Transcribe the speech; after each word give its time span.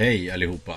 Hej 0.00 0.30
allihopa. 0.30 0.76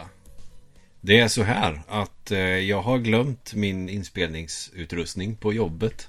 Det 1.02 1.20
är 1.20 1.28
så 1.28 1.44
här 1.44 1.82
att 1.88 2.32
eh, 2.32 2.40
jag 2.40 2.82
har 2.82 2.98
glömt 2.98 3.54
min 3.54 3.90
inspelningsutrustning 3.90 5.36
på 5.36 5.54
jobbet. 5.54 6.08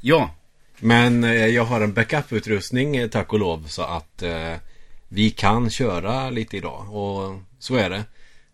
Ja, 0.00 0.30
Men 0.78 1.24
eh, 1.24 1.46
jag 1.46 1.64
har 1.64 1.80
en 1.80 1.92
backup-utrustning 1.92 2.96
eh, 2.96 3.08
tack 3.08 3.32
och 3.32 3.38
lov 3.38 3.64
så 3.66 3.82
att 3.82 4.22
vi 5.08 5.30
kan 5.30 5.70
köra 5.70 6.30
lite 6.30 6.56
idag. 6.56 6.94
Och 6.94 7.40
så 7.58 7.76
är 7.76 7.90
det. 7.90 8.04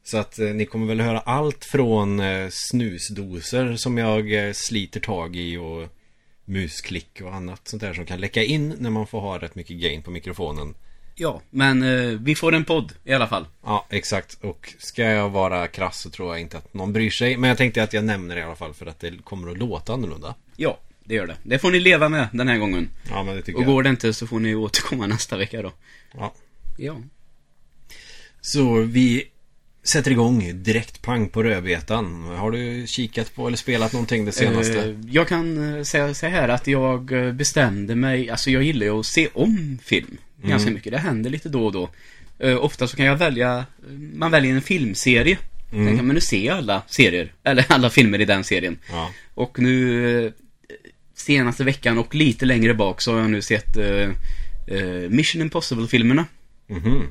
Så 0.05 0.19
att 0.19 0.39
ni 0.39 0.67
kommer 0.67 0.87
väl 0.87 1.01
höra 1.01 1.21
allt 1.21 1.65
från 1.65 2.23
snusdoser 2.51 3.77
som 3.77 3.99
jag 3.99 4.57
sliter 4.57 5.01
tag 5.01 5.37
i 5.37 5.57
och 5.57 5.89
musklick 6.45 7.21
och 7.21 7.35
annat 7.35 7.69
sånt 7.69 7.81
där 7.81 7.95
som 7.95 8.07
kan 8.07 8.21
läcka 8.21 8.43
in 8.43 8.75
när 8.79 8.91
man 8.91 9.07
får 9.07 9.21
ha 9.21 9.39
rätt 9.39 9.55
mycket 9.55 9.77
gain 9.77 10.03
på 10.03 10.11
mikrofonen. 10.11 10.75
Ja, 11.15 11.41
men 11.51 11.83
eh, 11.83 12.19
vi 12.21 12.35
får 12.35 12.55
en 12.55 12.65
podd 12.65 12.93
i 13.05 13.13
alla 13.13 13.27
fall. 13.27 13.47
Ja, 13.65 13.87
exakt. 13.91 14.39
Och 14.41 14.75
ska 14.79 15.03
jag 15.03 15.31
vara 15.31 15.69
krass 15.69 16.01
så 16.01 16.11
tror 16.11 16.29
jag 16.35 16.41
inte 16.41 16.59
att 16.59 16.75
någon 16.75 16.93
bryr 16.93 17.11
sig. 17.11 17.37
Men 17.37 17.49
jag 17.49 17.59
tänkte 17.59 17.83
att 17.83 17.93
jag 17.93 18.05
nämner 18.05 18.35
det 18.35 18.41
i 18.41 18.45
alla 18.45 18.57
fall 18.57 18.75
för 18.75 18.87
att 18.87 19.01
det 19.01 19.13
kommer 19.25 19.51
att 19.51 19.59
låta 19.59 19.93
annorlunda. 19.93 20.35
Ja, 20.57 20.79
det 21.05 21.15
gör 21.15 21.27
det. 21.27 21.37
Det 21.43 21.59
får 21.59 21.71
ni 21.71 21.81
leva 21.81 22.09
med 22.09 22.29
den 22.33 22.49
här 22.49 22.59
gången. 22.59 22.89
Ja, 23.11 23.23
men 23.23 23.37
det 23.37 23.43
tycker 23.43 23.59
Och 23.59 23.63
jag. 23.63 23.73
går 23.73 23.83
det 23.83 23.91
inte 23.91 24.13
så 24.15 24.27
får 24.27 24.41
ni 24.41 24.55
återkomma 24.55 25.07
nästa 25.17 25.37
vecka 25.37 25.63
då. 25.63 25.73
Ja. 26.15 26.33
Ja. 26.79 26.97
Så 28.41 28.81
vi 28.81 29.25
sätter 29.83 30.11
igång 30.11 30.63
direkt 30.63 31.03
pang 31.03 31.29
på 31.29 31.43
rödbetan. 31.43 32.23
Har 32.25 32.51
du 32.51 32.87
kikat 32.87 33.35
på 33.35 33.47
eller 33.47 33.57
spelat 33.57 33.93
någonting 33.93 34.25
det 34.25 34.33
senaste? 34.33 34.85
Eh, 34.85 34.95
jag 35.11 35.29
kan 35.29 35.77
eh, 35.77 35.83
säga 35.83 36.15
så 36.15 36.27
här 36.27 36.49
att 36.49 36.67
jag 36.67 37.13
eh, 37.13 37.33
bestämde 37.33 37.95
mig, 37.95 38.31
alltså 38.31 38.51
jag 38.51 38.63
gillar 38.63 38.87
ju 38.87 39.01
att 39.01 39.07
se 39.07 39.29
om 39.35 39.79
film 39.83 40.19
ganska 40.49 40.71
mycket. 40.71 40.93
Det 40.93 40.99
händer 40.99 41.31
lite 41.31 41.49
då 41.49 41.67
och 41.67 41.73
då. 41.73 41.91
Eh, 42.39 42.65
ofta 42.65 42.89
så 42.89 42.97
kan 42.97 43.07
jag 43.07 43.17
välja, 43.17 43.67
man 44.15 44.31
väljer 44.31 44.55
en 44.55 44.63
filmserie. 44.63 45.39
Mm. 45.73 45.87
Sen 45.87 45.97
kan 45.97 46.07
man 46.07 46.15
nu 46.15 46.21
se 46.21 46.49
alla 46.49 46.83
serier, 46.87 47.33
eller 47.43 47.65
alla 47.69 47.91
filmer 47.91 48.21
i 48.21 48.25
den 48.25 48.45
serien. 48.45 48.79
Ja. 48.91 49.11
Och 49.35 49.59
nu 49.59 50.27
eh, 50.27 50.33
senaste 51.15 51.65
veckan 51.65 51.99
och 51.99 52.15
lite 52.15 52.47
längre 52.47 52.75
bak 52.75 53.01
så 53.01 53.13
har 53.13 53.21
jag 53.21 53.31
nu 53.31 53.43
sett 53.43 53.77
eh, 53.77 54.11
eh, 54.67 55.11
Mission 55.11 55.43
Impossible-filmerna. 55.43 56.27
Mhm. 56.67 57.03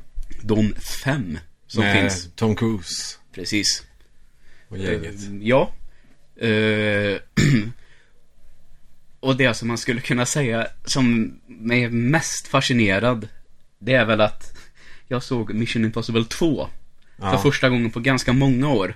De 0.41 0.75
fem 1.03 1.39
som 1.67 1.83
Med 1.83 2.01
finns. 2.01 2.29
Tom 2.35 2.55
Cruise 2.55 3.17
Precis. 3.33 3.83
och 4.67 4.77
gänget. 4.77 5.15
Ja. 5.41 5.73
Och 9.23 9.35
det 9.37 9.53
som 9.53 9.67
man 9.67 9.77
skulle 9.77 10.01
kunna 10.01 10.25
säga 10.25 10.67
som 10.85 11.33
är 11.71 11.89
mest 11.89 12.47
fascinerad, 12.47 13.27
det 13.79 13.93
är 13.93 14.05
väl 14.05 14.21
att 14.21 14.57
jag 15.07 15.23
såg 15.23 15.53
Mission 15.53 15.85
Impossible 15.85 16.25
2 16.25 16.67
för 17.17 17.25
Ja. 17.25 17.37
första 17.37 17.69
gången 17.69 17.91
på 17.91 17.99
ganska 17.99 18.33
många 18.33 18.69
år. 18.69 18.95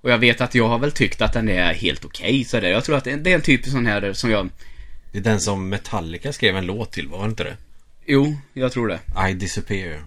Och 0.00 0.10
jag 0.10 0.18
vet 0.18 0.40
att 0.40 0.54
jag 0.54 0.68
har 0.68 0.78
väl 0.78 0.92
tyckt 0.92 1.20
att 1.22 1.32
den 1.32 1.48
är 1.48 1.74
helt 1.74 2.04
okej 2.04 2.44
sådär. 2.44 2.68
Jag 2.68 2.84
tror 2.84 2.96
att 2.96 3.04
det 3.04 3.10
är 3.12 3.28
en 3.34 3.40
typ 3.40 3.66
sån 3.66 3.86
här 3.86 4.12
som 4.12 4.30
jag, 4.30 4.48
Det 5.12 5.18
är 5.18 5.22
den 5.22 5.40
som 5.40 5.68
Metallica 5.68 6.32
skrev 6.32 6.56
en 6.56 6.66
låt 6.66 6.92
till, 6.92 7.08
var 7.08 7.18
det 7.24 7.30
inte 7.30 7.44
det? 7.44 7.56
jo, 8.06 8.36
jag 8.52 8.72
tror 8.72 8.88
det. 8.88 9.30
I 9.30 9.34
Disappear. 9.34 10.02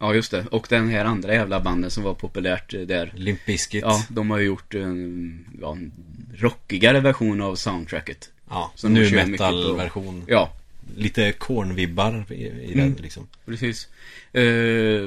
Ja, 0.00 0.14
just 0.14 0.30
det. 0.30 0.46
Och 0.50 0.66
den 0.70 0.88
här 0.88 1.04
andra 1.04 1.34
jävla 1.34 1.60
banden 1.60 1.90
som 1.90 2.02
var 2.04 2.14
populärt 2.14 2.74
eh, 2.74 2.80
där. 2.80 3.12
Limp 3.16 3.46
Bizkit. 3.46 3.82
Ja, 3.82 4.04
de 4.08 4.30
har 4.30 4.38
ju 4.38 4.44
gjort 4.46 4.74
en, 4.74 5.46
ja, 5.60 5.72
en 5.72 5.92
rockigare 6.38 7.00
version 7.00 7.40
av 7.42 7.54
soundtracket. 7.56 8.30
Ja 8.52 8.72
Som 8.74 8.92
nu 8.94 9.10
metal-version. 9.26 10.24
Ja, 10.26 10.52
Lite 10.96 11.32
kornvibbar 11.32 12.24
i, 12.30 12.34
i 12.34 12.72
Mm. 12.72 12.78
den 12.94 13.02
liksom. 13.02 13.26
precis. 13.46 13.88
Eh, 14.32 14.42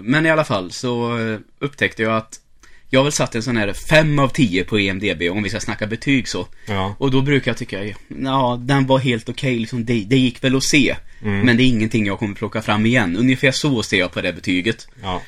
men 0.03 0.25
i 0.25 0.29
alla 0.29 0.43
fall 0.43 0.71
så 0.71 1.19
eh, 1.19 1.39
upptäckte 1.59 2.03
jag 2.03 2.15
att 2.17 2.39
jag 2.89 2.99
har 2.99 3.03
väl 3.03 3.11
satt 3.13 3.35
en 3.35 3.43
sån 3.43 3.57
här 3.57 3.73
5 3.73 4.19
av 4.19 4.27
10 4.27 4.63
på 4.63 4.79
EMDB 4.79 5.21
om 5.31 5.43
vi 5.43 5.49
ska 5.49 5.59
snacka 5.59 5.87
betyg 5.87 6.27
så. 6.27 6.47
Ja. 6.67 6.95
Och 6.99 7.11
då 7.11 7.21
brukar 7.21 7.51
jag 7.51 7.57
tycka, 7.57 7.83
ja, 8.07 8.59
den 8.61 8.85
var 8.87 8.99
helt 8.99 9.29
okej, 9.29 9.59
liksom, 9.59 9.85
det, 9.85 10.03
det 10.07 10.17
gick 10.17 10.43
väl 10.43 10.55
att 10.55 10.63
se. 10.63 10.95
Men 11.19 11.57
det 11.57 11.63
är 11.63 11.67
ingenting 11.67 12.05
jag 12.05 12.19
kommer 12.19 12.35
plocka 12.35 12.61
fram 12.61 12.85
igen. 12.85 13.17
Ungefär 13.17 13.51
så 13.51 13.83
ser 13.83 13.97
jag 13.97 14.11
på 14.11 14.21
det 14.21 14.33
betyget. 14.33 14.87
Ja. 15.01 15.21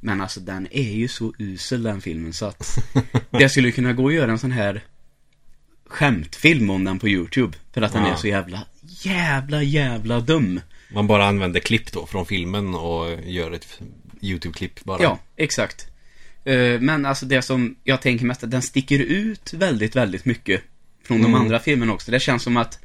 Men 0.00 0.20
alltså 0.20 0.40
den 0.40 0.68
är 0.70 0.92
ju 0.92 1.08
så 1.08 1.32
usel 1.38 1.82
den 1.82 2.00
filmen 2.00 2.32
så 2.32 2.46
att 2.46 2.78
det 3.30 3.48
skulle 3.48 3.70
kunna 3.70 3.92
gå 3.92 4.08
att 4.08 4.14
göra 4.14 4.30
en 4.32 4.38
sån 4.38 4.52
här 4.52 4.80
skämtfilm 5.94 6.70
om 6.70 6.84
den 6.84 6.98
på 6.98 7.08
YouTube. 7.08 7.56
För 7.72 7.82
att 7.82 7.92
den 7.92 8.02
Ja. 8.04 8.12
är 8.12 8.16
så 8.16 8.28
jävla, 8.28 8.60
jävla, 8.82 9.62
jävla 9.62 10.20
dum. 10.20 10.60
Man 10.92 11.06
bara 11.06 11.26
använder 11.26 11.60
klipp 11.60 11.92
då 11.92 12.06
från 12.06 12.26
filmen 12.26 12.74
och 12.74 13.18
gör 13.24 13.50
ett 13.52 13.80
YouTube-klipp 14.20 14.84
bara. 14.84 15.02
Ja, 15.02 15.18
exakt. 15.36 15.86
Eh, 16.44 16.80
Men 16.80 17.06
alltså 17.06 17.26
det 17.26 17.42
som 17.42 17.76
jag 17.84 18.02
tänker 18.02 18.24
mest, 18.26 18.44
att 18.44 18.50
den 18.50 18.62
sticker 18.62 18.98
ut 18.98 19.52
väldigt, 19.52 19.96
väldigt 19.96 20.24
mycket 20.24 20.60
från 21.04 21.18
de 21.22 21.26
Mm. 21.26 21.40
andra 21.40 21.58
filmerna 21.58 21.92
också. 21.92 22.10
Det 22.10 22.20
känns 22.20 22.42
som 22.42 22.56
att 22.56 22.78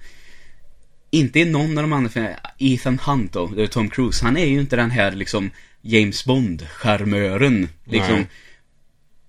inte 1.12 1.40
i 1.40 1.46
någon 1.46 1.78
av 1.78 1.84
de 1.84 1.94
andra 1.94 2.10
filmerna, 2.10 2.36
Ethan 2.58 3.00
Hunt 3.00 3.34
då, 3.34 3.48
det 3.48 3.64
är 3.64 3.68
Tom 3.68 3.90
Cruise, 3.90 4.26
han 4.26 4.38
är 4.38 4.46
ju 4.46 4.60
inte 4.60 4.76
den 4.76 4.92
här 4.92 5.12
liksom 5.12 5.52
James 5.82 6.26
Bond-charmören, 6.26 7.68
liksom. 7.86 8.16
Nej. 8.16 8.28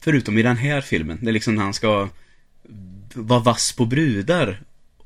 Förutom 0.00 0.38
i 0.38 0.42
den 0.42 0.56
här 0.56 0.80
filmen, 0.80 1.18
det 1.22 1.30
är 1.30 1.32
liksom 1.32 1.54
när 1.54 1.62
han 1.62 1.74
ska 1.74 2.08
vara 3.14 3.40
vass 3.40 3.72
på 3.72 3.86
brudar. 3.86 4.62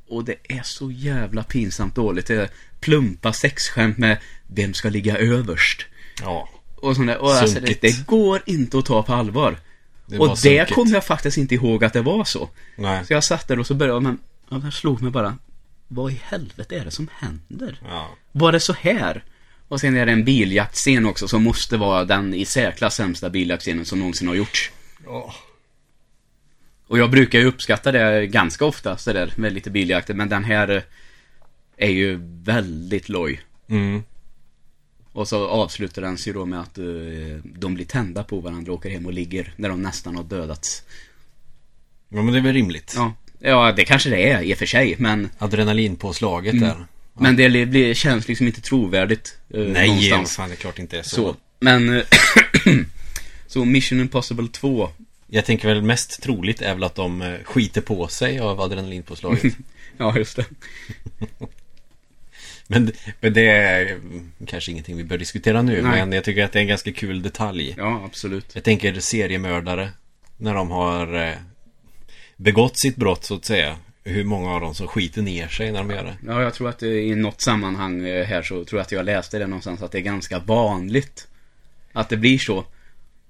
Och 0.08 0.24
det 0.24 0.36
är 0.48 0.62
så 0.62 0.90
jävla 0.90 1.42
pinsamt 1.42 1.94
dåligt. 1.94 2.26
Det 2.26 2.34
är 2.34 2.50
plumpa 2.80 3.32
sexskämt 3.32 3.98
med 3.98 4.18
vem 4.46 4.74
ska 4.74 4.88
ligga 4.88 5.18
överst. 5.18 5.86
Ja. 6.22 6.48
Och 6.76 6.96
sånt 6.96 7.08
där. 7.08 7.18
Och 7.18 7.30
alltså, 7.30 7.60
det, 7.60 7.80
det 7.80 8.06
går 8.06 8.42
inte 8.46 8.78
att 8.78 8.86
ta 8.86 9.02
på 9.02 9.14
allvar. 9.14 9.56
Det 10.06 10.18
var 10.18 10.30
och 10.30 10.38
det 10.42 10.70
kommer 10.70 10.94
jag 10.94 11.04
faktiskt 11.04 11.36
inte 11.36 11.54
ihåg 11.54 11.84
att 11.84 11.92
det 11.92 12.02
var 12.02 12.24
så. 12.24 12.48
Nej. 12.76 13.06
Så 13.06 13.12
jag 13.12 13.24
satt 13.24 13.48
där 13.48 13.58
och 13.58 13.66
så 13.66 13.74
började 13.74 14.00
men 14.00 14.18
ja, 14.50 14.60
jag 14.64 14.72
slog 14.72 15.02
mig 15.02 15.10
bara. 15.10 15.38
Vad 15.88 16.12
i 16.12 16.20
helvete 16.24 16.76
är 16.76 16.84
det 16.84 16.90
som 16.90 17.08
händer? 17.12 17.80
Ja. 17.88 18.10
Var 18.32 18.52
det 18.52 18.60
så 18.60 18.72
här? 18.72 19.24
Och 19.68 19.80
sen 19.80 19.96
är 19.96 20.06
det 20.06 20.12
en 20.12 20.24
biljaktscen 20.24 21.06
också 21.06 21.28
som 21.28 21.42
måste 21.42 21.76
vara 21.76 22.04
den 22.04 22.34
i 22.34 22.44
särklass 22.44 22.94
sämsta 22.94 23.30
biljaktscenen 23.30 23.84
som 23.84 23.98
någonsin 23.98 24.28
har 24.28 24.34
gjorts. 24.34 24.70
Ja. 25.04 25.34
Och 26.86 26.98
jag 26.98 27.10
brukar 27.10 27.38
ju 27.38 27.44
uppskatta 27.44 27.92
det 27.92 28.26
ganska 28.26 28.64
ofta 28.64 28.96
sådär 28.96 29.32
med 29.36 29.52
lite 29.52 29.70
biljakter, 29.70 30.14
men 30.14 30.28
den 30.28 30.44
här 30.44 30.68
eh, 30.68 30.82
är 31.76 31.90
ju 31.90 32.18
väldigt 32.44 33.08
loj. 33.08 33.40
Mm. 33.68 34.02
Och 35.12 35.28
så 35.28 35.48
avslutar 35.48 36.02
den 36.02 36.18
sig 36.18 36.32
då 36.32 36.46
med 36.46 36.60
att 36.60 36.78
eh, 36.78 36.84
de 37.44 37.74
blir 37.74 37.84
tända 37.84 38.24
på 38.24 38.40
varandra 38.40 38.72
och 38.72 38.78
åker 38.78 38.90
hem 38.90 39.06
och 39.06 39.12
ligger 39.12 39.52
när 39.56 39.68
de 39.68 39.82
nästan 39.82 40.16
har 40.16 40.24
dödats. 40.24 40.82
Ja 42.08 42.22
men 42.22 42.32
det 42.32 42.38
är 42.38 42.42
väl 42.42 42.52
rimligt. 42.54 42.92
Ja, 42.96 43.14
ja 43.38 43.72
det 43.72 43.84
kanske 43.84 44.10
det 44.10 44.30
är 44.30 44.42
i 44.42 44.54
och 44.54 44.58
för 44.58 44.66
sig, 44.66 44.94
men, 44.98 45.28
Adrenalinpåslaget 45.38 46.52
Mm. 46.54 46.64
där. 46.68 46.86
men 47.14 47.36
det 47.36 47.66
blir, 47.66 47.94
känns 47.94 48.28
liksom 48.28 48.46
inte 48.46 48.60
trovärdigt 48.60 49.38
eh, 49.54 49.60
Nej, 49.60 49.88
någonstans. 49.88 50.36
fan 50.36 50.48
det 50.48 50.54
är 50.54 50.56
klart 50.56 50.78
inte 50.78 50.98
är 50.98 51.02
så. 51.02 51.16
Så, 51.16 51.36
men... 51.60 52.02
så 53.46 53.64
Mission 53.64 54.00
Impossible 54.00 54.48
2. 54.48 54.90
Jag 55.34 55.44
tänker 55.44 55.68
väl 55.68 55.82
mest 55.82 56.22
troligt 56.22 56.62
är 56.62 56.74
väl 56.74 56.84
att 56.84 56.94
de 56.94 57.22
eh, 57.22 57.42
skiter 57.44 57.80
på 57.80 58.08
sig 58.08 58.38
av 58.38 58.60
adrenalinpåslaget. 58.60 59.54
Ja, 59.96 60.18
just 60.18 60.36
det. 60.36 60.44
men, 62.66 62.92
men 63.20 63.32
det 63.32 63.48
är 63.48 63.86
mm, 63.86 64.32
kanske 64.46 64.72
ingenting 64.72 64.96
vi 64.96 65.04
bör 65.04 65.18
diskutera 65.18 65.62
nu. 65.62 65.82
Nej. 65.82 65.82
Men 65.82 66.12
jag 66.12 66.24
tycker 66.24 66.44
att 66.44 66.52
det 66.52 66.58
är 66.58 66.60
en 66.60 66.68
ganska 66.68 66.92
kul 66.92 67.22
detalj. 67.22 67.74
Ja, 67.78 68.02
absolut. 68.04 68.54
Jag 68.54 68.64
tänker 68.64 69.00
seriemördare. 69.00 69.88
När 70.36 70.54
de 70.54 70.70
har 70.70 71.28
eh, 71.28 71.34
begått 72.36 72.78
sitt 72.78 72.96
brott 72.96 73.24
så 73.24 73.34
att 73.34 73.44
säga. 73.44 73.76
Hur 74.04 74.24
många 74.24 74.50
av 74.54 74.60
dem 74.60 74.74
som 74.74 74.88
skiter 74.88 75.22
ner 75.22 75.48
sig 75.48 75.72
när 75.72 75.78
de 75.78 75.90
gör 75.90 76.04
det. 76.04 76.16
Ja, 76.26 76.42
jag 76.42 76.54
tror 76.54 76.68
att 76.68 76.82
i 76.82 77.14
något 77.14 77.40
sammanhang 77.40 78.06
eh, 78.06 78.26
här 78.26 78.42
så 78.42 78.64
tror 78.64 78.78
jag 78.78 78.84
att 78.84 78.92
jag 78.92 79.04
läste 79.04 79.38
det 79.38 79.46
någonstans 79.46 79.82
att 79.82 79.92
det 79.92 79.98
är 79.98 80.02
ganska 80.02 80.38
vanligt 80.38 81.28
att 81.92 82.08
det 82.08 82.16
blir 82.16 82.38
så. 82.38 82.64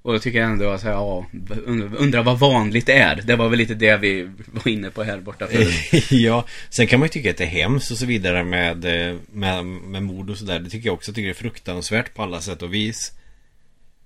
Och 0.05 0.13
då 0.13 0.19
tycker 0.19 0.39
jag 0.39 0.51
ändå 0.51 0.69
att, 0.71 0.85
ja, 0.85 1.27
und- 1.67 1.97
undrar 1.97 2.23
vad 2.23 2.39
vanligt 2.39 2.89
är. 2.89 3.23
Det 3.25 3.37
var 3.37 3.49
väl 3.49 3.59
lite 3.59 3.75
det 3.75 3.97
vi 3.97 4.31
var 4.47 4.69
inne 4.69 4.91
på 4.91 5.03
här 5.03 5.21
borta 5.21 5.47
förut. 5.47 6.11
ja, 6.11 6.47
sen 6.71 6.87
kan 6.87 7.01
man 7.01 7.07
ju 7.07 7.11
tycka 7.11 7.31
att 7.31 7.37
det 7.37 7.45
är 7.45 7.49
hemskt 7.49 7.91
och 7.91 7.99
så 7.99 8.07
vidare 8.07 8.45
med, 8.45 8.85
eh, 8.85 9.17
med, 9.33 9.67
med 9.67 10.03
mord 10.03 10.31
och 10.31 10.39
sådär. 10.39 10.59
Det 10.59 10.71
tycker 10.71 10.89
jag 10.89 10.95
också 10.95 11.13
tycker 11.13 11.29
det 11.29 11.33
är 11.33 11.35
fruktansvärt 11.35 12.15
på 12.15 12.23
alla 12.23 12.41
sätt 12.41 12.63
och 12.63 12.75
vis. 12.75 13.13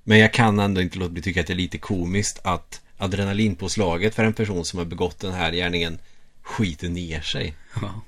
Men 0.04 0.18
jag 0.18 0.32
kan 0.32 0.58
ändå 0.58 0.80
inte 0.80 0.98
låta 0.98 1.12
bli 1.12 1.22
tycka 1.22 1.40
att 1.40 1.46
det 1.46 1.52
är 1.52 1.54
lite 1.54 1.78
komiskt 1.78 2.40
att 2.44 2.80
adrenalinpåslaget 2.98 4.14
för 4.14 4.24
en 4.24 4.32
person 4.32 4.64
som 4.64 4.78
har 4.78 4.86
begått 4.86 5.20
den 5.20 5.32
här 5.32 5.52
gärningen 5.52 5.98
skiter 6.42 6.88
ner 6.88 7.20
sig. 7.20 7.54
Ja. 7.82 8.02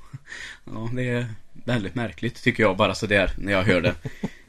ja, 0.65 0.91
det 0.93 1.09
är 1.09 1.27
väldigt 1.65 1.95
märkligt 1.95 2.43
tycker 2.43 2.63
jag 2.63 2.77
bara 2.77 2.95
sådär 2.95 3.31
när 3.39 3.53
jag 3.53 3.63
hör 3.63 3.81
det. 3.81 3.95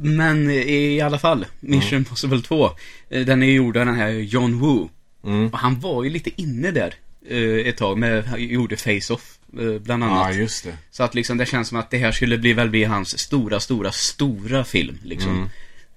Men 0.00 0.50
i 0.50 1.00
alla 1.00 1.18
fall, 1.18 1.46
Mission 1.60 1.98
Impossible 1.98 2.40
2. 2.42 2.70
eh, 3.10 3.26
Den 3.26 3.42
är 3.42 3.46
gjord 3.52 3.76
av 3.76 3.86
den 3.86 3.94
här 3.94 4.10
John 4.10 4.58
Woo. 4.58 4.90
Mm. 5.24 5.46
Och 5.48 5.58
han 5.58 5.80
var 5.80 6.04
ju 6.04 6.10
lite 6.10 6.30
inne 6.42 6.70
där 6.70 6.94
eh, 7.28 7.66
ett 7.68 7.76
tag 7.76 7.98
med, 7.98 8.24
han 8.24 8.42
gjorde 8.44 8.76
Face-Off 8.76 9.38
eh, 9.60 9.78
bland 9.78 10.04
annat. 10.04 10.34
Ja, 10.34 10.40
just 10.40 10.64
det. 10.64 10.76
Så 10.90 11.02
att 11.02 11.14
liksom 11.14 11.36
det 11.38 11.46
känns 11.46 11.68
som 11.68 11.78
att 11.78 11.90
det 11.90 11.98
här 11.98 12.12
skulle 12.12 12.38
bli 12.38 12.52
väl 12.52 12.70
bli 12.70 12.84
hans 12.84 13.18
stora, 13.18 13.60
stora, 13.60 13.92
stora 13.92 14.64
film 14.64 14.98
liksom. 15.02 15.50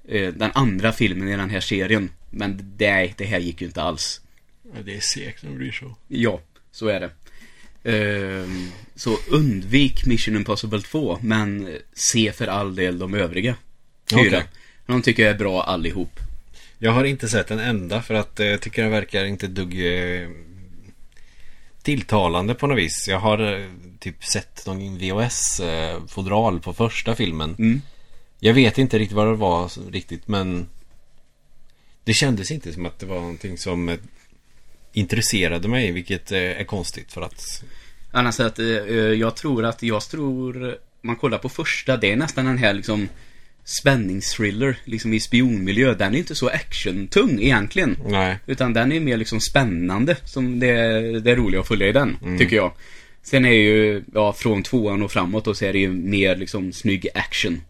eh, 0.08 0.34
den 0.34 0.52
andra 0.54 0.92
filmen 0.94 1.28
i 1.28 1.38
den 1.38 1.50
här 1.50 1.60
serien. 1.60 2.10
Men 2.30 2.76
nej, 2.80 3.14
det 3.18 3.26
här 3.26 3.40
gick 3.40 3.62
ju 3.62 3.68
inte 3.68 3.82
alls. 3.82 4.22
Ja, 4.64 4.82
det 4.86 4.96
är 4.96 5.00
segt 5.00 5.44
när 5.44 5.50
det 5.52 5.58
blir 5.58 5.72
så. 5.72 5.96
Ja, 6.08 6.42
så 6.72 6.88
är 6.88 7.00
det. 7.00 7.10
Ehm, 7.84 8.72
så 8.96 9.18
undvik 9.30 10.06
Mission 10.06 10.36
Impossible 10.36 10.82
2, 10.82 11.20
men 11.22 11.78
se 11.94 12.32
för 12.32 12.48
all 12.48 12.76
del 12.76 13.00
de 13.00 13.14
övriga. 13.14 13.56
Fyra. 14.10 14.38
Okej. 14.38 14.44
De 14.86 15.02
tycker 15.02 15.24
jag 15.24 15.32
är 15.32 15.38
bra 15.38 15.64
allihop. 15.64 16.20
Jag 16.80 16.92
har 16.92 17.04
inte 17.04 17.30
sett 17.30 17.52
en 17.52 17.60
enda 17.60 18.02
för 18.02 18.14
att 18.14 18.40
eh, 18.40 18.46
jag 18.48 18.62
tycker 18.62 18.82
den 18.82 18.92
verkar 18.92 19.26
inte 19.26 19.48
dugg 19.48 19.86
eh, 19.86 20.30
tilltalande 21.82 22.56
på 22.56 22.68
något 22.68 22.78
vis. 22.78 23.08
Jag 23.08 23.20
har 23.20 23.60
eh, 23.60 23.66
typ 24.00 24.26
sett 24.26 24.66
någon 24.66 24.98
VHS-fodral 24.98 26.60
på 26.60 26.74
första 26.74 27.16
filmen. 27.16 27.56
Mm. 27.60 27.82
Jag 28.40 28.54
vet 28.54 28.78
inte 28.78 29.00
riktigt 29.00 29.16
vad 29.16 29.28
det 29.28 29.36
var 29.36 29.92
riktigt 29.92 30.28
men 30.28 30.70
det 32.04 32.14
kändes 32.14 32.52
inte 32.52 32.74
som 32.74 32.86
att 32.86 33.00
det 33.00 33.06
var 33.06 33.20
någonting 33.20 33.58
som 33.58 33.98
intresserade 34.94 35.68
mig 35.68 35.92
vilket 35.92 36.32
är 36.32 36.64
konstigt 36.64 37.14
för 37.14 37.22
att 37.22 37.64
Annars 38.12 38.40
att 38.40 38.60
jag 39.18 39.36
tror 39.36 39.66
att, 39.66 39.84
jag 39.84 40.02
tror, 40.02 40.78
man 41.02 41.16
kollar 41.16 41.38
på 41.38 41.50
första, 41.50 41.98
det 41.98 42.12
är 42.12 42.16
nästan 42.16 42.46
den 42.46 42.58
här 42.58 42.74
liksom 42.74 43.10
spänningsthriller, 43.68 44.78
liksom 44.84 45.14
i 45.14 45.20
spionmiljö. 45.20 45.94
Den 45.94 46.14
är 46.14 46.18
inte 46.18 46.36
så 46.36 46.48
actiontung 46.48 47.42
egentligen. 47.42 47.98
nej. 48.06 48.38
Utan 48.46 48.74
den 48.74 48.92
är 48.92 49.00
mer 49.00 49.18
liksom 49.18 49.42
spännande, 49.42 50.16
som 50.24 50.60
det, 50.60 50.74
det 51.20 51.32
är 51.32 51.36
roligt 51.36 51.60
att 51.60 51.68
följa 51.68 51.88
i 51.88 51.92
den, 51.92 52.18
tycker 52.38 52.56
jag. 52.56 52.72
Sen 53.24 53.46
är 53.46 53.52
ju, 53.52 54.04
ja, 54.14 54.34
från 54.34 54.64
tvåan 54.64 55.02
och 55.02 55.12
framåt 55.12 55.48
och 55.48 55.58
så 55.58 55.66
är 55.66 55.74
det 55.74 55.80
ju 55.80 55.90
mer 55.90 56.36
liksom 56.36 56.74
snygg 56.74 57.08
action. 57.14 57.62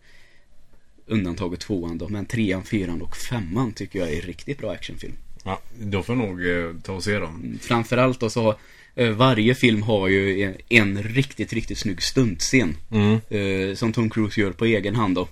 Undantaget 1.07 1.59
tvåan 1.59 1.97
då, 1.97 2.09
men 2.09 2.25
trean, 2.25 2.63
fyran 2.63 3.01
och 3.01 3.17
femman 3.17 3.71
tycker 3.71 3.99
jag 3.99 4.13
är 4.13 4.21
riktigt 4.21 4.57
bra 4.57 4.71
actionfilm. 4.71 5.13
Ja, 5.43 5.61
då 5.79 6.03
får 6.03 6.15
nog 6.15 6.47
eh, 6.47 6.73
ta 6.83 6.93
och 6.93 7.03
se 7.03 7.19
dem. 7.19 7.59
Framförallt 7.61 8.19
då 8.19 8.29
så 8.29 8.41
har 8.41 8.55
eh, 8.95 9.09
varje 9.09 9.55
film 9.55 9.81
har 9.81 10.07
ju 10.07 10.41
en, 10.41 10.55
en 10.69 11.03
riktigt, 11.03 11.53
riktigt 11.53 11.77
snygg 11.77 12.01
stuntscen. 12.01 12.75
Mm. 12.91 13.19
Eh, 13.29 13.75
som 13.75 13.93
Tom 13.93 14.09
Cruise 14.09 14.41
gör 14.41 14.51
på 14.51 14.65
egen 14.65 14.95
hand 14.95 15.15
då. 15.15 15.27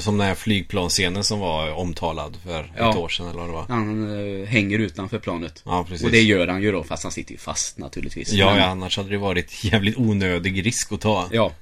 Som 0.00 0.18
den 0.18 0.26
här 0.26 0.34
flygplansscenen 0.34 1.24
som 1.24 1.40
var 1.40 1.72
omtalad 1.72 2.36
för 2.44 2.72
Ja. 2.78 2.90
ett 2.90 2.96
år 2.96 3.08
sedan 3.08 3.26
eller 3.28 3.38
vad 3.38 3.48
det 3.48 3.52
var. 3.52 3.64
Han 3.68 4.18
eh, 4.40 4.46
hänger 4.46 4.78
utanför 4.78 5.18
planet. 5.18 5.62
Ja, 5.64 5.84
precis. 5.88 6.04
Och 6.06 6.10
det 6.12 6.20
gör 6.22 6.46
han 6.46 6.62
ju 6.62 6.72
då, 6.72 6.84
fast 6.84 7.02
han 7.02 7.12
sitter 7.12 7.32
ju 7.32 7.38
fast 7.38 7.78
naturligtvis. 7.78 8.32
Ja, 8.32 8.46
Men- 8.50 8.58
ja, 8.58 8.64
annars 8.66 8.96
hade 8.96 9.08
det 9.10 9.18
varit 9.18 9.64
jävligt 9.64 9.96
onödig 9.98 10.66
risk 10.66 10.92
att 10.92 11.00
ta. 11.00 11.28
Ja. 11.32 11.52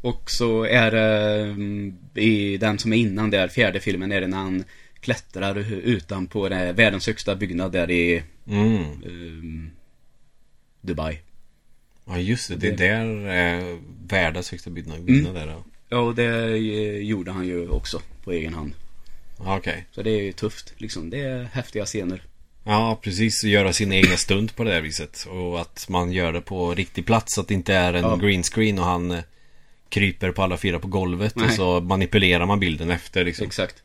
Och 0.00 0.30
så 0.30 0.64
är 0.64 0.90
det 0.90 1.40
mm, 1.44 1.98
i 2.14 2.56
den 2.56 2.78
som 2.78 2.92
är 2.92 2.96
innan 2.96 3.30
där, 3.30 3.48
fjärde 3.48 3.80
filmen, 3.80 4.12
är 4.12 4.20
det 4.20 4.26
när 4.26 4.36
han 4.38 4.64
klättrar 5.00 5.56
utan 5.84 6.26
på 6.26 6.48
det, 6.48 6.72
världens 6.72 7.06
högsta 7.06 7.36
byggnad 7.36 7.72
där 7.72 7.90
i 7.90 8.22
Mm. 8.48 8.82
ehm, 8.82 9.70
Dubai. 10.80 11.18
Ja, 12.04 12.18
just 12.18 12.48
det. 12.48 12.56
Det 12.56 12.68
är 12.68 12.76
där 12.76 13.28
eh, 13.68 13.76
världens 14.08 14.50
högsta 14.50 14.70
byggnad. 14.70 14.98
Mm. 15.08 15.34
där, 15.34 15.46
ja. 15.46 15.64
Ja, 15.88 15.98
och 15.98 16.14
det 16.14 16.24
eh, 16.24 16.96
gjorde 16.96 17.32
han 17.32 17.46
ju 17.46 17.68
också 17.68 18.00
på 18.24 18.32
egen 18.32 18.54
hand. 18.54 18.72
Okej. 19.38 19.86
Så 19.92 20.02
det 20.02 20.10
är 20.10 20.22
ju 20.22 20.32
tufft, 20.32 20.74
liksom. 20.76 21.10
Det 21.10 21.20
är 21.20 21.44
häftiga 21.52 21.84
scener. 21.84 22.22
Ja, 22.64 22.98
precis. 23.02 23.44
Göra 23.44 23.72
sin 23.72 23.92
egna 23.92 24.16
stunt 24.16 24.56
på 24.56 24.64
det 24.64 24.72
här 24.72 24.80
viset. 24.80 25.26
Och 25.30 25.60
att 25.60 25.86
man 25.88 26.12
gör 26.12 26.32
det 26.32 26.40
på 26.40 26.74
riktig 26.74 27.06
plats. 27.06 27.34
Så 27.34 27.40
att 27.40 27.48
det 27.48 27.54
inte 27.54 27.74
är 27.74 27.94
en 27.94 28.02
Ja. 28.02 28.16
green 28.16 28.42
screen 28.42 28.78
och 28.78 28.84
han 28.84 29.10
eh, 29.10 29.20
kryper 29.88 30.30
på 30.30 30.42
alla 30.42 30.56
fyra 30.56 30.78
på 30.78 30.88
golvet. 30.88 31.34
Och 31.36 31.42
Nej. 31.42 31.56
så 31.56 31.80
manipulerar 31.80 32.46
man 32.46 32.60
bilden 32.60 32.90
efter 32.90 33.24
liksom. 33.24 33.46
Exakt. 33.46 33.82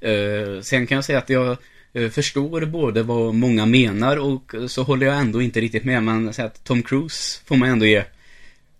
Eh, 0.00 0.60
sen 0.62 0.86
kan 0.86 0.96
jag 0.96 1.04
säga 1.04 1.18
att 1.18 1.30
jag 1.30 1.56
eh, 1.92 2.10
förstår 2.10 2.64
både 2.64 3.02
vad 3.02 3.34
många 3.34 3.66
menar 3.66 4.16
och 4.16 4.54
så 4.68 4.82
håller 4.82 5.06
jag 5.06 5.16
ändå 5.16 5.42
inte 5.42 5.60
riktigt 5.60 5.84
med. 5.84 6.02
Men 6.02 6.28
att 6.28 6.64
Tom 6.64 6.82
Cruise 6.82 7.40
får 7.44 7.56
man 7.56 7.68
ändå 7.68 7.86
ge. 7.86 8.04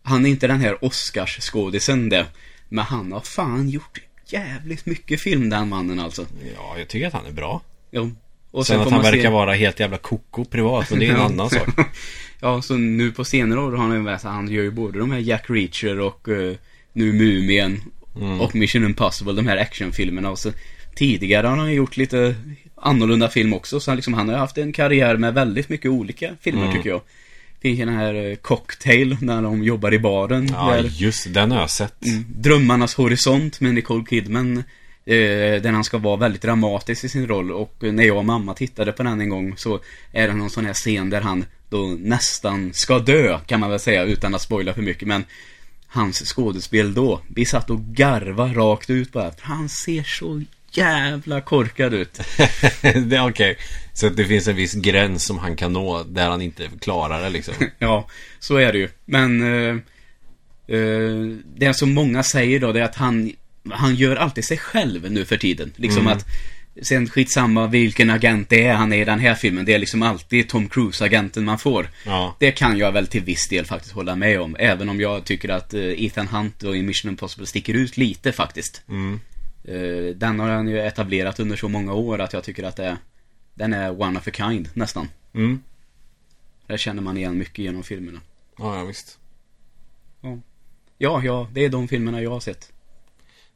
Han 0.03 0.27
är 0.27 0.31
inte 0.31 0.47
den 0.47 0.61
här 0.61 0.85
Oscars-skådisen 0.85 2.09
det. 2.09 2.27
Men 2.75 2.85
han 2.85 3.13
har 3.13 3.21
fan 3.21 3.69
gjort 3.69 4.01
jävligt 4.27 4.87
mycket 4.87 5.21
film 5.21 5.51
den 5.51 5.69
mannen 5.69 6.01
alltså. 6.01 6.27
Ja, 6.57 6.75
jag 6.79 6.89
tycker 6.89 7.07
att 7.07 7.13
han 7.13 7.27
är 7.27 7.33
bra. 7.33 7.61
Jo. 7.91 8.11
Och 8.51 8.67
Sen, 8.67 8.77
att 8.79 8.85
får 8.85 8.91
han 8.91 9.03
verkar 9.03 9.23
se- 9.23 9.29
vara 9.29 9.53
helt 9.55 9.81
jävla 9.81 9.99
koko 9.99 10.45
privat. 10.45 10.91
Men 10.91 10.99
det 10.99 11.07
är 11.07 11.11
en 11.11 11.21
annan 11.21 11.51
sak. 11.51 11.69
Ja, 12.41 12.63
så 12.63 12.75
nu 12.77 13.13
på 13.13 13.25
senare 13.25 13.61
år 13.61 13.73
har 13.73 13.79
han 13.87 13.97
ju 13.97 14.03
med 14.03 14.21
sig, 14.21 14.31
han 14.31 14.49
gör 14.49 14.63
ju 14.63 14.71
både 14.71 14.99
de 14.99 15.11
här 15.11 15.19
Jack 15.19 15.45
Reacher 15.51 16.01
och 16.01 16.29
eh, 16.29 16.55
nu 16.93 17.13
Mumien 17.13 17.81
Mm. 18.17 18.41
och 18.41 18.55
Mission 18.55 18.85
Impossible, 18.85 19.33
de 19.33 19.47
här 19.47 19.57
actionfilmerna 19.57 20.31
och 20.31 20.39
så 20.39 20.51
tidigare 20.95 21.47
har 21.47 21.57
han 21.57 21.73
gjort 21.73 21.97
lite 21.97 22.35
annorlunda 22.75 23.29
film 23.29 23.55
också, 23.55 23.81
så 23.81 23.91
han, 23.91 23.97
liksom, 23.97 24.15
han 24.15 24.29
har 24.29 24.37
haft 24.37 24.59
en 24.59 24.73
karriär 24.73 25.17
med 25.17 25.35
väldigt 25.35 25.69
mycket 25.69 25.91
olika 25.91 26.31
filmer 26.41 26.63
Mm. 26.63 26.75
tycker 26.77 26.89
jag. 26.91 27.01
Ju 27.69 27.85
den 27.85 27.95
här 27.95 28.15
eh, 28.15 28.37
Cocktail, 28.37 29.17
när 29.21 29.43
de 29.43 29.65
jobbar 29.65 29.95
i 29.95 29.99
baren. 29.99 30.49
Ja, 30.53 30.71
där, 30.71 30.83
just 30.83 31.35
den 31.35 31.51
har 31.51 31.61
jag 31.61 31.71
sett. 31.71 32.07
Mm. 32.07 32.25
Drömmarnas 32.29 32.95
horisont 32.95 33.61
med 33.61 33.75
Nicole 33.75 34.05
Kidman. 34.11 34.57
Eh, 35.07 35.63
där 35.63 35.73
han 35.73 35.85
ska 35.85 35.99
vara 35.99 36.17
väldigt 36.17 36.43
dramatisk 36.43 37.05
i 37.05 37.09
sin 37.09 37.27
roll 37.27 37.53
och 37.53 37.75
när 37.81 38.05
jag 38.05 38.17
och 38.17 38.25
mamma 38.25 38.55
tittade 38.55 38.93
på 38.93 39.03
den 39.03 39.21
en 39.21 39.29
gång 39.29 39.57
så 39.57 39.81
är 40.13 40.29
det 40.29 40.35
någon 40.35 40.51
sån 40.51 40.67
här 40.67 40.75
scen 40.75 41.11
där 41.11 41.21
han 41.21 41.45
då 41.69 41.97
nästan 41.99 42.73
ska 42.73 42.99
dö 42.99 43.39
kan 43.47 43.61
man 43.61 43.71
väl 43.71 43.81
säga 43.81 44.03
utan 44.03 44.35
att 44.35 44.43
spoila 44.43 44.75
för 44.75 44.83
mycket 44.83 45.09
men 45.09 45.25
hans 45.87 46.19
skådespel 46.19 46.95
då, 46.95 47.21
vi 47.29 47.45
satt 47.45 47.71
och 47.71 47.81
garva 47.81 48.55
rakt 48.55 48.91
ut 48.91 49.13
bara 49.13 49.31
för 49.31 49.43
han 49.43 49.69
ser 49.69 50.03
så 50.03 50.43
jävla 50.77 51.41
korkad 51.41 51.95
ut. 51.95 52.21
det 52.83 53.17
är 53.17 53.29
okej. 53.29 53.57
Så 53.93 54.07
att 54.07 54.17
det 54.17 54.25
finns 54.25 54.49
en 54.49 54.57
viss 54.57 54.75
gräns 54.75 55.25
som 55.25 55.39
han 55.39 55.57
kan 55.57 55.73
nå 55.73 56.03
där 56.03 56.29
han 56.31 56.43
inte 56.43 56.69
klarar 56.81 57.23
det 57.23 57.31
liksom. 57.31 57.55
Ja, 57.79 58.09
så 58.39 58.57
är 58.57 58.73
det 58.73 58.79
ju. 58.79 58.89
Men 59.05 59.43
eh, 59.43 59.77
eh, 60.77 61.37
det 61.57 61.75
som 61.75 61.95
många 61.95 62.23
säger 62.23 62.61
då, 62.61 62.73
det 62.73 62.81
är 62.81 62.85
att 62.85 62.97
han, 62.97 63.33
han 63.71 63.95
gör 63.95 64.17
alltid 64.17 64.45
sig 64.45 64.59
själv 64.59 65.13
nu 65.13 65.25
för 65.25 65.37
tiden. 65.37 65.73
Liksom 65.77 66.03
Mm. 66.07 66.17
att, 66.17 66.27
sen 66.83 67.09
skitsamma 67.09 67.67
vilken 67.67 68.11
agent 68.11 68.49
det 68.49 68.67
är 68.67 68.75
han 68.75 68.93
är 68.93 69.03
i 69.03 69.05
den 69.05 69.19
här 69.19 69.35
filmen, 69.35 69.65
det 69.65 69.75
är 69.75 69.79
liksom 69.79 70.03
alltid 70.03 70.49
Tom 70.49 70.69
Cruise-agenten 70.69 71.45
man 71.45 71.59
får. 71.59 71.91
Ja. 72.07 72.37
Det 72.41 72.51
kan 72.53 72.79
jag 72.79 72.93
väl 72.93 73.07
till 73.07 73.23
viss 73.23 73.49
del 73.49 73.65
faktiskt 73.67 73.95
hålla 73.95 74.17
med 74.17 74.41
om, 74.41 74.57
även 74.59 74.89
om 74.89 75.01
jag 75.01 75.25
tycker 75.25 75.49
att 75.49 75.75
eh, 75.75 76.05
Ethan 76.05 76.29
Hunt 76.29 76.63
och 76.63 76.77
i 76.77 76.83
Mission 76.83 77.11
Impossible 77.11 77.47
sticker 77.47 77.75
ut 77.75 77.97
lite 77.97 78.33
faktiskt. 78.33 78.83
Mm. 78.89 79.21
Eh, 79.65 80.15
den 80.17 80.41
har 80.41 80.49
han 80.49 80.69
ju 80.69 80.81
etablerat 80.81 81.41
under 81.41 81.57
så 81.57 81.69
många 81.69 81.93
år 81.93 82.21
att 82.21 82.33
jag 82.33 82.45
tycker 82.45 82.65
att 82.65 82.77
det, 82.77 82.97
den 83.55 83.73
är 83.73 84.01
one 84.03 84.19
of 84.19 84.29
a 84.29 84.31
kind, 84.35 84.69
nästan. 84.75 85.09
Mm. 85.35 85.63
Där 86.67 86.77
känner 86.77 87.03
man 87.03 87.17
igen 87.17 87.39
mycket 87.39 87.59
genom 87.59 87.83
filmerna. 87.83 88.21
Ja, 88.59 88.79
ja, 88.79 88.85
visst. 88.85 89.19
Ja, 90.99 91.23
ja, 91.25 91.49
det 91.53 91.65
är 91.65 91.69
de 91.69 91.89
filmerna 91.89 92.23
jag 92.23 92.31
har 92.31 92.41
sett. 92.41 92.73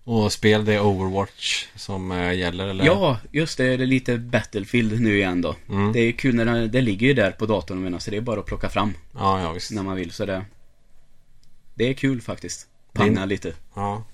Och 0.04 0.32
spel 0.32 0.64
det 0.64 0.74
är 0.74 0.80
Overwatch 0.82 1.66
som 1.74 2.12
eh, 2.12 2.32
gäller 2.32 2.66
eller? 2.68 2.84
Ja, 2.86 3.18
just 3.32 3.58
det, 3.58 3.76
det 3.76 3.84
är 3.84 3.86
lite 3.86 4.18
Battlefield 4.18 5.00
nu 5.00 5.16
igen 5.16 5.40
då. 5.42 5.56
Mm. 5.68 5.92
Det 5.92 6.00
är 6.00 6.12
kul 6.12 6.34
när 6.34 6.44
det, 6.44 6.68
det 6.68 6.80
ligger 6.80 7.06
ju 7.06 7.14
där 7.14 7.30
på 7.30 7.46
datorn 7.46 7.82
menar, 7.82 7.98
så 7.98 8.10
det 8.10 8.16
är 8.16 8.20
bara 8.20 8.40
att 8.40 8.46
plocka 8.46 8.68
fram 8.68 8.94
Ja, 9.14 9.40
ja 9.40 9.52
visst. 9.52 9.70
när 9.70 9.82
man 9.82 9.96
vill. 9.96 10.10
Så 10.10 10.26
det, 10.26 10.44
det 11.74 11.84
är 11.88 11.94
kul 11.94 12.20
faktiskt. 12.20 12.68
Panga 12.92 13.20
Din- 13.20 13.28
lite. 13.28 13.54
Ja. 13.74 14.04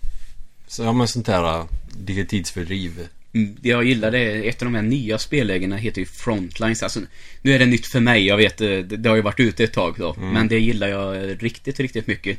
Så 0.74 0.82
ja 0.82 0.92
men 0.92 1.08
sånt 1.08 1.26
där 1.26 1.58
äh, 1.58 1.64
lite 2.06 2.24
tidsfördriv. 2.24 3.08
Mm, 3.34 3.56
jag 3.62 3.84
gillar 3.84 4.10
det 4.10 4.48
ett 4.48 4.62
av 4.62 4.66
de 4.66 4.74
här 4.74 4.82
nya 4.82 5.18
spellägena 5.18 5.76
heter 5.76 6.00
ju 6.00 6.06
Frontlines. 6.06 6.82
Alltså, 6.82 7.00
nu 7.42 7.52
är 7.52 7.58
det 7.58 7.66
nytt 7.66 7.86
för 7.86 8.00
mig, 8.00 8.26
jag 8.26 8.36
vet, 8.36 8.60
eh, 8.60 8.68
det, 8.68 8.82
det 8.82 9.08
har 9.08 9.16
ju 9.16 9.22
varit 9.22 9.40
ute 9.40 9.64
ett 9.64 9.72
tag 9.72 9.94
då. 9.98 10.14
Men 10.18 10.48
det 10.48 10.58
gillar 10.58 10.88
jag 10.88 11.16
eh, 11.16 11.20
riktigt, 11.20 11.80
riktigt 11.80 12.06
mycket. 12.06 12.38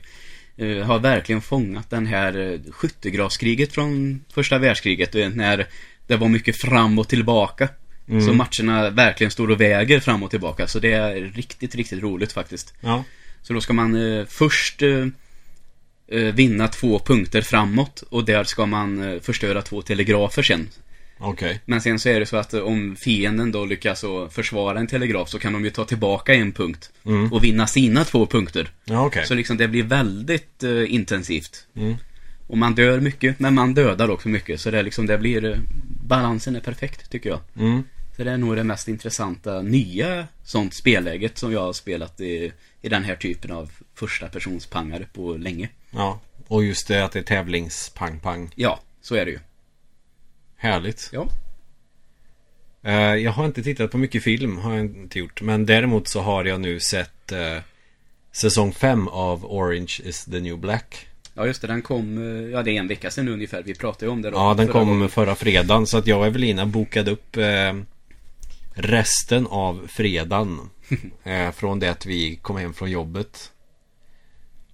Eh, 0.57 0.77
har 0.77 0.99
verkligen 0.99 1.41
fångat 1.41 1.89
den 1.89 2.05
här 2.05 2.37
uh, 2.37 2.59
skyttegravskriget 2.71 3.73
från 3.73 4.23
första 4.33 4.57
världskriget. 4.57 5.13
När 5.13 5.67
det 6.07 6.15
var 6.15 6.27
mycket 6.27 6.55
fram 6.55 6.99
och 6.99 7.07
tillbaka. 7.07 7.69
Så 8.07 8.33
matcherna 8.33 8.89
verkligen 8.89 9.31
står 9.31 9.51
och 9.51 9.61
väger 9.61 9.99
fram 9.99 10.23
och 10.23 10.31
tillbaka. 10.31 10.67
Så 10.67 10.79
det 10.79 10.91
är 10.91 11.15
riktigt, 11.15 11.75
riktigt 11.75 12.01
roligt 12.01 12.31
faktiskt. 12.31 12.73
Ja. 12.81 13.03
Så 13.41 13.53
då 13.53 13.61
ska 13.61 13.73
man 13.73 13.95
eh, 13.95 14.25
först 14.25 14.81
eh, 14.81 14.89
eh, 14.89 15.07
vinna 16.33 16.67
två 16.67 16.99
punkter 16.99 17.41
framåt 17.41 18.03
och 18.09 18.25
där 18.25 18.43
ska 18.43 18.65
man 18.65 19.03
eh, 19.13 19.19
förstöra 19.19 19.61
två 19.61 19.81
telegrafer 19.81 20.43
sen. 20.43 20.69
Okej. 21.17 21.61
Men 21.65 21.81
sen 21.81 21.99
så 21.99 22.09
är 22.09 22.19
det 22.19 22.25
så 22.25 22.37
att 22.37 22.53
eh, 22.53 22.59
om 22.61 22.95
fienden 22.95 23.51
då 23.51 23.65
lyckas 23.65 24.05
försvara 24.31 24.79
en 24.79 24.87
telegraf 24.87 25.29
så 25.29 25.39
kan 25.39 25.53
de 25.53 25.63
ju 25.65 25.69
ta 25.71 25.85
tillbaka 25.85 26.33
en 26.33 26.51
punkt 26.51 26.91
Mm. 27.05 27.33
och 27.33 27.43
vinna 27.43 27.67
sina 27.67 28.03
två 28.03 28.25
punkter. 28.25 28.69
Ja 28.85 29.05
okej. 29.05 29.25
Så 29.25 29.33
liksom 29.33 29.57
det 29.57 29.67
blir 29.67 29.83
väldigt 29.83 30.63
eh, 30.63 30.93
intensivt. 30.93 31.67
Mm. 31.75 31.95
Och 32.47 32.57
man 32.57 32.75
dör 32.75 32.99
mycket, 32.99 33.39
men 33.39 33.53
man 33.53 33.73
dödar 33.73 34.09
också 34.09 34.29
mycket. 34.29 34.61
Så 34.61 34.71
det 34.71 34.79
är 34.79 34.83
liksom, 34.83 35.05
det 35.05 35.17
blir, 35.17 35.45
eh, 35.45 35.57
balansen 36.03 36.55
är 36.55 36.59
perfekt 36.59 37.09
tycker 37.11 37.29
jag. 37.29 37.39
Mm. 37.59 37.83
Så 38.15 38.23
det 38.23 38.31
är 38.31 38.37
nog 38.37 38.55
det 38.55 38.63
mest 38.63 38.87
intressanta 38.87 39.61
nya 39.61 40.27
sånt 40.43 40.73
spelläget 40.73 41.37
som 41.37 41.51
jag 41.51 41.61
har 41.61 41.73
spelat 41.73 42.21
i, 42.21 42.51
i 42.81 42.89
den 42.89 43.03
här 43.03 43.15
typen 43.15 43.51
av 43.51 43.71
första 43.93 44.27
persons 44.27 44.65
pangare 44.65 45.07
på 45.13 45.33
länge. 45.33 45.69
Ja. 45.91 46.19
Och 46.47 46.63
just 46.63 46.87
det 46.87 47.05
att 47.05 47.11
det 47.11 47.19
är 47.19 47.23
tävlings 47.23 47.89
pang 47.89 48.19
pang. 48.19 48.51
Ja, 48.55 48.79
så 49.01 49.15
är 49.15 49.25
det 49.25 49.31
ju. 49.31 49.39
Härligt. 50.55 51.09
Ja. 51.13 51.27
Eh, 52.83 53.15
jag 53.15 53.31
har 53.31 53.45
inte 53.45 53.63
tittat 53.63 53.91
på 53.91 53.97
mycket 53.97 54.23
film, 54.23 54.57
har 54.57 54.75
jag 54.75 54.85
inte 54.85 55.19
gjort. 55.19 55.41
Men 55.41 55.65
däremot 55.65 56.07
så 56.07 56.21
har 56.21 56.45
jag 56.45 56.61
nu 56.61 56.79
sett 56.79 57.31
eh, 57.31 57.57
säsong 58.31 58.73
5 58.73 59.07
av 59.07 59.45
Orange 59.45 60.01
is 60.03 60.25
the 60.25 60.39
new 60.39 60.57
black. 60.57 61.07
Ja 61.33 61.45
just 61.45 61.61
det, 61.61 61.67
den 61.67 61.81
kom, 61.81 62.17
eh, 62.17 62.51
ja 62.51 62.63
det 62.63 62.71
är 62.71 62.79
en 62.79 62.87
vecka 62.87 63.11
sedan 63.11 63.27
ungefär. 63.27 63.63
Vi 63.63 63.75
pratade 63.75 64.05
ju 64.05 64.11
om 64.11 64.21
det 64.21 64.29
då. 64.31 64.37
Ja, 64.37 64.53
den 64.53 64.67
förra 64.67 64.79
kom 64.79 64.87
gången. 64.87 65.09
förra 65.09 65.35
fredagen. 65.35 65.87
Så 65.87 65.97
att 65.97 66.07
jag 66.07 66.19
och 66.19 66.25
Evelina 66.25 66.65
bokade 66.65 67.11
upp 67.11 67.37
eh, 67.37 67.73
resten 68.75 69.47
av 69.47 69.87
fredagen. 69.87 70.69
eh, 71.23 71.51
från 71.51 71.79
det 71.79 71.87
att 71.87 72.05
vi 72.05 72.35
kom 72.35 72.57
hem 72.57 72.73
från 72.73 72.91
jobbet. 72.91 73.51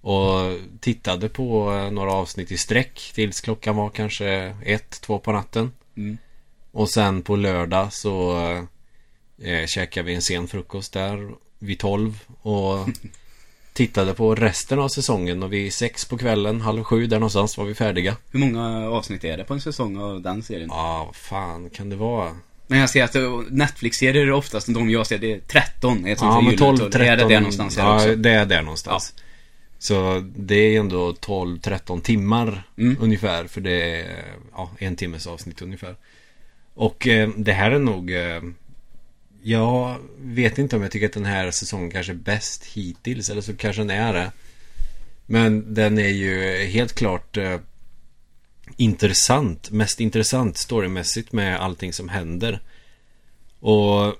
Och 0.00 0.58
tittade 0.80 1.28
på 1.28 1.72
eh, 1.72 1.90
några 1.90 2.12
avsnitt 2.12 2.52
i 2.52 2.58
sträck 2.58 3.12
tills 3.14 3.40
klockan 3.40 3.76
var 3.76 3.90
kanske 3.90 4.56
ett, 4.64 5.00
två 5.00 5.18
på 5.18 5.32
natten. 5.32 5.72
Mm. 5.96 6.18
Och 6.70 6.90
sen 6.90 7.22
på 7.22 7.36
lördag 7.36 7.92
så 7.92 8.38
eh, 9.42 9.66
käkade 9.66 10.06
vi 10.06 10.14
en 10.14 10.22
sen 10.22 10.48
frukost 10.48 10.92
där 10.92 11.30
vid 11.58 11.78
tolv. 11.78 12.24
Och 12.42 12.88
tittade 13.72 14.14
på 14.14 14.34
resten 14.34 14.78
av 14.78 14.88
säsongen 14.88 15.42
och 15.42 15.52
vid 15.52 15.72
sex 15.72 16.04
på 16.04 16.18
kvällen, 16.18 16.60
halv 16.60 16.84
sju 16.84 17.06
där 17.06 17.18
någonstans 17.18 17.58
var 17.58 17.64
vi 17.64 17.74
färdiga. 17.74 18.16
Hur 18.30 18.40
många 18.40 18.88
avsnitt 18.90 19.24
är 19.24 19.36
det 19.36 19.44
på 19.44 19.54
en 19.54 19.60
säsong 19.60 19.96
av 19.96 20.22
den 20.22 20.42
serien? 20.42 20.68
Ja, 20.72 21.04
vad 21.06 21.16
fan 21.16 21.70
kan 21.70 21.88
det 21.88 21.96
vara? 21.96 22.36
Men 22.66 22.78
jag 22.78 22.90
ser 22.90 23.04
att 23.04 23.16
Netflix-serier 23.50 24.26
är 24.26 24.32
oftast 24.32 24.74
de 24.74 24.90
jag 24.90 25.06
ser, 25.06 25.18
det 25.18 25.32
är 25.32 25.40
13. 25.40 26.06
Är 26.06 26.12
ett 26.12 26.18
sånt 26.18 26.28
Ja, 26.28 26.40
men 26.40 26.44
julen, 26.44 26.58
12, 26.58 26.76
så 26.76 26.90
13. 26.90 27.00
Det 27.00 27.06
är 27.08 27.16
det 27.16 27.28
där 27.28 27.40
någonstans 27.40 27.76
ja, 27.76 27.94
också. 27.94 28.16
det 28.16 28.30
är 28.30 28.46
där 28.46 28.62
någonstans. 28.62 29.14
Så 29.78 30.24
det 30.36 30.54
är 30.54 30.80
ändå 30.80 31.12
12-13 31.12 32.00
timmar 32.00 32.62
Mm. 32.78 32.96
ungefär. 33.00 33.46
För 33.46 33.60
det 33.60 34.00
är 34.00 34.24
ja, 34.52 34.70
en 34.78 34.96
timmes 34.96 35.26
avsnitt 35.26 35.62
ungefär. 35.62 35.96
Och 36.74 37.06
eh, 37.06 37.28
det 37.36 37.52
här 37.52 37.70
är 37.70 37.78
nog... 37.78 38.10
Eh, 38.12 38.42
jag 39.42 39.96
vet 40.20 40.58
inte 40.58 40.76
om 40.76 40.82
jag 40.82 40.90
tycker 40.90 41.06
att 41.06 41.12
den 41.12 41.24
här 41.24 41.50
säsongen 41.50 41.90
kanske 41.90 42.12
är 42.12 42.16
bäst 42.16 42.64
hittills. 42.64 43.30
Eller 43.30 43.40
så 43.40 43.56
kanske 43.56 43.82
den 43.82 43.90
är 43.90 44.12
det. 44.12 44.32
Men 45.26 45.74
den 45.74 45.98
är 45.98 46.08
ju 46.08 46.64
helt 46.66 46.92
klart 46.94 47.36
eh, 47.36 47.56
intressant. 48.76 49.70
Mest 49.70 50.00
intressant 50.00 50.56
storymässigt 50.58 51.32
med 51.32 51.60
allting 51.60 51.92
som 51.92 52.08
händer. 52.08 52.60
Och 53.60 54.14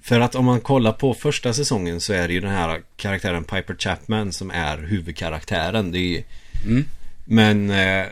för 0.00 0.20
att 0.20 0.34
om 0.34 0.44
man 0.44 0.60
kollar 0.60 0.92
på 0.92 1.14
första 1.14 1.54
säsongen 1.54 2.00
så 2.00 2.12
är 2.12 2.28
det 2.28 2.34
ju 2.34 2.40
den 2.40 2.50
här 2.50 2.82
karaktären 2.96 3.44
Piper 3.44 3.76
Chapman 3.78 4.32
som 4.32 4.50
är 4.50 4.78
huvudkaraktären. 4.78 5.92
Det 5.92 5.98
är 5.98 6.08
ju, 6.08 6.22
Mm. 6.66 6.84
Men 7.24 7.70
eh, 7.70 8.06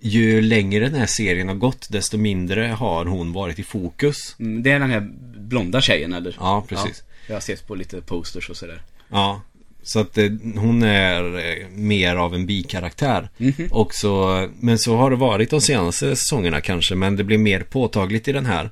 ju 0.00 0.40
längre 0.40 0.88
den 0.88 0.98
här 1.00 1.06
serien 1.06 1.48
har 1.48 1.54
gått 1.54 1.86
desto 1.90 2.16
mindre 2.18 2.66
har 2.66 3.04
hon 3.04 3.32
varit 3.32 3.58
i 3.58 3.62
fokus. 3.62 4.36
Mm, 4.38 4.62
Det 4.62 4.70
är 4.70 4.78
den 4.80 4.90
här 4.90 5.00
blonda 5.36 5.80
tjejen 5.80 6.12
eller? 6.12 6.36
Ja, 6.40 6.64
precis. 6.68 7.02
Ja, 7.06 7.14
jag 7.26 7.34
har 7.34 7.40
sett 7.40 7.66
på 7.66 7.74
lite 7.74 8.00
posters 8.00 8.50
och 8.50 8.56
sådär. 8.56 8.82
Ja, 9.08 9.40
så 9.86 10.00
att 10.00 10.18
eh, 10.18 10.30
hon 10.56 10.82
är 10.82 11.38
eh, 11.38 11.68
mer 11.70 12.16
av 12.16 12.34
en 12.34 12.46
bikaraktär. 12.46 13.28
Mhm. 13.38 13.68
Och 13.70 13.94
så, 13.94 14.48
men 14.60 14.78
så 14.78 14.96
har 14.96 15.10
det 15.10 15.16
varit 15.16 15.50
de 15.50 15.60
senaste 15.60 16.16
säsongerna 16.16 16.60
kanske, 16.60 16.94
men 16.94 17.16
det 17.16 17.24
blir 17.24 17.38
mer 17.38 17.60
påtagligt 17.60 18.28
i 18.28 18.32
den 18.32 18.46
här. 18.46 18.70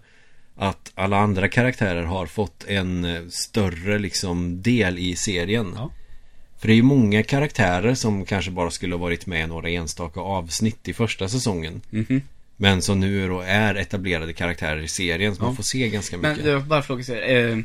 Att 0.57 0.93
alla 0.95 1.17
andra 1.17 1.49
karaktärer 1.49 2.03
har 2.03 2.27
fått 2.27 2.65
en 2.69 3.05
eh, 3.05 3.23
större 3.31 3.99
liksom 3.99 4.63
del 4.63 4.99
i 4.99 5.17
serien. 5.17 5.73
Ja. 5.77 5.91
För 6.59 6.69
det 6.69 6.75
är 6.75 6.77
ju 6.77 6.83
många 6.83 7.23
karaktärer 7.23 7.95
som 7.95 8.25
kanske 8.25 8.51
bara 8.51 8.71
skulle 8.71 8.95
ha 8.95 9.01
varit 9.01 9.27
med 9.27 9.45
i 9.45 9.47
några 9.47 9.69
enstaka 9.71 10.21
avsnitt 10.21 10.89
i 10.89 10.93
första 10.93 11.29
säsongen. 11.29 11.81
Mhm. 11.91 12.23
Men 12.57 12.83
som 12.83 13.01
nu 13.01 13.29
då 13.29 13.41
är 13.41 13.75
etablerade 13.75 14.33
karaktärer 14.33 14.83
i 14.83 14.89
serien, 14.89 15.35
så 15.35 15.43
Ja. 15.43 15.47
man 15.47 15.57
får 15.57 15.63
se 15.63 15.89
ganska 15.89 16.17
Men 16.19 16.31
mycket. 16.33 16.47
jag 16.47 16.65
bara 16.65 16.81
här, 16.81 17.31
eh, 17.31 17.59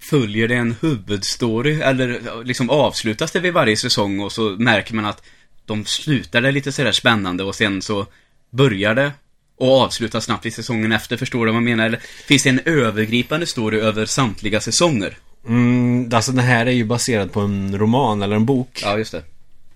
Följer 0.00 0.48
det 0.48 0.54
en 0.54 0.76
huvudstory 0.80 1.80
eller 1.80 2.20
liksom 2.44 2.70
avslutas 2.70 3.32
det 3.32 3.40
vid 3.40 3.52
varje 3.52 3.76
säsong 3.76 4.20
och 4.20 4.32
så 4.32 4.42
märker 4.42 4.94
man 4.94 5.04
att 5.04 5.22
de 5.66 5.84
slutar 5.84 6.40
det 6.40 6.52
lite 6.52 6.72
sådär 6.72 6.92
spännande 6.92 7.44
och 7.44 7.54
sen 7.54 7.82
så 7.82 8.06
börjar 8.50 8.94
det 8.94 9.12
och 9.56 9.80
avslutas 9.80 10.24
snabbt 10.24 10.46
i 10.46 10.50
säsongen 10.50 10.92
efter, 10.92 11.16
förstår 11.16 11.46
du 11.46 11.52
vad 11.52 11.56
jag 11.56 11.62
menar? 11.62 11.86
Eller 11.86 12.00
finns 12.26 12.42
det 12.42 12.48
en 12.48 12.60
övergripande 12.64 13.46
story 13.46 13.78
över 13.80 14.06
samtliga 14.06 14.60
säsonger? 14.60 15.18
Mm, 15.46 16.10
alltså 16.12 16.32
den 16.32 16.44
här 16.44 16.66
är 16.66 16.70
ju 16.70 16.84
baserad 16.84 17.32
på 17.32 17.40
en 17.40 17.78
roman 17.78 18.22
eller 18.22 18.36
en 18.36 18.46
bok. 18.46 18.80
Ja, 18.82 18.98
just 18.98 19.12
det. 19.12 19.22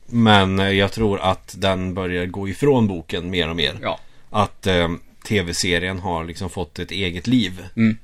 Men 0.06 0.58
eh, 0.58 0.70
jag 0.70 0.92
tror 0.92 1.20
att 1.20 1.54
den 1.58 1.94
börjar 1.94 2.26
gå 2.26 2.48
ifrån 2.48 2.88
boken 2.88 3.30
mer 3.30 3.48
och 3.48 3.56
mer. 3.56 3.78
Ja. 3.82 4.00
Att 4.30 4.66
eh, 4.66 4.88
tv-serien 5.28 5.98
har 5.98 6.24
liksom 6.24 6.50
fått 6.50 6.78
ett 6.78 6.90
eget 6.90 7.26
liv. 7.26 7.64
Mm. 7.76 7.96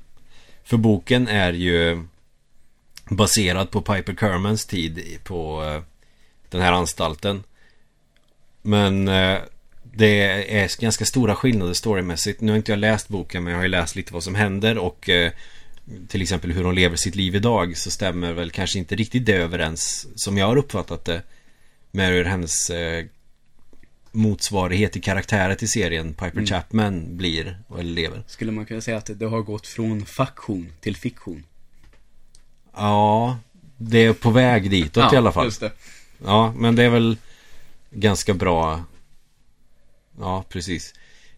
För 0.69 0.77
boken 0.77 1.27
är 1.27 1.53
ju 1.53 2.03
baserad 3.09 3.71
på 3.71 3.81
Piper 3.81 4.15
Kermans 4.15 4.65
tid 4.65 5.19
på 5.23 5.63
eh, 5.63 5.81
den 6.49 6.61
här 6.61 6.71
anstalten. 6.71 7.43
Men 8.61 9.07
eh, 9.07 9.37
det 9.83 10.21
är 10.59 10.81
ganska 10.81 11.05
stora 11.05 11.35
skillnader 11.35 11.73
storymässigt. 11.73 12.41
Nu 12.41 12.51
har 12.51 12.57
inte 12.57 12.71
jag 12.71 12.79
läst 12.79 13.07
boken 13.07 13.43
men 13.43 13.51
jag 13.51 13.59
har 13.59 13.63
ju 13.63 13.69
läst 13.69 13.95
lite 13.95 14.13
vad 14.13 14.23
som 14.23 14.35
händer 14.35 14.77
och 14.77 15.09
eh, 15.09 15.31
till 16.07 16.21
exempel 16.21 16.51
hur 16.51 16.63
hon 16.63 16.75
lever 16.75 16.95
sitt 16.95 17.15
liv 17.15 17.35
idag 17.35 17.77
så 17.77 17.91
stämmer 17.91 18.33
väl 18.33 18.51
kanske 18.51 18.79
inte 18.79 18.95
riktigt 18.95 19.25
det 19.25 19.35
överens 19.35 20.07
som 20.15 20.37
jag 20.37 20.45
har 20.45 20.57
uppfattat 20.57 21.05
det 21.05 21.21
med 21.91 22.09
hur 22.09 22.25
hennes 22.25 22.71
motsvarighet 24.11 24.95
i 24.95 25.01
karaktärer 25.01 25.55
till 25.55 25.69
serien 25.69 26.13
Piper 26.13 26.45
Chapman 26.45 27.17
blir 27.17 27.59
eller 27.73 27.83
lever. 27.83 28.23
Skulle 28.27 28.51
man 28.51 28.65
kunna 28.65 28.81
säga 28.81 28.97
att 28.97 29.09
det 29.19 29.25
har 29.25 29.41
gått 29.41 29.67
från 29.67 30.05
faktion 30.05 30.73
till 30.81 30.95
fiktion? 30.95 31.43
Ja, 32.75 33.37
det 33.77 34.05
är 34.05 34.13
på 34.13 34.29
väg 34.29 34.69
ditåt 34.71 35.13
i 35.13 35.15
alla 35.15 35.31
fall. 35.31 35.45
just 35.45 35.59
det. 35.59 35.71
Ja, 36.25 36.53
men 36.57 36.75
det 36.75 36.83
är 36.83 36.89
väl 36.89 37.17
ganska 37.91 38.33
bra. 38.33 38.83
Ja, 40.19 40.43
precis. 40.49 40.93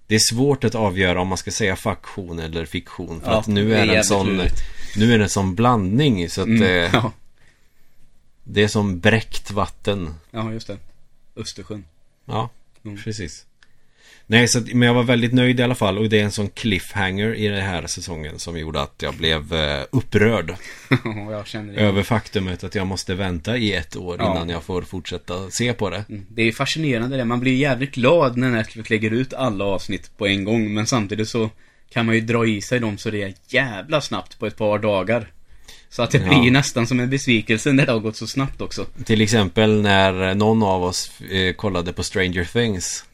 Det 0.07 0.15
är 0.15 0.19
svårt 0.19 0.63
att 0.63 0.75
avgöra 0.75 1.21
om 1.21 1.27
man 1.27 1.37
ska 1.37 1.51
säga 1.51 1.75
faktion 1.75 2.39
eller 2.39 2.65
fiktion. 2.65 3.21
För 3.21 3.31
Ja, 3.31 3.39
att 3.39 3.47
nu 3.47 3.69
det 3.69 3.75
är 3.75 3.81
är, 3.81 3.81
det 3.81 3.81
en 3.81 3.87
jävligt 3.87 4.05
sån 4.05 4.27
lurigt. 4.27 4.61
Nu 4.97 5.13
är 5.13 5.17
det 5.17 5.23
en 5.25 5.29
sån 5.29 5.55
blandning 5.55 6.29
så 6.29 6.41
att 6.41 6.47
Mm, 6.47 6.59
det, 6.61 6.89
ja. 6.93 7.11
det 8.43 8.63
är 8.63 8.67
som 8.67 8.99
bräckt 8.99 9.51
vatten. 9.51 10.13
ja, 10.31 10.51
just 10.53 10.67
det. 10.67 10.77
Östersjön. 11.35 11.85
Ja, 12.25 12.49
Mm. 12.85 12.97
precis. 13.03 13.45
Nej, 14.27 14.47
så 14.47 14.61
men 14.73 14.81
jag 14.87 14.93
var 14.93 15.03
väldigt 15.03 15.33
nöjd 15.33 15.59
i 15.59 15.63
alla 15.63 15.75
fall. 15.75 15.97
Och 15.97 16.09
det 16.09 16.19
är 16.19 16.23
en 16.23 16.31
sån 16.31 16.49
cliffhanger 16.49 17.35
i 17.35 17.47
den 17.47 17.61
här 17.61 17.87
säsongen 17.87 18.39
som 18.39 18.57
gjorde 18.59 18.81
att 18.81 18.95
jag 19.01 19.13
blev 19.13 19.53
eh, 19.53 19.83
upprörd. 19.91 20.55
Ja, 21.03 21.43
jag. 21.53 21.69
Över 21.75 22.03
faktumet 22.03 22.63
att 22.63 22.75
jag 22.75 22.87
måste 22.87 23.15
vänta 23.15 23.57
i 23.57 23.73
ett 23.73 23.95
år 23.95 24.15
Ja. 24.19 24.31
innan 24.31 24.49
jag 24.49 24.63
får 24.63 24.81
fortsätta 24.81 25.49
se 25.49 25.73
på 25.73 25.89
det. 25.89 26.05
Mm. 26.09 26.25
Det 26.29 26.41
är 26.41 26.51
fascinerande 26.51 27.17
det. 27.17 27.25
Man 27.25 27.39
blir 27.39 27.55
jävligt 27.55 27.91
glad 27.91 28.37
när 28.37 28.49
Netflix 28.49 28.89
lägger 28.89 29.11
ut 29.11 29.33
alla 29.33 29.65
avsnitt 29.65 30.17
på 30.17 30.27
en 30.27 30.43
gång. 30.43 30.73
Men 30.73 30.87
samtidigt 30.87 31.29
så 31.29 31.49
kan 31.89 32.05
man 32.05 32.15
ju 32.15 32.21
dra 32.21 32.45
i 32.47 32.61
sig 32.61 32.79
dem 32.79 32.97
så 32.97 33.09
det 33.09 33.23
är 33.23 33.33
jävla 33.47 34.01
snabbt 34.01 34.39
på 34.39 34.47
ett 34.47 34.57
par 34.57 34.79
dagar. 34.79 35.31
Så 35.91 36.01
att 36.03 36.11
det 36.11 36.17
Ja. 36.17 36.39
blir 36.39 36.51
nästan 36.51 36.87
som 36.87 36.99
en 36.99 37.09
besvikelse 37.09 37.71
när 37.73 37.85
det 37.85 37.91
har 37.91 37.99
gått 37.99 38.15
så 38.15 38.27
snabbt 38.27 38.61
också. 38.61 38.85
Till 39.05 39.21
exempel 39.21 39.81
när 39.81 40.35
någon 40.35 40.63
av 40.63 40.83
oss 40.83 41.11
eh, 41.31 41.53
kollade 41.53 41.93
på 41.93 42.03
Stranger 42.03 42.43
Things. 42.53 43.05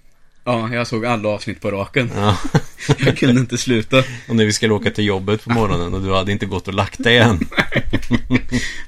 Ja, 0.43 0.73
jag 0.73 0.87
såg 0.87 1.05
alla 1.05 1.29
avsnitt 1.29 1.61
på 1.61 1.71
raken. 1.71 2.11
Ja. 2.15 2.37
Jag 3.05 3.17
kunde 3.17 3.41
inte 3.41 3.57
sluta. 3.57 4.03
Och 4.29 4.35
när 4.35 4.45
vi 4.45 4.53
skulle 4.53 4.73
åka 4.73 4.91
till 4.91 5.05
jobbet 5.05 5.43
på 5.43 5.49
morgonen 5.53 5.93
och 5.93 6.01
du 6.01 6.13
hade 6.13 6.31
inte 6.31 6.45
gått 6.45 6.67
och 6.67 6.73
lagt 6.73 7.03
dig 7.03 7.17
än. 7.17 7.39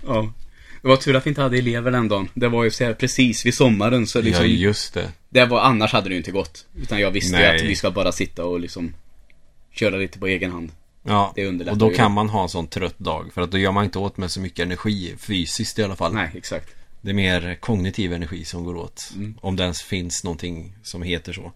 Ja. 0.08 0.34
Det 0.82 0.88
var 0.88 0.96
tur 0.96 1.16
att 1.16 1.26
vi 1.26 1.30
inte 1.30 1.42
hade 1.42 1.58
elever 1.58 1.92
den 1.92 2.08
dagen. 2.08 2.30
Det 2.34 2.48
var 2.48 2.64
ju 2.64 2.72
så 2.72 2.84
här 2.84 2.94
precis 2.94 3.46
vid 3.46 3.54
sommaren 3.54 4.08
så 4.08 4.22
liksom. 4.22 4.46
Ja, 4.46 4.52
just 4.52 4.94
det. 4.94 5.12
Det 5.30 5.46
var, 5.46 5.60
annars 5.62 5.92
hade 5.92 6.10
det 6.10 6.14
ju 6.14 6.18
inte 6.18 6.32
gått. 6.32 6.66
Utan 6.82 7.00
jag 7.00 7.12
visste 7.12 7.36
ju 7.38 7.42
Nej. 7.44 7.56
att 7.56 7.62
vi 7.62 7.76
ska 7.76 7.92
bara 7.92 8.12
sitta 8.12 8.44
och 8.46 8.60
liksom 8.60 8.94
köra 9.72 9.96
lite 9.98 10.20
på 10.20 10.28
egen 10.28 10.52
hand. 10.52 10.72
Ja, 11.04 11.32
Det 11.36 11.46
underlättar 11.46 11.72
och 11.72 11.78
då 11.78 11.92
ju. 11.92 11.96
kan 11.96 12.12
man 12.12 12.30
ha 12.30 12.44
en 12.44 12.50
sån 12.50 12.68
trött 12.68 13.00
dag. 13.00 13.34
För 13.34 13.42
att 13.42 13.52
då 13.52 13.58
gör 13.58 13.72
man 13.72 13.84
inte 13.86 14.00
åt 14.00 14.18
med 14.18 14.32
så 14.32 14.40
mycket 14.40 14.60
energi 14.60 15.16
fysiskt 15.18 15.80
i 15.80 15.84
alla 15.84 15.96
fall. 15.96 16.14
Nej, 16.14 16.32
exakt. 16.36 16.76
Det 17.02 17.10
är 17.10 17.14
mer 17.14 17.58
kognitiv 17.60 18.14
energi 18.14 18.46
som 18.46 18.64
går 18.64 18.76
åt. 18.76 19.12
Mm. 19.16 19.38
Om 19.42 19.56
det 19.56 19.64
ens 19.64 19.82
finns 19.82 20.24
någonting 20.24 20.76
som 20.84 21.02
heter 21.02 21.34
så. 21.34 21.52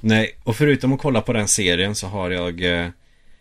Nej, 0.00 0.36
och 0.44 0.56
förutom 0.56 0.92
att 0.92 1.00
kolla 1.00 1.20
på 1.20 1.32
den 1.32 1.48
serien 1.48 1.94
så 1.94 2.06
har 2.06 2.30
jag 2.30 2.62
eh, 2.64 2.88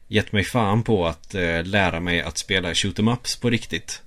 gett 0.08 0.32
mig 0.32 0.44
fan 0.44 0.84
på 0.84 1.08
att 1.08 1.36
eh, 1.36 1.64
lära 1.64 2.00
mig 2.00 2.22
att 2.22 2.38
spela 2.38 2.76
shoot 2.76 3.00
em 3.00 3.08
ups 3.08 3.36
på 3.36 3.50
riktigt. 3.50 4.02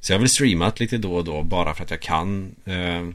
Så 0.00 0.12
jag 0.12 0.18
har 0.18 0.20
väl 0.20 0.28
streamat 0.28 0.80
lite 0.80 0.98
då 0.98 1.14
och 1.14 1.24
då 1.24 1.42
bara 1.42 1.74
för 1.74 1.84
att 1.84 1.90
jag 1.90 2.00
kan. 2.00 2.54
Eh, 2.64 3.08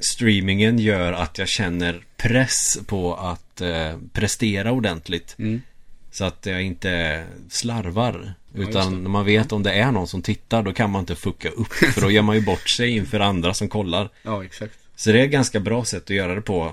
streamingen 0.00 0.78
gör 0.78 1.12
att 1.12 1.38
jag 1.38 1.48
känner 1.48 2.04
press 2.16 2.78
på 2.86 3.14
att 3.14 3.60
eh, 3.60 3.98
prestera 4.12 4.72
ordentligt. 4.72 5.34
Mm. 5.38 5.62
Så 6.10 6.24
att 6.24 6.46
jag 6.46 6.62
inte 6.62 7.24
slarvar. 7.50 8.34
Ja, 8.54 8.62
Utan 8.62 9.02
när 9.02 9.10
man 9.10 9.24
vet 9.24 9.52
om 9.52 9.62
det 9.62 9.72
är 9.72 9.92
någon 9.92 10.08
som 10.08 10.22
tittar 10.22 10.62
då 10.62 10.72
kan 10.72 10.90
man 10.90 11.00
inte 11.00 11.16
fucka 11.16 11.48
upp. 11.48 11.72
För 11.94 12.00
då 12.00 12.10
gör 12.10 12.22
man 12.22 12.36
ju 12.36 12.42
bort 12.42 12.68
sig 12.68 12.96
inför 12.96 13.20
andra 13.20 13.54
som 13.54 13.68
kollar. 13.68 14.08
Ja, 14.22 14.44
exakt. 14.44 14.78
Så 14.96 15.12
det 15.12 15.20
är 15.20 15.24
ett 15.24 15.30
ganska 15.30 15.60
bra 15.60 15.84
sätt 15.84 16.02
att 16.02 16.10
göra 16.10 16.34
det 16.34 16.42
på. 16.42 16.72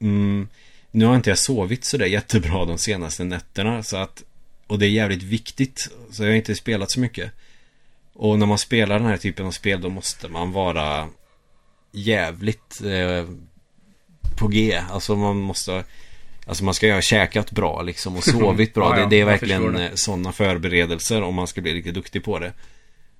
Mm, 0.00 0.48
nu 0.90 1.04
har 1.04 1.16
inte 1.16 1.30
jag 1.30 1.38
sovit 1.38 1.84
sådär 1.84 2.06
jättebra 2.06 2.64
de 2.64 2.78
senaste 2.78 3.24
nätterna 3.24 3.82
så 3.82 3.96
att 3.96 4.22
Och 4.66 4.78
det 4.78 4.86
är 4.86 4.90
jävligt 4.90 5.22
viktigt 5.22 5.90
Så 6.10 6.22
jag 6.22 6.30
har 6.30 6.36
inte 6.36 6.54
spelat 6.54 6.90
så 6.90 7.00
mycket 7.00 7.30
Och 8.12 8.38
när 8.38 8.46
man 8.46 8.58
spelar 8.58 8.98
den 8.98 9.08
här 9.08 9.16
typen 9.16 9.46
av 9.46 9.50
spel 9.50 9.80
då 9.80 9.88
måste 9.88 10.28
man 10.28 10.52
vara 10.52 11.08
Jävligt 11.94 12.80
eh, 12.84 13.24
På 14.36 14.48
G 14.48 14.80
Alltså 14.90 15.16
man 15.16 15.36
måste 15.36 15.84
Alltså 16.46 16.64
man 16.64 16.74
ska 16.74 16.86
ju 16.86 16.92
ha 16.92 17.00
käkat 17.00 17.50
bra 17.50 17.82
liksom 17.82 18.16
och 18.16 18.24
sovit 18.24 18.74
bra. 18.74 18.98
Ja, 18.98 19.04
det, 19.04 19.10
det 19.10 19.20
är 19.20 19.24
verkligen 19.24 19.96
sådana 19.96 20.32
förberedelser 20.32 21.22
om 21.22 21.34
man 21.34 21.46
ska 21.46 21.60
bli 21.60 21.74
riktigt 21.74 21.94
duktig 21.94 22.24
på 22.24 22.38
det. 22.38 22.52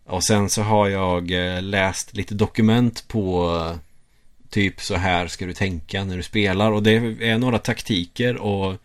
Och 0.07 0.25
sen 0.25 0.51
så 0.51 0.63
har 0.63 0.89
jag 0.89 1.31
eh, 1.31 1.63
läst 1.63 2.17
lite 2.17 2.35
dokument 2.35 3.09
på 3.09 3.79
Typ 4.55 4.81
så 4.81 4.95
här 4.95 5.27
ska 5.27 5.47
du 5.47 5.53
tänka 5.53 6.05
när 6.05 6.17
du 6.17 6.23
spelar 6.23 6.73
och 6.73 6.83
det 6.83 6.91
är 7.21 7.39
några 7.39 7.59
taktiker 7.59 8.37
och 8.37 8.77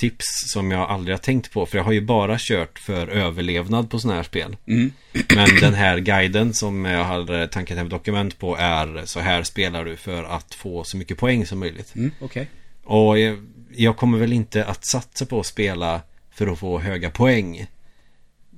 Tips 0.00 0.24
som 0.52 0.70
jag 0.70 0.90
aldrig 0.90 1.16
har 1.16 1.20
tänkt 1.22 1.52
på 1.52 1.66
för 1.66 1.78
jag 1.78 1.84
har 1.84 1.92
ju 1.92 2.00
bara 2.00 2.36
kört 2.38 2.78
för 2.78 3.08
överlevnad 3.08 3.90
på 3.90 3.98
sådana 3.98 4.16
här 4.16 4.22
spel 4.24 4.56
Mm. 4.66 4.92
Men 5.34 5.48
den 5.60 5.74
här 5.74 5.98
guiden 5.98 6.54
som 6.54 6.84
jag 6.84 7.04
har 7.04 7.46
tankat 7.46 7.76
hem 7.78 7.88
dokument 7.88 8.38
på 8.38 8.56
är 8.56 9.02
Så 9.04 9.20
här 9.20 9.42
spelar 9.42 9.84
du 9.84 9.96
för 9.96 10.24
att 10.24 10.54
få 10.54 10.84
så 10.84 10.96
mycket 10.96 11.18
poäng 11.18 11.46
som 11.46 11.58
möjligt 11.58 11.94
Mm, 11.94 12.10
okej. 12.20 12.48
och 12.84 13.18
jag, 13.18 13.46
jag 13.76 13.96
kommer 13.96 14.18
väl 14.18 14.32
inte 14.32 14.64
att 14.64 14.84
satsa 14.84 15.26
på 15.26 15.40
att 15.40 15.46
spela 15.46 16.00
för 16.34 16.46
att 16.46 16.58
få 16.58 16.78
höga 16.78 17.10
poäng. 17.10 17.66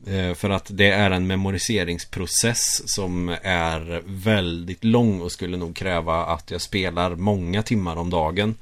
Eh, 0.06 0.34
För 0.34 0.50
att 0.50 0.66
det 0.70 0.90
är 0.90 1.10
en 1.10 1.26
memoriseringsprocess 1.26 2.82
som 2.94 3.28
är 3.42 4.02
väldigt 4.04 4.84
lång 4.84 5.20
och 5.20 5.32
skulle 5.32 5.56
nog 5.56 5.76
kräva 5.76 6.24
att 6.26 6.50
jag 6.50 6.60
spelar 6.60 7.14
många 7.14 7.62
timmar 7.62 7.96
om 7.96 8.10
dagen. 8.10 8.54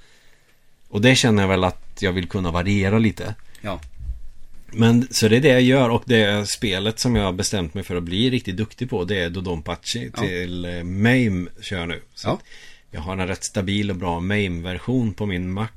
Och 0.91 1.01
det 1.01 1.15
känner 1.17 1.43
jag 1.43 1.49
väl 1.49 1.65
att 1.65 1.99
jag 2.01 2.13
vill 2.13 2.29
kunna 2.29 2.51
variera 2.51 2.99
lite. 2.99 3.35
Ja. 3.61 3.81
Men 4.73 5.09
så 5.11 5.29
det 5.29 5.37
är 5.37 5.41
det 5.41 5.49
jag 5.49 5.63
gör 5.63 5.89
och 5.91 6.03
det 6.07 6.49
spelet 6.51 6.99
som 6.99 7.17
jag 7.17 7.25
har 7.25 7.33
bestämt 7.33 7.75
mig 7.75 7.85
för 7.85 7.97
att 7.97 8.03
bli 8.03 8.31
riktigt 8.31 8.57
duktig 8.57 8.91
på 8.91 9.05
det 9.05 9.19
är 9.19 9.31
Dodonpachi 9.31 10.11
Ja. 10.17 10.23
till 10.23 10.65
eh, 10.65 10.83
MAME 10.85 11.47
kör 11.63 11.79
jag 11.79 11.89
nu. 11.89 12.03
Så 12.15 12.29
Ja. 12.29 12.39
jag 12.91 13.01
har 13.01 13.13
en 13.17 13.27
rätt 13.29 13.45
stabil 13.45 13.91
och 13.91 13.97
bra 13.97 14.21
MAME-version 14.21 15.15
på 15.15 15.27
min 15.27 15.53
Mac. 15.53 15.69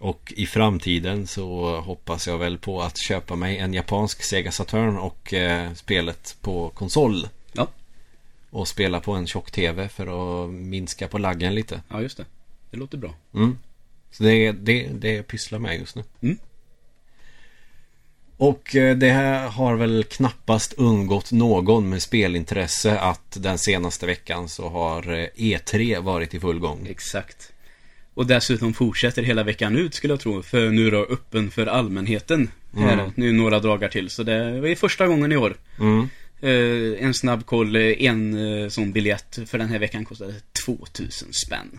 Och 0.00 0.32
i 0.36 0.46
framtiden 0.46 1.26
så 1.26 1.76
hoppas 1.80 2.26
jag 2.26 2.38
väl 2.38 2.58
på 2.58 2.82
att 2.82 2.98
köpa 2.98 3.36
mig 3.36 3.58
en 3.58 3.74
japansk 3.74 4.22
Sega 4.22 4.52
Saturn 4.52 4.96
och 4.98 5.34
eh, 5.34 5.72
spelet 5.74 6.36
på 6.40 6.68
konsol. 6.68 7.28
Ja. 7.52 7.66
Och 8.50 8.68
spela 8.68 9.00
på 9.00 9.12
en 9.12 9.26
tjock 9.26 9.50
TV 9.50 9.88
för 9.88 10.44
att 10.44 10.50
minska 10.50 11.08
på 11.08 11.18
laggen 11.18 11.54
lite. 11.54 11.82
Ja, 11.88 12.02
just 12.02 12.16
det. 12.16 12.24
Det 12.70 12.76
låter 12.76 12.98
bra. 12.98 13.14
Mm. 13.34 13.58
Så 14.10 14.22
det 14.22 14.32
är 14.46 14.52
det, 14.52 14.88
det 14.92 15.12
jag 15.12 15.26
pysslar 15.26 15.58
med 15.58 15.78
just 15.78 15.96
nu. 15.96 16.02
Mm. 16.22 16.38
Och 18.36 18.76
eh, 18.76 18.96
det 18.96 19.10
här 19.10 19.48
har 19.48 19.76
väl 19.76 20.04
knappast 20.04 20.72
undgått 20.72 21.32
någon 21.32 21.88
med 21.88 22.02
spelintresse 22.02 22.98
att 22.98 23.36
den 23.42 23.58
senaste 23.58 24.06
veckan 24.06 24.48
så 24.48 24.68
har 24.68 25.12
eh, 25.12 25.26
E3 25.36 26.00
varit 26.00 26.34
i 26.34 26.40
full 26.40 26.58
gång. 26.58 26.86
Exakt. 26.90 27.52
Och 28.14 28.26
dessutom 28.26 28.74
fortsätter 28.74 29.22
hela 29.22 29.42
veckan 29.42 29.76
ut 29.76 29.94
skulle 29.94 30.12
jag 30.12 30.20
tro. 30.20 30.42
För 30.42 30.70
nu 30.70 30.86
är 30.86 30.90
det 30.90 30.98
öppen 30.98 31.50
för 31.50 31.66
allmänheten. 31.66 32.50
Här, 32.76 32.92
Mm. 32.92 33.12
nu 33.14 33.32
några 33.32 33.60
dagar 33.60 33.88
till. 33.88 34.10
Så 34.10 34.22
det 34.22 34.34
är 34.34 34.74
första 34.74 35.06
gången 35.06 35.32
i 35.32 35.36
år. 35.36 35.56
Mm. 35.78 36.08
Eh, 36.40 37.04
en 37.04 37.14
snabb 37.14 37.46
koll. 37.46 37.76
En 37.76 38.36
sån 38.70 38.92
biljett 38.92 39.38
för 39.46 39.58
den 39.58 39.68
här 39.68 39.78
veckan 39.78 40.04
kostade 40.04 40.34
2000 40.66 41.32
spänn. 41.32 41.78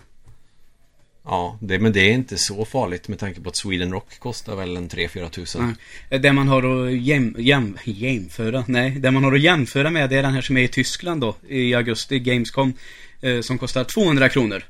Ja, 1.25 1.57
det, 1.61 1.79
men 1.79 1.93
det 1.93 1.99
är 1.99 2.13
inte 2.13 2.37
så 2.37 2.65
farligt 2.65 3.07
med 3.07 3.19
tanke 3.19 3.41
på 3.41 3.49
att 3.49 3.55
Sweden 3.55 3.91
Rock 3.91 4.19
kostar 4.19 4.55
väl 4.55 4.77
en 4.77 4.89
3-4 4.89 5.29
tusen. 5.29 5.75
Eh, 6.09 6.21
Det 6.21 6.33
man 6.33 6.47
har 6.47 6.87
att 6.87 6.93
jäm, 6.93 7.35
jäm, 7.39 7.77
jämföra, 7.83 8.63
nej, 8.67 8.91
det 8.91 9.11
man 9.11 9.23
har 9.23 9.33
att 9.33 9.41
jämföra 9.41 9.89
med 9.89 10.09
det 10.09 10.17
är 10.17 10.23
den 10.23 10.33
här 10.33 10.41
som 10.41 10.57
är 10.57 10.61
i 10.61 10.67
Tyskland 10.67 11.21
då, 11.21 11.35
i 11.47 11.73
augusti, 11.73 12.19
Gamescom, 12.19 12.73
eh, 13.21 13.41
som 13.41 13.57
kostar 13.57 13.83
200 13.83 14.29
kronor. 14.29 14.63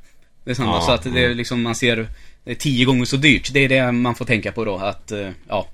Det 0.43 0.51
är 0.51 0.55
samma, 0.55 0.75
Ja, 0.75 0.81
så 0.81 0.91
att 0.91 1.03
det 1.03 1.19
är 1.19 1.25
mm. 1.25 1.37
liksom, 1.37 1.61
man 1.61 1.75
ser 1.75 2.07
det 2.43 2.51
är 2.51 2.55
tio 2.55 2.85
gånger 2.85 3.05
så 3.05 3.17
dyrt. 3.17 3.53
Det 3.53 3.59
är 3.59 3.69
det 3.69 3.91
man 3.91 4.15
får 4.15 4.25
tänka 4.25 4.51
på 4.51 4.65
då, 4.65 4.77
att, 4.77 5.11
eh, 5.11 5.29
ja. 5.47 5.67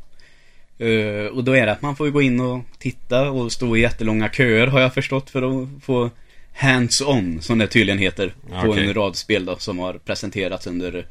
Eh, 0.78 1.26
och 1.26 1.44
då 1.44 1.52
är 1.52 1.66
det 1.66 1.72
att 1.72 1.82
man 1.82 1.96
får 1.96 2.10
gå 2.10 2.22
in 2.22 2.40
och 2.40 2.64
titta 2.80 3.32
och 3.32 3.52
stå 3.52 3.78
i 3.78 3.82
jättelånga 3.82 4.30
köer 4.30 4.68
har 4.68 4.80
jag 4.80 4.94
förstått 4.94 5.30
för 5.30 5.42
att 5.64 5.68
få 5.84 6.10
hands-on, 6.58 7.42
som 7.42 7.58
det 7.58 7.68
tydligen 7.68 7.98
heter, 8.00 8.34
på 8.50 8.70
okej. 8.70 8.88
en 8.88 8.94
rad 8.94 9.16
spel 9.16 9.46
då, 9.46 9.58
som 9.58 9.80
har 9.80 9.94
presenterats 9.94 10.68
under 10.68 11.06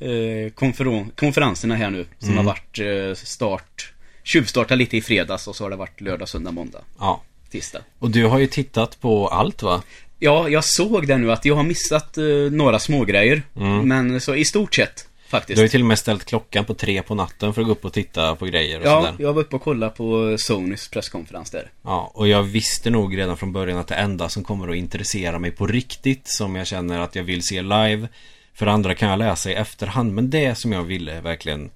eh, 0.00 0.50
konferen- 0.54 1.10
konferenserna 1.16 1.74
här 1.76 1.90
nu, 1.90 2.06
som 2.18 2.28
Mm. 2.28 2.36
har 2.38 2.44
varit 2.44 2.78
eh, 2.78 3.14
start, 3.24 3.92
tjuvstartat 4.24 4.78
lite 4.78 4.96
i 4.96 5.00
fredags 5.00 5.48
och 5.48 5.56
så 5.56 5.64
har 5.64 5.70
det 5.70 5.76
varit 5.76 6.00
lördag, 6.00 6.28
söndag, 6.28 6.50
måndag, 6.50 6.80
Ja. 6.98 7.22
tisdag. 7.50 7.80
Och 7.98 8.10
du 8.10 8.24
har 8.24 8.38
ju 8.38 8.46
tittat 8.46 9.00
på 9.00 9.28
allt 9.28 9.62
va? 9.62 9.82
Ja, 10.18 10.48
jag 10.48 10.64
såg 10.64 11.06
det 11.06 11.16
nu 11.18 11.32
att 11.32 11.44
jag 11.44 11.54
har 11.54 11.62
missat 11.62 12.18
eh, 12.18 12.24
några 12.50 12.78
smågrejer, 12.78 13.42
Mm. 13.56 13.88
men 13.88 14.20
så 14.20 14.34
i 14.34 14.44
stort 14.44 14.74
sett 14.74 15.06
faktiskt. 15.30 15.56
Du 15.56 15.60
har 15.60 15.64
ju 15.64 15.68
till 15.68 15.80
och 15.80 15.86
med 15.86 15.98
ställt 15.98 16.24
klockan 16.24 16.64
på 16.64 16.74
tre 16.74 17.02
på 17.02 17.14
natten 17.14 17.54
för 17.54 17.60
att 17.60 17.66
gå 17.66 17.72
upp 17.72 17.84
och 17.84 17.92
titta 17.92 18.36
på 18.36 18.46
grejer 18.46 18.80
och 18.80 18.86
Ja, 18.86 19.00
sådär. 19.00 19.14
jag 19.18 19.32
var 19.32 19.42
uppe 19.42 19.56
och 19.56 19.62
kollade 19.62 19.92
på 19.92 20.36
Sonys 20.38 20.88
presskonferens 20.88 21.50
där. 21.50 21.70
Ja, 21.82 22.10
och 22.14 22.28
jag 22.28 22.42
visste 22.42 22.90
nog 22.90 23.18
redan 23.18 23.36
från 23.36 23.52
början 23.52 23.78
att 23.78 23.88
det 23.88 23.94
enda 23.94 24.28
som 24.28 24.44
kommer 24.44 24.68
att 24.68 24.76
intressera 24.76 25.38
mig 25.38 25.50
på 25.50 25.66
riktigt 25.66 26.22
som 26.28 26.56
jag 26.56 26.66
känner 26.66 27.00
att 27.00 27.14
jag 27.14 27.22
vill 27.22 27.42
se 27.42 27.62
live 27.62 28.08
för 28.54 28.66
andra 28.66 28.94
kan 28.94 29.08
jag 29.08 29.18
läsa 29.18 29.50
i 29.50 29.54
efterhand 29.54 30.14
men 30.14 30.30
det 30.30 30.54
som 30.54 30.72
jag 30.72 30.82
ville 30.82 31.20
verkligen 31.20 31.70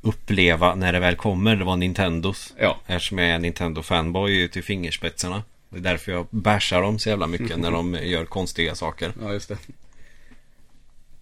uppleva 0.00 0.74
när 0.74 0.92
det 0.92 0.98
väl 1.00 1.16
kommer 1.16 1.56
det 1.56 1.64
var 1.64 1.76
Nintendos. 1.76 2.54
Ja. 2.58 2.76
Eftersom 2.86 3.18
jag 3.18 3.28
är 3.28 3.38
Nintendo-fanboy 3.38 4.48
till 4.48 4.64
fingerspetsarna. 4.64 5.42
Det 5.68 5.78
är 5.78 5.82
därför 5.82 6.12
jag 6.12 6.26
bashar 6.30 6.82
dem 6.82 6.98
så 6.98 7.08
jävla 7.08 7.26
mycket 7.26 7.56
när 7.60 7.70
de 7.70 7.94
gör 7.94 8.24
konstiga 8.24 8.74
saker. 8.74 9.12
Ja, 9.22 9.32
just 9.32 9.48
det. 9.48 9.56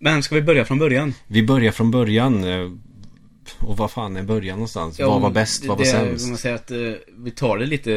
Men 0.05 0.23
ska 0.23 0.35
vi 0.35 0.43
börja 0.43 0.65
från 0.65 0.79
början? 0.79 1.15
Vi 1.27 1.43
börjar 1.43 1.73
från 1.73 1.91
början. 1.91 2.45
eh, 2.45 2.71
Och 3.61 3.77
vad 3.77 3.91
fan 3.91 4.17
är 4.17 4.23
början 4.23 4.57
någonstans? 4.57 5.01
vad 5.01 5.21
var 5.21 5.31
bäst? 5.31 5.65
Vad 5.65 5.79
var 5.79 5.85
det, 5.85 5.91
sämst? 5.91 6.29
Man 6.29 6.39
säger 6.39 6.55
att 6.55 6.71
eh, 6.71 6.93
vi 7.19 7.31
tar 7.31 7.59
det 7.59 7.67
lite 7.67 7.91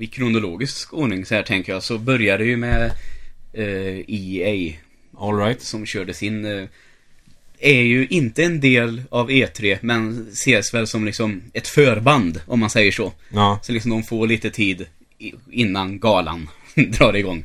i 0.00 0.06
kronologisk 0.12 0.92
ordning 0.94 1.24
så 1.26 1.34
här 1.34 1.42
tänker 1.42 1.72
jag. 1.72 1.82
Så 1.82 1.98
börjar 1.98 2.38
det 2.38 2.44
ju 2.44 2.56
med 2.56 2.92
eh, 3.52 4.04
EA 4.08 4.72
All 5.18 5.36
right. 5.38 5.60
som 5.62 5.86
körde 5.86 6.14
sin... 6.14 6.44
Eh, 6.44 6.68
är 7.58 7.82
ju 7.82 8.06
inte 8.06 8.44
en 8.44 8.60
del 8.60 9.02
av 9.10 9.30
E3 9.30 9.78
men 9.82 10.28
ses 10.32 10.74
väl 10.74 10.86
som 10.86 11.04
liksom 11.04 11.42
ett 11.52 11.68
förband 11.68 12.40
om 12.46 12.60
man 12.60 12.70
säger 12.70 12.92
så. 12.92 13.12
Ja. 13.28 13.58
Så 13.62 13.72
liksom 13.72 13.90
de 13.90 14.02
får 14.02 14.26
lite 14.26 14.50
tid 14.50 14.86
innan 15.50 15.98
galan 15.98 16.48
drar 16.74 17.16
igång. 17.16 17.44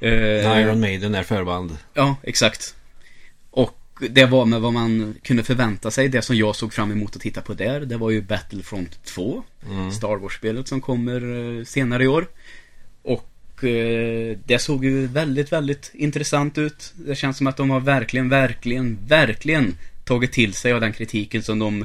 Eh, 0.00 0.60
Iron 0.60 0.80
Maiden 0.80 1.14
är 1.14 1.22
förband. 1.22 1.76
Ja, 1.94 2.16
exakt. 2.22 2.74
Det 4.00 4.26
var 4.26 4.46
med 4.46 4.60
vad 4.60 4.72
man 4.72 5.14
kunde 5.22 5.42
förvänta 5.44 5.90
sig. 5.90 6.08
Det 6.08 6.22
som 6.22 6.36
jag 6.36 6.56
såg 6.56 6.72
fram 6.72 6.92
emot 6.92 7.16
att 7.16 7.22
titta 7.22 7.40
på 7.40 7.54
där, 7.54 7.80
det 7.80 7.96
var 7.96 8.10
ju 8.10 8.22
Battlefront 8.22 9.04
2. 9.04 9.42
Mm. 9.70 9.92
Star 9.92 10.16
Wars-spelet 10.16 10.68
som 10.68 10.80
kommer 10.80 11.56
eh, 11.58 11.64
senare 11.64 12.04
i 12.04 12.06
år. 12.06 12.26
Och 13.02 13.64
eh, 13.64 14.36
det 14.46 14.58
såg 14.58 14.84
ju 14.84 15.06
väldigt, 15.06 15.52
väldigt 15.52 15.90
intressant 15.94 16.58
ut. 16.58 16.92
Det 16.96 17.14
känns 17.14 17.36
som 17.36 17.46
att 17.46 17.56
de 17.56 17.70
har 17.70 17.80
verkligen, 17.80 18.28
verkligen, 18.28 18.98
verkligen 19.06 19.76
tagit 20.04 20.32
till 20.32 20.54
sig 20.54 20.72
av 20.72 20.80
den 20.80 20.92
kritiken 20.92 21.42
som 21.42 21.58
de 21.58 21.84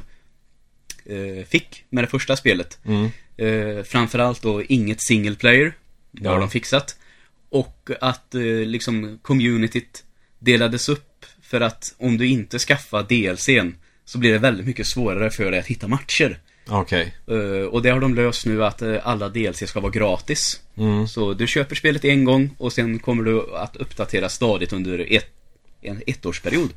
eh, 1.06 1.45
fick 1.45 1.86
med 1.89 2.04
det 2.04 2.08
första 2.08 2.36
spelet. 2.36 2.80
Mm. 2.86 3.10
Eh, 3.38 3.84
framförallt 3.84 4.41
då 4.41 4.63
inget 4.63 5.02
single 5.02 5.36
player. 5.36 5.73
Det 6.12 6.28
har 6.28 6.36
Ja. 6.36 6.39
de 6.41 6.49
fixat. 6.49 6.97
Och 7.49 7.89
att 8.02 8.36
eh, 8.36 8.41
liksom 8.43 9.19
communityt 9.21 10.04
delades 10.39 10.89
upp 10.89 11.12
för 11.54 11.62
att 11.62 11.96
om 11.98 12.18
du 12.18 12.28
inte 12.28 12.60
skaffar 12.60 13.04
DLCn 13.04 13.76
så 14.06 14.18
blir 14.18 14.32
det 14.34 14.38
väldigt 14.38 14.66
mycket 14.66 14.88
svårare 14.88 15.32
för 15.32 15.52
dig 15.52 15.60
att 15.60 15.66
hitta 15.66 15.88
matcher. 15.88 16.39
Okej. 16.68 17.13
Eh, 17.28 17.68
och 17.68 17.82
det 17.82 17.89
har 17.89 18.00
de 18.00 18.16
löst 18.16 18.46
nu 18.46 18.66
att 18.66 18.82
eh, 18.82 18.96
alla 19.04 19.30
DLC 19.30 19.70
ska 19.70 19.80
vara 19.80 19.92
gratis. 19.92 20.62
Mm. 20.78 21.08
Så 21.08 21.34
du 21.34 21.48
köper 21.48 21.76
spelet 21.76 22.06
en 22.06 22.26
gång 22.26 22.50
och 22.58 22.74
sen 22.74 23.00
kommer 23.00 23.24
du 23.24 23.56
att 23.56 23.76
uppdatera 23.76 24.30
stadigt 24.30 24.74
under 24.74 25.13
ett, 25.13 25.28
en 25.82 26.02
ettårsperiod. 26.08 26.70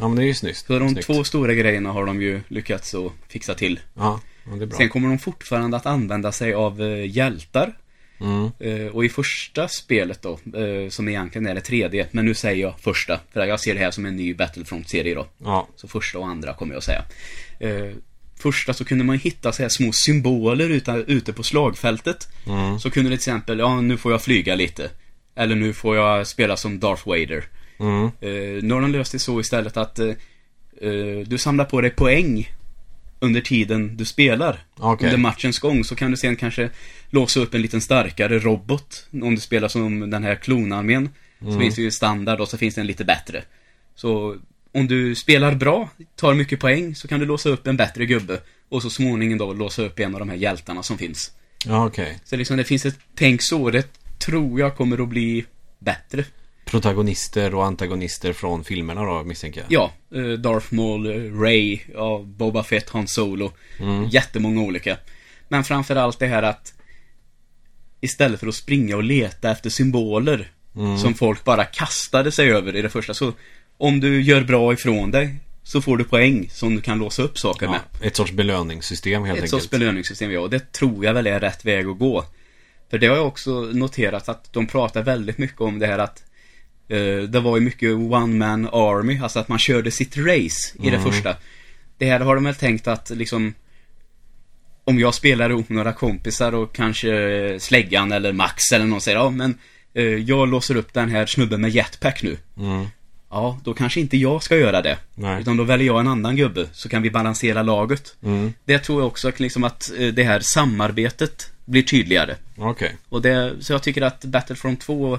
Ja 0.00 0.08
men 0.08 0.16
det 0.16 0.22
är 0.22 0.26
ju 0.26 0.34
snyggt. 0.34 0.66
Så 0.66 0.78
de 0.78 0.90
Snyggt. 0.90 1.06
två 1.06 1.24
stora 1.24 1.54
grejerna 1.54 1.92
har 1.92 2.06
de 2.06 2.22
ju 2.22 2.40
lyckats 2.48 2.94
att 2.94 3.12
fixa 3.28 3.54
till. 3.54 3.80
Ja, 3.94 4.20
ja, 4.44 4.56
det 4.56 4.64
är 4.64 4.66
bra. 4.66 4.76
Sen 4.76 4.88
kommer 4.88 5.08
de 5.08 5.18
fortfarande 5.18 5.76
att 5.76 5.86
använda 5.86 6.32
sig 6.32 6.54
av 6.54 6.82
eh, 6.82 7.10
hjältar. 7.16 7.76
Mm. 8.20 8.50
Eh, 8.58 8.86
och 8.86 9.04
i 9.04 9.08
första 9.08 9.68
spelet 9.68 10.22
då, 10.22 10.32
eh, 10.32 10.88
som 10.88 11.08
egentligen 11.08 11.46
är 11.46 11.54
det 11.54 11.60
tredje, 11.60 12.06
men 12.10 12.24
nu 12.24 12.34
säger 12.34 12.62
jag 12.62 12.80
första, 12.80 13.20
för 13.32 13.46
jag 13.46 13.60
ser 13.60 13.74
det 13.74 13.80
här 13.80 13.90
som 13.90 14.06
en 14.06 14.16
ny 14.16 14.34
Battlefront-serie 14.34 15.14
då. 15.14 15.26
Ja. 15.38 15.68
Så 15.76 15.88
första 15.88 16.18
och 16.18 16.28
andra 16.28 16.54
kommer 16.54 16.74
jag 16.74 16.78
att 16.78 16.84
säga. 16.84 17.04
Eh, 17.60 17.90
första 18.38 18.74
så 18.74 18.84
kunde 18.84 19.04
man 19.04 19.18
hitta 19.18 19.52
så 19.52 19.62
här 19.62 19.68
små 19.68 19.92
symboler 19.92 20.68
ute, 20.68 21.04
ute 21.06 21.32
på 21.32 21.42
slagfältet. 21.42 22.28
Mm. 22.46 22.78
Så 22.78 22.90
kunde 22.90 23.10
det 23.10 23.16
till 23.16 23.30
exempel, 23.30 23.58
ja 23.58 23.80
nu 23.80 23.96
får 23.96 24.12
jag 24.12 24.22
flyga 24.22 24.54
lite. 24.54 24.90
Eller 25.34 25.56
nu 25.56 25.72
får 25.72 25.96
jag 25.96 26.26
spela 26.26 26.56
som 26.56 26.80
Darth 26.80 27.08
Vader. 27.08 27.44
Mm. 27.80 28.10
Nu 28.66 28.74
har 28.74 28.80
de 28.80 28.92
löst 28.92 29.12
det 29.12 29.18
så 29.18 29.40
istället 29.40 29.76
att 29.76 30.00
du 31.26 31.38
samlar 31.38 31.64
på 31.64 31.80
dig 31.80 31.90
poäng 31.90 32.52
under 33.20 33.40
tiden 33.40 33.96
du 33.96 34.04
spelar. 34.04 34.58
Okej. 34.76 35.06
Under 35.06 35.18
matchens 35.18 35.58
gång 35.58 35.84
så 35.84 35.96
kan 35.96 36.10
du 36.10 36.16
sen 36.16 36.36
kanske 36.36 36.70
låsa 37.10 37.40
upp 37.40 37.54
en 37.54 37.62
liten 37.62 37.80
starkare 37.80 38.38
robot. 38.38 39.06
Om 39.22 39.34
du 39.34 39.40
spelar 39.40 39.68
som 39.68 40.10
den 40.10 40.24
här 40.24 40.34
klonarmén. 40.34 41.08
Så 41.44 41.60
finns 41.60 41.74
det 41.74 41.82
ju 41.82 41.90
standard 41.90 42.40
och 42.40 42.48
så 42.48 42.58
finns 42.58 42.74
det 42.74 42.80
en 42.80 42.86
lite 42.86 43.04
bättre. 43.04 43.42
Så 43.94 44.36
om 44.72 44.86
du 44.86 45.14
spelar 45.14 45.54
bra, 45.54 45.88
tar 46.16 46.34
mycket 46.34 46.60
poäng, 46.60 46.94
så 46.94 47.08
kan 47.08 47.20
du 47.20 47.26
låsa 47.26 47.48
upp 47.48 47.66
en 47.66 47.76
bättre 47.76 48.06
gubbe. 48.06 48.40
Och 48.68 48.82
så 48.82 48.90
småningom 48.90 49.38
då 49.38 49.52
låsa 49.52 49.82
upp 49.82 49.98
en 50.00 50.14
av 50.14 50.20
de 50.20 50.28
här 50.28 50.36
hjältarna 50.36 50.82
som 50.82 50.98
finns. 50.98 51.32
Ja, 51.66 51.86
okej. 51.86 52.18
Så 52.24 52.36
liksom 52.36 52.56
det 52.56 52.64
finns 52.64 52.86
ett 52.86 52.98
tänk 53.14 53.42
så, 53.42 53.70
det 53.70 53.86
tror 54.18 54.60
jag 54.60 54.76
kommer 54.76 55.02
att 55.02 55.08
bli 55.08 55.44
bättre. 55.78 56.24
Protagonister 56.64 57.54
och 57.54 57.64
antagonister 57.64 58.32
från 58.32 58.64
filmerna 58.64 59.04
då, 59.04 59.24
misstänker 59.24 59.60
jag. 59.60 59.72
Ja, 59.72 60.18
eh, 60.18 60.32
Darth 60.32 60.74
Maul, 60.74 61.06
eh, 61.06 61.40
Ray, 61.40 61.80
ja, 61.94 62.22
Boba 62.24 62.62
Fett, 62.62 62.90
Han 62.90 63.08
Solo. 63.08 63.52
Jättemånga 64.10 64.60
olika. 64.60 64.96
Men 65.48 65.64
framförallt 65.64 66.18
det 66.18 66.26
här 66.26 66.42
att 66.42 66.74
istället 68.00 68.40
för 68.40 68.46
att 68.46 68.54
springa 68.54 68.96
och 68.96 69.02
leta 69.04 69.50
efter 69.50 69.70
symboler 69.70 70.50
som 71.02 71.14
folk 71.14 71.44
bara 71.44 71.64
kastade 71.64 72.32
sig 72.32 72.50
över 72.52 72.76
i 72.76 72.82
det 72.82 72.88
första 72.88 73.14
så 73.14 73.32
om 73.78 74.00
du 74.00 74.22
gör 74.22 74.42
bra 74.44 74.72
ifrån 74.72 75.10
dig 75.10 75.34
så 75.62 75.80
får 75.82 75.96
du 75.96 76.04
poäng 76.04 76.48
som 76.50 76.76
du 76.76 76.80
kan 76.82 76.98
låsa 76.98 77.22
upp 77.22 77.38
saker 77.38 77.66
Ja, 77.66 77.72
med. 77.72 77.80
ett 78.02 78.16
sorts 78.16 78.32
belöningssystem 78.32 79.24
helt 79.24 79.38
Ett 79.38 79.42
enkelt. 79.44 79.62
sorts 79.62 79.70
belöningssystem, 79.70 80.30
ja. 80.32 80.40
Och 80.40 80.50
det 80.50 80.72
tror 80.72 81.04
jag 81.04 81.14
väl 81.14 81.26
är 81.26 81.40
rätt 81.40 81.64
väg 81.64 81.86
att 81.86 81.98
gå. 81.98 82.24
För 82.90 82.98
det 82.98 83.06
har 83.06 83.16
jag 83.16 83.26
också 83.26 83.50
noterat 83.60 84.28
att 84.28 84.52
de 84.52 84.66
pratar 84.66 85.02
väldigt 85.02 85.38
mycket 85.38 85.60
om 85.60 85.78
det 85.78 85.86
här 85.86 85.98
att 85.98 86.22
eh, 86.88 87.16
det 87.28 87.40
var 87.40 87.56
ju 87.56 87.62
mycket 87.62 87.92
one 87.94 88.26
man 88.26 88.66
army, 88.72 89.18
alltså 89.22 89.38
att 89.38 89.48
man 89.48 89.58
körde 89.58 89.90
sitt 89.90 90.16
race 90.16 90.74
i 90.82 90.90
det 90.90 91.00
första. 91.00 91.36
Det 91.98 92.06
här 92.06 92.20
har 92.20 92.34
de 92.34 92.44
väl 92.44 92.54
tänkt 92.54 92.86
att 92.86 93.10
liksom 93.10 93.54
om 94.90 94.98
jag 94.98 95.14
spelar 95.14 95.50
ihop 95.50 95.68
några 95.68 95.92
kompisar 95.92 96.54
och 96.54 96.72
kanske 96.72 97.56
Släggan 97.60 98.12
eller 98.12 98.32
Max 98.32 98.72
eller 98.72 98.84
någon 98.84 99.00
säger 99.00 99.18
ja 99.18 99.30
men 99.30 99.58
eh, 99.94 100.04
jag 100.04 100.48
låser 100.48 100.76
upp 100.76 100.94
den 100.94 101.08
här 101.08 101.26
snubben 101.26 101.60
med 101.60 101.70
jetpack 101.70 102.22
nu. 102.22 102.36
Mm. 102.58 102.86
Ja, 103.30 103.60
då 103.64 103.74
kanske 103.74 104.00
inte 104.00 104.16
jag 104.16 104.42
ska 104.42 104.56
göra 104.56 104.82
det. 104.82 104.98
Nej. 105.14 105.40
Utan 105.40 105.56
då 105.56 105.64
väljer 105.64 105.86
jag 105.86 106.00
en 106.00 106.08
annan 106.08 106.36
gubbe, 106.36 106.66
så 106.72 106.88
kan 106.88 107.02
vi 107.02 107.10
balansera 107.10 107.62
laget. 107.62 108.16
Mm. 108.22 108.52
Det 108.64 108.78
tror 108.78 109.00
jag 109.00 109.06
också 109.06 109.28
att 109.28 109.40
liksom 109.40 109.64
att 109.64 109.90
eh, 109.98 110.06
det 110.06 110.22
här 110.22 110.40
samarbetet 110.40 111.52
blir 111.64 111.82
tydligare. 111.82 112.36
Okej. 112.56 112.96
Och 113.08 113.22
det, 113.22 113.54
så 113.60 113.72
jag 113.72 113.82
tycker 113.82 114.02
att 114.02 114.24
Battlefront 114.24 114.80
2 114.80 115.18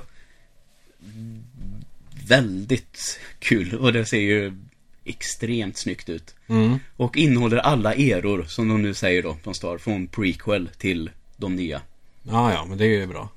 väldigt 2.27 3.19
kul 3.39 3.75
och 3.75 3.93
det 3.93 4.05
ser 4.05 4.19
ju 4.19 4.53
extremt 5.05 5.77
snyggt 5.77 6.09
ut. 6.09 6.35
Mm. 6.47 6.79
Och 6.97 7.17
innehåller 7.17 7.57
alla 7.57 7.93
eror 7.93 8.43
som 8.43 8.67
de 8.67 8.81
nu 8.81 8.93
säger 8.93 9.23
då 9.23 9.37
från 9.43 9.55
Star, 9.55 9.77
från 9.77 10.07
prequel 10.07 10.69
till 10.77 11.09
de 11.37 11.55
nya. 11.55 11.81
Ja, 12.23 12.53
ja, 12.53 12.65
men 12.65 12.77
det 12.77 12.85
är 12.85 12.89
ju 12.99 13.07
bra. 13.07 13.29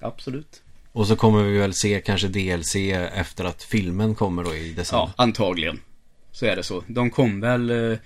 Absolut. 0.00 0.62
Och 0.92 1.06
så 1.06 1.16
kommer 1.16 1.42
vi 1.42 1.58
väl 1.58 1.74
se 1.74 2.00
kanske 2.00 2.28
DLC 2.28 2.74
efter 3.14 3.44
att 3.44 3.62
filmen 3.62 4.14
kommer 4.14 4.44
då 4.44 4.54
i 4.54 4.72
december. 4.72 5.02
Ja, 5.06 5.12
antagligen. 5.16 5.80
Så 6.32 6.46
är 6.46 6.56
det 6.56 6.62
så. 6.62 6.84
De 6.86 7.10
kom 7.10 7.40
väl, 7.40 7.70
eh, 7.70 7.98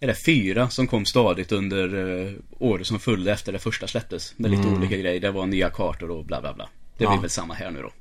är 0.00 0.06
det 0.06 0.24
fyra 0.26 0.70
som 0.70 0.86
kom 0.86 1.04
stadigt 1.06 1.52
under 1.52 1.94
eh, 2.26 2.32
året 2.58 2.86
som 2.86 3.00
följde 3.00 3.32
efter 3.32 3.52
det 3.52 3.58
första 3.58 3.86
släpptes. 3.86 4.34
Med 4.36 4.50
lite 4.50 4.68
olika 4.68 4.96
grejer. 4.96 5.20
Det 5.20 5.30
var 5.30 5.46
nya 5.46 5.70
kartor 5.70 6.10
och 6.10 6.24
bla 6.24 6.40
bla 6.40 6.54
bla. 6.54 6.68
Det 6.98 7.04
Ja. 7.04 7.10
blir 7.10 7.20
väl 7.20 7.30
samma 7.30 7.54
här 7.54 7.70
nu 7.70 7.82
då. 7.82 7.92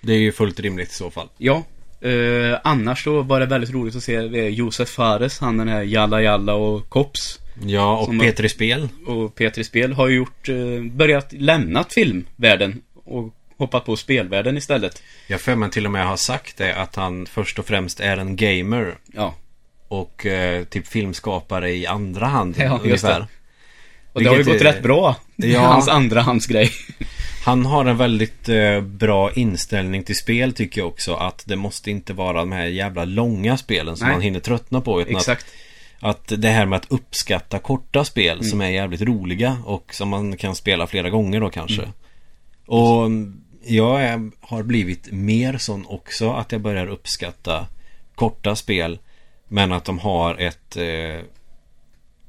Det 0.00 0.12
är 0.12 0.18
ju 0.18 0.32
fullt 0.32 0.60
rimligt 0.60 0.90
i 0.90 0.94
så 0.94 1.10
fall. 1.10 1.28
Ja. 1.38 1.64
Eh, 2.00 2.58
annars 2.64 3.04
så 3.04 3.22
var 3.22 3.40
det 3.40 3.46
väldigt 3.46 3.70
roligt 3.70 3.96
att 3.96 4.02
se 4.02 4.14
eh, 4.16 4.48
Josef 4.48 4.88
Fares, 4.88 5.38
han 5.40 5.56
den 5.56 5.68
här 5.68 5.82
Jalla 5.82 6.22
Jalla 6.22 6.54
och 6.54 6.88
Kops. 6.88 7.38
Ja, 7.66 7.98
och 7.98 8.04
Som- 8.04 8.18
Peter 8.18 8.44
i 8.44 8.48
spel. 8.48 8.88
Och 9.06 9.34
Petri 9.34 9.64
Spel 9.64 9.92
har 9.92 10.08
ju 10.08 10.16
gjort, 10.16 10.48
eh, 10.48 10.82
börjat 10.92 11.32
lämnat 11.32 11.92
filmvärlden 11.92 12.82
och 13.04 13.34
hoppat 13.58 13.84
på 13.84 13.96
spelvärlden 13.96 14.56
istället. 14.56 15.02
Jag 15.26 15.40
för 15.40 15.54
mig 15.54 15.70
till 15.70 15.86
och 15.86 15.92
med 15.92 16.06
har 16.06 16.16
sagt 16.16 16.56
det 16.56 16.74
att 16.74 16.96
han 16.96 17.26
först 17.26 17.58
och 17.58 17.66
främst 17.66 18.00
är 18.00 18.16
en 18.16 18.36
gamer 18.36 18.98
Ja. 19.12 19.34
och 19.88 20.26
eh, 20.26 20.64
typ 20.64 20.86
filmskapare 20.86 21.70
i 21.72 21.86
andra 21.86 22.26
hand 22.26 22.54
Ja, 22.58 22.64
just 22.72 22.84
ungefär. 22.84 23.20
det. 23.20 23.26
Och 24.12 24.22
det 24.22 24.28
har 24.28 24.36
ju 24.36 24.44
gått 24.44 24.60
är- 24.60 24.64
rätt 24.64 24.82
bra. 24.82 25.16
Ja. 25.36 25.60
Hans 25.66 25.88
andrahandsgrej. 25.88 26.70
Han 27.44 27.66
har 27.66 27.84
en 27.84 27.96
väldigt 27.96 28.48
eh, 28.48 28.80
bra 28.80 29.32
inställning 29.32 30.02
till 30.02 30.16
spel 30.16 30.52
tycker 30.52 30.80
jag 30.80 30.88
också. 30.88 31.14
Att 31.14 31.44
det 31.46 31.56
måste 31.56 31.90
inte 31.90 32.12
vara 32.12 32.38
de 32.38 32.52
här 32.52 32.66
jävla 32.66 33.04
långa 33.04 33.56
spelen 33.56 33.96
som 33.96 34.06
Nej. 34.06 34.14
man 34.14 34.22
hinner 34.22 34.40
tröttna 34.40 34.80
på. 34.80 35.00
Utan 35.00 35.16
Exakt. 35.16 35.46
Att, 36.00 36.32
att 36.32 36.40
det 36.42 36.48
här 36.48 36.66
med 36.66 36.76
att 36.76 36.86
uppskatta 36.90 37.58
korta 37.58 38.04
spel 38.04 38.38
Mm. 38.38 38.50
som 38.50 38.60
är 38.60 38.68
jävligt 38.70 39.02
roliga 39.02 39.56
och 39.64 39.94
som 39.94 40.08
man 40.08 40.36
kan 40.36 40.54
spela 40.54 40.86
flera 40.86 41.10
gånger 41.10 41.40
då 41.40 41.50
kanske. 41.50 41.82
Mm. 41.82 41.92
Och 42.66 43.10
jag 43.64 44.02
är, 44.02 44.30
har 44.40 44.62
blivit 44.62 45.12
mer 45.12 45.58
sån 45.58 45.86
också 45.86 46.32
att 46.32 46.52
jag 46.52 46.60
börjar 46.60 46.86
uppskatta 46.86 47.66
korta 48.14 48.56
spel. 48.56 48.98
Men 49.48 49.72
att 49.72 49.84
de 49.84 49.98
har 49.98 50.34
ett 50.34 50.76
eh, 50.76 51.24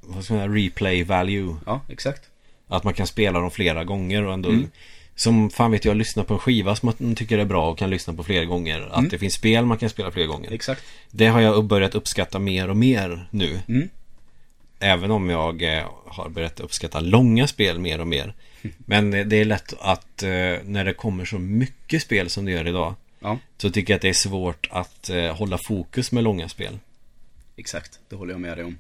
vad 0.01 0.23
ska 0.23 0.33
man 0.33 0.43
säga, 0.43 0.55
replay 0.65 1.03
value. 1.03 1.55
Ja, 1.65 1.81
exakt. 1.89 2.21
Att 2.67 2.83
man 2.83 2.93
kan 2.93 3.07
spela 3.07 3.39
dem 3.39 3.51
flera 3.51 3.83
gånger 3.83 4.23
och 4.23 4.33
ändå 4.33 4.49
Mm. 4.49 4.69
Som 5.15 5.49
fan 5.49 5.71
vet 5.71 5.85
jag 5.85 5.97
lyssnar 5.97 6.23
på 6.23 6.33
en 6.33 6.39
skiva 6.39 6.75
som 6.75 6.93
man 6.99 7.15
tycker 7.15 7.37
är 7.37 7.45
bra 7.45 7.71
och 7.71 7.77
kan 7.77 7.89
lyssna 7.89 8.13
på 8.13 8.23
flera 8.23 8.45
gånger. 8.45 8.81
Att 8.81 8.97
Mm. 8.97 9.09
det 9.09 9.17
finns 9.17 9.33
spel 9.33 9.65
man 9.65 9.77
kan 9.77 9.89
spela 9.89 10.11
flera 10.11 10.27
gånger. 10.27 10.51
Exakt. 10.51 10.83
Det 11.11 11.27
har 11.27 11.41
jag 11.41 11.65
börjat 11.65 11.95
uppskatta 11.95 12.39
mer 12.39 12.69
och 12.69 12.77
mer 12.77 13.27
nu. 13.31 13.59
Mm. 13.67 13.89
Även 14.79 15.11
om 15.11 15.29
jag 15.29 15.77
eh, 15.77 15.83
har 16.05 16.29
börjat 16.29 16.59
uppskatta 16.59 16.99
långa 16.99 17.47
spel 17.47 17.79
mer 17.79 18.01
och 18.01 18.07
mer. 18.07 18.33
Men 18.77 19.13
eh, 19.13 19.25
det 19.25 19.35
är 19.35 19.45
lätt 19.45 19.73
att 19.79 20.23
eh, 20.23 20.29
när 20.65 20.85
det 20.85 20.93
kommer 20.93 21.25
så 21.25 21.39
mycket 21.39 22.01
spel 22.01 22.29
som 22.29 22.45
det 22.45 22.51
gör 22.51 22.67
idag. 22.67 22.95
Ja, 23.19 23.37
Så 23.57 23.69
tycker 23.71 23.93
jag 23.93 23.95
att 23.95 24.01
det 24.01 24.09
är 24.09 24.13
svårt 24.13 24.67
att 24.71 25.09
hålla 25.33 25.57
fokus 25.57 26.11
med 26.11 26.23
långa 26.23 26.49
spel. 26.49 26.79
exakt. 27.55 27.99
Det 28.09 28.15
håller 28.15 28.33
jag 28.33 28.41
med 28.41 28.57
dig 28.57 28.65
om. 28.65 28.77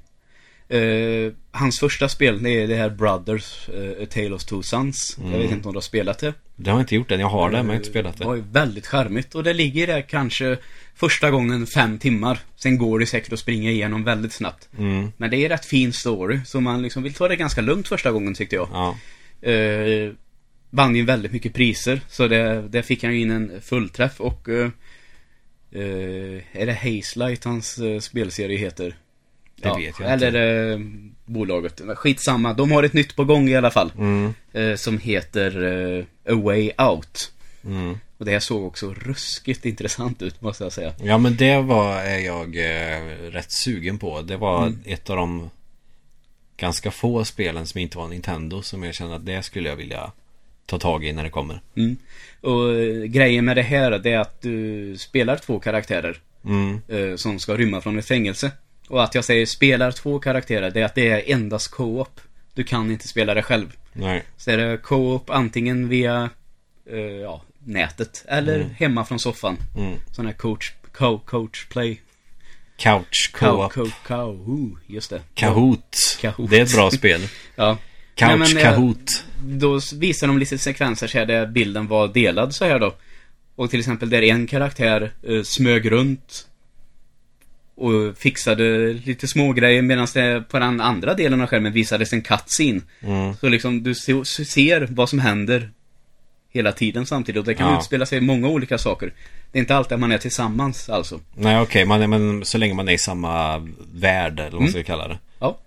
Eh, 0.71 1.33
hans 1.51 1.79
första 1.79 2.09
spel, 2.09 2.45
är 2.45 2.67
det 2.67 2.75
här 2.75 2.89
Brothers, 2.89 3.69
uh, 3.69 4.03
A 4.03 4.05
Tale 4.09 4.31
of 4.31 4.45
Two 4.45 4.61
Sons. 4.61 5.17
Jag 5.31 5.39
vet 5.39 5.51
inte 5.51 5.67
om 5.67 5.73
du 5.73 5.77
har 5.77 5.81
spelat 5.81 6.19
det. 6.19 6.33
Det 6.55 6.69
har 6.69 6.77
jag 6.77 6.83
inte 6.83 6.95
gjort 6.95 7.11
än. 7.11 7.19
Jag 7.19 7.27
har 7.27 7.49
det 7.49 7.57
men 7.57 7.65
jag 7.65 7.71
har 7.71 7.75
inte 7.77 7.89
spelat 7.89 8.17
Det 8.17 8.25
var 8.25 8.33
det. 8.33 8.39
ju 8.39 8.45
väldigt 8.51 8.87
charmigt 8.87 9.35
och 9.35 9.43
det 9.43 9.53
ligger 9.53 9.87
där 9.87 10.01
kanske 10.01 10.57
första 10.95 11.31
gången 11.31 11.67
fem 11.67 11.99
timmar. 11.99 12.39
Sen 12.55 12.77
går 12.77 12.99
det 12.99 13.05
säkert 13.05 13.33
att 13.33 13.39
springa 13.39 13.71
igenom 13.71 14.03
väldigt 14.03 14.33
snabbt. 14.33 14.69
Mm. 14.77 15.11
Men 15.17 15.29
det 15.29 15.37
är 15.37 15.49
rätt 15.49 15.65
fin 15.65 15.93
story, 15.93 16.39
så 16.45 16.61
man 16.61 16.81
liksom 16.81 17.03
vill 17.03 17.13
ta 17.13 17.27
det 17.27 17.35
ganska 17.35 17.61
lugnt 17.61 17.87
första 17.87 18.11
gången 18.11 18.33
tyckte 18.33 18.55
jag. 18.55 18.69
Ja. 18.73 18.97
Eh, 19.49 20.11
vann 20.69 20.95
ju 20.95 21.05
väldigt 21.05 21.31
mycket 21.31 21.53
priser, 21.53 22.01
så 22.09 22.27
det, 22.27 22.67
där 22.69 22.81
fick 22.81 23.03
han 23.03 23.13
ju 23.13 23.21
in 23.21 23.31
en 23.31 23.61
fullträff 23.61 24.21
och 24.21 24.49
eh, 24.49 24.69
eh, 25.71 26.41
Är 26.51 26.65
det 26.65 26.73
Hazelight 26.73 27.43
hans 27.43 27.77
eh, 27.77 27.99
spelserie 27.99 28.57
heter? 28.57 28.95
Det 29.63 29.77
vet 29.77 29.99
jag 29.99 30.11
eller 30.11 30.13
inte. 30.13 30.27
Eller 30.27 30.79
bolaget, 31.25 31.81
Men 31.85 31.95
skitsamma. 31.95 32.53
De 32.53 32.71
har 32.71 32.83
ett 32.83 32.93
nytt 32.93 33.15
på 33.15 33.23
gång 33.23 33.49
i 33.49 33.55
alla 33.55 33.71
fall. 33.71 33.91
Mm. 33.97 34.33
Eh, 34.53 34.75
som 34.75 34.97
heter 34.97 35.63
eh, 35.97 36.33
A 36.33 36.35
Way 36.35 36.71
Out. 36.77 37.31
Mm. 37.65 37.97
Och 38.17 38.25
det 38.25 38.31
här 38.31 38.39
såg 38.39 38.65
också 38.65 38.93
ruskigt 38.93 39.65
intressant 39.65 40.21
ut 40.21 40.41
måste 40.41 40.63
jag 40.63 40.73
säga. 40.73 40.93
Ja 41.03 41.17
men 41.17 41.35
det 41.35 41.61
var 41.61 41.95
är 41.95 42.19
jag 42.19 42.57
eh, 42.57 43.31
rätt 43.31 43.51
sugen 43.51 43.97
på. 43.97 44.21
Det 44.21 44.37
var 44.37 44.67
Mm. 44.67 44.79
ett 44.85 45.09
av 45.09 45.15
de 45.15 45.49
ganska 46.57 46.91
få 46.91 47.25
spelen 47.25 47.67
som 47.67 47.79
inte 47.79 47.97
var 47.97 48.07
Nintendo 48.07 48.61
som 48.61 48.83
jag 48.83 48.93
kände 48.95 49.15
att 49.15 49.25
det 49.25 49.43
skulle 49.43 49.69
jag 49.69 49.75
vilja 49.75 50.11
ta 50.65 50.79
tag 50.79 51.05
i 51.05 51.13
när 51.13 51.23
det 51.23 51.29
kommer. 51.29 51.61
Mm. 51.75 51.97
Och 52.41 52.73
eh, 52.73 53.03
grejen 53.03 53.45
med 53.45 53.57
det 53.57 53.61
här 53.61 53.91
det 53.91 54.11
är 54.11 54.19
att 54.19 54.41
du 54.41 54.97
spelar 54.97 55.37
två 55.37 55.59
karaktärer. 55.59 56.17
Mm. 56.45 56.81
eh, 56.87 57.15
som 57.15 57.39
ska 57.39 57.57
rymma 57.57 57.81
från 57.81 57.99
ett 57.99 58.07
fängelse. 58.07 58.51
Och 58.91 59.03
att 59.03 59.15
jag 59.15 59.25
säger 59.25 59.45
spelar 59.45 59.91
två 59.91 60.19
karaktärer, 60.19 60.71
det 60.71 60.81
är 60.81 60.85
att 60.85 60.95
det 60.95 61.09
är 61.09 61.33
endast 61.33 61.71
co-op. 61.71 62.21
Du 62.53 62.63
kan 62.63 62.91
inte 62.91 63.07
spela 63.07 63.33
det 63.33 63.41
själv. 63.41 63.75
Nej. 63.93 64.23
Så 64.37 64.51
är 64.51 64.57
det 64.57 64.77
co-op 64.77 65.29
antingen 65.29 65.89
via 65.89 66.29
eh, 66.91 66.99
ja, 66.99 67.41
nätet 67.59 68.25
eller 68.27 68.63
hemma 68.63 69.05
från 69.05 69.19
soffan. 69.19 69.57
Mm. 69.77 69.93
Sån 70.11 70.25
här 70.25 70.33
coach, 70.33 70.71
co, 70.91 71.19
coach 71.19 71.67
play. 71.67 72.01
Couch 72.77 73.31
Co, 73.33 73.45
Co-op. 73.45 73.73
co, 73.73 73.85
co, 74.07 74.77
just 74.87 75.09
det. 75.09 75.21
Kahoot. 75.33 76.17
Kahoot. 76.21 76.49
Det 76.49 76.57
är 76.59 76.63
ett 76.63 76.75
bra 76.75 76.91
spel. 76.91 77.21
Ja. 77.55 77.77
Couch 78.15 78.29
Nej, 78.29 78.37
men, 78.37 78.57
eh, 78.57 78.63
Kahoot. 78.63 79.25
Då 79.43 79.79
visar 79.95 80.27
de 80.27 80.37
lite 80.37 80.57
sekvenser 80.57 81.07
så 81.07 81.17
här 81.17 81.25
där 81.25 81.45
bilden 81.45 81.87
var 81.87 82.07
delad 82.07 82.55
så 82.55 82.65
här 82.65 82.79
då. 82.79 82.95
Och 83.55 83.69
till 83.69 83.79
exempel 83.79 84.09
där 84.09 84.21
en 84.21 84.47
karaktär 84.47 85.11
eh, 85.23 85.43
smög 85.43 85.91
runt 85.91 86.47
och 87.81 88.17
fixade 88.17 88.93
lite 88.93 89.27
små 89.27 89.53
grejer 89.53 89.81
medan 89.81 90.07
det 90.13 90.43
på 90.49 90.59
den 90.59 90.81
andra 90.81 91.13
delen 91.13 91.41
av 91.41 91.47
skärmen 91.47 91.73
visades 91.73 92.13
en 92.13 92.21
cutscene. 92.21 92.81
Mm. 93.01 93.33
Så 93.35 93.49
liksom 93.49 93.83
du 93.83 93.95
se- 93.95 94.25
ser 94.25 94.87
vad 94.91 95.09
som 95.09 95.19
händer 95.19 95.71
hela 96.49 96.71
tiden 96.71 97.05
samtidigt. 97.05 97.39
Och 97.39 97.45
det 97.45 97.53
kan 97.53 97.71
Ja. 97.73 97.79
utspela 97.79 98.05
sig 98.05 98.21
många 98.21 98.47
olika 98.47 98.77
saker. 98.77 99.13
Det 99.51 99.57
är 99.57 99.61
inte 99.61 99.75
alltid 99.75 99.93
att 99.93 99.99
man 99.99 100.11
är 100.11 100.17
tillsammans 100.17 100.89
alltså. 100.89 101.19
Nej 101.35 101.59
okej, 101.61 101.81
är- 101.81 102.07
men 102.07 102.45
så 102.45 102.57
länge 102.57 102.73
man 102.73 102.89
är 102.89 102.93
i 102.93 102.97
samma 102.97 103.57
värld 103.93 104.39
eller 104.39 104.51
vad 104.51 104.61
man 104.61 104.71
ska 104.71 104.83
kalla 104.83 105.07
det. 105.07 105.19
Ja. 105.39 105.57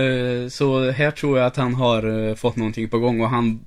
Eh, 0.00 0.48
Så 0.48 0.90
här 0.90 1.10
tror 1.10 1.38
jag 1.38 1.46
att 1.46 1.56
han 1.56 1.74
har 1.74 2.28
eh, 2.28 2.34
fått 2.34 2.56
någonting 2.56 2.88
på 2.88 2.98
gång 2.98 3.20
och 3.20 3.30
han 3.30 3.60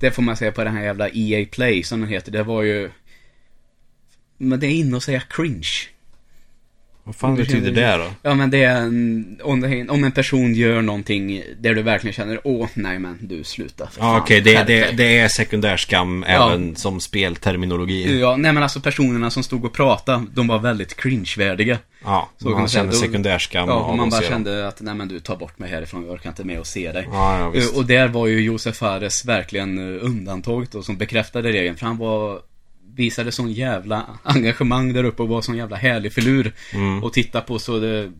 Det 0.00 0.10
får 0.10 0.22
man 0.22 0.36
säga 0.36 0.52
på 0.52 0.64
den 0.64 0.76
här 0.76 0.84
jävla 0.84 1.08
EA 1.12 1.46
Play 1.52 1.82
som 1.82 2.00
den 2.00 2.08
heter. 2.08 2.32
Det 2.32 2.42
var 2.42 2.62
ju 2.62 2.90
Men 4.38 4.60
det 4.60 4.66
är 4.66 4.70
inne 4.70 4.96
att 4.96 5.02
säga 5.02 5.20
cringe. 5.20 5.68
Vad 7.08 7.16
fan 7.16 7.36
betyder 7.36 7.70
det 7.70 7.96
då? 7.96 8.04
Ja 8.22 8.34
men 8.34 8.50
det 8.50 8.62
är 8.64 8.76
en, 8.76 9.38
om, 9.42 9.60
det, 9.60 9.68
en 10.06 10.12
person 10.12 10.54
gör 10.54 10.82
någonting 10.82 11.42
där 11.60 11.74
du 11.74 11.82
verkligen 11.82 12.14
känner 12.14 12.40
Åh 12.44 12.68
nej 12.74 12.98
men 12.98 13.18
du 13.20 13.44
sluta 13.44 13.86
för 13.86 14.00
Ja 14.00 14.18
okej, 14.20 14.40
det, 14.40 14.56
skärp 14.56 14.66
det, 14.66 14.80
dig." 14.80 14.94
det 14.96 15.18
är 15.18 15.28
sekundärskam 15.28 16.24
Ja. 16.28 16.34
även 16.50 16.76
som 16.76 17.00
spelterminologi. 17.00 18.20
Ja, 18.20 18.36
nej 18.36 18.52
men 18.52 18.62
alltså 18.62 18.80
personerna 18.80 19.30
som 19.30 19.42
stod 19.42 19.64
och 19.64 19.72
pratade, 19.72 20.24
de 20.34 20.46
var 20.48 20.58
väldigt 20.58 20.96
cringe-värdiga. 20.96 21.78
Ja, 22.04 22.28
Så 22.38 22.48
man 22.48 22.58
man 22.58 22.68
säga, 22.68 22.84
då- 22.84 22.92
sekundärskam 22.92 23.68
Ja, 23.68 23.94
man 23.96 24.10
bara 24.10 24.22
kände 24.22 24.68
att 24.68 24.80
nej 24.80 24.94
men 24.94 25.08
du 25.08 25.20
tar 25.20 25.36
bort 25.36 25.58
mig 25.58 25.70
härifrån, 25.70 26.02
jag 26.04 26.12
orkar 26.12 26.30
inte 26.30 26.44
med 26.44 26.60
att 26.60 26.66
se 26.66 26.92
dig. 26.92 27.08
Ja, 27.12 27.38
ja 27.40 27.50
visst. 27.50 27.76
Och 27.76 27.86
där 27.86 28.08
var 28.08 28.26
ju 28.26 28.40
Josef 28.40 28.76
Fares 28.76 29.24
verkligen 29.24 29.78
eh, 29.98 30.04
undantaget 30.04 30.74
och 30.74 30.84
som 30.84 30.96
bekräftade 30.96 31.52
regeln. 31.52 31.76
För 31.76 31.86
han 31.86 31.96
var 31.98 32.40
Visade 32.98 33.32
sån 33.32 33.52
jävla 33.52 34.06
engagemang 34.22 34.92
där 34.92 35.04
uppe 35.04 35.22
och 35.22 35.28
var 35.28 35.42
sån 35.42 35.56
jävla 35.56 35.76
härlig 35.76 36.12
filur. 36.12 36.52
Mm. 36.72 37.04
Och 37.04 37.12
titta 37.12 37.40
på 37.40 37.58
så 37.58 37.78
det 37.78 38.12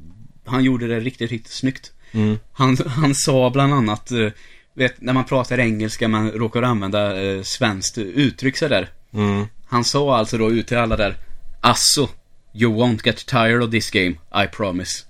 Han 0.44 0.64
gjorde 0.64 0.86
det 0.86 1.00
riktigt, 1.00 1.30
riktigt 1.30 1.52
snyggt. 1.52 1.92
Mm. 2.12 2.38
Han, 2.52 2.76
han 2.86 3.14
sa 3.14 3.50
bland 3.50 3.74
annat 3.74 4.10
eh, 4.10 4.28
Vet, 4.74 5.00
när 5.00 5.12
man 5.12 5.24
pratar 5.24 5.60
engelska 5.60 6.08
man 6.08 6.30
råkar 6.30 6.62
använda 6.62 7.22
eh, 7.22 7.42
svenskt 7.42 7.98
uttryck 7.98 8.56
så 8.56 8.68
där. 8.68 8.88
Mm. 9.14 9.46
Han 9.66 9.84
sa 9.84 10.16
alltså 10.16 10.38
då 10.38 10.50
ut 10.50 10.66
till 10.66 10.76
alla 10.78 10.96
där 10.96 11.16
Alltså 11.60 12.08
You 12.54 12.74
won't 12.74 13.00
get 13.04 13.26
tired 13.26 13.62
of 13.62 13.70
this 13.70 13.90
game, 13.90 14.14
I 14.44 14.46
promise. 14.52 15.04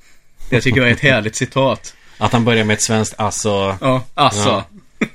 Det 0.50 0.60
tycker 0.60 0.80
jag 0.80 0.88
är 0.88 0.92
ett 0.92 1.00
härligt 1.12 1.36
citat. 1.36 1.94
Att 2.18 2.32
han 2.32 2.44
börjar 2.44 2.64
med 2.64 2.74
ett 2.74 2.82
svenskt 2.82 3.14
alltså. 3.18 3.76
Ja, 3.80 4.04
alltså. 4.14 4.48
Ja. 4.48 4.64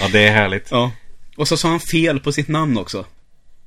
Ja, 0.00 0.08
det 0.12 0.20
är 0.20 0.32
härligt. 0.32 0.68
Ja. 0.70 0.92
Och 1.36 1.48
så 1.48 1.56
sa 1.56 1.68
han 1.68 1.80
fel 1.80 2.20
på 2.20 2.32
sitt 2.32 2.48
namn 2.48 2.78
också. 2.78 3.06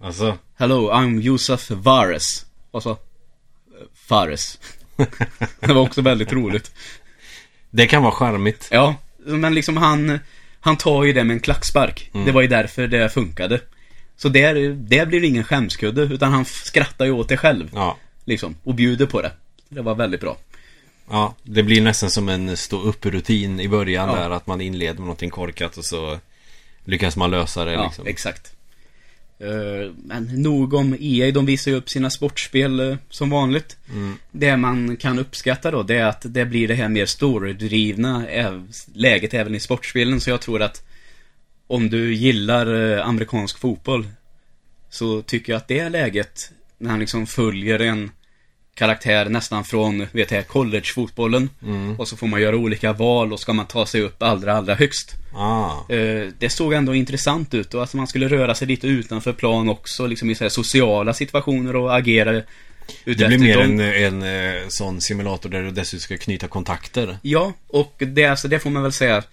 Alltså. 0.06 0.38
Hello, 0.56 0.92
I'm 0.92 1.22
Josef 1.22 1.72
Vares. 1.72 2.46
Och 2.72 2.84
så... 2.84 2.98
Fares. 3.96 4.60
det 5.60 5.74
var 5.74 5.82
också 5.82 6.02
väldigt 6.02 6.34
roligt. 6.34 6.72
Det 7.70 7.88
kan 7.88 8.04
vara 8.04 8.12
charmigt. 8.12 8.68
Ja, 8.72 8.96
men 9.18 9.54
liksom 9.54 9.78
han... 9.78 10.20
Han 10.60 10.78
tar 10.78 11.04
ju 11.04 11.14
det 11.14 11.24
med 11.24 11.34
en 11.34 11.40
klackspark. 11.40 12.10
Mm. 12.14 12.26
Det 12.26 12.32
var 12.32 12.42
ju 12.42 12.48
därför 12.48 12.88
det 12.88 13.10
funkade. 13.10 13.62
Så 14.18 14.30
där, 14.30 14.70
där 14.70 15.06
blir 15.06 15.22
det 15.22 15.28
ingen 15.28 15.44
skämskudde, 15.44 16.02
utan 16.02 16.32
han 16.32 16.46
skrattar 16.46 17.06
ju 17.06 17.12
åt 17.12 17.30
det 17.30 17.38
själv. 17.38 17.70
Ja. 17.74 17.98
Liksom, 18.26 18.56
och 18.64 18.76
bjuder 18.76 19.06
på 19.06 19.22
det. 19.22 19.32
Det 19.70 19.82
var 19.82 19.96
väldigt 19.96 20.22
bra. 20.22 20.38
Ja, 21.10 21.36
det 21.44 21.64
blir 21.64 21.82
nästan 21.82 22.10
som 22.10 22.30
en 22.30 22.58
stå 22.58 22.82
upp-rutin 22.82 23.60
i 23.60 23.68
början 23.68 24.10
Ja. 24.10 24.16
där 24.16 24.30
att 24.30 24.48
man 24.48 24.62
inleder 24.62 24.94
med 24.94 25.02
någonting 25.02 25.30
korkat 25.30 25.78
och 25.78 25.86
så 25.86 26.20
lyckas 26.84 27.16
man 27.18 27.32
lösa 27.32 27.66
det 27.66 27.74
Ja, 27.74 27.86
liksom. 27.86 28.08
exakt. 28.08 28.55
Eh, 29.40 29.92
Men 29.96 30.24
nog 30.42 30.74
om 30.74 30.98
EA, 31.00 31.32
de 31.32 31.46
visar 31.46 31.72
ju 31.72 31.78
upp 31.78 31.90
sina 31.90 32.10
sportspel 32.10 32.80
eh, 32.80 32.98
som 33.10 33.30
vanligt. 33.30 33.78
Mm. 33.92 34.18
Det 34.32 34.58
man 34.58 34.98
kan 34.98 35.20
uppskatta 35.20 35.72
då, 35.72 35.84
det 35.84 35.96
är 35.96 36.06
att 36.06 36.22
det 36.34 36.46
blir 36.46 36.68
det 36.68 36.76
här 36.76 36.90
mer 36.90 37.06
storydrivna 37.06 38.26
läget 38.94 39.34
även 39.34 39.56
i 39.56 39.60
sportspelen. 39.60 40.22
Så 40.22 40.30
jag 40.30 40.42
tror 40.42 40.62
att 40.62 40.84
om 41.68 41.90
du 41.90 42.14
gillar 42.14 42.94
eh, 42.94 43.08
amerikansk 43.08 43.58
fotboll 43.58 44.08
så 44.90 45.22
tycker 45.22 45.54
jag 45.54 45.58
att 45.58 45.68
det 45.68 45.90
läget, 45.90 46.52
när 46.78 46.90
han 46.90 47.00
liksom 47.00 47.28
följer 47.28 47.80
en 47.80 48.12
karaktär 48.76 49.30
nästan 49.30 49.64
från, 49.64 50.08
vet 50.12 50.32
jag, 50.32 50.48
collegefotbollen. 50.48 51.50
Mm. 51.64 52.00
Och 52.00 52.08
så 52.08 52.18
får 52.18 52.28
man 52.28 52.42
göra 52.42 52.56
olika 52.56 52.94
val 52.94 53.34
och 53.34 53.40
ska 53.40 53.54
man 53.54 53.68
ta 53.68 53.86
sig 53.86 54.02
upp 54.02 54.24
allra, 54.24 54.54
allra 54.54 54.76
högst. 54.76 55.12
Ah. 55.36 55.94
Eh, 55.94 56.28
det 56.40 56.50
såg 56.50 56.74
ändå 56.74 56.96
intressant 56.96 57.54
ut 57.54 57.74
och 57.74 57.84
att 57.84 57.94
man 57.94 58.08
skulle 58.08 58.28
röra 58.28 58.56
sig 58.56 58.68
lite 58.68 58.88
utanför 58.88 59.34
plan 59.34 59.70
också, 59.70 60.08
liksom 60.08 60.30
i 60.30 60.36
så 60.36 60.44
här 60.44 60.50
sociala 60.50 61.14
situationer 61.14 61.76
och 61.76 61.96
agera 61.96 62.32
Det 62.32 62.44
blir 63.06 63.40
mer 63.40 63.58
dem. 63.58 63.80
en, 63.80 63.80
en 63.80 64.56
eh, 64.56 64.68
sån 64.68 65.02
simulator 65.02 65.50
där 65.50 65.62
du 65.62 65.72
dessutom 65.72 66.00
ska 66.02 66.18
knyta 66.18 66.48
kontakter. 66.48 67.18
Ja, 67.22 67.54
och 67.68 67.96
det, 67.98 68.26
alltså, 68.26 68.48
det 68.48 68.60
får 68.60 68.70
man 68.70 68.84
väl 68.84 68.92
säga 68.92 69.24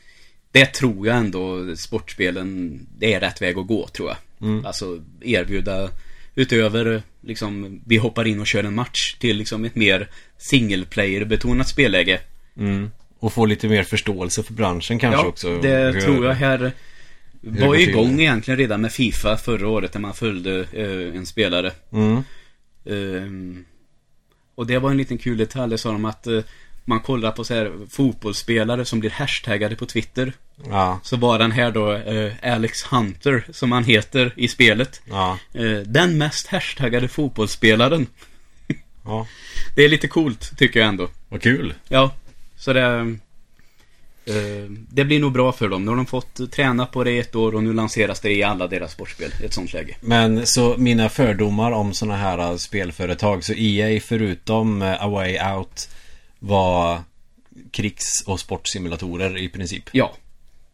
Det 0.53 0.67
tror 0.67 1.07
jag 1.07 1.17
ändå 1.17 1.77
sportspelen 1.77 2.81
Det 2.99 3.15
är 3.15 3.21
rätt 3.21 3.43
väg 3.43 3.59
att 3.59 3.67
gå 3.67 3.89
tror 3.89 4.09
jag 4.09 4.17
Mm. 4.43 4.67
Alltså 4.67 5.01
erbjuda 5.21 5.91
Utöver 6.35 7.03
liksom 7.21 7.81
Vi 7.87 7.97
hoppar 7.97 8.25
in 8.27 8.41
och 8.41 8.47
kör 8.47 8.65
en 8.65 8.75
match 8.75 9.15
Till 9.19 9.37
liksom 9.37 9.65
ett 9.65 9.75
mer 9.75 10.09
single 10.39 10.85
player 10.85 11.25
betonat 11.25 11.69
spelläge 11.69 12.21
Mm. 12.57 12.91
Och 13.19 13.33
få 13.33 13.47
lite 13.47 13.69
mer 13.69 13.83
förståelse 13.83 14.43
för 14.43 14.53
branschen 14.53 14.99
kanske 14.99 15.27
också. 15.27 15.59
det 15.61 15.93
Hur- 15.95 16.01
tror 16.01 16.25
jag 16.27 16.35
här 16.35 16.73
det 17.41 17.67
Var 17.67 17.75
igång 17.75 18.21
egentligen 18.21 18.59
redan 18.59 18.81
med 18.81 18.93
FIFA 18.93 19.37
förra 19.37 19.69
året 19.69 19.95
när 19.95 20.01
man 20.01 20.15
följde 20.15 20.61
eh, 20.73 21.17
en 21.19 21.27
spelare 21.27 21.73
Mm. 21.93 22.23
Ehm, 22.87 23.65
och 24.55 24.67
det 24.67 24.79
var 24.79 24.91
en 24.91 24.97
liten 24.97 25.19
kul 25.19 25.37
detalj, 25.37 25.71
det 25.71 25.79
sa 25.79 25.93
de 25.93 26.05
att 26.05 26.27
eh, 26.27 26.41
man 26.85 27.01
kollar 27.01 27.31
på 27.31 27.45
så 27.45 27.55
här 27.55 27.73
fotbollsspelare 27.91 28.85
som 28.85 29.01
blir 29.01 29.11
hashtaggade 29.11 29.77
på 29.77 29.87
Twitter. 29.87 30.33
Ja, 30.69 31.01
Så 31.03 31.17
var 31.17 31.39
den 31.39 31.53
här 31.53 31.71
då 31.71 31.93
eh, 31.93 32.33
Alex 32.43 32.83
Hunter, 32.83 33.45
som 33.51 33.73
han 33.73 33.85
heter 33.85 34.33
i 34.37 34.49
spelet. 34.49 35.01
ja, 35.05 35.39
Eh, 35.53 35.79
den 35.87 36.19
mest 36.19 36.47
hashtaggade 36.47 37.09
fotbollsspelaren. 37.09 38.07
ja. 39.05 39.27
Det 39.77 39.85
är 39.85 39.89
lite 39.89 40.09
coolt, 40.09 40.59
tycker 40.59 40.81
jag 40.81 40.89
ändå. 40.89 41.09
Vad 41.29 41.43
kul. 41.43 41.75
Ja, 41.89 42.15
så 42.57 42.73
det... 42.73 43.17
Eh, 44.27 44.71
det 44.89 45.05
blir 45.05 45.21
nog 45.21 45.33
bra 45.33 45.53
för 45.53 45.69
dem. 45.69 45.85
Nu 45.85 45.91
har 45.91 45.97
de 45.97 46.07
fått 46.07 46.41
eh, 46.41 46.47
träna 46.47 46.87
på 46.87 47.05
det 47.05 47.11
i 47.11 47.19
ett 47.19 47.35
år 47.35 47.55
och 47.55 47.63
nu 47.63 47.73
lanseras 47.73 48.21
det 48.21 48.33
i 48.33 48.43
alla 48.43 48.67
deras 48.67 48.93
sportspel. 48.93 49.31
Ett 49.45 49.53
sånt 49.53 49.73
läge. 49.73 49.97
Men 50.01 50.47
så 50.47 50.77
mina 50.79 51.09
fördomar 51.09 51.73
om 51.73 51.95
sådana 51.95 52.17
här 52.17 52.57
spelföretag 52.57 53.45
Så 53.45 53.53
EA 53.53 54.01
förutom 54.01 54.83
äh, 54.83 55.05
A 55.05 55.09
Way 55.09 55.39
Out 55.57 55.89
Var 56.45 57.01
krigs 57.71 58.23
och 58.27 58.41
sportsimulatorer 58.41 59.39
i 59.39 59.49
princip 59.49 59.85
Ja, 59.93 60.13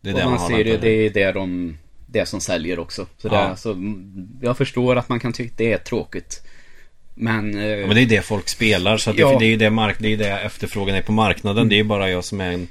Det 0.00 0.10
är 0.10 0.14
och 0.14 0.18
det 0.20 0.24
man, 0.24 0.34
man 0.40 0.48
ser 0.48 0.64
det, 0.64 0.76
det 0.76 0.90
är 0.90 1.10
det 1.10 1.32
de... 1.32 1.76
Det 2.10 2.26
som 2.26 2.40
säljer 2.40 2.78
också. 2.78 3.06
Så 3.18 3.28
det, 3.28 3.34
Ja. 3.34 3.56
så, 3.56 3.72
mm, 3.72 4.28
jag 4.42 4.56
förstår 4.56 4.96
att 4.96 5.08
man 5.08 5.20
kan 5.20 5.32
tycka 5.32 5.54
det 5.56 5.72
är 5.72 5.78
tråkigt. 5.78 6.42
Men... 7.14 7.58
eh, 7.58 7.66
Ja, 7.66 7.86
men 7.86 7.96
det 7.96 8.02
är 8.02 8.06
det 8.06 8.22
folk 8.22 8.48
spelar 8.48 8.96
så 8.96 9.12
Ja. 9.16 9.32
det, 9.32 9.38
det 9.38 9.52
är 9.52 9.56
det, 9.56 9.70
mark, 9.70 9.96
det 9.98 10.12
är 10.12 10.16
det 10.16 10.28
efterfrågan 10.30 10.96
är 10.96 11.02
på 11.02 11.12
marknaden 11.12 11.68
Det 11.68 11.78
är 11.78 11.84
bara 11.84 12.10
jag 12.10 12.24
som 12.24 12.40
är 12.40 12.52
en 12.52 12.68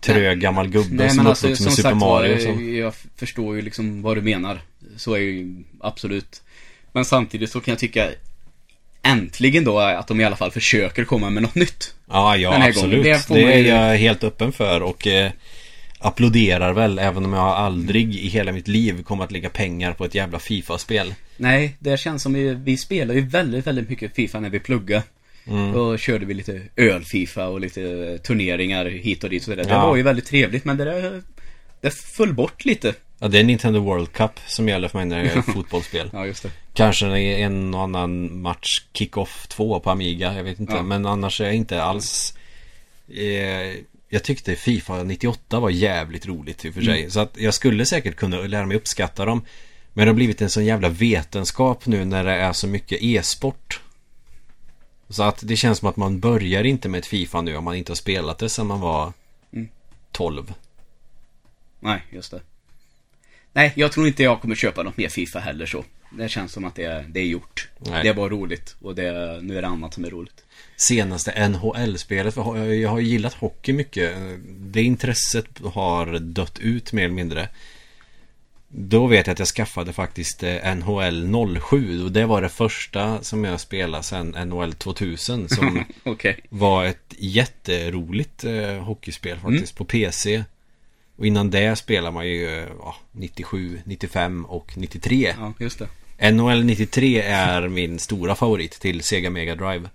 trög 0.00 0.40
gammal 0.40 0.68
gubbe 0.68 0.94
Nej 0.94 1.08
som 1.08 1.16
men 1.16 1.26
alltså 1.26 1.56
som 1.56 1.64
med 1.64 1.72
Super 1.74 1.90
sagt 1.90 2.00
Mario 2.00 2.32
var, 2.32 2.54
så. 2.56 2.62
jag 2.62 2.94
förstår 3.16 3.56
ju 3.56 3.62
liksom 3.62 4.02
vad 4.02 4.16
du 4.16 4.20
menar. 4.22 4.60
Så 4.96 5.14
är 5.14 5.18
ju 5.18 5.54
absolut. 5.80 6.42
Men 6.92 7.04
samtidigt 7.04 7.50
så 7.50 7.60
kan 7.60 7.72
jag 7.72 7.78
tycka 7.78 8.10
Äntligen 9.02 9.64
då 9.64 9.78
att 9.78 10.08
de 10.08 10.20
i 10.20 10.24
alla 10.24 10.36
fall 10.36 10.50
försöker 10.50 11.04
komma 11.04 11.30
med 11.30 11.42
något 11.42 11.54
nytt. 11.54 11.94
Ja, 12.10 12.36
ja 12.36 12.66
absolut 12.68 12.90
gången. 12.90 13.02
Det, 13.28 13.34
Det 13.34 13.52
är 13.52 13.58
ju- 13.58 13.66
jag 13.66 13.96
helt 13.96 14.24
öppen 14.24 14.52
för 14.52 14.80
och 14.82 15.06
eh, 15.06 15.30
Applåderar 16.02 16.72
väl 16.72 16.98
även 16.98 17.24
om 17.24 17.32
jag 17.32 17.42
aldrig 17.46 18.14
i 18.14 18.28
hela 18.28 18.52
mitt 18.52 18.68
liv 18.68 19.02
kommer 19.02 19.24
att 19.24 19.32
lägga 19.32 19.48
pengar 19.50 19.92
på 19.92 20.04
ett 20.04 20.14
jävla 20.14 20.38
FIFA-spel 20.38 21.14
Nej, 21.36 21.76
det 21.78 22.00
känns 22.00 22.22
som 22.22 22.32
vi, 22.32 22.54
vi 22.54 22.76
spelar 22.76 23.14
ju 23.14 23.20
väldigt, 23.20 23.66
väldigt 23.66 23.88
mycket 23.88 24.14
FIFA 24.16 24.40
när 24.40 24.50
vi 24.50 24.60
pluggar. 24.60 25.02
Mm. 25.46 25.72
Då 25.72 25.96
körde 25.96 26.26
vi 26.26 26.34
lite 26.34 26.60
öl-FIFA 26.76 27.48
och 27.48 27.60
lite 27.60 28.18
turneringar 28.18 28.84
hit 28.86 29.24
och 29.24 29.30
dit 29.30 29.48
och 29.48 29.56
där. 29.56 29.64
Det 29.64 29.70
Ja. 29.70 29.86
var 29.86 29.96
ju 29.96 30.02
väldigt 30.02 30.26
trevligt 30.26 30.64
men 30.64 30.76
det 30.76 30.84
där, 30.84 31.22
det 31.80 31.90
föll 31.94 32.34
bort 32.34 32.64
lite. 32.64 32.94
Ja, 33.18 33.28
det 33.28 33.38
är 33.38 33.44
Nintendo 33.44 33.80
World 33.80 34.12
Cup 34.12 34.30
som 34.46 34.68
gäller 34.68 34.88
för 34.88 34.98
mig 34.98 35.06
när 35.06 35.22
det 35.24 35.30
är 35.30 35.42
fotbollsspel 35.52 36.10
Ja, 36.12 36.26
just 36.26 36.42
det. 36.42 36.50
Kanske 36.74 37.06
en 37.18 37.74
och 37.74 37.82
annan 37.82 38.40
match 38.40 38.82
Kick-Off 38.92 39.46
2 39.46 39.80
på 39.80 39.90
Amiga, 39.90 40.34
jag 40.34 40.44
vet 40.44 40.60
inte 40.60 40.72
Ja. 40.72 40.82
Men 40.82 41.06
annars 41.06 41.40
är 41.40 41.44
jag 41.44 41.54
inte 41.54 41.82
alls 41.82 42.34
eh, 43.08 43.76
Jag 44.08 44.24
tyckte 44.24 44.56
Fifa 44.56 45.02
98 45.02 45.60
var 45.60 45.70
jävligt 45.70 46.26
roligt 46.26 46.64
i 46.64 46.70
och 46.70 46.74
för 46.74 46.82
sig 46.82 46.98
Mm. 46.98 47.10
Så 47.10 47.20
att 47.20 47.36
jag 47.36 47.54
skulle 47.54 47.86
säkert 47.86 48.16
kunna 48.16 48.36
lära 48.36 48.66
mig 48.66 48.76
uppskatta 48.76 49.24
dem 49.24 49.44
Men 49.92 50.04
det 50.04 50.10
har 50.10 50.14
blivit 50.14 50.42
en 50.42 50.50
sån 50.50 50.64
jävla 50.64 50.88
vetenskap 50.88 51.86
nu 51.86 52.04
när 52.04 52.24
det 52.24 52.32
är 52.32 52.52
så 52.52 52.66
mycket 52.66 53.02
e-sport 53.02 53.80
Så 55.08 55.22
att 55.22 55.40
det 55.42 55.56
känns 55.56 55.78
som 55.78 55.88
att 55.88 55.96
man 55.96 56.20
börjar 56.20 56.64
inte 56.64 56.88
med 56.88 56.98
ett 56.98 57.06
Fifa 57.06 57.42
nu 57.42 57.56
om 57.56 57.64
man 57.64 57.74
inte 57.74 57.90
har 57.92 57.96
spelat 57.96 58.38
det 58.38 58.48
sedan 58.48 58.66
man 58.66 58.80
var 58.80 59.12
Mm. 59.52 59.68
12 60.12 60.54
Nej, 61.80 62.02
just 62.10 62.30
det. 62.30 62.40
Nej, 63.52 63.72
jag 63.76 63.92
tror 63.92 64.06
inte 64.06 64.22
jag 64.22 64.40
kommer 64.40 64.54
köpa 64.54 64.82
något 64.82 64.96
mer 64.96 65.08
FIFA 65.08 65.38
heller 65.38 65.66
så. 65.66 65.84
Det 66.10 66.28
känns 66.28 66.52
som 66.52 66.64
att 66.64 66.74
det 66.74 66.84
är, 66.84 67.02
det 67.08 67.20
är 67.20 67.24
gjort. 67.26 67.68
Nej. 67.78 68.02
Det 68.02 68.12
var 68.12 68.30
roligt 68.30 68.76
och 68.82 68.94
det, 68.94 69.38
nu 69.42 69.58
är 69.58 69.62
det 69.62 69.68
annat 69.68 69.94
som 69.94 70.04
är 70.04 70.10
roligt. 70.10 70.44
senaste 70.76 71.48
NHL-spelet. 71.48 72.34
För 72.34 72.64
jag- 72.72 72.90
har 72.90 73.00
gillat 73.00 73.34
hockey 73.34 73.72
mycket. 73.72 74.16
Det 74.48 74.82
intresset 74.82 75.46
har 75.74 76.18
dött 76.18 76.58
ut 76.58 76.92
mer 76.92 77.04
eller 77.04 77.14
mindre. 77.14 77.48
Då 78.68 79.06
vet 79.06 79.26
jag 79.26 79.32
att 79.32 79.38
jag 79.38 79.48
skaffade 79.48 79.92
faktiskt 79.92 80.42
eh, 80.42 80.74
NHL 80.74 81.30
07 81.70 82.04
och 82.04 82.12
det 82.12 82.26
var 82.26 82.42
det 82.42 82.48
första 82.48 83.22
som 83.22 83.44
jag 83.44 83.60
spelade 83.60 84.02
sen 84.02 84.28
NHL 84.48 84.72
2000 84.72 85.48
som 85.48 85.84
Okej. 86.04 86.40
var 86.48 86.84
ett 86.84 87.14
jätteroligt 87.18 88.44
eh, 88.44 88.74
hockeyspel 88.84 89.38
Mm. 89.38 89.52
faktiskt 89.52 89.76
på 89.76 89.84
PC. 89.84 90.44
Och 91.16 91.26
innan 91.26 91.50
det 91.50 91.76
spelade 91.76 92.14
man 92.14 92.26
ju 92.28 92.58
eh, 92.58 92.68
ja, 92.78 92.96
97, 93.12 93.80
95 93.84 94.44
och 94.44 94.72
93. 94.76 95.34
Ja, 95.38 95.52
just 95.58 95.78
det. 95.78 95.88
NHL 96.20 96.64
93 96.64 97.20
är 97.20 97.68
min 97.68 97.98
stora 97.98 98.34
favorit 98.34 98.72
till 98.72 99.02
Sega 99.02 99.30
Mega 99.30 99.54
Drive. 99.54 99.88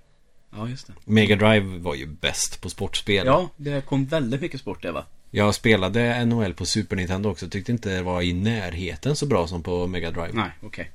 Ja, 0.56 0.70
just 0.70 0.88
det. 0.88 0.94
Mega 1.06 1.36
Drive 1.36 1.78
var 1.78 1.96
ju 1.96 2.06
bäst 2.06 2.62
på 2.62 2.70
sportspel. 2.70 3.26
Ja, 3.26 3.50
det 3.58 3.86
kom 3.86 4.06
väldigt 4.06 4.42
mycket 4.42 4.60
sport 4.60 4.82
där 4.82 4.92
va? 4.92 5.06
Jag 5.32 5.56
spelade 5.56 6.26
NHL 6.26 6.54
på 6.54 6.66
Super 6.66 6.96
Nintendo 6.96 7.30
också. 7.30 7.50
Tyckte 7.50 7.72
inte 7.72 7.96
det 7.96 8.02
var 8.02 8.22
i 8.22 8.34
närheten 8.34 9.16
så 9.16 9.26
bra 9.26 9.48
som 9.48 9.64
på 9.64 9.88
Mega 9.88 10.12
Drive. 10.12 10.32
Nej, 10.34 10.50
okej. 10.62 10.92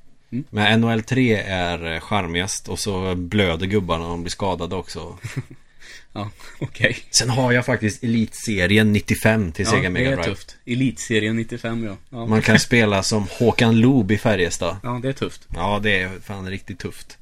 Men 0.51 0.81
NHL 0.81 1.03
3 1.03 1.37
är 1.37 2.01
charmigast 2.01 2.69
och 2.69 2.79
så 2.79 3.15
blöder 3.15 3.67
gubbarna 3.67 4.05
om 4.05 4.11
de 4.11 4.23
blir 4.23 4.31
skadade 4.31 4.77
också. 4.77 5.19
Ja, 6.13 6.31
okej. 6.59 6.97
Sen 7.11 7.31
har 7.31 7.53
jag 7.53 7.67
faktiskt 7.67 8.05
Elitserien 8.05 8.93
95 8.93 9.53
till 9.53 9.67
Sega 9.67 9.77
Ja, 9.79 9.83
det 9.83 9.91
Mega 9.91 10.11
är 10.11 10.17
Drive. 10.17 10.29
tufft. 10.29 10.57
Elitserien 10.67 11.37
95 11.37 11.85
ja. 11.85 11.97
Ja, 12.11 12.27
Man 12.27 12.43
kan 12.43 12.59
spela 12.59 13.03
som 13.03 13.27
Håkan 13.31 13.81
Loob 13.81 14.11
i 14.11 14.19
Färjestad. 14.19 14.77
ja 14.83 15.01
det 15.03 15.09
är 15.09 15.13
tufft. 15.13 15.49
Ja, 15.55 15.81
det 15.83 16.01
är 16.01 16.11
fan 16.25 16.51
riktigt 16.51 16.79
tufft. 16.79 17.19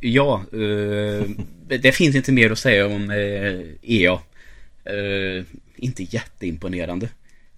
Ja, 0.00 0.44
eh, 0.52 1.28
det 1.78 1.92
finns 1.92 2.16
inte 2.16 2.32
mer 2.32 2.50
att 2.50 2.58
säga 2.58 2.86
om 2.86 3.10
eh, 3.10 3.60
EA. 3.82 4.12
Eh, 4.84 5.44
inte 5.76 6.02
jätteimponerande. 6.02 7.08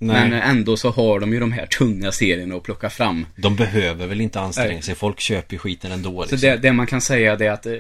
Nej. 0.07 0.31
Men 0.31 0.33
ändå 0.43 0.77
så 0.77 0.91
har 0.91 1.21
de 1.21 1.33
ju 1.33 1.41
de 1.41 1.53
här 1.53 1.67
tunga 1.67 2.13
serierna 2.13 2.55
att 2.55 2.63
plocka 2.63 2.91
fram. 2.91 3.27
De 3.37 3.57
behöver 3.57 4.07
väl 4.07 4.21
inte 4.21 4.41
anstränga 4.41 4.83
sig. 4.83 4.95
Folk 4.95 5.21
köper 5.21 5.55
ju 5.55 5.59
skiten 5.59 5.93
ändå. 5.93 6.11
Så 6.11 6.21
Liksom. 6.35 6.39
det, 6.51 6.57
det 6.57 6.73
man 6.73 6.87
kan 6.87 7.01
säga 7.01 7.33
är 7.33 7.51
att 7.51 7.67
eh, 7.67 7.73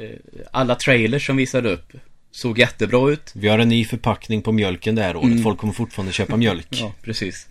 alla 0.51 0.75
trailers 0.75 1.27
som 1.27 1.37
visade 1.37 1.73
upp 1.73 1.93
såg 2.31 2.59
jättebra 2.59 3.11
ut. 3.11 3.31
Vi 3.35 3.49
har 3.49 3.59
en 3.59 3.69
ny 3.69 3.85
förpackning 3.85 4.43
på 4.43 4.53
mjölken 4.53 4.95
det 4.95 5.03
här 5.03 5.17
året. 5.17 5.27
Mm. 5.31 5.43
Folk 5.43 5.59
kommer 5.59 5.73
fortfarande 5.73 6.13
köpa 6.13 6.37
mjölk. 6.37 6.67
Ja, 6.71 6.95
precis. 7.03 7.47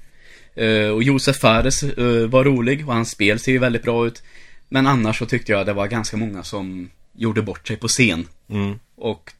Eh, 0.56 0.88
och 0.88 1.04
Josef 1.04 1.38
Fares 1.38 1.84
eh, 1.84 2.28
var 2.28 2.44
rolig 2.44 2.88
och 2.88 2.94
hans 2.94 3.12
spel 3.12 3.40
ser 3.40 3.52
ju 3.52 3.58
väldigt 3.58 3.84
bra 3.84 4.08
ut. 4.08 4.24
Men 4.70 4.88
annars 4.88 5.18
så 5.20 5.26
tyckte 5.26 5.52
jag 5.52 5.66
det 5.66 5.74
var 5.74 5.88
ganska 5.88 6.18
många 6.18 6.44
som 6.44 6.90
gjorde 7.16 7.42
bort 7.42 7.68
sig 7.68 7.78
på 7.78 7.88
scen. 7.88 8.28
Mm. 8.50 8.80
Och 8.96 9.32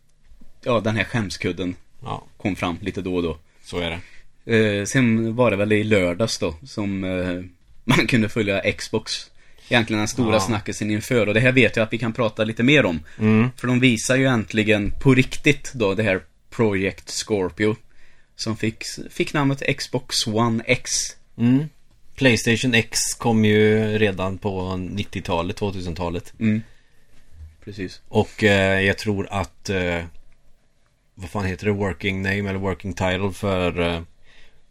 ja, 0.64 0.80
den 0.80 0.96
här 0.96 1.04
skämskudden 1.04 1.76
Ja, 2.04 2.26
kom 2.38 2.56
fram 2.56 2.78
lite 2.82 3.02
då 3.02 3.16
och 3.16 3.24
då. 3.24 3.38
så 3.64 3.80
är 3.80 3.90
det. 3.90 4.00
Eh, 4.46 4.86
sen 4.86 5.36
var 5.36 5.52
det 5.52 5.58
väl 5.58 5.72
i 5.72 5.84
lördags 5.84 6.38
då 6.38 6.56
som 6.64 7.04
eh, 7.04 7.44
man 7.84 8.08
kunde 8.08 8.30
följa 8.30 8.72
Xbox. 8.72 9.32
Egentligen 9.70 9.98
den 10.00 10.08
stora 10.08 10.34
Ja. 10.34 10.40
snackisen 10.40 10.92
inför 10.92 11.28
och 11.28 11.34
det 11.34 11.40
här 11.40 11.52
vet 11.52 11.76
jag 11.76 11.84
att 11.84 11.94
vi 11.94 11.98
kan 11.98 12.14
prata 12.14 12.44
lite 12.44 12.64
mer 12.64 12.86
om. 12.86 13.00
Mm. 13.20 13.50
För 13.58 13.68
de 13.68 13.80
visar 13.80 14.16
ju 14.16 14.26
äntligen 14.26 14.92
på 15.02 15.14
riktigt 15.14 15.72
då 15.74 15.94
det 15.94 16.04
här 16.04 16.22
Project 16.50 17.10
Scorpio. 17.10 17.76
Som 18.36 18.58
fick, 18.58 18.84
fick 19.10 19.34
namnet 19.34 19.78
Xbox 19.78 20.28
One 20.28 20.64
X. 20.66 20.90
Mm. 21.38 21.66
Playstation 22.16 22.74
X 22.74 23.00
kom 23.14 23.46
ju 23.46 23.98
redan 23.98 24.38
på 24.38 24.62
90-talet, 24.72 25.60
2000-talet. 25.60 26.34
Mm. 26.40 26.62
Precis. 27.66 28.02
Och 28.08 28.44
eh, 28.44 28.82
jag 28.82 28.98
tror 28.98 29.28
att 29.32 29.70
eh, 29.70 30.00
Vad 31.16 31.30
fan 31.30 31.46
heter 31.46 31.66
det? 31.66 31.72
Working 31.72 32.22
name 32.22 32.50
eller 32.50 32.60
working 32.60 32.94
title 32.94 33.32
för 33.34 33.80
eh, 33.82 34.02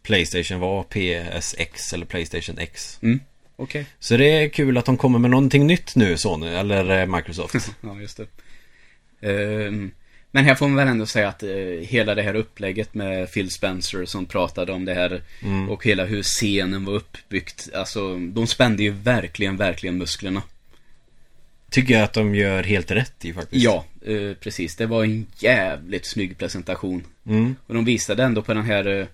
Playstation 0.02 0.60
var 0.60 0.82
PSX 0.82 1.92
eller 1.92 2.06
Playstation 2.06 2.58
X. 2.58 2.98
Mm. 3.02 3.20
Okej. 3.56 3.86
Så 3.98 4.16
det 4.16 4.24
är 4.30 4.48
kul 4.48 4.78
att 4.78 4.84
de 4.84 4.96
kommer 4.96 5.18
med 5.18 5.30
någonting 5.30 5.66
nytt 5.66 5.96
nu 5.96 6.16
Sony 6.16 6.46
eller 6.48 7.00
eh, 7.00 7.06
Microsoft. 7.16 7.54
Ja, 7.80 8.00
just 8.00 8.16
det. 8.16 8.26
Ehm, 9.20 9.90
men 10.30 10.44
här 10.44 10.54
får 10.54 10.68
man 10.68 10.76
väl 10.76 10.88
ändå 10.88 11.06
säga 11.06 11.28
att 11.28 11.42
eh, 11.42 11.50
hela 11.82 12.14
det 12.14 12.22
här 12.22 12.34
upplägget 12.34 12.94
med 12.94 13.32
Phil 13.32 13.50
Spencer 13.50 14.04
som 14.04 14.26
pratade 14.26 14.72
om 14.72 14.84
det 14.84 14.94
här 14.94 15.22
Mm. 15.42 15.70
och 15.70 15.84
hela 15.84 16.04
hur 16.04 16.22
scenen 16.22 16.84
var 16.84 16.92
uppbyggt. 16.94 17.68
Alltså, 17.74 18.16
de 18.16 18.46
spände 18.46 18.82
ju 18.82 18.90
verkligen, 18.90 19.56
verkligen 19.56 19.98
musklerna. 19.98 20.42
Tycker 21.70 21.94
jag 21.94 22.02
att 22.02 22.12
de 22.12 22.34
gör 22.34 22.62
helt 22.62 22.90
rätt 22.90 23.24
i 23.24 23.32
faktiskt. 23.32 23.64
Ja, 23.64 23.84
eh, 24.06 24.34
precis. 24.40 24.76
Det 24.76 24.86
var 24.86 25.04
en 25.04 25.26
jävligt 25.38 26.04
snygg 26.06 26.38
presentation. 26.38 27.04
Mm. 27.26 27.56
Och 27.66 27.74
de 27.74 27.84
visade 27.84 28.22
ändå 28.24 28.42
på 28.42 28.54
den 28.54 28.64
här 28.64 28.86
eh, 29.00 29.06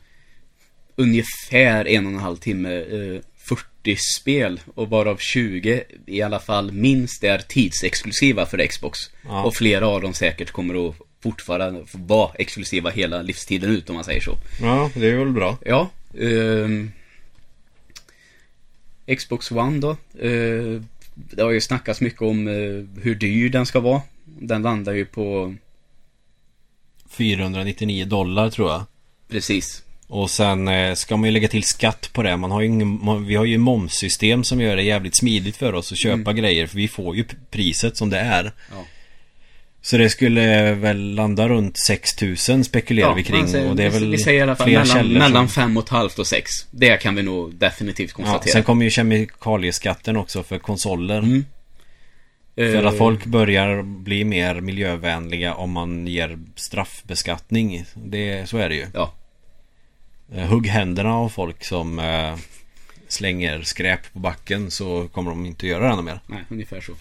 ungefär 0.97 1.89
en 1.89 2.07
och 2.07 2.13
en 2.13 2.19
halv 2.19 2.37
timme 2.37 2.75
eh, 2.75 3.21
40 3.37 3.97
spel 3.97 4.61
och 4.75 4.89
varav 4.91 5.17
20 5.17 5.85
i 6.07 6.23
alla 6.23 6.41
fall 6.41 6.73
minst 6.73 7.25
är 7.25 7.39
tidsexklusiva 7.39 8.47
för 8.47 8.67
Xbox. 8.67 8.99
Ja. 9.25 9.45
Och 9.45 9.55
flera 9.55 9.89
av 9.89 10.01
dem 10.01 10.15
säkert 10.15 10.51
kommer 10.51 10.89
att 10.89 10.95
fortfarande 11.23 11.85
vara 11.93 12.31
exklusiva 12.35 12.91
hela 12.91 13.23
livstiden 13.23 13.71
ut 13.71 13.89
om 13.91 13.95
man 13.95 14.05
säger 14.05 14.21
så. 14.21 14.37
Ja, 14.61 14.91
det 14.95 15.07
är 15.11 15.17
väl 15.17 15.33
bra. 15.33 15.59
Ja. 15.65 15.91
ehm, 16.21 16.93
Xbox 19.19 19.51
One 19.51 19.79
då. 19.79 19.91
Eh, 20.19 20.83
det 21.15 21.43
har 21.43 21.51
ju 21.51 21.61
snackats 21.61 22.01
mycket 22.01 22.23
om 22.23 22.49
eh, 22.49 23.03
hur 23.03 23.15
dyr 23.15 23.49
den 23.49 23.67
ska 23.67 23.81
vara. 23.81 24.03
Den 24.25 24.63
landar 24.63 24.93
ju 24.93 25.05
på 25.05 25.55
499 27.09 28.05
dollar 28.05 28.51
tror 28.51 28.71
jag. 28.71 28.85
precis. 29.29 29.83
Och 30.09 30.31
sen 30.31 30.69
eh, 30.69 30.95
ska 30.95 31.17
man 31.17 31.25
ju 31.27 31.31
lägga 31.31 31.49
till 31.49 31.63
skatt 31.65 32.11
på 32.13 32.23
det. 32.23 32.37
Man 32.37 32.51
har 32.51 32.61
ju 32.61 32.67
ingen, 32.67 33.27
vi 33.27 33.35
har 33.37 33.45
ju 33.45 33.59
momssystem 33.59 34.45
som 34.45 34.61
gör 34.61 34.77
det 34.77 34.83
jävligt 34.83 35.17
smidigt 35.17 35.57
för 35.57 35.73
oss 35.73 35.93
att 35.93 35.99
köpa 35.99 36.33
grejer. 36.33 36.67
För 36.67 36.77
vi 36.77 36.89
får 36.89 37.17
ju 37.17 37.25
priset 37.51 37.97
som 37.97 38.11
det 38.11 38.19
är. 38.19 38.41
Mm. 38.41 38.53
Ja. 38.71 38.85
Så 39.83 39.97
det 39.99 40.11
skulle 40.11 40.73
väl 40.73 41.15
landa 41.15 41.49
runt 41.49 41.79
6000 41.79 42.65
spekulerar 42.65 43.15
vi 43.15 43.23
kring. 43.25 43.49
säger- 43.49 43.71
och 43.71 43.77
det 43.77 43.85
är 43.85 43.91
väl 43.91 44.11
vi 44.11 44.19
säger 44.19 44.39
i 44.39 44.43
alla 44.43 44.57
fall 44.57 44.71
mellan, 44.71 45.09
mellan 45.13 45.49
som- 45.49 45.63
fem 45.63 45.77
och 45.77 45.83
ett 45.83 45.89
halvt 45.89 46.19
och 46.19 46.27
sex. 46.27 46.51
Det 46.71 46.97
kan 47.03 47.15
vi 47.15 47.23
nog 47.23 47.55
definitivt 47.55 48.11
Ja, 48.11 48.25
konstatera. 48.25 48.53
sen 48.53 48.63
kommer 48.63 48.85
ju 48.85 48.91
kemikalieskatten 48.91 50.17
också 50.17 50.43
för 50.43 50.59
konsoler. 50.59 51.19
Mm. 51.19 51.45
För 52.55 52.75
Eh, 52.83 52.87
att 52.89 52.99
folk 52.99 53.25
börjar 53.25 53.83
bli 53.83 54.25
mer 54.25 54.61
miljövänliga 54.61 55.55
om 55.55 55.71
man 55.71 56.07
ger 56.07 56.39
straffbeskattning. 56.57 57.85
Det, 57.95 58.49
så 58.49 58.59
är 58.59 58.69
det 58.69 58.75
ju. 58.75 58.87
Ja, 58.95 59.03
Eh, 59.03 59.26
Hugg 60.49 60.67
händerna 60.67 61.15
av 61.15 61.29
folk 61.29 61.65
som 61.65 61.99
eh, 61.99 62.37
slänger 63.09 63.63
skräp 63.63 64.13
på 64.13 64.19
backen 64.19 64.71
så 64.71 65.09
kommer 65.09 65.31
de 65.31 65.47
inte 65.47 65.67
göra 65.67 65.87
det 65.87 65.93
ännu 65.93 66.03
mer. 66.03 66.21
nej, 66.27 66.45
ungefär 66.49 66.81
så. 66.81 66.93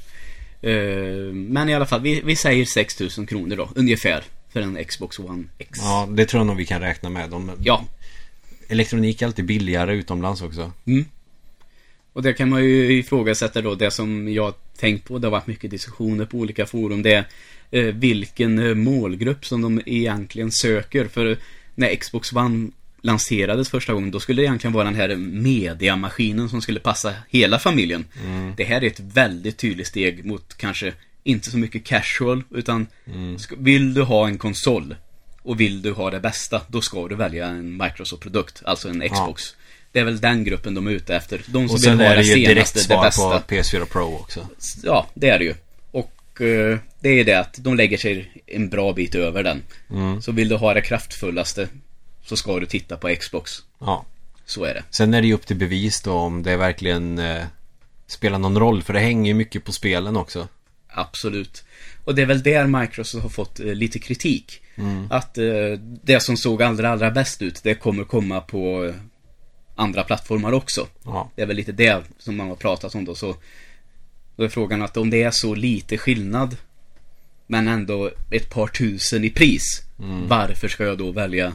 Eh, 0.68 1.34
men 1.34 1.70
i 1.70 1.74
alla 1.74 1.86
fall, 1.86 2.02
vi, 2.02 2.22
vi 2.22 2.36
säger 2.36 2.66
6000 2.66 3.26
kronor 3.26 3.56
då, 3.56 3.70
ungefär. 3.76 4.24
För 4.50 4.62
en 4.62 4.84
Xbox 4.86 5.20
One 5.20 5.44
X. 5.58 5.80
Ja, 5.82 6.08
det 6.12 6.26
tror 6.26 6.40
jag 6.40 6.48
nog 6.48 6.58
vi 6.58 6.66
kan 6.66 6.82
räkna 6.82 7.10
med. 7.10 7.30
De, 7.30 7.52
Ja. 7.64 7.86
Elektronik 8.68 9.22
är 9.22 9.26
alltid 9.26 9.46
billigare 9.46 9.96
utomlands 9.96 10.42
också. 10.42 10.72
Mm. 10.86 11.06
Och 12.14 12.24
det 12.24 12.34
kan 12.34 12.50
man 12.50 12.64
ju 12.64 12.98
ifrågasätta 13.00 13.62
då, 13.62 13.76
det 13.76 13.92
som 13.92 14.34
jag 14.34 14.54
tänkt 14.78 15.08
på, 15.08 15.20
det 15.20 15.28
har 15.28 15.32
varit 15.32 15.48
mycket 15.48 15.72
diskussioner 15.72 16.26
på 16.26 16.38
olika 16.38 16.66
forum, 16.66 17.02
det 17.02 17.14
är 17.14 17.26
eh, 17.72 17.96
vilken 17.96 18.60
eh, 18.60 18.76
målgrupp 18.76 19.46
som 19.46 19.62
de 19.62 19.82
egentligen 19.86 20.52
söker. 20.52 21.08
För 21.08 21.38
när 21.76 21.96
Xbox 21.96 22.34
One 22.34 22.70
lanserades 23.06 23.70
första 23.70 23.94
gången, 23.94 24.12
då 24.12 24.20
skulle 24.20 24.42
det 24.42 24.46
egentligen 24.46 24.74
vara 24.74 24.84
den 24.86 24.96
här 24.96 25.16
mediamaskinen 25.16 26.50
som 26.50 26.62
skulle 26.62 26.80
passa 26.80 27.14
hela 27.30 27.60
familjen. 27.60 28.06
Det 28.58 28.64
här 28.64 28.84
är 28.84 28.88
ett 28.88 29.00
väldigt 29.00 29.58
tydligt 29.58 29.88
steg 29.88 30.26
mot 30.26 30.58
kanske 30.58 30.94
inte 31.24 31.52
så 31.52 31.58
mycket 31.58 31.84
casual, 31.84 32.44
utan 32.56 32.88
ska- 33.40 33.56
vill 33.58 33.94
du 33.94 34.02
ha 34.02 34.28
en 34.28 34.38
konsol 34.38 34.96
och 35.42 35.60
vill 35.60 35.82
du 35.82 35.92
ha 35.92 36.12
det 36.12 36.20
bästa, 36.20 36.62
då 36.68 36.82
ska 36.82 37.08
du 37.08 37.16
välja 37.16 37.48
en 37.48 37.78
Microsoft-produkt, 37.84 38.62
alltså 38.66 38.90
en 38.90 39.10
Xbox. 39.10 39.56
Det 39.92 40.00
är 40.00 40.04
väl 40.04 40.20
den 40.20 40.44
gruppen 40.44 40.74
de 40.74 40.88
är 40.88 40.92
ute 40.92 41.16
efter. 41.16 41.42
De 41.48 41.68
som 41.68 41.76
Och 41.76 41.82
sen 41.82 41.98
vill 41.98 42.08
ha 42.08 42.14
är 42.14 42.18
det 42.18 42.22
det 42.24 42.28
ju 42.40 42.46
direkt 42.46 42.68
senaste, 42.70 42.80
det 42.80 42.84
svar 43.12 43.34
bästa. 43.34 43.40
på 43.40 43.56
PS4 43.56 43.86
Pro 43.86 44.16
också. 44.16 44.48
Ja, 44.84 45.08
det 45.14 45.30
är 45.30 45.40
det 45.40 45.46
ju. 45.46 45.54
Och 45.92 46.42
eh, 46.42 46.78
det 47.02 47.10
är 47.10 47.24
det 47.24 47.34
att 47.40 47.54
de 47.64 47.76
lägger 47.76 47.98
sig 47.98 48.44
en 48.48 48.70
bra 48.70 48.94
bit 48.94 49.16
över 49.16 49.44
den. 49.44 49.64
Mm. 49.92 50.22
Så 50.22 50.32
vill 50.32 50.50
du 50.50 50.56
ha 50.56 50.74
det 50.74 50.82
kraftfullaste 50.82 51.68
så 52.26 52.38
ska 52.38 52.60
du 52.60 52.66
titta 52.66 52.98
på 52.98 53.16
Xbox. 53.20 53.64
Ja. 53.80 54.06
Så 54.46 54.64
är 54.64 54.74
det. 54.74 54.84
Sen 54.90 55.14
är 55.14 55.22
det 55.22 55.28
ju 55.28 55.34
upp 55.34 55.48
till 55.48 55.56
bevis 55.56 56.02
då 56.02 56.14
om 56.14 56.44
det 56.44 56.58
verkligen 56.58 57.20
eh, 57.20 57.44
spelar 58.08 58.40
någon 58.40 58.60
roll. 58.60 58.84
För 58.84 58.94
det 58.94 59.00
hänger 59.00 59.32
ju 59.32 59.34
mycket 59.34 59.64
på 59.64 59.72
spelen 59.72 60.18
också. 60.18 60.48
Absolut. 60.88 61.64
Och 62.04 62.16
det 62.16 62.22
är 62.22 62.26
väl 62.26 62.44
där 62.44 62.68
Microsoft 62.68 63.24
har 63.24 63.30
fått 63.30 63.60
eh, 63.60 63.66
lite 63.66 64.00
kritik. 64.00 64.62
Att 65.10 65.38
eh, 65.38 65.80
det 66.04 66.20
som 66.20 66.38
såg 66.38 66.64
allra, 66.64 66.90
allra 66.90 67.12
bäst 67.12 67.42
ut, 67.42 67.64
det 67.64 67.76
kommer 67.76 68.04
komma 68.04 68.42
på 68.42 68.94
andra 69.76 70.04
plattformar 70.04 70.52
också. 70.52 70.88
Ja. 71.04 71.30
Det 71.36 71.42
är 71.42 71.46
väl 71.46 71.56
lite 71.56 71.72
det 71.72 72.04
som 72.20 72.38
man 72.38 72.48
har 72.48 72.56
pratat 72.56 72.96
om 72.96 73.06
då. 73.06 73.16
Så 73.16 73.36
då 74.36 74.44
är 74.44 74.50
frågan 74.50 74.82
att 74.82 74.98
om 74.98 75.10
det 75.10 75.24
är 75.24 75.32
så 75.32 75.56
lite 75.56 75.98
skillnad 75.98 76.58
men 77.48 77.68
ändå 77.68 78.12
ett 78.32 78.50
par 78.50 78.68
tusen 78.68 79.24
i 79.24 79.30
pris. 79.30 79.82
Varför 80.28 80.68
ska 80.68 80.84
jag 80.84 80.98
då 80.98 81.12
välja 81.12 81.54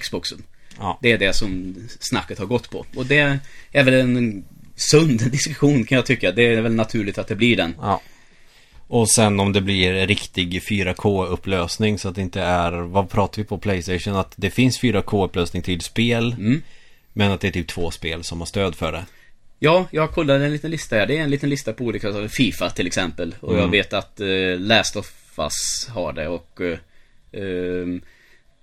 Xboxen? 0.00 0.42
Ja. 0.78 0.98
Det 1.02 1.12
är 1.12 1.18
det 1.18 1.32
som 1.32 1.74
snacket 2.00 2.38
har 2.38 2.46
gått 2.46 2.70
på. 2.70 2.86
Och 2.96 3.06
det 3.06 3.38
är 3.72 3.84
väl 3.84 3.94
en 3.94 4.44
sund 4.74 5.20
diskussion 5.30 5.84
kan 5.84 5.96
jag 5.96 6.06
tycka. 6.06 6.32
Det 6.32 6.42
är 6.42 6.60
väl 6.60 6.74
naturligt 6.74 7.18
att 7.18 7.28
det 7.28 7.34
blir 7.36 7.56
den. 7.56 7.74
Ja. 7.80 8.00
Och 8.88 9.10
sen 9.10 9.40
om 9.40 9.52
det 9.52 9.60
blir 9.60 10.06
riktig 10.06 10.60
4K-upplösning 10.62 11.98
så 11.98 12.08
att 12.08 12.14
det 12.14 12.20
inte 12.22 12.40
är, 12.42 12.72
vad 12.72 13.10
pratar 13.10 13.42
vi 13.42 13.48
på 13.48 13.58
Playstation? 13.58 14.16
Att 14.16 14.32
det 14.36 14.50
finns 14.50 14.80
4K-upplösning 14.82 15.62
till 15.62 15.80
spel. 15.80 16.32
Mm. 16.32 16.62
Men 17.12 17.30
att 17.32 17.40
det 17.40 17.48
är 17.48 17.52
typ 17.52 17.68
två 17.68 17.90
spel 17.90 18.24
som 18.24 18.38
har 18.38 18.46
stöd 18.46 18.74
för 18.74 18.92
det. 18.92 19.06
Ja, 19.58 19.86
jag 19.90 20.10
kollade 20.12 20.44
en 20.44 20.52
liten 20.52 20.70
lista 20.70 20.96
här. 20.96 21.06
Det 21.06 21.18
är 21.18 21.22
en 21.22 21.30
liten 21.30 21.50
lista 21.50 21.72
på 21.72 21.84
olika. 21.84 22.28
Fifa 22.28 22.70
till 22.70 22.86
exempel. 22.86 23.34
Och 23.40 23.52
jag 23.52 23.58
Mm. 23.58 23.70
vet 23.70 23.92
att 23.92 24.20
uh, 24.20 24.58
Last 24.58 24.96
of 24.96 25.12
Us 25.38 25.88
har 25.88 26.12
det 26.12 26.28
och 26.28 26.60
uh, 26.60 26.78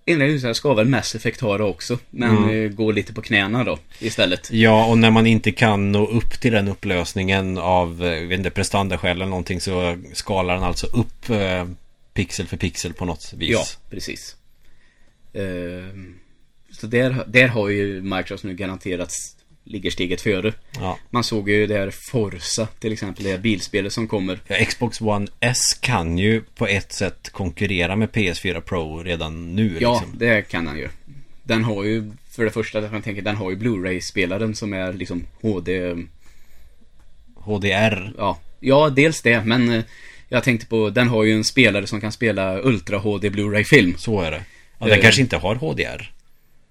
huset 0.06 0.56
ska 0.58 0.74
väl 0.74 0.88
Mass 0.88 1.16
Effect 1.16 1.42
ha 1.42 1.58
det 1.58 1.64
också. 1.64 2.00
Men 2.10 2.38
Mm. 2.38 2.66
eh, 2.66 2.70
går 2.72 2.94
lite 2.94 3.14
på 3.14 3.22
knäna 3.22 3.64
då 3.64 3.78
istället. 4.00 4.52
Ja, 4.52 4.86
och 4.86 4.98
när 4.98 5.12
man 5.12 5.28
inte 5.28 5.52
kan 5.52 5.92
nå 5.92 6.08
upp 6.08 6.40
till 6.42 6.52
den 6.52 6.68
upplösningen 6.68 7.58
av, 7.58 8.06
eh, 8.06 8.28
vet 8.28 8.38
inte, 8.38 8.50
prestandaskäl 8.50 9.12
eller 9.18 9.26
någonting 9.26 9.62
så 9.62 9.98
skalar 10.14 10.54
den 10.54 10.64
alltså 10.64 10.88
upp 10.88 11.30
eh, 11.30 11.68
pixel 12.14 12.48
för 12.48 12.58
pixel 12.58 12.94
på 12.94 13.06
något 13.06 13.34
vis. 13.38 13.50
Ja, 13.52 13.64
precis. 13.90 14.36
Ehm, 15.34 16.16
så 16.72 16.88
där, 16.88 17.24
där 17.28 17.48
har 17.48 17.70
ju 17.70 18.02
Microsoft 18.02 18.44
nu 18.44 18.54
garanterat 18.56 19.08
s- 19.10 19.36
ligger 19.66 19.92
steget 19.92 20.22
före. 20.22 20.54
Ja. 20.80 20.98
Man 21.10 21.24
såg 21.24 21.50
ju 21.50 21.68
det 21.68 21.78
här 21.78 21.92
Forza 22.12 22.68
till 22.80 22.94
exempel, 22.94 23.24
det 23.24 23.32
här 23.32 23.38
bilspelet 23.38 23.94
som 23.94 24.08
kommer. 24.08 24.40
Ja, 24.48 24.56
Xbox 24.66 25.02
One 25.02 25.28
S 25.40 25.60
kan 25.82 26.18
ju 26.18 26.42
på 26.56 26.68
ett 26.68 26.92
sätt 26.94 27.30
konkurrera 27.32 27.96
med 27.96 28.10
PS4 28.10 28.60
Pro 28.62 29.04
redan 29.04 29.56
nu 29.56 29.78
Ja, 29.80 29.94
liksom. 29.94 30.18
det 30.20 30.42
kan 30.42 30.68
han 30.68 30.78
ju. 30.78 30.90
Den 31.44 31.64
har 31.64 31.84
ju, 31.84 32.12
för 32.32 32.44
det 32.46 32.52
första, 32.52 32.82
jag 32.82 33.04
tänker, 33.04 33.22
den 33.22 33.36
har 33.36 33.50
ju 33.50 33.56
Blu-ray-spelaren 33.56 34.56
som 34.56 34.74
är 34.74 34.94
liksom 34.94 35.26
HD... 35.42 35.96
HDR. 37.36 38.14
Ja, 38.18 38.40
ja 38.60 38.90
dels 38.90 39.22
det, 39.22 39.46
men 39.46 39.70
eh, 39.70 39.84
jag 40.30 40.44
tänkte 40.44 40.68
på, 40.68 40.90
den 40.90 41.08
har 41.08 41.24
ju 41.24 41.34
en 41.34 41.44
spelare 41.44 41.88
som 41.88 42.02
kan 42.02 42.12
spela 42.12 42.60
Ultra 42.62 42.98
HD 42.98 43.30
Blu-ray-film. 43.30 43.96
Så 43.98 44.22
är 44.22 44.32
det. 44.32 44.44
Ja, 44.80 44.86
den 44.86 44.96
Eh. 44.98 45.02
kanske 45.02 45.22
inte 45.22 45.38
har 45.38 45.56
HDR. 45.56 46.12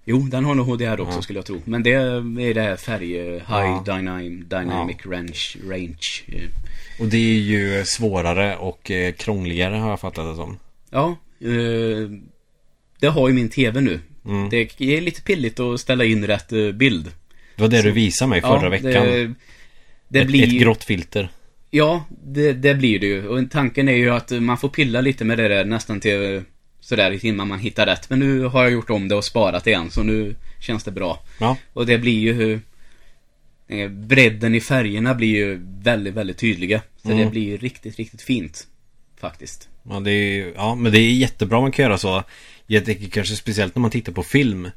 Jo, 0.05 0.19
den 0.19 0.45
har 0.45 0.55
nog 0.55 0.65
HDR 0.67 0.99
också 0.99 1.17
Ja. 1.17 1.21
skulle 1.21 1.39
jag 1.39 1.45
tro. 1.45 1.61
Men 1.65 1.83
det 1.83 1.91
är 1.93 2.53
det 2.53 2.61
här 2.61 2.75
färg, 2.75 3.17
eh, 3.19 3.25
High 3.33 3.41
Ja. 3.47 3.83
Dynam, 3.85 4.43
Dynamic 4.49 4.97
Range, 5.05 5.39
range. 5.69 6.23
eh. 6.27 6.49
Och 6.99 7.05
det 7.07 7.17
är 7.17 7.39
ju 7.39 7.83
svårare 7.85 8.55
och 8.57 8.91
eh, 8.91 9.13
krångligare 9.13 9.75
har 9.75 9.89
jag 9.89 9.99
fattat 9.99 10.25
det 10.31 10.35
som. 10.35 10.57
Ja, 10.89 11.15
det 12.99 13.07
har 13.07 13.27
ju 13.27 13.33
min 13.33 13.49
TV 13.49 13.81
nu. 13.81 13.99
Mm. 14.25 14.49
Det 14.49 14.81
är 14.81 15.01
lite 15.01 15.21
pilligt 15.21 15.59
att 15.59 15.79
ställa 15.79 16.03
in 16.05 16.27
rätt 16.27 16.49
bild. 16.73 17.11
Det 17.55 17.61
var 17.61 17.69
det 17.69 17.81
du 17.81 17.91
visade 17.91 18.29
mig 18.29 18.41
förra 18.41 18.69
veckan. 18.69 18.91
Det, 18.91 19.33
det 20.07 20.19
ett, 20.19 20.27
blir 20.27 20.43
ett 20.43 20.61
grått 20.61 20.83
filter. 20.83 21.29
Ja, 21.69 22.05
det, 22.25 22.53
det 22.53 22.75
blir 22.75 22.99
det 22.99 23.07
ju. 23.07 23.27
Och 23.27 23.51
tanken 23.51 23.89
är 23.89 23.95
ju 23.95 24.09
att 24.09 24.31
man 24.31 24.57
får 24.57 24.69
pilla 24.69 25.01
lite 25.01 25.25
med 25.25 25.37
det 25.37 25.47
där 25.47 25.65
nästan 25.65 25.99
till 25.99 26.41
sådär 26.83 27.25
innan 27.25 27.47
man 27.47 27.59
hittar 27.59 27.85
rätt. 27.85 28.09
Men 28.09 28.19
nu 28.19 28.43
har 28.45 28.63
jag 28.63 28.71
gjort 28.71 28.89
om 28.89 29.07
det 29.07 29.15
och 29.15 29.25
sparat 29.25 29.67
igen, 29.67 29.91
så 29.91 30.03
nu 30.03 30.35
känns 30.59 30.83
det 30.83 30.91
bra. 30.91 31.19
Ja. 31.39 31.57
Och 31.73 31.85
det 31.85 31.97
blir 31.97 32.19
ju 32.19 32.59
eh, 33.67 33.89
Bredden 33.89 34.55
i 34.55 34.61
färgerna 34.61 35.13
blir 35.13 35.27
ju 35.27 35.59
väldigt, 35.83 36.13
väldigt 36.13 36.37
tydliga. 36.37 36.81
Så 37.01 37.11
Mm. 37.11 37.23
det 37.25 37.31
blir 37.31 37.57
riktigt, 37.57 37.95
riktigt 37.95 38.21
fint. 38.21 38.67
Faktiskt. 39.19 39.69
Ja, 39.89 39.99
det 39.99 40.11
är, 40.11 40.53
ja, 40.55 40.75
men 40.75 40.91
det 40.91 40.99
är 40.99 41.11
jättebra 41.11 41.61
man 41.61 41.71
kan 41.71 41.83
göra 41.83 41.97
så. 41.97 42.23
Jag 42.67 42.85
tänker 42.85 43.07
kanske 43.07 43.35
speciellt 43.35 43.75
när 43.75 43.81
man 43.81 43.91
tittar 43.91 44.13
på 44.13 44.23
film. 44.23 44.69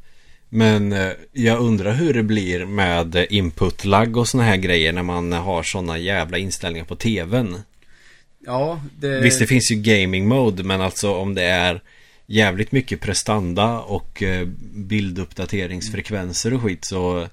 Men 0.48 0.92
eh, 0.92 1.10
jag 1.32 1.60
undrar 1.60 1.92
hur 1.94 2.14
det 2.14 2.22
blir 2.22 2.64
med 2.66 3.16
eh, 3.16 3.24
input-lag 3.30 4.16
och 4.16 4.28
såna 4.28 4.42
här 4.44 4.56
grejer 4.56 4.92
när 4.92 5.02
man 5.02 5.32
har 5.32 5.62
såna 5.62 5.98
jävla 5.98 6.38
inställningar 6.38 6.84
på 6.86 6.96
tvn. 6.96 7.56
Ja, 8.46 8.80
det... 8.98 9.20
Visst, 9.20 9.38
det 9.38 9.46
finns 9.46 9.70
ju 9.72 9.74
gaming 9.76 10.28
mode, 10.28 10.62
men 10.62 10.80
alltså 10.80 11.14
om 11.14 11.34
det 11.34 11.42
är 11.42 11.80
jävligt 12.26 12.72
mycket 12.72 13.00
prestanda 13.00 13.80
och 13.80 14.22
eh, 14.22 14.46
bilduppdateringsfrekvenser 14.74 16.54
och 16.54 16.62
skit 16.62 16.84
så 16.84 17.28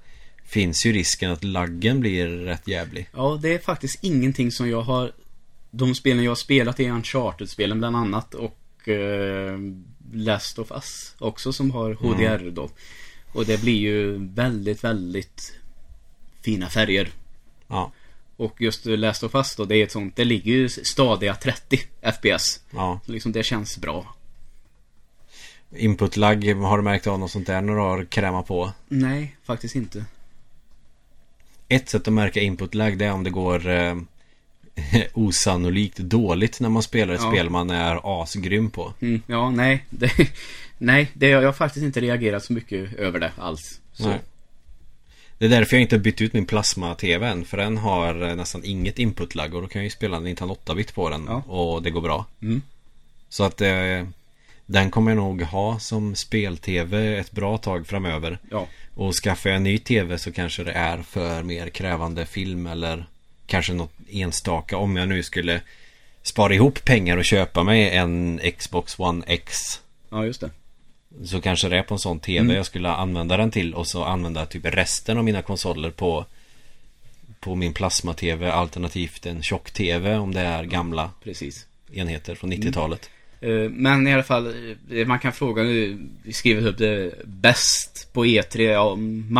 finns 0.45 0.85
ju 0.85 0.91
risken 0.93 1.31
att 1.31 1.43
laggen 1.43 1.99
blir 1.99 2.27
rätt 2.27 2.67
jävlig. 2.67 3.09
Ja, 3.13 3.39
det 3.41 3.53
är 3.53 3.59
faktiskt 3.59 4.03
ingenting 4.03 4.51
som 4.51 4.69
jag 4.69 4.81
har... 4.81 5.11
De 5.71 5.95
spelen 5.95 6.23
jag 6.23 6.31
har 6.31 6.35
spelat 6.35 6.79
är 6.79 6.89
Uncharted-spelen 6.89 7.79
bland 7.79 7.95
annat 7.95 8.33
och 8.33 8.89
eh, 8.89 9.57
Last 10.13 10.59
of 10.59 10.71
Us 10.71 11.15
också 11.19 11.53
som 11.53 11.71
har 11.71 11.93
HDR 11.93 12.51
då. 12.51 12.69
Och 13.33 13.45
det 13.45 13.61
blir 13.61 13.77
ju 13.77 14.27
väldigt, 14.27 14.83
väldigt 14.83 15.53
fina 16.41 16.69
färger. 16.69 17.09
Ja, 17.67 17.91
Och 18.37 18.61
just 18.61 18.85
Last 18.85 19.23
of 19.23 19.35
Us 19.35 19.55
då, 19.55 19.65
det 19.65 19.75
är 19.75 19.83
ett 19.83 19.91
sånt, 19.91 20.15
det 20.15 20.25
ligger 20.25 20.51
ju 20.51 20.69
stadiga 20.69 21.35
30 21.35 21.77
FPS. 22.01 22.61
ja. 22.71 22.99
Så 23.05 23.11
liksom 23.11 23.31
det 23.31 23.43
känns 23.43 23.77
bra. 23.77 24.15
Input-lag, 25.75 26.45
har 26.53 26.77
du 26.77 26.83
märkt 26.83 27.07
av 27.07 27.19
något 27.19 27.31
sånt 27.31 27.47
där 27.47 27.61
när 27.61 27.73
du 27.73 27.79
har 27.79 28.05
krämat 28.05 28.47
på? 28.47 28.71
Nej, 28.87 29.35
faktiskt 29.43 29.75
inte. 29.75 30.05
Ett 31.67 31.89
sätt 31.89 32.07
att 32.07 32.13
märka 32.13 32.39
input-lag 32.41 32.97
det 32.97 33.05
är 33.05 33.11
om 33.11 33.23
det 33.23 33.29
går 33.29 33.69
eh, 33.69 33.95
osannolikt 35.13 35.97
dåligt 35.97 36.59
när 36.59 36.69
man 36.69 36.83
spelar 36.83 37.13
ett 37.13 37.21
Ja. 37.23 37.31
spel 37.31 37.49
man 37.49 37.69
är 37.69 38.21
asgrym 38.23 38.69
på. 38.69 38.93
Mm, 38.99 39.21
ja, 39.27 39.49
nej. 39.49 39.85
Det, 39.89 40.11
nej, 40.77 41.11
det, 41.13 41.27
jag 41.27 41.41
har 41.41 41.53
faktiskt 41.53 41.83
inte 41.83 42.01
reagerat 42.01 42.43
så 42.43 42.53
mycket 42.53 42.93
över 42.93 43.19
det 43.19 43.31
alls. 43.37 43.79
Det 45.37 45.45
är 45.45 45.49
därför 45.49 45.75
jag 45.75 45.81
inte 45.81 45.99
bytt 45.99 46.21
ut 46.21 46.33
min 46.33 46.45
plasma-tv 46.45 47.27
än. 47.27 47.45
För 47.45 47.57
den 47.57 47.77
har 47.77 48.29
eh, 48.29 48.35
nästan 48.35 48.63
inget 48.63 48.99
input-lag 48.99 49.53
och 49.53 49.61
då 49.61 49.67
kan 49.67 49.79
jag 49.79 49.83
ju 49.83 49.89
spela 49.89 50.19
Nintendo 50.19 50.57
8-bit 50.65 50.93
på 50.95 51.09
den. 51.09 51.25
Ja. 51.27 51.35
Och 51.47 51.83
det 51.83 51.89
går 51.89 52.01
bra. 52.01 52.25
Mm. 52.41 52.61
Så 53.29 53.43
att 53.43 53.61
eh, 53.61 54.03
den 54.65 54.91
kommer 54.91 55.11
jag 55.11 55.17
nog 55.17 55.41
ha 55.41 55.79
som 55.79 56.15
spel-tv 56.15 57.17
ett 57.17 57.31
bra 57.31 57.57
tag 57.57 57.87
framöver. 57.87 58.37
Ja. 58.51 58.67
Och 58.95 59.13
skaffar 59.15 59.49
jag 59.49 59.57
en 59.57 59.63
ny 59.63 59.77
tv 59.77 60.17
så 60.17 60.31
kanske 60.31 60.63
det 60.63 60.71
är 60.71 61.01
för 61.01 61.43
mer 61.43 61.69
krävande 61.69 62.25
film 62.25 62.67
eller 62.67 63.05
kanske 63.45 63.73
något 63.73 63.91
enstaka 64.09 64.77
om 64.77 64.95
jag 64.95 65.07
nu 65.09 65.23
skulle 65.23 65.61
spara 66.21 66.53
ihop 66.53 66.85
pengar 66.85 67.17
och 67.17 67.25
köpa 67.25 67.63
mig 67.63 67.89
en 67.89 68.41
Xbox 68.57 68.99
One 68.99 69.23
X. 69.27 69.57
ja, 70.09 70.25
just 70.25 70.41
det. 70.41 70.49
Så 71.25 71.41
kanske 71.41 71.69
det 71.69 71.77
är 71.77 71.83
på 71.83 71.93
en 71.93 71.99
sån 71.99 72.19
tv 72.19 72.39
Mm. 72.39 72.55
jag 72.55 72.65
skulle 72.65 72.89
använda 72.89 73.37
den 73.37 73.51
till 73.51 73.73
och 73.73 73.87
så 73.87 74.03
använda 74.03 74.45
typ 74.45 74.65
resten 74.65 75.17
av 75.17 75.23
mina 75.23 75.41
konsoler 75.41 75.89
på 75.89 76.25
på 77.39 77.55
min 77.55 77.73
plasma-tv 77.73 78.51
alternativt 78.51 79.25
en 79.25 79.43
tjock-tv 79.43 80.15
om 80.17 80.33
det 80.33 80.39
är 80.41 80.63
gamla 80.63 81.11
Precis. 81.23 81.65
enheter 81.93 82.35
från 82.35 82.53
90-talet. 82.53 83.01
Eh, 83.05 83.09
Men 83.71 84.07
i 84.07 84.13
alla 84.13 84.23
fall, 84.23 84.53
eh, 84.91 85.07
man 85.07 85.19
kan 85.19 85.31
fråga 85.33 85.63
nu, 85.63 85.97
vi 86.23 86.33
skriver 86.33 86.67
upp 86.67 86.77
det 86.77 87.13
bäst 87.25 88.09
på 88.13 88.25
E3, 88.25 88.61
ja, 88.71 88.95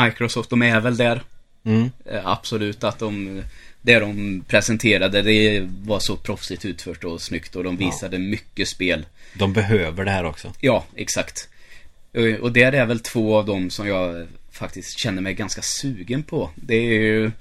Microsoft, 0.06 0.50
de 0.50 0.62
är 0.62 0.80
väl 0.80 0.98
där. 0.98 1.22
Mm. 1.66 1.90
Eh, 2.06 2.28
Absolut 2.28 2.84
att 2.84 3.00
de, 3.00 3.42
det 3.82 4.00
de 4.00 4.44
presenterade, 4.48 5.22
det 5.22 5.68
var 5.86 6.00
så 6.00 6.16
proffsigt 6.18 6.66
utfört 6.66 7.04
och 7.04 7.22
snyggt 7.22 7.56
och 7.56 7.64
de 7.64 7.78
Ja. 7.80 7.86
visade 7.88 8.20
mycket 8.20 8.68
spel. 8.68 9.06
De 9.34 9.54
behöver 9.54 10.06
det 10.06 10.12
här 10.12 10.24
också. 10.26 10.54
Ja, 10.60 10.86
exakt. 10.96 11.50
Eh, 12.14 12.36
Och 12.36 12.52
det 12.52 12.64
är 12.64 12.86
väl 12.86 13.00
två 13.00 13.38
av 13.38 13.46
dem 13.46 13.70
som 13.70 13.88
jag 13.88 14.28
faktiskt 14.52 15.00
känner 15.00 15.22
mig 15.22 15.34
ganska 15.34 15.62
sugen 15.62 16.24
på. 16.24 16.50
Det 16.56 16.76
är 16.76 16.94
ju 17.02 17.32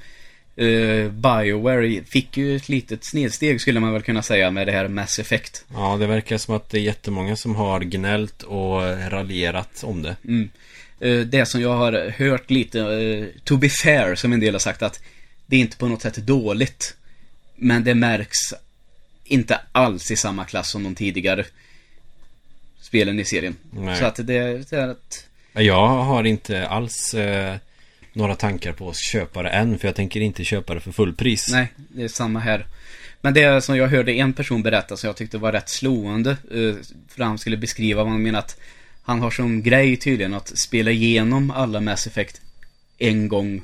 eh, 0.57 1.11
Bioware 1.11 2.05
fick 2.05 2.36
ju 2.36 2.57
ett 2.57 2.68
litet 2.68 3.05
snedsteg 3.05 3.61
skulle 3.61 3.80
man 3.80 3.92
väl 3.92 4.03
kunna 4.03 4.22
säga 4.22 4.50
med 4.50 4.66
det 4.66 4.72
här 4.72 4.88
Mass 4.88 5.18
Effect. 5.18 5.64
Ja, 5.74 5.96
det 5.96 6.07
verkar 6.07 6.38
som 6.38 6.55
att 6.55 6.70
det 6.70 6.78
är 6.78 6.82
jättemånga 6.82 7.36
som 7.36 7.55
har 7.55 7.80
gnällt 7.80 8.42
och 8.42 8.80
raljerat 9.11 9.84
om 9.84 10.03
det. 10.03 10.16
Mm. 10.24 10.50
Eh, 11.00 11.18
Det 11.26 11.46
som 11.46 11.61
jag 11.61 11.74
har 11.76 12.11
hört 12.18 12.50
lite, 12.50 12.80
eh, 12.80 13.26
to 13.44 13.57
be 13.57 13.68
fair, 13.68 14.14
som 14.14 14.32
en 14.32 14.40
del 14.40 14.55
har 14.55 14.59
sagt 14.59 14.82
att 14.82 15.00
det 15.46 15.57
är 15.57 15.61
inte 15.61 15.76
på 15.76 15.88
något 15.88 16.03
sätt 16.03 16.16
dåligt. 16.16 16.96
Men 17.57 17.84
det 17.84 17.94
märks 17.94 18.38
inte 19.24 19.61
alls 19.72 20.11
i 20.11 20.16
samma 20.16 20.44
klass 20.44 20.70
som 20.70 20.82
de 20.82 20.94
tidigare 20.94 21.44
spelen 22.80 23.18
i 23.20 23.24
serien. 23.24 23.57
Nej. 23.70 23.96
Så 23.96 24.05
att 24.05 24.16
det, 24.16 24.70
det 24.70 24.72
är 24.72 24.88
att, 24.88 25.26
Jag 25.53 25.88
har 25.88 26.24
inte 26.24 26.66
alls 26.68 27.14
eh, 27.14 27.57
några 28.12 28.34
tankar 28.36 28.72
på 28.72 28.90
att 28.90 28.96
köpa 28.96 29.42
det 29.42 29.48
än 29.48 29.78
för 29.78 29.88
jag 29.88 29.94
tänker 29.94 30.20
inte 30.20 30.44
köpa 30.44 30.74
det 30.74 30.80
för 30.80 30.92
fullpris. 30.92 31.48
nej, 31.52 31.72
det 31.76 32.02
är 32.02 32.08
samma 32.08 32.38
här. 32.40 32.66
Men 33.20 33.34
det 33.34 33.64
som 33.64 33.76
jag 33.76 33.88
hörde 33.88 34.12
en 34.12 34.32
person 34.32 34.62
berätta 34.62 34.96
som 34.96 35.06
jag 35.06 35.16
tyckte 35.16 35.38
var 35.38 35.52
rätt 35.52 35.68
slående. 35.68 36.30
eh, 36.30 36.74
För 37.08 37.24
han 37.24 37.38
skulle 37.38 37.56
beskriva 37.56 38.02
vad 38.04 38.12
han 38.12 38.22
menar 38.22 38.38
att 38.38 38.56
han 39.02 39.20
har 39.20 39.30
som 39.30 39.62
grej 39.62 39.96
tydligen 39.96 40.34
att 40.34 40.58
spela 40.58 40.90
igenom 40.90 41.50
alla 41.50 41.80
Mass 41.80 42.06
Effect 42.06 42.40
en 42.98 43.28
gång 43.28 43.62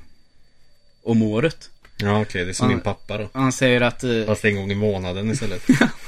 om 1.03 1.23
året. 1.23 1.71
Ja, 1.97 2.21
okej, 2.21 2.45
det 2.45 2.51
är 2.51 2.55
som 2.55 2.71
Ja. 2.71 2.77
min 2.77 2.83
pappa 2.85 3.19
då. 3.19 3.29
Han 3.33 3.53
säger 3.53 3.81
att, 3.81 4.05
eh, 4.05 4.25
Fast 4.27 4.45
en 4.45 4.57
gång 4.57 4.71
i 4.73 4.75
månaden 4.75 5.31
istället. 5.31 5.63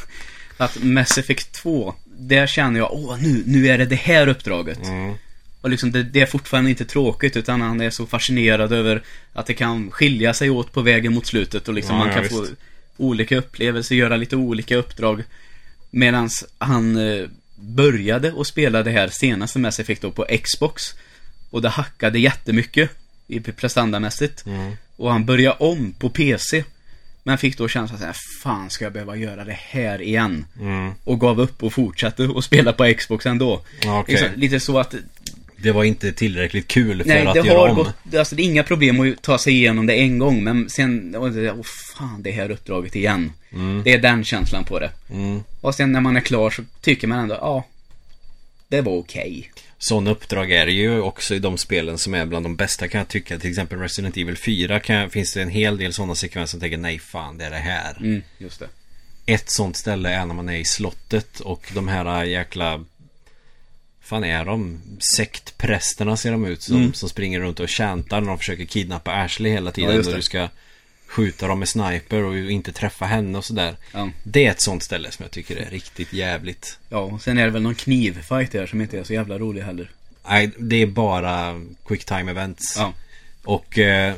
att 0.56 0.82
Mass 0.82 1.18
Effect 1.18 1.52
2, 1.52 1.94
där 2.04 2.46
känner 2.46 2.80
jag, 2.80 2.92
åh 2.92 3.22
nu, 3.22 3.42
nu 3.46 3.68
är 3.68 3.78
det 3.78 3.86
det 3.86 3.96
här 3.96 4.26
uppdraget. 4.26 4.86
Mm. 4.86 5.14
Och 5.60 5.70
liksom 5.70 5.92
det, 5.92 6.02
det 6.02 6.20
är 6.20 6.26
fortfarande 6.26 6.70
inte 6.70 6.84
tråkigt 6.84 7.36
utan 7.36 7.60
han 7.60 7.80
är 7.80 7.90
så 7.90 8.06
fascinerad 8.06 8.72
över 8.72 9.02
att 9.32 9.46
det 9.46 9.54
kan 9.54 9.90
skilja 9.90 10.34
sig 10.34 10.50
åt 10.50 10.72
på 10.72 10.82
vägen 10.82 11.14
mot 11.14 11.26
slutet 11.26 11.68
och 11.68 11.74
liksom 11.74 11.96
Ja, 11.96 11.98
man 11.98 12.08
ja, 12.08 12.14
kan 12.14 12.22
visst. 12.22 12.34
få 12.34 12.46
olika 12.96 13.36
upplevelser, 13.36 13.94
göra 13.94 14.16
lite 14.16 14.36
olika 14.36 14.76
uppdrag. 14.76 15.24
Medan 15.90 16.30
han 16.58 16.96
eh, 16.96 17.26
började 17.56 18.34
att 18.38 18.46
spela 18.46 18.82
det 18.82 18.90
här 18.90 19.08
senaste 19.08 19.58
Mass 19.58 19.80
Effect 19.80 20.02
då 20.02 20.10
på 20.10 20.26
Xbox. 20.42 20.82
Och 21.50 21.62
det 21.62 21.68
hackade 21.68 22.18
jättemycket 22.18 22.90
i 23.26 23.40
prestandamässigt. 23.40 24.46
Mm. 24.46 24.72
Och 24.96 25.12
han 25.12 25.24
började 25.24 25.56
om 25.58 25.92
på 25.92 26.10
PC. 26.10 26.64
Men 27.22 27.38
fick 27.38 27.58
då 27.58 27.68
känslan 27.68 28.00
här, 28.00 28.16
fan 28.42 28.70
ska 28.70 28.84
jag 28.84 28.92
behöva 28.92 29.16
göra 29.16 29.44
det 29.44 29.58
här 29.58 30.02
igen? 30.02 30.44
Mm. 30.60 30.92
Och 31.04 31.20
gav 31.20 31.40
upp 31.40 31.62
och 31.62 31.72
fortsatte 31.72 32.28
att 32.36 32.44
spela 32.44 32.72
på 32.72 32.94
Xbox 32.98 33.26
ändå. 33.26 33.62
Okej. 33.86 34.04
Liksom, 34.14 34.28
lite 34.36 34.60
så 34.60 34.78
att 34.78 34.94
Det 35.62 35.72
var 35.72 35.84
inte 35.84 36.12
tillräckligt 36.12 36.68
kul 36.68 37.02
för 37.02 37.08
Nej, 37.08 37.26
att 37.26 37.34
det 37.34 37.46
göra 37.46 37.58
har 37.58 37.68
om. 37.68 37.76
gått, 37.76 38.14
alltså 38.14 38.34
det 38.34 38.42
är 38.42 38.44
inga 38.44 38.62
problem 38.62 39.00
att 39.00 39.22
ta 39.22 39.38
sig 39.38 39.52
igenom 39.52 39.86
det 39.86 39.94
en 39.94 40.18
gång, 40.18 40.44
men 40.44 40.70
sen, 40.70 41.14
åh 41.18 41.24
oh, 41.24 41.62
fan, 41.96 42.22
det 42.22 42.30
här 42.30 42.50
uppdraget 42.50 42.96
igen. 42.96 43.32
Det 43.84 43.92
är 43.92 43.98
den 43.98 44.24
känslan 44.24 44.64
på 44.64 44.78
det. 44.78 44.90
Mm. 45.10 45.42
Och 45.60 45.74
sen 45.74 45.92
när 45.92 46.00
man 46.00 46.16
är 46.16 46.20
klar 46.20 46.50
så 46.50 46.62
tycker 46.80 47.08
man 47.08 47.18
ändå, 47.18 47.34
ja, 47.34 47.64
det 48.68 48.80
var 48.80 48.92
okej. 48.92 49.50
Sådana 49.78 50.10
uppdrag 50.10 50.52
är 50.52 50.66
det 50.66 50.72
ju 50.72 51.00
också 51.00 51.34
i 51.34 51.38
de 51.38 51.58
spelen 51.58 51.98
som 51.98 52.14
är 52.14 52.26
bland 52.26 52.44
de 52.44 52.56
bästa 52.56 52.88
kan 52.88 52.98
jag 52.98 53.08
tycka. 53.08 53.38
Till 53.38 53.50
exempel 53.50 53.78
Resident 53.78 54.16
Evil 54.16 54.36
4 54.36 54.80
kan, 54.80 55.10
finns 55.10 55.32
det 55.32 55.42
en 55.42 55.48
hel 55.48 55.76
del 55.76 55.92
sådana 55.92 56.14
sekvenser 56.14 56.50
som 56.50 56.60
tänker 56.60 56.76
nej 56.76 56.98
fan 56.98 57.38
det 57.38 57.44
är 57.44 57.50
det 57.50 57.56
här. 57.56 57.96
Mm, 58.00 58.22
just 58.38 58.60
det. 58.60 58.68
Ett 59.26 59.50
sånt 59.50 59.76
ställe 59.76 60.10
är 60.10 60.26
när 60.26 60.34
man 60.34 60.48
är 60.48 60.56
i 60.56 60.64
slottet 60.64 61.40
och 61.40 61.70
de 61.74 61.88
här 61.88 62.24
jäkla 62.24 62.84
fan 64.10 64.24
är 64.24 64.44
de? 64.44 64.80
Sektprästerna 65.16 66.16
ser 66.16 66.32
de 66.32 66.44
ut 66.46 66.62
som, 66.62 66.76
Mm. 66.76 66.92
som 66.94 67.08
springer 67.08 67.40
runt 67.40 67.60
och 67.60 67.70
chantar 67.70 68.20
när 68.20 68.28
de 68.28 68.38
försöker 68.38 68.64
kidnappa 68.64 69.12
Ashley 69.12 69.52
hela 69.52 69.70
tiden. 69.72 69.90
Ja, 69.92 69.98
och 69.98 70.04
det. 70.04 70.16
du 70.16 70.22
ska 70.22 70.48
skjuta 71.06 71.48
dem 71.48 71.58
med 71.58 71.68
sniper 71.68 72.22
och 72.24 72.36
inte 72.38 72.72
träffa 72.72 73.04
henne 73.04 73.38
och 73.38 73.44
sådär. 73.44 73.76
Ja. 73.92 74.10
Det 74.24 74.46
är 74.46 74.50
ett 74.50 74.60
sånt 74.62 74.82
ställe 74.82 75.10
som 75.10 75.22
jag 75.22 75.30
tycker 75.30 75.56
är 75.56 75.70
riktigt 75.70 76.12
jävligt. 76.12 76.78
ja, 76.88 76.98
och 76.98 77.22
sen 77.22 77.38
är 77.38 77.44
det 77.44 77.50
väl 77.50 77.62
någon 77.62 77.74
knivfight 77.74 78.52
där 78.52 78.66
som 78.66 78.80
inte 78.80 78.98
är 78.98 79.04
så 79.04 79.12
jävla 79.12 79.38
rolig 79.38 79.62
heller. 79.62 79.90
Nej, 80.28 80.50
det 80.58 80.76
är 80.76 80.86
bara 80.86 81.60
quick 81.86 82.04
time 82.04 82.30
events. 82.30 82.74
Ja. 82.76 82.92
Och 83.44 83.78
eh, 83.78 84.14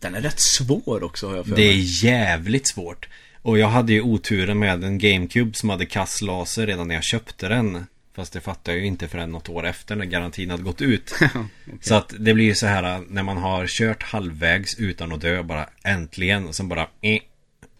Den 0.00 0.14
är 0.14 0.20
rätt 0.20 0.40
svår 0.40 1.02
också 1.02 1.28
har 1.28 1.36
jag 1.36 1.44
för 1.46 1.56
det 1.56 1.62
mig. 1.62 1.68
är 1.78 2.04
jävligt 2.04 2.68
svårt. 2.68 3.08
Och 3.42 3.58
jag 3.58 3.68
hade 3.68 3.92
ju 3.92 4.00
oturen 4.02 4.58
med 4.58 4.84
en 4.84 4.98
GameCube 4.98 5.54
som 5.54 5.70
hade 5.70 5.86
kasslaser 5.86 6.66
redan 6.66 6.88
när 6.88 6.94
jag 6.94 7.04
köpte 7.04 7.48
den. 7.48 7.86
Fast 8.16 8.32
det 8.32 8.40
fattade 8.40 8.76
jag 8.76 8.80
ju 8.80 8.86
inte 8.86 9.08
förrän 9.08 9.32
något 9.32 9.48
år 9.48 9.66
efter 9.66 9.96
när 9.96 10.04
garantin 10.04 10.50
hade 10.50 10.62
gått 10.62 10.82
ut. 10.82 11.14
Så 11.80 11.94
att 11.94 12.14
det 12.18 12.34
blir 12.34 12.44
ju 12.44 12.54
så 12.54 12.66
här 12.66 13.02
när 13.08 13.22
man 13.22 13.36
har 13.36 13.66
kört 13.66 14.02
halvvägs 14.02 14.74
utan 14.78 15.12
att 15.12 15.20
dö 15.20 15.42
bara 15.42 15.68
äntligen 15.84 16.46
och 16.46 16.54
sen 16.54 16.68
bara 16.68 16.88
eh, 17.00 17.18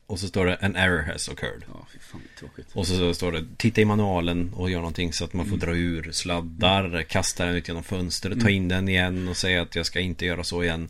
Och 0.07 0.19
så 0.19 0.29
står 0.29 0.47
det 0.47 0.55
en 0.55 0.77
error 0.77 1.03
has 1.03 1.29
occurred. 1.29 1.65
Ja, 1.69 1.87
fy 1.93 1.99
fan 1.99 2.23
tråkigt. 2.39 2.67
Och 2.73 2.87
så 2.87 3.15
står 3.15 3.33
det 3.33 3.45
titta 3.57 3.81
i 3.81 3.85
manualen 3.85 4.53
och 4.55 4.71
gör 4.71 4.79
någonting 4.79 5.13
så 5.13 5.25
att 5.25 5.33
man 5.33 5.47
får 5.47 5.57
dra 5.57 5.77
ur 5.77 6.13
sladdar, 6.13 7.03
kasta 7.03 7.45
den 7.47 7.55
ut 7.55 7.69
genom 7.69 7.83
fönstret, 7.83 8.41
ta 8.41 8.51
in 8.51 8.69
den 8.69 8.89
igen 8.89 9.29
och 9.29 9.37
säga 9.37 9.63
att 9.63 9.77
jag 9.77 9.87
ska 9.87 10.01
inte 10.01 10.27
göra 10.27 10.45
så 10.45 10.63
igen. 10.63 10.89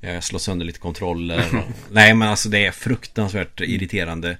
Jag 0.00 0.24
slår 0.24 0.38
sönder 0.38 0.66
lite 0.66 0.78
kontroller. 0.78 1.64
Nej 1.90 2.14
men 2.14 2.28
alltså 2.28 2.48
det 2.48 2.66
är 2.66 2.72
fruktansvärt 2.72 3.60
irriterande. 3.60 4.38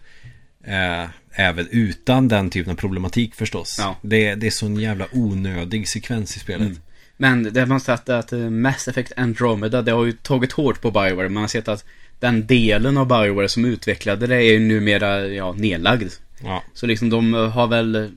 Eh, 0.64 1.04
även 1.32 1.68
utan 1.70 2.28
den 2.28 2.50
typen 2.50 2.72
av 2.72 2.76
problematik 2.76 3.34
förstås. 3.34 3.76
Ja. 3.78 3.96
Det, 4.02 4.34
det 4.34 4.46
är 4.46 4.50
sån 4.50 4.76
jävla 4.76 5.06
onödig 5.12 5.88
sekvens 5.88 6.36
i 6.36 6.40
spelet. 6.40 6.80
Men 7.16 7.42
det 7.42 7.66
man 7.66 7.80
sett 7.80 8.08
att 8.08 8.32
eh, 8.32 8.38
Mass 8.38 8.88
Effect 8.88 9.12
Andromeda, 9.16 9.82
det 9.82 9.92
har 9.92 10.04
ju 10.04 10.12
tagit 10.12 10.52
hårt 10.52 10.80
på 10.80 10.90
Bioware. 10.90 11.28
Man 11.28 11.42
har 11.42 11.48
sett 11.48 11.68
att 11.68 11.84
den 12.20 12.46
delen 12.46 12.96
av 12.96 13.08
Bioware 13.08 13.48
som 13.48 13.64
utvecklade 13.64 14.26
det 14.26 14.36
är 14.36 14.52
ju 14.52 14.58
numera, 14.58 15.28
ja, 15.28 15.52
nedlagd. 15.52 16.12
Ja. 16.44 16.62
Så 16.74 16.86
liksom 16.86 17.10
de 17.10 17.34
eh, 17.34 17.48
har 17.48 17.66
väl 17.66 18.10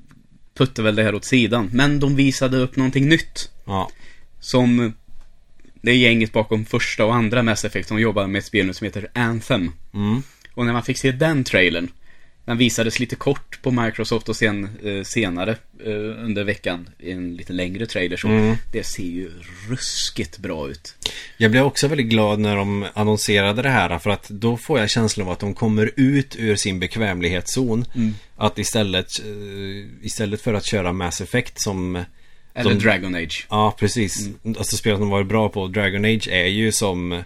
puttat 0.57 0.86
väl 0.86 0.95
det 0.95 1.03
här 1.03 1.16
åt 1.16 1.26
sidan. 1.26 1.70
Men 1.74 1.99
de 1.99 2.16
visade 2.16 2.57
upp 2.57 2.76
någonting 2.76 3.09
nytt. 3.09 3.51
Ja. 3.66 3.89
Som 4.39 4.80
eh, 4.80 4.91
det 5.82 5.91
är 5.91 5.95
gänget 5.95 6.32
bakom 6.32 6.66
första 6.66 7.05
och 7.05 7.16
andra 7.16 7.43
Mass 7.43 7.66
Effect 7.66 7.88
som 7.88 7.99
jobbar 7.99 8.28
med 8.28 8.39
ett 8.39 8.45
spel 8.45 8.66
nu 8.66 8.74
som 8.74 8.86
heter 8.86 9.07
Anthem. 9.14 9.72
Mm. 9.93 10.24
Och 10.53 10.66
när 10.66 10.74
man 10.74 10.84
fick 10.84 10.97
se 10.97 11.11
den 11.11 11.43
trailern 11.43 11.89
Den 12.45 12.57
visades 12.57 12.99
lite 12.99 13.15
kort 13.15 13.61
på 13.61 13.71
Microsoft 13.71 14.29
och 14.29 14.35
sen 14.35 14.69
eh, 14.83 15.03
senare 15.03 15.51
eh, 15.85 15.91
under 16.25 16.43
veckan 16.43 16.89
i 16.99 17.11
en 17.11 17.35
lite 17.35 17.53
längre 17.53 17.85
trailer 17.85 18.17
så 18.17 18.27
Mm. 18.27 18.55
Det 18.71 18.83
ser 18.83 19.03
ju 19.03 19.31
ruskigt 19.69 20.37
bra 20.37 20.69
ut. 20.69 20.95
Jag 21.37 21.51
blev 21.51 21.63
också 21.63 21.87
väldigt 21.87 22.07
glad 22.07 22.39
när 22.39 22.55
de 22.55 22.85
annonserade 22.93 23.61
det 23.61 23.69
här 23.69 23.99
för 23.99 24.09
att 24.09 24.29
då 24.29 24.57
får 24.57 24.79
jag 24.79 24.89
känslan 24.89 25.27
av 25.27 25.33
att 25.33 25.39
de 25.39 25.53
kommer 25.55 25.91
ut 25.95 26.35
ur 26.39 26.55
sin 26.55 26.79
bekvämlighetszon. 26.79 27.85
Att 28.35 28.59
istället, 28.59 29.19
eh, 29.19 30.05
istället 30.05 30.41
för 30.41 30.53
att 30.53 30.65
köra 30.65 30.93
Mass 30.93 31.21
Effect 31.21 31.61
som 31.61 32.03
Eller 32.53 32.69
De- 32.73 32.79
Dragon 32.79 33.15
Age. 33.15 33.47
Ja, 33.49 33.75
precis. 33.79 34.29
Alltså 34.45 34.77
spelet 34.77 34.99
de 34.99 35.09
varit 35.09 35.27
bra 35.27 35.49
på 35.49 35.67
Dragon 35.67 36.05
Age 36.05 36.27
är 36.31 36.45
ju 36.47 36.71
som 36.71 37.23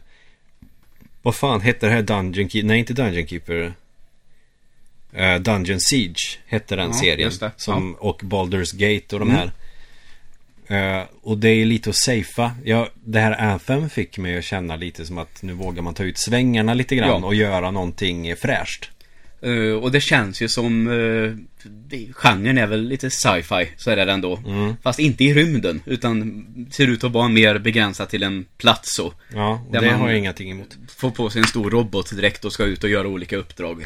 Vad 1.22 1.36
fan 1.36 1.61
hette 1.61 1.86
det 1.86 1.91
här 1.91 2.01
Dungeon 2.01 2.49
Keeper? 2.49 2.68
Nej, 2.68 2.80
inte 2.80 2.93
Dungeon 2.93 3.28
Keeper 3.28 3.74
Dungeon 5.39 5.80
Siege 5.80 6.38
hette 6.47 6.76
den 6.76 6.88
Ja, 6.88 6.93
serien 6.93 7.32
som, 7.57 7.95
Och 7.95 8.22
Baldur's 8.22 8.76
Gate 8.76 9.15
och 9.15 9.20
de 9.20 9.30
Mm. 9.30 9.36
här. 9.38 9.51
Eh, 10.99 11.05
Och 11.22 11.38
det 11.38 11.49
är 11.49 11.65
lite 11.65 11.89
att 11.89 11.95
safea. 11.95 12.55
Ja, 12.63 12.89
Det 13.03 13.20
här 13.20 13.32
Anthem 13.41 13.89
fick 13.89 14.18
mig 14.18 14.38
att 14.38 14.43
känna 14.43 14.76
lite 14.76 15.05
som 15.05 15.18
att 15.18 15.41
Nu 15.41 15.53
vågar 15.53 15.82
man 15.82 15.93
ta 15.93 16.03
ut 16.03 16.18
svängarna 16.18 16.74
lite 16.74 16.95
grann 16.95 17.22
Ja. 17.22 17.28
och 17.28 17.36
göra 17.36 17.72
någonting 17.72 18.36
fräscht 18.36 18.89
Eh, 19.42 19.74
och 19.84 19.92
det 19.92 20.02
känns 20.02 20.42
ju 20.42 20.48
som 20.50 20.88
uh, 20.88 21.36
Genren 22.14 22.58
är 22.58 22.68
väl 22.68 22.84
lite 22.88 23.10
sci-fi, 23.10 23.68
så 23.78 23.92
är 23.92 23.96
det 24.06 24.12
ändå. 24.12 24.38
Mm. 24.48 24.74
Fast 24.84 25.00
inte 25.00 25.24
i 25.24 25.34
rymden, 25.34 25.82
utan 25.86 26.46
ser 26.72 26.88
ut 26.88 27.04
att 27.04 27.12
vara 27.12 27.28
mer 27.28 27.60
begränsat 27.60 28.10
till 28.10 28.24
en 28.24 28.46
plats 28.58 28.96
så. 28.96 29.14
Ja, 29.34 29.62
och 29.68 29.74
Där 29.74 29.82
det 29.82 29.92
man- 29.92 30.00
har 30.00 30.10
jag 30.10 30.18
ingenting 30.18 30.52
emot 30.52 30.78
Får 30.98 31.12
på 31.12 31.30
sig 31.30 31.42
en 31.42 31.48
stor 31.48 31.70
robot 31.72 32.16
direkt 32.16 32.46
och 32.46 32.54
ska 32.54 32.64
ut 32.64 32.84
och 32.84 32.90
göra 32.90 33.08
olika 33.08 33.38
uppdrag. 33.38 33.82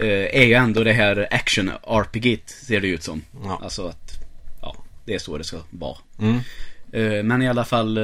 Eh, 0.00 0.06
är 0.40 0.44
ju 0.44 0.54
ändå 0.54 0.84
det 0.84 0.92
här 0.92 1.28
action 1.30 1.70
RPG 1.86 2.38
ser 2.46 2.80
det 2.80 2.88
ut 2.88 3.02
som. 3.02 3.22
Ja. 3.44 3.60
Alltså 3.62 3.86
att, 3.86 4.12
ja, 4.62 4.76
det 5.04 5.14
är 5.14 5.18
så 5.18 5.38
det 5.38 5.44
ska 5.44 5.58
vara. 5.70 5.96
mm. 6.20 6.38
Eh, 6.92 7.22
men 7.22 7.42
i 7.42 7.48
alla 7.48 7.64
fall, 7.64 7.98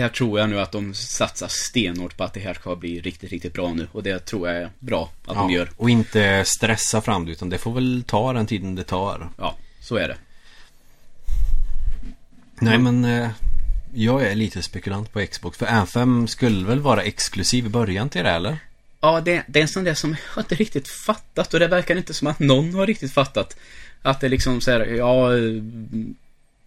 här 0.00 0.08
tror 0.08 0.40
jag 0.40 0.50
nu 0.50 0.60
att 0.60 0.72
de 0.72 0.94
satsar 0.94 1.48
stenhårt 1.48 2.16
på 2.16 2.24
att 2.24 2.34
det 2.34 2.40
här 2.40 2.54
ska 2.54 2.76
bli 2.76 3.00
riktigt, 3.00 3.30
riktigt 3.30 3.52
bra 3.52 3.74
nu. 3.74 3.88
Och 3.92 4.02
det 4.02 4.18
tror 4.18 4.48
jag 4.48 4.56
är 4.56 4.70
bra 4.78 5.10
att 5.26 5.34
de 5.34 5.50
ja. 5.50 5.58
gör. 5.58 5.70
Och 5.76 5.90
inte 5.90 6.44
stressa 6.46 7.00
fram 7.00 7.26
det 7.26 7.32
utan 7.32 7.50
det 7.50 7.58
får 7.58 7.72
väl 7.72 8.04
ta 8.06 8.32
den 8.32 8.46
tiden 8.46 8.74
det 8.74 8.84
tar 8.84 9.28
Ja, 9.38 9.56
så 9.80 9.96
är 9.96 10.08
det. 10.08 10.16
Nej 12.60 12.78
men 12.78 13.04
eh, 13.04 13.30
Jag 13.94 14.22
är 14.22 14.34
lite 14.34 14.62
spekulant 14.62 15.12
på 15.12 15.26
Xbox 15.26 15.58
För 15.58 15.66
Anthem 15.66 16.28
skulle 16.28 16.66
väl 16.66 16.80
vara 16.80 17.02
exklusiv 17.02 17.66
i 17.66 17.68
början 17.68 18.08
till 18.08 18.24
det 18.24 18.30
eller? 18.30 18.58
Ja, 19.00 19.20
det, 19.20 19.42
det 19.46 19.58
är 19.58 19.62
en 19.62 19.68
sån 19.68 19.84
där 19.84 19.94
som 19.94 20.16
jag 20.34 20.44
inte 20.44 20.54
riktigt 20.54 20.88
fattat 20.88 21.54
och 21.54 21.60
det 21.60 21.68
verkar 21.68 21.96
inte 21.96 22.14
som 22.14 22.26
att 22.26 22.38
någon 22.38 22.74
har 22.74 22.86
riktigt 22.86 23.12
fattat. 23.12 23.56
Att 24.02 24.20
det 24.20 24.28
liksom 24.28 24.60
så 24.60 24.70
här, 24.70 24.80
ja... 24.80 25.28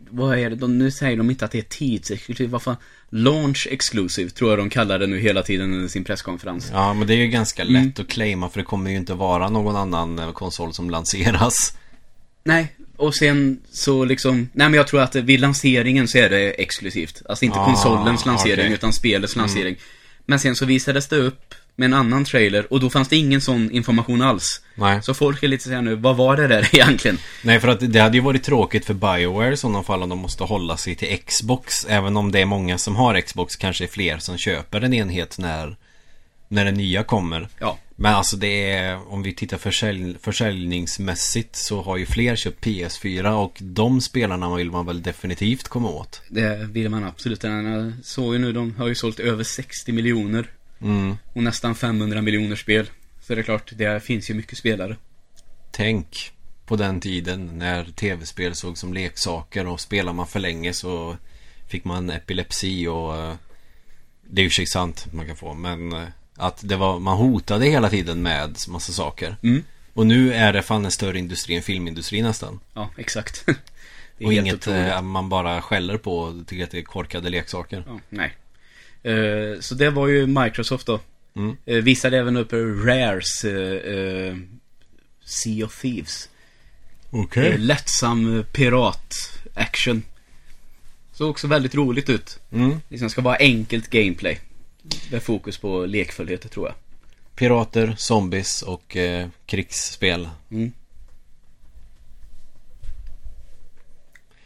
Vad 0.10 0.39
är 0.39 0.49
det? 0.49 0.56
De, 0.56 0.78
nu 0.78 0.91
säger 0.91 1.18
de 1.18 1.30
inte 1.30 1.45
att 1.45 1.51
det 1.51 1.58
är 1.58 1.62
tidsexklusivt. 1.62 2.49
Vad 2.51 2.62
fan? 2.62 2.76
Launch 3.10 3.68
exclusive 3.72 4.30
tror 4.30 4.49
jag 4.51 4.60
de 4.60 4.70
kallar 4.70 4.99
det 4.99 5.08
nu 5.08 5.20
hela 5.20 5.43
tiden 5.43 5.74
under 5.74 5.88
sin 5.88 6.03
presskonferens. 6.03 6.70
Ja 6.74 6.93
men 6.93 7.08
det 7.08 7.14
är 7.14 7.18
ju 7.18 7.28
ganska 7.28 7.62
Mm. 7.64 7.74
lätt 7.86 7.99
att 7.99 8.08
claima 8.08 8.49
för 8.49 8.60
det 8.60 8.66
kommer 8.66 8.91
ju 8.91 8.97
inte 8.97 9.14
vara 9.14 9.49
någon 9.49 9.76
annan 9.76 10.20
eh, 10.20 10.32
konsol 10.32 10.74
som 10.74 10.89
lanseras 10.89 11.78
Nej, 12.43 12.76
och 12.97 13.16
sen 13.16 13.60
så 13.72 14.06
liksom... 14.06 14.36
Nej 14.53 14.70
men 14.70 14.74
jag 14.74 14.88
tror 14.88 15.01
att 15.01 15.16
vid 15.16 15.39
lanseringen 15.39 16.08
så 16.08 16.18
är 16.18 16.30
det 16.30 16.49
exklusivt. 16.51 17.22
Alltså 17.30 17.45
inte 17.45 17.60
Ah, 17.60 17.66
konsolens 17.66 18.26
lansering 18.26 18.60
okej. 18.66 18.74
utan 18.74 18.93
spelets 18.93 19.36
lansering. 19.36 19.76
Men 20.26 20.39
sen 20.39 20.56
så 20.56 20.66
visades 20.66 21.08
det 21.08 21.16
upp 21.18 21.56
med 21.76 21.86
en 21.86 21.93
annan 21.93 22.26
trailer 22.26 22.73
och 22.73 22.80
då 22.80 22.89
fanns 22.89 23.07
det 23.07 23.15
ingen 23.15 23.41
sån 23.41 23.71
information 23.71 24.21
alls. 24.21 24.61
Nej 24.76 25.01
Så 25.03 25.13
folk 25.13 25.43
är 25.43 25.47
lite 25.47 25.63
såhär 25.63 25.82
nu, 25.82 25.95
vad 25.95 26.17
var 26.17 26.38
det 26.38 26.47
där 26.47 26.69
egentligen? 26.76 27.17
Nej 27.43 27.59
för 27.59 27.67
att 27.67 27.93
det 27.93 27.99
hade 27.99 28.17
ju 28.17 28.23
varit 28.23 28.43
tråkigt 28.43 28.86
för 28.86 28.93
Bioware 28.93 29.53
i 29.53 29.57
sådana 29.57 29.84
fall 29.84 30.03
om 30.03 30.09
de 30.09 30.19
måste 30.19 30.43
hålla 30.43 30.78
sig 30.78 30.95
till 30.95 31.17
Xbox 31.26 31.86
Även 31.89 32.17
om 32.17 32.32
det 32.32 32.39
är 32.39 32.45
många 32.45 32.78
som 32.78 32.95
har 32.95 33.21
Xbox 33.21 33.55
kanske 33.55 33.84
är 33.84 33.88
fler 33.88 34.17
som 34.17 34.38
köper 34.38 34.82
en 34.82 34.93
enhet 34.93 35.38
när 35.38 35.76
När 36.47 36.65
den 36.65 36.73
nya 36.73 37.03
kommer 37.03 37.47
Ja, 37.59 37.78
Men 37.95 38.13
alltså 38.15 38.38
det 38.38 38.69
är, 38.71 39.13
om 39.13 39.23
vi 39.23 39.34
tittar 39.34 39.57
försälj, 39.57 40.15
försäljningsmässigt 40.21 41.55
så 41.55 41.82
har 41.82 41.97
ju 41.97 42.05
fler 42.05 42.36
köpt 42.36 42.65
PS4 42.65 43.32
och 43.32 43.57
de 43.61 44.01
spelarna 44.01 44.55
vill 44.55 44.71
man 44.71 44.86
väl 44.86 45.01
definitivt 45.01 45.67
komma 45.67 45.89
åt. 45.89 46.21
det 46.30 46.67
vill 46.71 46.89
man 46.89 47.03
absolut. 47.03 47.43
Jag 47.43 47.93
såg 48.03 48.34
ju 48.34 48.39
nu, 48.39 48.53
de 48.53 48.76
har 48.78 48.88
ju 48.88 48.95
sålt 48.95 49.19
över 49.19 49.43
60 49.43 49.91
miljoner 49.91 50.45
Mm. 50.82 51.17
och 51.34 51.43
nästan 51.43 51.76
500 51.76 52.21
miljoner 52.21 52.55
spel. 52.55 52.89
Så 53.21 53.36
det 53.36 53.41
är 53.41 53.43
klart, 53.43 53.71
det 53.76 54.03
finns 54.03 54.30
ju 54.30 54.34
mycket 54.34 54.57
spelare. 54.57 54.95
Tänk. 55.71 56.32
på 56.65 56.76
den 56.76 56.99
tiden 56.99 57.57
när 57.57 57.86
tv-spel 57.86 58.55
såg 58.55 58.78
som 58.78 58.93
leksaker 58.93 59.67
och 59.67 59.80
spelar 59.80 60.13
man 60.13 60.28
för 60.28 60.39
länge 60.39 60.73
så 60.73 61.17
fick 61.67 61.86
man 61.86 62.09
epilepsi 62.09 62.88
och 62.88 63.15
eh, 63.17 63.36
det 64.21 64.41
är 64.41 64.43
ju 64.43 64.49
sig 64.49 64.65
sant 64.65 65.07
man 65.11 65.28
kan 65.28 65.36
få 65.36 65.53
men 65.53 65.93
eh, 65.93 66.07
att 66.36 66.59
det 66.63 66.76
var, 66.76 66.99
man 66.99 67.17
hotade 67.17 67.65
hela 67.65 67.89
tiden 67.89 68.21
med 68.21 68.57
massa 68.67 68.91
saker. 68.91 69.36
Mm. 69.43 69.63
Och 69.93 70.07
nu 70.07 70.34
är 70.34 70.53
det 70.53 70.61
fan 70.61 70.86
en 70.86 70.91
större 70.91 71.19
industri 71.19 71.55
än 71.55 71.61
filmindustri 71.61 72.21
nästan. 72.21 72.59
Ja, 72.73 72.89
exakt. 72.97 73.45
Och 74.23 74.34
inget 74.34 74.53
otroligt. 74.53 74.91
eh, 74.91 75.01
man 75.01 75.30
bara 75.30 75.61
skäller 75.61 75.97
på 75.97 76.19
och 76.19 76.47
tycker 76.47 76.63
att 76.63 76.71
det 76.71 76.78
är 76.78 76.84
korkade 76.84 77.30
leksaker. 77.30 77.84
Ja, 77.88 77.99
nej. 78.09 78.34
Eh, 79.06 79.60
så 79.60 79.76
det 79.76 79.89
var 79.89 80.08
ju 80.08 80.28
Microsoft 80.28 80.88
då. 80.88 80.99
Mm. 81.36 81.58
Uh, 81.70 81.84
visade 81.84 82.18
även 82.18 82.38
upp 82.38 82.53
Rares 82.86 83.45
uh, 83.45 84.36
Sea 85.26 85.66
of 85.66 85.82
Thieves. 85.82 86.30
Okej. 87.10 87.47
Eh, 87.47 87.60
lättsam 87.60 88.38
eh, 88.38 88.43
pirat-action. 88.45 90.03
Såg 91.14 91.30
också 91.30 91.47
väldigt 91.47 91.76
roligt 91.76 92.10
ut. 92.10 92.39
Mm. 92.51 92.82
Liksom 92.89 93.10
ska 93.10 93.22
vara 93.22 93.36
enkelt 93.36 93.89
gameplay. 93.89 94.39
Med 95.12 95.24
fokus 95.24 95.58
på 95.58 95.86
lekfullhet 95.86 96.51
tror 96.51 96.68
jag. 96.68 96.76
Pirater, 97.36 97.95
zombies 97.97 98.62
och 98.62 98.95
eh, 98.95 99.28
krigsspel. 99.45 100.30
Mm. 100.51 100.72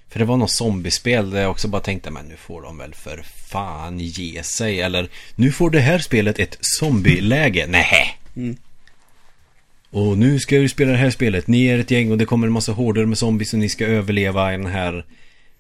För 0.10 0.20
det 0.20 0.26
var 0.26 0.38
något 0.38 0.52
zombiespel 0.52 1.30
där 1.30 1.42
jag 1.42 1.52
också 1.52 1.68
bara 1.68 1.82
tänkte 1.82 2.12
men 2.12 2.26
nu 2.26 2.36
får 2.38 2.62
de 2.62 2.78
väl 2.78 2.94
för 2.94 3.24
fan 3.48 4.00
ge 4.00 4.44
sig. 4.44 4.82
Eller 4.82 5.10
nu 5.36 5.52
får 5.52 5.70
det 5.70 5.80
här 5.80 6.00
spelet 6.00 6.40
ett 6.40 6.58
zombieläge. 6.62 7.66
Nej. 7.70 8.18
Mm. 8.36 8.58
Och 9.92 10.18
nu 10.18 10.40
ska 10.40 10.60
vi 10.60 10.70
spela 10.70 10.92
det 10.92 10.98
här 10.98 11.10
spelet. 11.10 11.48
Ni 11.48 11.66
är 11.66 11.80
ett 11.80 11.92
gäng 11.92 12.12
och 12.12 12.18
det 12.18 12.26
kommer 12.26 12.48
en 12.48 12.54
massa 12.54 12.72
horder 12.72 13.06
med 13.06 13.18
zombies 13.18 13.54
och 13.54 13.60
ni 13.60 13.70
ska 13.70 13.86
överleva 13.86 14.54
i 14.54 14.58
den 14.58 14.66
här 14.66 15.06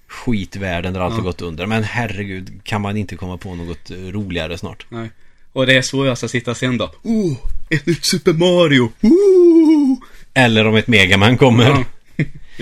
skitvärlden 0.08 0.93
där 0.93 1.00
allt 1.02 1.14
har 1.14 1.20
Ja. 1.22 1.24
gått 1.24 1.41
under. 1.41 1.66
Men 1.66 1.84
herregud, 1.84 2.60
kan 2.64 2.82
man 2.82 2.97
inte 2.97 3.16
komma 3.16 3.38
på 3.38 3.56
något 3.56 3.91
roligare 3.91 4.58
snart? 4.58 4.86
Nej. 4.89 5.10
Och 5.54 5.66
det 5.66 5.78
är 5.78 5.82
så 5.82 6.06
jag 6.06 6.18
ska 6.18 6.28
sitta 6.28 6.56
sen 6.56 6.78
då. 6.78 6.91
Oh, 7.04 7.38
ett 7.70 7.86
nytt 7.86 8.06
Super 8.06 8.34
Mario! 8.34 8.91
Oh! 9.02 9.97
Eller 10.34 10.68
om 10.68 10.76
ett 10.76 10.88
Megaman 10.88 11.38
kommer. 11.38 11.70
Ja. 11.70 11.84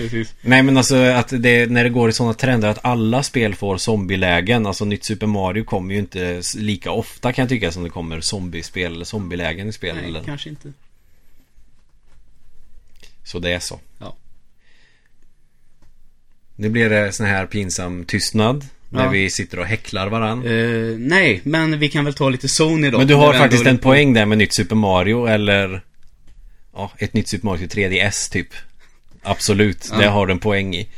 Precis. 0.02 0.34
Nej 0.40 0.62
men 0.62 0.76
alltså 0.76 0.96
att 0.96 1.28
det, 1.42 1.70
när 1.70 1.84
det 1.84 1.90
går 1.90 2.08
i 2.08 2.12
sådana 2.12 2.34
trender 2.34 2.68
att 2.68 2.78
alla 2.84 3.22
spel 3.22 3.54
får 3.54 3.76
zombielägen 3.78 4.66
Alltså 4.66 4.84
nytt 4.84 5.04
Super 5.04 5.26
Mario 5.26 5.64
kommer 5.64 5.94
ju 5.94 6.00
inte 6.00 6.42
lika 6.56 6.90
ofta 6.90 7.32
kan 7.32 7.42
jag 7.42 7.48
tycka 7.48 7.72
som 7.72 7.82
det 7.82 7.90
kommer 7.90 8.20
zombiespel 8.20 8.92
eller 8.94 9.04
zombielägen 9.04 9.68
i 9.68 9.72
spel 9.72 9.96
Nej, 9.96 10.04
eller. 10.04 10.22
kanske 10.22 10.48
inte. 10.48 10.72
Så 13.24 13.38
det 13.38 13.52
är 13.52 13.58
så 13.58 13.80
Ja. 13.98 14.16
Nu 16.56 16.68
blir 16.68 16.90
det 16.90 17.12
sån 17.12 17.26
här 17.26 17.46
pinsam 17.46 18.04
tystnad 18.04 18.64
När 18.90 19.04
Ja. 19.04 19.10
vi 19.10 19.30
sitter 19.30 19.58
och 19.58 19.66
häcklar 19.66 20.08
varann 20.08 20.46
Eh, 20.46 20.98
nej, 20.98 21.40
men 21.44 21.78
vi 21.78 21.88
kan 21.88 22.04
väl 22.04 22.14
ta 22.14 22.28
lite 22.28 22.48
Sony 22.48 22.90
då. 22.90 22.98
Men 22.98 23.06
du 23.06 23.14
har 23.14 23.34
faktiskt 23.34 23.66
en 23.66 23.78
poäng 23.78 24.12
där 24.14 24.26
med 24.26 24.38
nytt 24.38 24.54
Super 24.54 24.76
Mario 24.76 25.26
eller 25.26 25.82
Ja, 26.74 26.92
ett 26.98 27.14
nytt 27.14 27.28
Super 27.28 27.46
Mario 27.46 27.68
till 27.68 27.78
3DS 27.84 28.32
typ 28.32 28.48
Absolut, 29.22 29.88
Ja. 29.92 29.98
det 29.98 30.06
har 30.08 30.26
du 30.26 30.32
en 30.32 30.38
poäng 30.38 30.76
i 30.76 30.88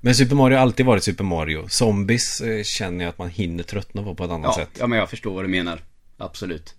Men 0.00 0.14
Super 0.14 0.34
Mario 0.34 0.56
har 0.56 0.62
alltid 0.62 0.86
varit 0.86 1.04
Super 1.04 1.24
Mario 1.24 1.68
Zombies 1.68 2.40
eh, 2.40 2.62
känner 2.64 3.04
jag 3.04 3.08
att 3.10 3.18
man 3.18 3.28
hinner 3.30 3.62
tröttna 3.64 4.02
på 4.02 4.14
på 4.14 4.24
ett 4.24 4.30
annat 4.30 4.54
Ja, 4.58 4.64
sätt 4.64 4.76
ja, 4.78 4.86
men 4.86 4.98
jag 4.98 5.10
förstår 5.10 5.34
vad 5.34 5.44
du 5.44 5.48
menar. 5.48 5.80
Absolut. 6.16 6.74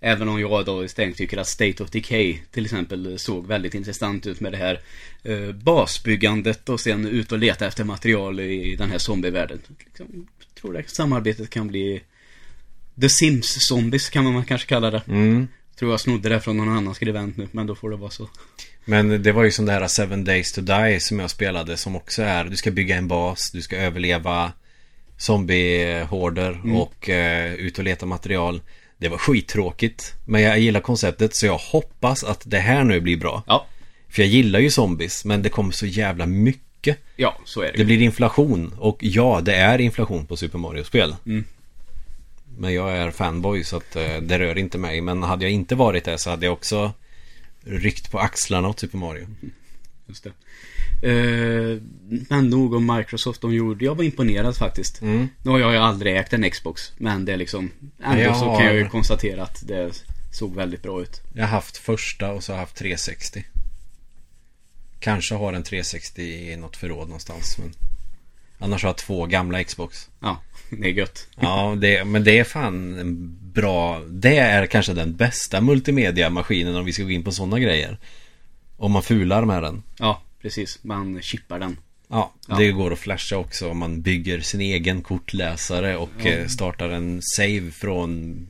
Även 0.00 0.28
om 0.28 0.40
jag 0.40 0.64
då 0.66 0.84
istället 0.84 1.16
tycker 1.16 1.38
att 1.38 1.48
State 1.48 1.82
of 1.82 1.90
Decay 1.90 2.38
till 2.50 2.64
exempel 2.64 3.18
såg 3.18 3.46
väldigt 3.46 3.74
intressant 3.74 4.26
ut 4.26 4.40
med 4.40 4.52
det 4.52 4.58
här 4.58 4.80
eh, 5.22 5.52
basbyggandet 5.52 6.68
och 6.68 6.80
sen 6.80 7.06
ut 7.06 7.32
och 7.32 7.38
leta 7.38 7.66
efter 7.66 7.84
material 7.84 8.40
i 8.40 8.76
den 8.76 8.90
här 8.90 8.98
zombievärlden. 8.98 9.60
Liksom, 9.84 10.06
jag 10.38 10.54
tror 10.62 10.72
det 10.72 10.90
samarbetet 10.90 11.50
kan 11.50 11.68
bli 11.68 12.02
The 13.00 13.08
Sims 13.08 13.66
Zombies 13.68 14.10
kan 14.10 14.32
man 14.32 14.44
kanske 14.44 14.68
kalla 14.68 14.90
det. 14.90 15.02
Mm 15.08 15.48
Tror 15.78 15.90
jag 15.90 16.00
snodde 16.00 16.28
det 16.28 16.40
från 16.40 16.56
någon 16.56 16.68
annan 16.68 16.94
skribent 16.94 17.36
nu, 17.36 17.48
men 17.52 17.66
då 17.66 17.74
får 17.74 17.90
det 17.90 17.96
vara 17.96 18.10
så. 18.10 18.28
Men 18.84 19.22
det 19.22 19.32
var 19.32 19.44
ju 19.44 19.50
som 19.50 19.66
det 19.66 19.72
här 19.72 19.86
Seven 19.86 20.24
Days 20.24 20.52
to 20.52 20.60
Die 20.60 21.00
som 21.00 21.18
jag 21.18 21.30
spelade 21.30 21.76
som 21.76 21.96
också 21.96 22.22
är 22.22 22.44
Du 22.44 22.56
ska 22.56 22.70
bygga 22.70 22.96
en 22.96 23.08
bas, 23.08 23.50
du 23.50 23.62
ska 23.62 23.76
överleva 23.76 24.52
Zombiehorder 25.16 26.76
och 26.76 27.10
eh, 27.10 27.54
ut 27.54 27.78
och 27.78 27.84
leta 27.84 28.06
material. 28.06 28.60
Det 28.98 29.08
var 29.08 29.18
skittråkigt 29.18 30.14
Men 30.24 30.42
jag 30.42 30.58
gillar 30.58 30.80
konceptet 30.80 31.34
så 31.34 31.46
jag 31.46 31.58
hoppas 31.58 32.24
att 32.24 32.42
det 32.44 32.58
här 32.58 32.84
nu 32.84 33.00
blir 33.00 33.16
bra. 33.16 33.42
Ja, 33.46 33.66
För 34.08 34.22
jag 34.22 34.28
gillar 34.28 34.60
ju 34.60 34.70
zombies 34.70 35.24
men 35.24 35.42
det 35.42 35.48
kommer 35.48 35.72
så 35.72 35.86
jävla 35.86 36.26
mycket. 36.26 36.98
Ja, 37.16 37.38
så 37.44 37.60
är 37.60 37.72
det. 37.72 37.78
Det 37.78 37.84
blir 37.84 38.02
inflation 38.02 38.74
och 38.78 38.98
ja, 39.00 39.40
det 39.44 39.54
är 39.54 39.80
inflation 39.80 40.26
på 40.26 40.36
Super 40.36 40.58
Mario-spel. 40.58 41.16
Mm. 41.26 41.44
Men 42.58 42.74
jag 42.74 42.96
är 42.96 43.10
fanboy 43.10 43.64
så 43.64 43.76
att 43.76 43.96
eh, 43.96 44.16
det 44.22 44.38
rör 44.38 44.58
inte 44.58 44.78
mig. 44.78 45.00
Men 45.00 45.22
hade 45.22 45.44
jag 45.44 45.52
inte 45.52 45.74
varit 45.74 46.04
det 46.04 46.18
så 46.18 46.30
hade 46.30 46.46
jag 46.46 46.52
också 46.52 46.92
ryckt 47.64 48.10
på 48.10 48.18
axlarna 48.18 48.68
åt 48.68 48.80
Super 48.80 48.98
Mario 48.98 49.26
Just 50.06 50.24
det. 50.24 50.32
Eh, 51.10 51.80
men 52.28 52.50
nog 52.50 52.74
om 52.74 52.96
Microsoft 52.96 53.40
de 53.40 53.54
gjorde. 53.54 53.84
Jag 53.84 53.94
var 53.94 54.04
imponerad 54.04 54.56
faktiskt. 54.56 55.02
Mm. 55.02 55.28
Nu 55.42 55.50
har 55.50 55.58
jag 55.58 55.72
ju 55.72 55.78
aldrig 55.78 56.16
ägt 56.16 56.32
en 56.32 56.50
Xbox. 56.50 56.92
Men 56.98 57.24
det 57.24 57.32
är 57.32 57.36
liksom 57.36 57.70
Ändå 58.02 58.22
Jag 58.22 58.36
så 58.36 58.44
har- 58.44 58.56
kan 58.58 58.66
jag 58.66 58.76
ju 58.76 58.88
konstatera 58.88 59.42
att 59.42 59.66
det 59.68 60.04
såg 60.32 60.54
väldigt 60.54 60.82
bra 60.82 61.02
ut. 61.02 61.20
Jag 61.34 61.42
har 61.42 61.48
haft 61.48 61.76
första 61.76 62.32
och 62.32 62.44
så 62.44 62.52
har 62.52 62.56
jag 62.56 62.60
haft 62.66 62.76
360 62.76 63.44
Kanske 65.00 65.34
har 65.34 65.52
en 65.52 65.62
360 65.62 66.22
i 66.22 66.56
något 66.56 66.76
förråd 66.76 67.06
någonstans 67.08 67.58
men 67.58 67.72
Annars 68.58 68.82
har 68.82 68.88
jag 68.88 68.96
två 68.96 69.26
gamla 69.26 69.64
Xbox 69.64 70.10
Ja, 70.20 70.42
det 70.80 70.88
är 70.88 70.92
gött. 70.92 71.28
Ja, 71.40 71.76
det, 71.80 72.04
men 72.04 72.24
det 72.24 72.38
är 72.38 72.44
fan 72.44 72.98
en 72.98 73.38
bra 73.52 74.00
Det 74.08 74.36
är 74.38 74.66
kanske 74.66 74.92
den 74.92 75.16
bästa 75.16 75.60
multimedia-maskinen 75.60 76.76
om 76.76 76.84
vi 76.84 76.92
ska 76.92 77.02
gå 77.02 77.10
in 77.10 77.24
på 77.24 77.32
sådana 77.32 77.58
grejer 77.58 77.98
Om 78.76 78.92
man 78.92 79.02
fular 79.02 79.44
med 79.44 79.62
den 79.62 79.82
Ja, 79.98 80.22
precis. 80.42 80.78
Man 80.84 81.22
chippar 81.22 81.58
den. 81.58 81.76
Ja, 82.08 82.32
Ja. 82.48 82.56
det 82.56 82.70
går 82.72 82.92
att 82.92 82.98
flasha 82.98 83.36
också 83.36 83.70
om 83.70 83.78
man 83.78 84.02
bygger 84.02 84.40
sin 84.40 84.60
egen 84.60 85.02
kortläsare 85.02 85.96
och 85.96 86.10
Ja. 86.22 86.30
eh, 86.30 86.46
startar 86.46 86.88
en 86.88 87.20
save 87.22 87.70
från 87.70 88.46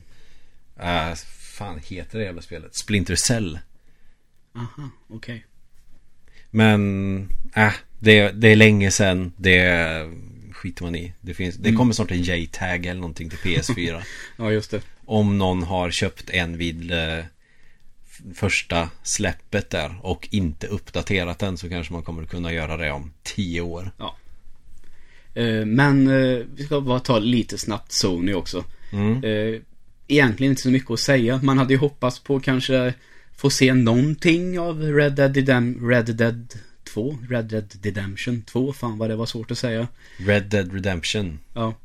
äh, 0.79 1.13
Fan 1.57 1.79
heter 1.85 2.19
det 2.19 2.25
jävla 2.25 2.41
spelet? 2.41 2.75
Splinter 2.75 3.15
Cell 3.15 3.59
Aha, 4.55 4.89
okej. 5.09 5.45
Men, 6.49 7.29
äh, 7.55 7.73
det, 7.99 8.29
det 8.31 8.47
är 8.47 8.55
länge 8.55 8.91
sedan 8.91 9.33
Det 9.37 9.59
skiter 10.63 10.83
man 10.83 10.95
i 10.95 11.13
Det, 11.21 11.33
finns, 11.33 11.55
det 11.55 11.69
Mm. 11.69 11.77
kommer 11.77 11.93
snart 11.93 12.11
en 12.11 12.21
J-tag 12.21 12.85
eller 12.85 12.99
någonting 13.01 13.29
till 13.29 13.39
PS4 13.39 14.01
Ja, 14.37 14.51
just 14.51 14.71
det. 14.71 14.81
Om 15.05 15.37
någon 15.37 15.63
har 15.63 15.91
köpt 15.91 16.29
en 16.29 16.57
vid 16.57 16.91
eh, 16.91 17.25
första 18.35 18.89
släppet 19.03 19.69
där 19.69 19.95
och 20.01 20.27
inte 20.31 20.67
uppdaterat 20.67 21.39
den 21.39 21.57
så 21.57 21.69
kanske 21.69 21.93
man 21.93 22.03
kommer 22.03 22.25
kunna 22.25 22.53
göra 22.53 22.77
det 22.77 22.91
om 22.91 23.11
tio 23.23 23.61
år. 23.61 23.91
Ja. 23.97 24.15
Eh, 25.33 25.65
men 25.65 26.07
eh, 26.07 26.39
vi 26.55 26.63
ska 26.65 26.81
bara 26.81 26.99
ta 26.99 27.19
lite 27.19 27.57
snabbt 27.57 27.91
Sony 27.91 28.33
också. 28.33 28.63
Mm. 28.91 29.23
Eh, 29.23 29.61
egentligen 30.07 30.51
inte 30.51 30.61
så 30.61 30.69
mycket 30.71 30.91
att 30.91 30.99
säga. 30.99 31.39
Man 31.43 31.57
hade 31.57 31.73
ju 31.73 31.79
hoppats 31.79 32.19
på 32.19 32.39
kanske 32.39 32.93
få 33.35 33.49
se 33.49 33.73
någonting 33.73 34.59
av 34.59 34.81
Red 34.81 35.13
Dead, 35.15 35.37
Redem- 35.37 35.89
Red 35.89 36.15
Dead 36.15 36.53
2. 36.93 37.17
Red 37.29 37.45
Dead 37.45 37.79
Redemption 37.81 38.41
2. 38.41 38.73
Fan 38.73 38.97
vad 38.97 39.09
det 39.09 39.15
var 39.15 39.25
svårt 39.25 39.51
att 39.51 39.57
säga. 39.57 39.87
Red 40.17 40.43
Dead 40.43 40.73
Redemption. 40.73 41.39
Ja. 41.53 41.75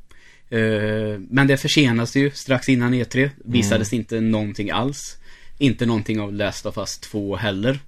Eh, 0.50 1.18
men 1.30 1.46
det 1.46 1.56
försenas 1.56 2.16
ju 2.16 2.30
strax 2.30 2.68
innan 2.68 2.94
E3. 2.94 3.30
Visades 3.44 3.92
inte 3.92 4.20
någonting 4.20 4.70
alls. 4.70 5.16
Inte 5.58 5.86
någonting 5.86 6.20
av 6.20 6.32
Last 6.32 6.66
of 6.66 6.78
Us 6.78 6.98
2 6.98 7.36
heller. 7.36 7.78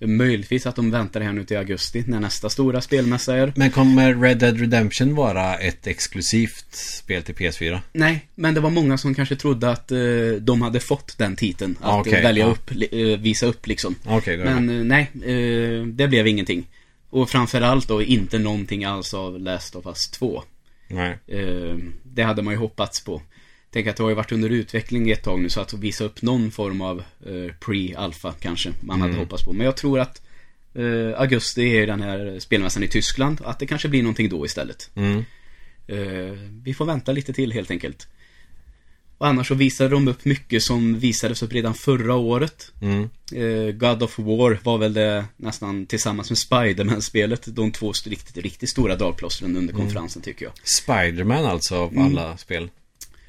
Möjligtvis 0.00 0.66
att 0.66 0.76
de 0.76 0.90
väntar 0.90 1.20
här 1.20 1.32
nu 1.32 1.44
till 1.44 1.56
augusti 1.56 2.04
när 2.06 2.20
nästa 2.20 2.50
stora 2.50 2.80
spelmässa 2.80 3.36
är. 3.36 3.52
Men 3.56 3.70
kommer 3.70 4.14
Red 4.14 4.38
Dead 4.38 4.60
Redemption 4.60 5.14
vara 5.14 5.54
ett 5.54 5.86
exklusivt 5.86 6.74
spel 6.74 7.22
till 7.22 7.34
PS4? 7.34 7.78
Nej, 7.92 8.26
men 8.34 8.54
det 8.54 8.60
var 8.60 8.70
många 8.70 8.98
som 8.98 9.14
kanske 9.14 9.36
trodde 9.36 9.70
att 9.70 9.92
eh, 9.92 9.98
de 10.40 10.62
hade 10.62 10.80
fått 10.80 11.18
den 11.18 11.36
titeln. 11.36 11.76
Att 11.80 12.06
eh, 12.06 12.12
välja 12.12 12.44
ja. 12.46 12.50
upp, 12.50 12.70
eh, 12.70 13.20
visa 13.20 13.46
upp 13.46 13.66
liksom. 13.66 13.94
Är 14.04 14.44
Men 14.44 14.70
eh, 14.70 14.84
nej, 14.84 15.10
eh, 15.14 15.86
det 15.86 16.08
blev 16.08 16.26
ingenting. 16.26 16.66
Och 17.10 17.30
framförallt 17.30 17.88
då 17.88 18.02
inte 18.02 18.38
någonting 18.38 18.84
alls 18.84 19.14
av 19.14 19.40
Last 19.40 19.76
of 19.76 19.86
Us 19.86 20.08
2. 20.10 20.42
Nej. 20.88 21.18
Eh, 21.26 21.76
det 22.02 22.22
hade 22.22 22.42
man 22.42 22.54
ju 22.54 22.58
hoppats 22.58 23.04
på. 23.04 23.22
Tänk 23.74 23.86
att 23.86 23.96
det 23.96 24.02
har 24.02 24.10
ju 24.10 24.16
varit 24.16 24.32
under 24.32 24.50
utveckling 24.50 25.10
ett 25.10 25.22
tag 25.22 25.40
nu 25.40 25.48
så 25.48 25.60
att 25.60 25.72
visa 25.72 26.04
upp 26.04 26.22
någon 26.22 26.50
form 26.50 26.80
av 26.80 26.98
eh, 27.26 27.32
pre-alpha 27.60 28.32
kanske 28.40 28.72
man 28.80 29.00
hade 29.00 29.12
Mm. 29.12 29.24
hoppats 29.24 29.44
på. 29.44 29.52
Men 29.52 29.64
jag 29.66 29.76
tror 29.76 30.00
att 30.00 30.22
eh, 30.74 31.20
augusti 31.20 31.76
är 31.76 31.86
den 31.86 32.02
här 32.02 32.38
spelmässan 32.40 32.82
i 32.82 32.88
Tyskland. 32.88 33.40
Att 33.44 33.58
det 33.58 33.66
kanske 33.66 33.88
blir 33.88 34.02
någonting 34.02 34.28
då 34.28 34.46
istället. 34.46 34.90
Mm. 34.94 35.24
Eh, 35.86 36.38
vi 36.62 36.74
får 36.74 36.84
vänta 36.84 37.12
lite 37.12 37.32
till 37.32 37.52
helt 37.52 37.70
enkelt. 37.70 38.08
Och 39.18 39.26
annars 39.26 39.48
så 39.48 39.54
visade 39.54 39.90
de 39.90 40.08
upp 40.08 40.24
mycket 40.24 40.62
som 40.62 40.98
visades 40.98 41.42
upp 41.42 41.52
redan 41.52 41.74
förra 41.74 42.14
året. 42.14 42.72
Mm. 42.82 43.02
Eh, 43.34 43.72
God 43.74 44.02
of 44.02 44.18
War 44.18 44.58
var 44.62 44.78
väl 44.78 44.94
det 44.94 45.24
nästan 45.36 45.86
tillsammans 45.86 46.30
med 46.30 46.38
Spiderman-spelet 46.38 47.42
de 47.56 47.72
två 47.72 47.92
riktigt, 48.06 48.36
riktigt 48.36 48.68
stora 48.70 48.96
dragplåstren 48.96 49.56
under 49.56 49.74
konferensen 49.74 50.22
tycker 50.22 50.44
jag. 50.44 50.52
Spiderman 50.62 51.44
alltså 51.44 51.76
av 51.76 51.92
Mm. 51.92 52.04
alla 52.04 52.36
spel. 52.36 52.68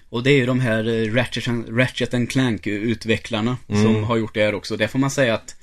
Och 0.09 0.23
det 0.23 0.31
är 0.31 0.35
ju 0.37 0.45
de 0.45 0.59
här 0.59 0.87
eh, 0.87 1.13
Ratchet, 1.13 1.47
Ratchet 1.69 2.13
Clank-utvecklarna 2.29 3.57
som 3.67 4.03
har 4.03 4.17
gjort 4.17 4.33
det 4.33 4.43
här 4.43 4.55
också. 4.55 4.77
Det 4.77 4.87
får 4.87 4.99
man 4.99 5.11
säga 5.11 5.33
att 5.33 5.55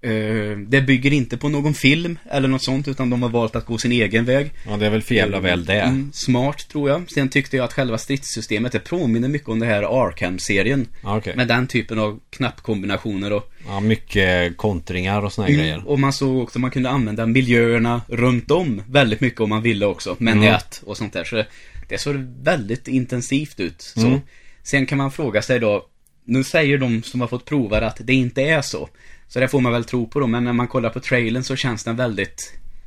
eh, 0.00 0.58
det 0.66 0.82
bygger 0.86 1.12
inte 1.12 1.36
på 1.36 1.48
någon 1.48 1.74
film 1.74 2.18
eller 2.30 2.48
något 2.48 2.62
sånt 2.62 2.88
utan 2.88 3.10
de 3.10 3.22
har 3.22 3.28
valt 3.30 3.56
att 3.56 3.66
gå 3.66 3.78
sin 3.78 3.92
egen 3.92 4.24
väg. 4.24 4.50
Ja, 4.68 4.76
det 4.76 4.86
är 4.86 4.90
väl 4.90 5.02
för 5.02 5.14
jävla 5.14 5.40
väl 5.40 5.64
det. 5.64 5.80
Mm, 5.80 6.10
smart 6.14 6.68
tror 6.68 6.90
jag. 6.90 7.10
Sen 7.10 7.28
tyckte 7.28 7.56
jag 7.56 7.64
att 7.64 7.72
själva 7.72 7.98
stridssystemet 7.98 8.72
det 8.72 8.78
påminner 8.78 9.28
mycket 9.28 9.48
om 9.48 9.58
det 9.58 9.66
här 9.66 9.82
Arkham-serien. 9.82 10.86
Okej. 11.02 11.36
Med 11.36 11.48
den 11.48 11.66
typen 11.66 11.98
av 11.98 12.20
knappkombinationer 12.30 13.32
och 13.32 13.50
Ja, 13.66 13.80
mycket 13.80 14.56
kontringar 14.56 15.22
och 15.24 15.32
såna 15.32 15.46
här 15.46 15.54
grejer. 15.54 15.88
Och 15.88 15.98
man 15.98 16.12
såg 16.12 16.42
också 16.42 16.58
att 16.58 16.60
man 16.60 16.70
kunde 16.70 16.90
använda 16.90 17.26
miljöerna 17.26 18.02
runt 18.08 18.50
om 18.50 18.82
väldigt 18.88 19.20
mycket 19.20 19.40
om 19.40 19.48
man 19.48 19.62
ville 19.62 19.86
också. 19.86 20.16
Med 20.18 20.34
Mm. 20.36 20.54
och 20.84 20.96
sånt 20.96 21.12
där. 21.12 21.24
Så 21.24 21.44
det, 21.88 21.98
såg 21.98 22.16
väldigt 22.42 22.88
intensivt 22.88 23.60
ut. 23.60 23.82
Så. 23.82 24.06
Mm. 24.06 24.20
Sen 24.62 24.86
kan 24.86 24.98
man 24.98 25.12
fråga 25.12 25.42
sig 25.42 25.60
då. 25.60 25.86
Nu 26.24 26.44
säger 26.44 26.78
de 26.78 27.02
som 27.02 27.20
har 27.20 27.28
fått 27.28 27.44
prova 27.44 27.86
att 27.86 28.00
det 28.00 28.14
inte 28.14 28.42
är 28.42 28.62
så. 28.62 28.88
Så 29.28 29.40
det 29.40 29.48
får 29.48 29.60
man 29.60 29.72
väl 29.72 29.84
tro 29.84 30.06
på 30.06 30.20
då. 30.20 30.26
Men 30.26 30.44
när 30.44 30.52
man 30.52 30.68
kollar 30.68 30.90
på 30.90 31.00
trailern 31.00 31.44
så 31.44 31.56
känns 31.56 31.84
den 31.84 31.96
väldigt, 31.96 32.40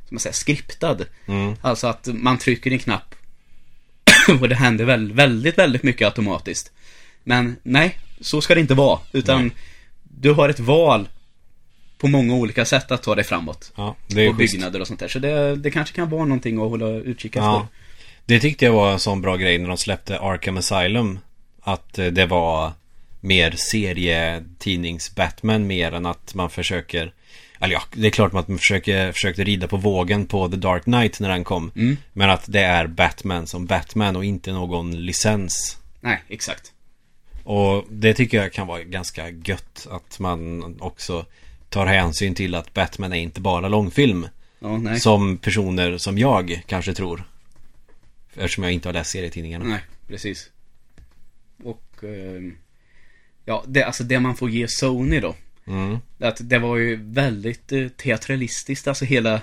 som 0.08 0.14
man 0.14 0.20
säger, 0.20 0.34
skriptad. 0.34 0.98
Mm. 1.26 1.54
Alltså 1.60 1.86
att 1.86 2.08
man 2.12 2.38
trycker 2.38 2.70
en 2.70 2.78
knapp. 2.78 3.14
och 4.40 4.48
det 4.48 4.54
händer 4.54 4.84
väl, 4.84 5.12
väldigt, 5.12 5.58
väldigt 5.58 5.82
mycket 5.82 6.06
automatiskt. 6.06 6.72
Men 7.24 7.56
nej, 7.62 7.98
så 8.20 8.40
ska 8.40 8.54
det 8.54 8.60
inte 8.60 8.74
vara. 8.74 8.98
Utan 9.12 9.42
Nej. 9.42 9.52
du 10.02 10.32
har 10.32 10.48
ett 10.48 10.60
val 10.60 11.08
på 11.98 12.08
många 12.08 12.34
olika 12.34 12.64
sätt 12.64 12.90
att 12.90 13.02
ta 13.02 13.14
dig 13.14 13.24
framåt. 13.24 13.72
Ja, 13.76 13.96
det 14.06 14.26
är 14.26 14.30
På 14.30 14.36
schysst. 14.36 14.52
byggnader 14.52 14.80
och 14.80 14.86
sånt 14.86 15.00
där. 15.00 15.08
Så 15.08 15.18
det, 15.18 15.56
det 15.56 15.70
kanske 15.70 15.94
kan 15.94 16.10
vara 16.10 16.24
någonting 16.24 16.62
att 16.62 16.70
hålla 16.70 16.86
utkik 16.88 17.36
efter. 17.36 17.46
Ja. 17.46 17.68
Det 18.28 18.40
tyckte 18.40 18.64
jag 18.64 18.72
var 18.72 18.92
en 18.92 18.98
sån 18.98 19.20
bra 19.20 19.36
grej 19.36 19.58
när 19.58 19.68
de 19.68 19.76
släppte 19.76 20.18
Arkham 20.18 20.56
Asylum. 20.56 21.18
Att 21.60 21.98
eh, 21.98 22.06
det 22.06 22.26
var 22.26 22.72
mer 23.20 23.50
serietidnings-Batman 23.50 25.66
mer 25.66 25.92
än 25.92 26.06
att 26.06 26.34
man 26.34 26.50
försöker 26.50 27.12
Eller 27.60 27.74
ja, 27.74 27.82
det 27.94 28.06
är 28.06 28.10
klart 28.10 28.34
att 28.34 28.48
man 28.48 28.58
försöker, 28.58 29.12
försökte 29.12 29.44
rida 29.44 29.68
på 29.68 29.76
vågen 29.76 30.26
på 30.26 30.48
The 30.48 30.56
Dark 30.56 30.84
Knight 30.84 31.20
när 31.20 31.28
den 31.28 31.44
kom. 31.44 31.72
Mm. 31.76 31.96
Men 32.12 32.30
att 32.30 32.44
det 32.46 32.60
är 32.60 32.86
Batman 32.86 33.46
som 33.46 33.66
Batman 33.66 34.16
och 34.16 34.24
inte 34.24 34.52
någon 34.52 35.04
licens. 35.04 35.78
Nej, 36.00 36.22
exakt. 36.28 36.72
Och 37.44 37.84
det 37.90 38.14
tycker 38.14 38.42
jag 38.42 38.52
kan 38.52 38.66
vara 38.66 38.82
ganska 38.82 39.28
gött 39.28 39.86
att 39.90 40.18
man 40.18 40.76
också 40.80 41.26
tar 41.68 41.86
hänsyn 41.86 42.34
till 42.34 42.54
att 42.54 42.74
Batman 42.74 43.12
är 43.12 43.16
inte 43.16 43.40
bara 43.40 43.68
långfilm. 43.68 44.28
Nej. 44.58 45.00
Som 45.00 45.38
personer 45.38 45.98
som 45.98 46.18
jag 46.18 46.62
kanske 46.66 46.94
tror. 46.94 47.24
Eftersom 48.34 48.64
jag 48.64 48.72
inte 48.72 48.88
har 48.88 48.92
läst 48.92 49.10
serietidningarna. 49.10 49.64
Nej, 49.64 49.80
precis. 50.08 50.50
Och... 51.64 52.04
ehm, 52.04 52.54
ja, 53.44 53.64
det, 53.68 53.82
alltså 53.82 54.04
det 54.04 54.20
man 54.20 54.36
får 54.36 54.50
ge 54.50 54.68
Sony 54.68 55.20
då. 55.20 55.34
Mm. 55.66 55.98
Att 56.20 56.36
det 56.40 56.58
var 56.58 56.76
ju 56.76 56.96
väldigt 57.02 57.72
eh, 57.72 57.88
teatralistiskt, 57.88 58.88
alltså 58.88 59.04
hela 59.04 59.40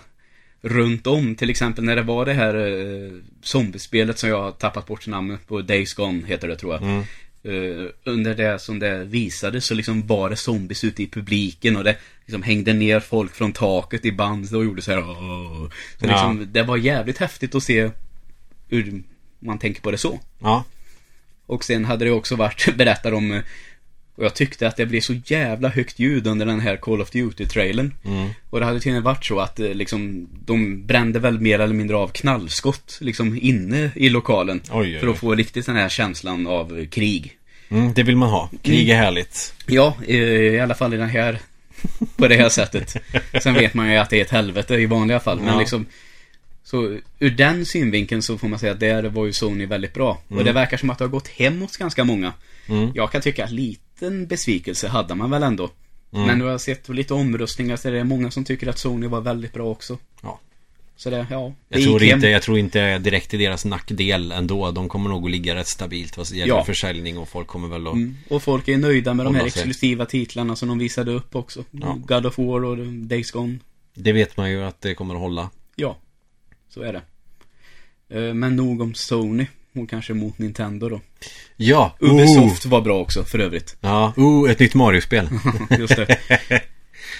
runt 0.61 1.07
om. 1.07 1.35
Till 1.35 1.49
exempel 1.49 1.83
när 1.83 1.95
det 1.95 2.01
var 2.01 2.25
det 2.25 2.33
här 2.33 2.55
eh, 2.55 3.11
zombiespelet 3.41 4.19
som 4.19 4.29
jag 4.29 4.41
har 4.41 4.51
tappat 4.51 4.87
bort 4.87 5.07
namnet 5.07 5.47
på. 5.47 5.61
Days 5.61 5.93
Gone 5.93 6.27
heter 6.27 6.47
det 6.47 6.55
tror 6.55 6.73
jag. 6.73 6.81
Mm. 6.83 7.03
Eh, 7.43 7.89
under 8.03 8.35
det 8.35 8.59
som 8.59 8.79
det 8.79 9.03
visades 9.03 9.65
så 9.65 9.73
liksom 9.73 10.07
var 10.07 10.29
det 10.29 10.35
zombies 10.35 10.83
ute 10.83 11.03
i 11.03 11.07
publiken 11.07 11.75
och 11.77 11.83
det 11.83 11.97
liksom 12.25 12.43
hängde 12.43 12.73
ner 12.73 12.99
folk 12.99 13.35
från 13.35 13.51
taket 13.53 14.05
i 14.05 14.11
band 14.11 14.55
och 14.55 14.65
gjorde 14.65 14.81
så 14.81 14.91
här. 14.91 14.99
"Åh." 14.99 15.69
Så 15.99 16.05
Ja. 16.05 16.11
liksom, 16.11 16.47
det 16.51 16.63
var 16.63 16.77
jävligt 16.77 17.17
häftigt 17.17 17.55
att 17.55 17.63
se 17.63 17.91
hur 18.69 19.03
man 19.39 19.59
tänker 19.59 19.81
på 19.81 19.91
det 19.91 19.97
så. 19.97 20.19
Ja. 20.39 20.63
Och 21.45 21.63
sen 21.63 21.85
hade 21.85 22.05
det 22.05 22.11
också 22.11 22.35
varit, 22.35 22.75
berättar 22.77 23.11
om 23.11 23.31
eh, 23.31 23.41
och 24.17 24.25
jag 24.25 24.33
tyckte 24.33 24.67
att 24.67 24.77
det 24.77 24.85
blev 24.85 25.01
så 25.01 25.13
jävla 25.25 25.69
högt 25.69 25.99
ljud 25.99 26.27
under 26.27 26.45
den 26.45 26.59
här 26.59 26.77
Call 26.77 27.01
of 27.01 27.11
Duty-trailern. 27.11 27.91
Mm. 28.05 28.29
Och 28.49 28.59
det 28.59 28.65
hade 28.65 28.79
tydligen 28.79 29.03
varit 29.03 29.25
så 29.25 29.39
att 29.39 29.59
eh, 29.59 29.69
liksom, 29.73 30.27
de 30.45 30.85
brände 30.85 31.19
väl 31.19 31.39
mer 31.39 31.59
eller 31.59 31.73
mindre 31.73 31.97
av 31.97 32.07
knallskott 32.07 32.97
liksom 33.01 33.39
inne 33.41 33.91
i 33.95 34.09
lokalen. 34.09 34.61
Oj, 34.71 34.93
oj, 34.93 34.99
För 34.99 35.07
oj. 35.07 35.11
att 35.13 35.19
få 35.19 35.35
riktigt 35.35 35.65
den 35.65 35.75
här 35.75 35.89
känslan 35.89 36.47
av 36.47 36.85
krig. 36.85 37.37
Mm, 37.69 37.93
det 37.93 38.03
vill 38.03 38.15
man 38.17 38.29
ha. 38.29 38.49
Krig 38.61 38.89
är 38.89 38.95
härligt. 38.95 39.53
Ja, 39.67 39.97
eh, 40.07 40.15
i 40.27 40.59
alla 40.59 40.75
fall 40.75 40.93
i 40.93 40.97
den 40.97 41.09
här, 41.09 41.39
på 42.15 42.27
det 42.27 42.35
här 42.35 42.49
sättet. 42.49 42.95
Sen 43.43 43.53
vet 43.53 43.73
man 43.73 43.91
ju 43.91 43.97
att 43.97 44.09
det 44.09 44.17
är 44.17 44.21
ett 44.21 44.31
helvete 44.31 44.75
i 44.75 44.85
vanliga 44.85 45.19
fall. 45.19 45.37
Men 45.39 45.47
Ja. 45.53 45.59
liksom, 45.59 45.85
så 46.65 46.97
ur 47.19 47.29
den 47.29 47.65
synvinkeln 47.65 48.21
så 48.21 48.37
får 48.37 48.47
man 48.47 48.59
säga 48.59 48.71
att 48.71 48.79
där 48.79 49.03
var 49.03 49.25
ju 49.25 49.33
Sony 49.33 49.65
väldigt 49.65 49.93
bra. 49.93 50.21
Och 50.29 50.43
det 50.43 50.51
verkar 50.51 50.77
som 50.77 50.89
att 50.89 50.97
det 50.97 51.03
har 51.03 51.09
gått 51.09 51.27
hem 51.27 51.61
hos 51.61 51.77
ganska 51.77 52.03
många. 52.03 52.33
Mm. 52.67 52.91
Jag 52.95 53.11
kan 53.11 53.21
tycka 53.21 53.43
att 53.43 53.51
liten 53.51 54.27
besvikelse 54.27 54.87
hade 54.87 55.15
man 55.15 55.31
väl 55.31 55.43
ändå. 55.43 55.69
Mm. 56.13 56.27
Men 56.27 56.37
nu 56.37 56.43
har 56.43 56.51
jag 56.51 56.61
sett 56.61 56.89
lite 56.89 57.13
omröstningar 57.13 57.75
så 57.75 57.89
det 57.89 57.99
är 57.99 58.03
många 58.03 58.31
som 58.31 58.43
tycker 58.43 58.67
att 58.67 58.77
Sony 58.79 59.07
var 59.07 59.21
väldigt 59.21 59.53
bra 59.53 59.69
också. 59.69 59.97
Ja. 60.23 60.39
Så 60.97 61.09
det, 61.09 61.27
ja. 61.29 61.53
Det 61.69 61.79
Jag 61.79 61.83
tror, 61.87 62.01
gick 62.01 62.09
hem. 62.09 62.17
inte, 62.17 62.29
jag 62.29 62.41
tror 62.41 62.57
inte 62.57 62.97
direkt 62.97 63.33
i 63.33 63.37
deras 63.37 63.65
nackdel 63.65 64.31
ändå. 64.31 64.71
De 64.71 64.89
kommer 64.89 65.09
nog 65.09 65.25
att 65.25 65.31
ligga 65.31 65.55
rätt 65.55 65.67
stabilt 65.67 66.17
vad 66.17 66.31
gäller 66.31 66.53
Ja. 66.53 66.63
försäljning 66.63 67.17
och 67.17 67.29
folk 67.29 67.47
kommer 67.47 67.67
väl 67.67 67.87
att... 67.87 67.93
Mm. 67.93 68.17
Och 68.29 68.43
folk 68.43 68.67
är 68.67 68.77
nöjda 68.77 69.13
med 69.13 69.25
de 69.25 69.35
här 69.35 69.45
exklusiva 69.45 70.05
titlarna 70.05 70.55
som 70.55 70.67
de 70.69 70.79
visade 70.79 71.11
upp 71.11 71.35
också. 71.35 71.63
Ja. 71.71 71.99
God 72.05 72.25
of 72.25 72.37
War 72.37 72.63
och 72.65 72.77
Days 72.87 73.31
Gone. 73.31 73.59
Det 73.93 74.11
vet 74.11 74.37
man 74.37 74.51
ju 74.51 74.63
att 74.63 74.81
det 74.81 74.93
kommer 74.93 75.15
att 75.15 75.21
hålla. 75.21 75.49
Ja, 75.75 75.97
så 76.75 76.81
är 76.81 76.93
det. 76.93 77.01
Eh, 78.27 78.33
Men 78.33 78.55
nog 78.55 78.81
om 78.81 78.93
Sony. 78.93 79.47
Och 79.75 79.89
kanske 79.89 80.13
mot 80.13 80.37
Nintendo 80.39 80.89
då. 80.89 81.01
Ja! 81.57 81.95
Ubisoft 81.99 82.65
var 82.65 82.81
bra 82.81 82.99
också 82.99 83.23
för 83.23 83.39
övrigt. 83.39 83.75
Ja, 83.81 84.13
oh, 84.17 84.51
ett 84.51 84.59
nytt 84.59 84.73
Mario-spel. 84.73 85.29
Just 85.79 85.95
det. 85.95 86.17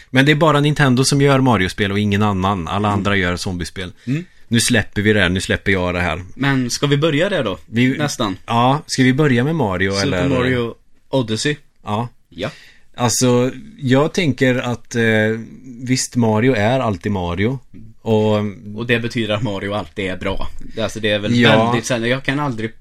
Men 0.10 0.26
det 0.26 0.32
är 0.32 0.36
bara 0.36 0.60
Nintendo 0.60 1.04
som 1.04 1.22
gör 1.22 1.40
Mario-spel 1.40 1.92
och 1.92 2.00
ingen 2.00 2.24
annan. 2.24 2.68
Alla 2.68 2.90
andra 2.90 3.16
gör 3.16 3.36
zombiespel. 3.36 3.94
Mm. 4.08 4.26
Nu 4.48 4.60
släpper 4.60 5.02
vi 5.02 5.14
det 5.14 5.20
här, 5.22 5.30
nu 5.30 5.42
släpper 5.42 5.72
jag 5.72 5.94
det 5.94 6.02
här. 6.02 6.24
Men 6.36 6.70
ska 6.70 6.88
vi 6.88 6.98
börja 6.98 7.30
där 7.30 7.44
då? 7.44 7.58
Vi- 7.66 7.98
Nästan. 7.98 8.38
Ja, 8.46 8.82
ska 8.88 9.04
vi 9.04 9.14
börja 9.14 9.44
med 9.44 9.56
Mario 9.56 9.92
Super 9.92 10.08
eller? 10.08 10.30
Mario 10.30 10.76
Odyssey. 11.10 11.56
Ja. 11.84 12.08
Ja. 12.30 12.50
Alltså, 12.96 13.52
jag 13.80 14.14
tänker 14.14 14.56
att 14.56 14.96
eh, 14.96 15.04
visst, 15.82 16.16
Mario 16.16 16.54
är 16.56 16.80
alltid 16.80 17.12
Mario. 17.12 17.60
Och 18.06 18.36
Och 18.76 18.86
det 18.86 19.00
betyder 19.00 19.34
att 19.34 19.44
Mario 19.44 19.74
alltid 19.74 20.06
är 20.06 20.18
bra. 20.18 20.48
Alltså 20.82 21.00
det 21.00 21.10
är 21.12 21.20
väl 21.20 21.40
Ja. 21.40 21.66
väldigt 21.66 21.86
sällan. 21.86 22.10
Jag 22.10 22.24
kan 22.24 22.40
aldrig... 22.40 22.72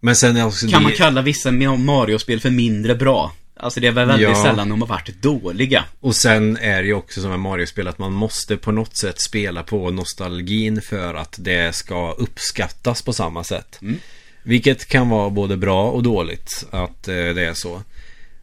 Men 0.00 0.16
sen 0.16 0.36
är 0.36 0.46
också 0.46 0.68
Kan 0.68 0.82
man 0.82 0.90
det- 0.92 0.96
kalla 0.98 1.22
vissa 1.22 1.50
Mario-spel 1.50 2.40
för 2.40 2.50
mindre 2.50 2.94
bra? 2.94 3.32
Alltså 3.56 3.80
det 3.80 3.86
är 3.86 3.92
väl 3.92 4.08
väldigt 4.08 4.28
Ja. 4.28 4.42
sällan 4.42 4.68
de 4.68 4.80
har 4.80 4.88
varit 4.88 5.22
dåliga. 5.22 5.84
Och 6.00 6.16
sen 6.16 6.56
är 6.56 6.82
det 6.82 6.86
ju 6.88 6.94
också 6.94 7.20
som 7.20 7.30
med 7.30 7.40
Mario-spel 7.40 7.88
att 7.88 7.98
man 7.98 8.12
måste 8.12 8.56
på 8.56 8.72
något 8.72 8.96
sätt 8.96 9.20
spela 9.20 9.62
på 9.62 9.90
nostalgin 9.90 10.82
för 10.82 11.14
att 11.14 11.36
det 11.38 11.74
ska 11.74 12.12
uppskattas 12.12 13.02
på 13.02 13.12
samma 13.12 13.44
sätt. 13.44 13.78
Mm. 13.82 13.96
Vilket 14.42 14.86
kan 14.88 15.08
vara 15.08 15.30
både 15.30 15.56
bra 15.56 15.90
och 15.90 16.02
dåligt 16.02 16.66
att 16.70 17.08
eh, 17.08 17.14
det 17.14 17.46
är 17.46 17.54
så. 17.54 17.82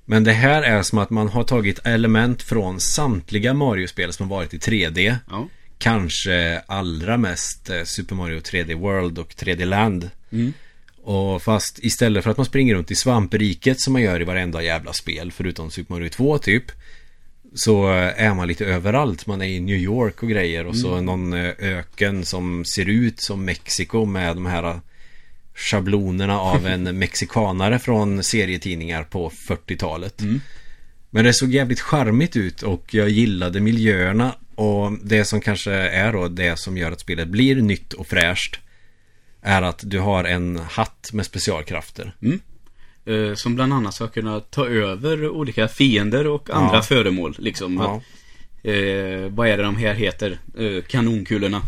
Men 0.05 0.23
det 0.23 0.31
här 0.33 0.61
är 0.63 0.83
som 0.83 0.99
att 0.99 1.09
man 1.09 1.29
har 1.29 1.43
tagit 1.43 1.79
element 1.83 2.43
från 2.43 2.79
samtliga 2.79 3.53
Mario-spel 3.53 4.13
som 4.13 4.29
har 4.31 4.37
varit 4.37 4.53
i 4.53 4.57
3D. 4.57 5.15
Ja. 5.29 5.47
Kanske 5.77 6.61
allra 6.67 7.17
mest 7.17 7.69
eh, 7.69 7.83
Super 7.83 8.15
Mario 8.15 8.39
3D 8.39 8.75
World 8.75 9.19
och 9.19 9.33
3D 9.33 9.65
Land. 9.65 10.09
Mm. 10.31 10.53
Och 11.03 11.43
fast 11.43 11.79
istället 11.79 12.23
för 12.23 12.31
att 12.31 12.37
man 12.37 12.45
springer 12.45 12.75
runt 12.75 12.91
i 12.91 12.95
svampriket 12.95 13.81
som 13.81 13.93
man 13.93 14.01
gör 14.01 14.21
i 14.21 14.23
varenda 14.23 14.61
jävla 14.61 14.93
spel 14.93 15.31
förutom 15.31 15.71
Super 15.71 15.93
Mario 15.93 16.09
2 16.09 16.37
typ 16.37 16.63
Så 17.55 17.89
eh, 17.93 18.23
är 18.23 18.33
man 18.33 18.47
lite 18.47 18.65
överallt. 18.65 19.27
Man 19.27 19.41
är 19.41 19.45
i 19.45 19.59
New 19.59 19.75
York 19.77 20.23
och 20.23 20.29
grejer 20.29 20.65
och 20.65 20.77
så 20.77 21.01
någon 21.01 21.33
eh, 21.33 21.53
öken 21.59 22.25
som 22.25 22.65
ser 22.65 22.89
ut 22.89 23.21
som 23.21 23.45
Mexiko 23.45 24.05
med 24.05 24.35
de 24.35 24.45
här 24.45 24.79
schablonerna 25.55 26.39
av 26.39 26.67
en 26.67 26.99
mexikanare 26.99 27.79
från 27.79 28.23
serietidningar 28.23 29.03
på 29.03 29.29
40-talet. 29.29 30.21
Men 31.17 31.25
det 31.25 31.33
såg 31.33 31.49
jävligt 31.49 31.79
charmigt 31.79 32.35
ut 32.35 32.61
och 32.63 32.93
jag 32.93 33.09
gillade 33.09 33.59
miljöerna 33.59 34.35
och 34.55 34.91
det 35.03 35.25
som 35.25 35.41
kanske 35.41 35.71
är 35.73 36.13
då 36.13 36.27
det 36.27 36.59
som 36.59 36.77
gör 36.77 36.91
att 36.91 36.99
spelet 36.99 37.27
blir 37.27 37.55
nytt 37.55 37.93
och 37.93 38.07
fräscht 38.07 38.59
är 39.41 39.61
att 39.61 39.81
du 39.83 39.99
har 39.99 40.23
en 40.23 40.57
hatt 40.57 41.09
med 41.13 41.25
specialkrafter. 41.25 42.15
Eh, 43.05 43.33
som 43.35 43.55
bland 43.55 43.73
annat 43.73 43.93
ska 43.93 44.07
kunna 44.07 44.39
ta 44.39 44.67
över 44.67 45.29
olika 45.29 45.67
fiender 45.67 46.27
och 46.27 46.49
andra 46.49 46.75
Ja. 46.77 46.81
föremål. 46.81 47.35
Liksom. 47.39 47.77
Ja. 47.77 48.01
Eh, 48.71 49.29
vad 49.29 49.47
är 49.47 49.57
det 49.57 49.63
de 49.63 49.75
här 49.75 49.93
heter? 49.93 50.39
Eh, 50.57 50.83
kanonkulorna. 50.87 51.61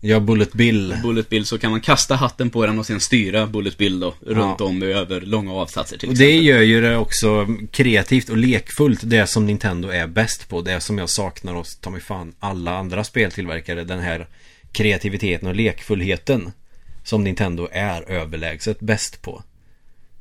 Ja, 0.00 0.20
Bullet 0.20 0.52
Bill. 0.52 0.94
Bullet 1.02 1.28
Bill 1.28 1.44
så 1.46 1.58
kan 1.58 1.70
man 1.70 1.80
kasta 1.80 2.14
hatten 2.14 2.50
på 2.50 2.66
den 2.66 2.78
och 2.78 2.86
sen 2.86 3.00
styra 3.00 3.46
Bullet 3.46 3.78
Bill 3.78 4.00
då 4.00 4.14
runt 4.20 4.56
Ja. 4.60 4.64
om 4.66 4.82
över 4.82 5.20
långa 5.20 5.52
avsatser 5.52 5.98
till 5.98 6.08
Och 6.08 6.12
exempel. 6.12 6.36
det 6.36 6.42
gör 6.44 6.60
ju 6.62 6.80
det 6.80 6.96
också 6.96 7.46
kreativt 7.70 8.28
och 8.28 8.36
lekfullt 8.36 9.00
Det 9.02 9.26
som 9.26 9.46
Nintendo 9.46 9.88
är 9.88 10.06
bäst 10.06 10.48
på 10.48 10.60
Det 10.62 10.80
som 10.80 10.98
jag 10.98 11.10
saknar 11.10 11.54
hos 11.54 11.76
ta 11.76 11.90
mig 11.90 12.00
fan 12.00 12.34
alla 12.40 12.78
andra 12.78 13.04
speltillverkare 13.04 13.84
Den 13.84 13.98
här 14.00 14.26
kreativiteten 14.72 15.48
och 15.48 15.54
lekfullheten 15.54 16.52
Som 17.04 17.24
Nintendo 17.24 17.68
är 17.72 18.10
överlägset 18.10 18.80
bäst 18.80 19.22
på 19.22 19.42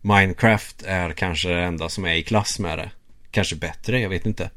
Minecraft 0.02 0.84
är 0.86 1.12
kanske 1.12 1.50
det 1.50 1.62
enda 1.64 1.90
som 1.90 2.06
är 2.06 2.14
i 2.14 2.24
klass 2.24 2.60
med 2.60 2.78
det 2.78 2.92
Kanske 3.32 3.56
bättre, 3.56 4.00
jag 4.00 4.10
vet 4.10 4.26
inte 4.26 4.50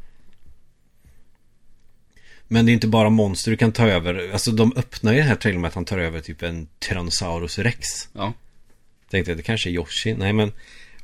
Men 2.49 2.67
det 2.67 2.73
är 2.73 2.75
inte 2.75 2.89
bara 2.89 3.11
monster 3.11 3.51
du 3.51 3.57
kan 3.57 3.73
ta 3.73 3.89
över 3.89 4.31
Alltså 4.33 4.51
de 4.51 4.73
öppnar 4.77 5.13
ju 5.13 5.19
det 5.19 5.25
här 5.25 5.35
trailern 5.35 5.61
med 5.61 5.69
att 5.69 5.75
han 5.75 5.85
tar 5.85 5.99
över 5.99 6.21
typ 6.21 6.43
en 6.43 6.69
Tyrannosaurus 6.79 7.59
rex 7.59 8.09
Ja. 8.13 8.33
Tänkte 9.11 9.33
att 9.33 9.39
det 9.39 9.43
kanske 9.43 9.71
är 9.71 9.73
Yoshi. 9.73 10.15
Nej 10.15 10.33
men. 10.33 10.53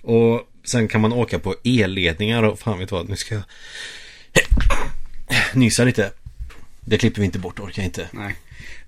Och 0.03 0.49
sen 0.65 0.89
kan 0.89 1.01
man 1.01 1.13
åka 1.13 1.39
på 1.39 1.55
elledningar 1.65 2.43
och 2.43 2.59
fan 2.59 2.79
vet 2.79 2.93
vad. 2.93 3.09
Nu 3.09 3.17
ska 3.17 3.35
jag 3.35 3.45
nysa 5.55 5.85
lite. 5.85 6.11
Det 6.81 6.99
klipper 6.99 7.21
vi 7.21 7.25
inte 7.25 7.39
bort, 7.39 7.61
orkar 7.61 7.83
jag 7.83 7.87
inte. 7.87 8.09
Nej. 8.13 8.37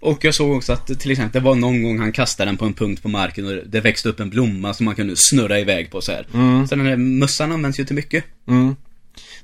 Och 0.00 0.24
jag 0.24 0.34
såg 0.34 0.56
också 0.56 0.72
att 0.72 1.00
till 1.00 1.10
exempel 1.10 1.42
det 1.42 1.44
var 1.44 1.54
någon 1.54 1.82
gång 1.82 1.98
han 1.98 2.12
kastade 2.12 2.48
den 2.48 2.56
på 2.56 2.64
en 2.64 2.74
punkt 2.74 3.02
på 3.02 3.08
marken 3.08 3.46
och 3.46 3.66
det 3.66 3.80
växte 3.80 4.08
upp 4.08 4.20
en 4.20 4.30
blomma 4.30 4.74
som 4.74 4.84
man 4.84 4.94
kunde 4.94 5.14
snurra 5.16 5.60
iväg 5.60 5.90
på 5.90 6.00
så 6.00 6.12
här. 6.12 6.26
Så 6.66 6.74
den 6.74 6.84
där 6.84 6.96
mössan 6.96 7.52
används 7.52 7.80
ju 7.80 7.84
till 7.84 7.96
mycket. 7.96 8.24
Mm. 8.48 8.76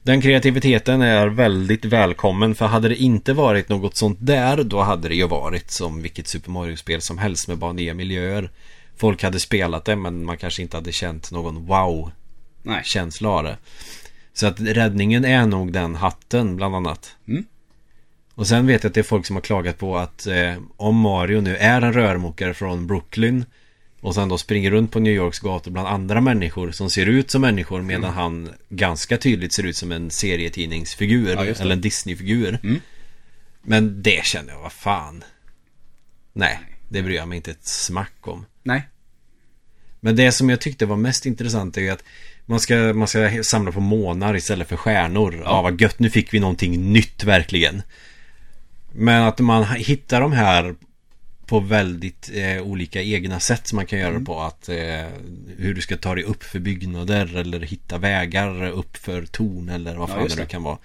Den 0.05 0.21
kreativiteten 0.21 1.03
är 1.03 1.27
väldigt 1.27 1.85
välkommen 1.85 2.55
för 2.55 2.67
hade 2.67 2.89
det 2.89 2.97
inte 2.97 3.33
varit 3.33 3.69
något 3.69 3.97
sånt 3.97 4.19
där 4.21 4.65
då 4.65 4.81
hade 4.81 5.09
det 5.09 5.15
ju 5.15 5.27
varit 5.27 5.71
som 5.71 6.03
vilket 6.03 6.27
Super 6.27 6.51
Mario-spel 6.51 7.01
som 7.01 7.19
helst 7.19 7.49
med 7.49 7.59
bara 7.59 7.73
nya 7.73 7.95
miljöer. 7.95 8.51
Folk 8.97 9.23
hade 9.23 9.41
spelat 9.41 9.85
det 9.85 9.97
men 9.97 10.25
man 10.25 10.37
kanske 10.37 10.63
inte 10.63 10.77
hade 10.77 10.93
känt 10.93 11.31
någon 11.31 11.67
wow-känsla 11.67 13.29
av 13.29 13.45
det. 13.45 13.57
Så 14.33 14.47
att 14.47 14.61
räddningen 14.61 15.25
är 15.25 15.47
nog 15.47 15.73
den 15.73 15.95
hatten 15.95 16.57
bland 16.57 16.77
annat. 16.77 17.17
Mm. 17.29 17.45
Och 18.35 18.47
sen 18.47 18.67
vet 18.67 18.83
jag 18.83 18.91
att 18.91 18.95
det 18.95 19.01
är 19.01 19.05
folk 19.05 19.27
som 19.27 19.37
har 19.37 19.41
klagat 19.41 19.79
på 19.79 19.99
att 19.99 20.27
eh, 20.27 20.55
om 20.77 20.97
Mario 20.97 21.41
nu 21.41 21.57
är 21.57 21.83
en 21.83 21.93
rörmokare 21.93 22.55
från 22.55 22.87
Brooklyn 22.87 23.45
och 24.03 24.15
sen 24.15 24.29
då 24.29 24.39
springer 24.39 24.71
runt 24.71 24.93
på 24.93 25.01
New 25.01 25.13
Yorks 25.13 25.39
gator 25.39 25.71
bland 25.71 25.89
andra 25.89 26.21
människor 26.21 26.71
som 26.71 26.91
ser 26.91 27.07
ut 27.07 27.31
som 27.31 27.41
människor 27.43 27.83
medan 27.83 28.05
Mm. 28.05 28.15
han 28.15 28.51
ganska 28.69 29.17
tydligt 29.19 29.53
ser 29.53 29.67
ut 29.67 29.77
som 29.77 29.93
en 29.93 30.11
serietidningsfigur 30.11 31.35
Ja, 31.35 31.45
eller 31.45 31.73
en 31.73 31.81
Disney-figur. 31.81 32.59
Mm. 32.63 32.81
Men 33.63 34.03
det 34.03 34.25
känner 34.27 34.53
jag, 34.53 34.61
vad 34.61 34.73
fan. 34.73 35.25
Nej, 36.33 36.61
det 36.89 37.03
bryr 37.03 37.17
jag 37.17 37.29
mig 37.29 37.37
inte 37.37 37.51
ett 37.51 37.67
smack 37.67 38.29
om. 38.29 38.47
Nej. 38.63 38.89
Men 40.01 40.17
det 40.17 40.33
som 40.33 40.51
jag 40.51 40.61
tyckte 40.61 40.87
var 40.87 40.97
mest 40.97 41.27
intressant 41.27 41.77
är 41.77 41.81
ju 41.81 41.91
att 41.91 42.05
man 42.47 42.61
ska, 42.61 42.77
man 42.77 43.09
ska 43.09 43.43
samla 43.43 43.73
på 43.73 43.81
månar 43.81 44.37
istället 44.37 44.69
för 44.69 44.77
stjärnor. 44.77 45.43
Ja. 45.45 45.63
vad 45.63 45.81
gött, 45.81 45.99
nu 45.99 46.11
fick 46.11 46.35
vi 46.35 46.41
någonting 46.41 46.93
nytt 46.93 47.25
verkligen. 47.25 47.83
Men 48.93 49.23
att 49.23 49.39
man 49.39 49.65
hittar 49.65 50.21
de 50.21 50.33
här 50.33 50.75
på 51.53 51.61
väldigt 51.61 52.31
eh, 52.35 52.63
olika 52.63 53.03
egna 53.03 53.41
sätt 53.41 53.67
som 53.67 53.77
man 53.77 53.87
kan 53.87 53.99
göra 53.99 54.19
det 54.19 54.25
på. 54.25 54.41
Att 54.41 54.69
eh, 54.69 55.07
hur 55.57 55.75
du 55.75 55.81
ska 55.81 55.97
ta 55.97 56.15
dig 56.15 56.25
upp 56.25 56.43
för 56.43 56.59
byggnader 56.59 57.37
eller 57.37 57.61
hitta 57.61 57.99
vägar 57.99 58.71
upp 58.71 58.97
för 58.97 59.27
torn 59.27 59.69
eller 59.69 59.97
vad 59.97 60.11
Ja, 60.11 60.15
fan 60.15 60.23
just 60.23 60.37
det 60.37 60.43
nu 60.43 60.49
kan 60.49 60.63
vara. 60.63 60.79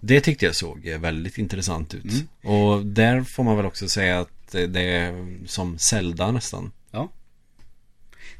Det 0.00 0.20
tyckte 0.20 0.44
jag 0.44 0.54
såg 0.54 0.88
väldigt 0.88 1.38
intressant 1.38 1.94
ut. 1.94 2.04
Mm. 2.04 2.54
Och 2.56 2.86
där 2.86 3.22
får 3.22 3.44
man 3.44 3.56
väl 3.56 3.66
också 3.66 3.88
säga 3.88 4.20
att 4.20 4.52
det 4.52 4.82
är 4.82 5.36
som 5.46 5.78
Zelda 5.78 6.30
nästan. 6.30 6.72
Ja. 6.90 7.08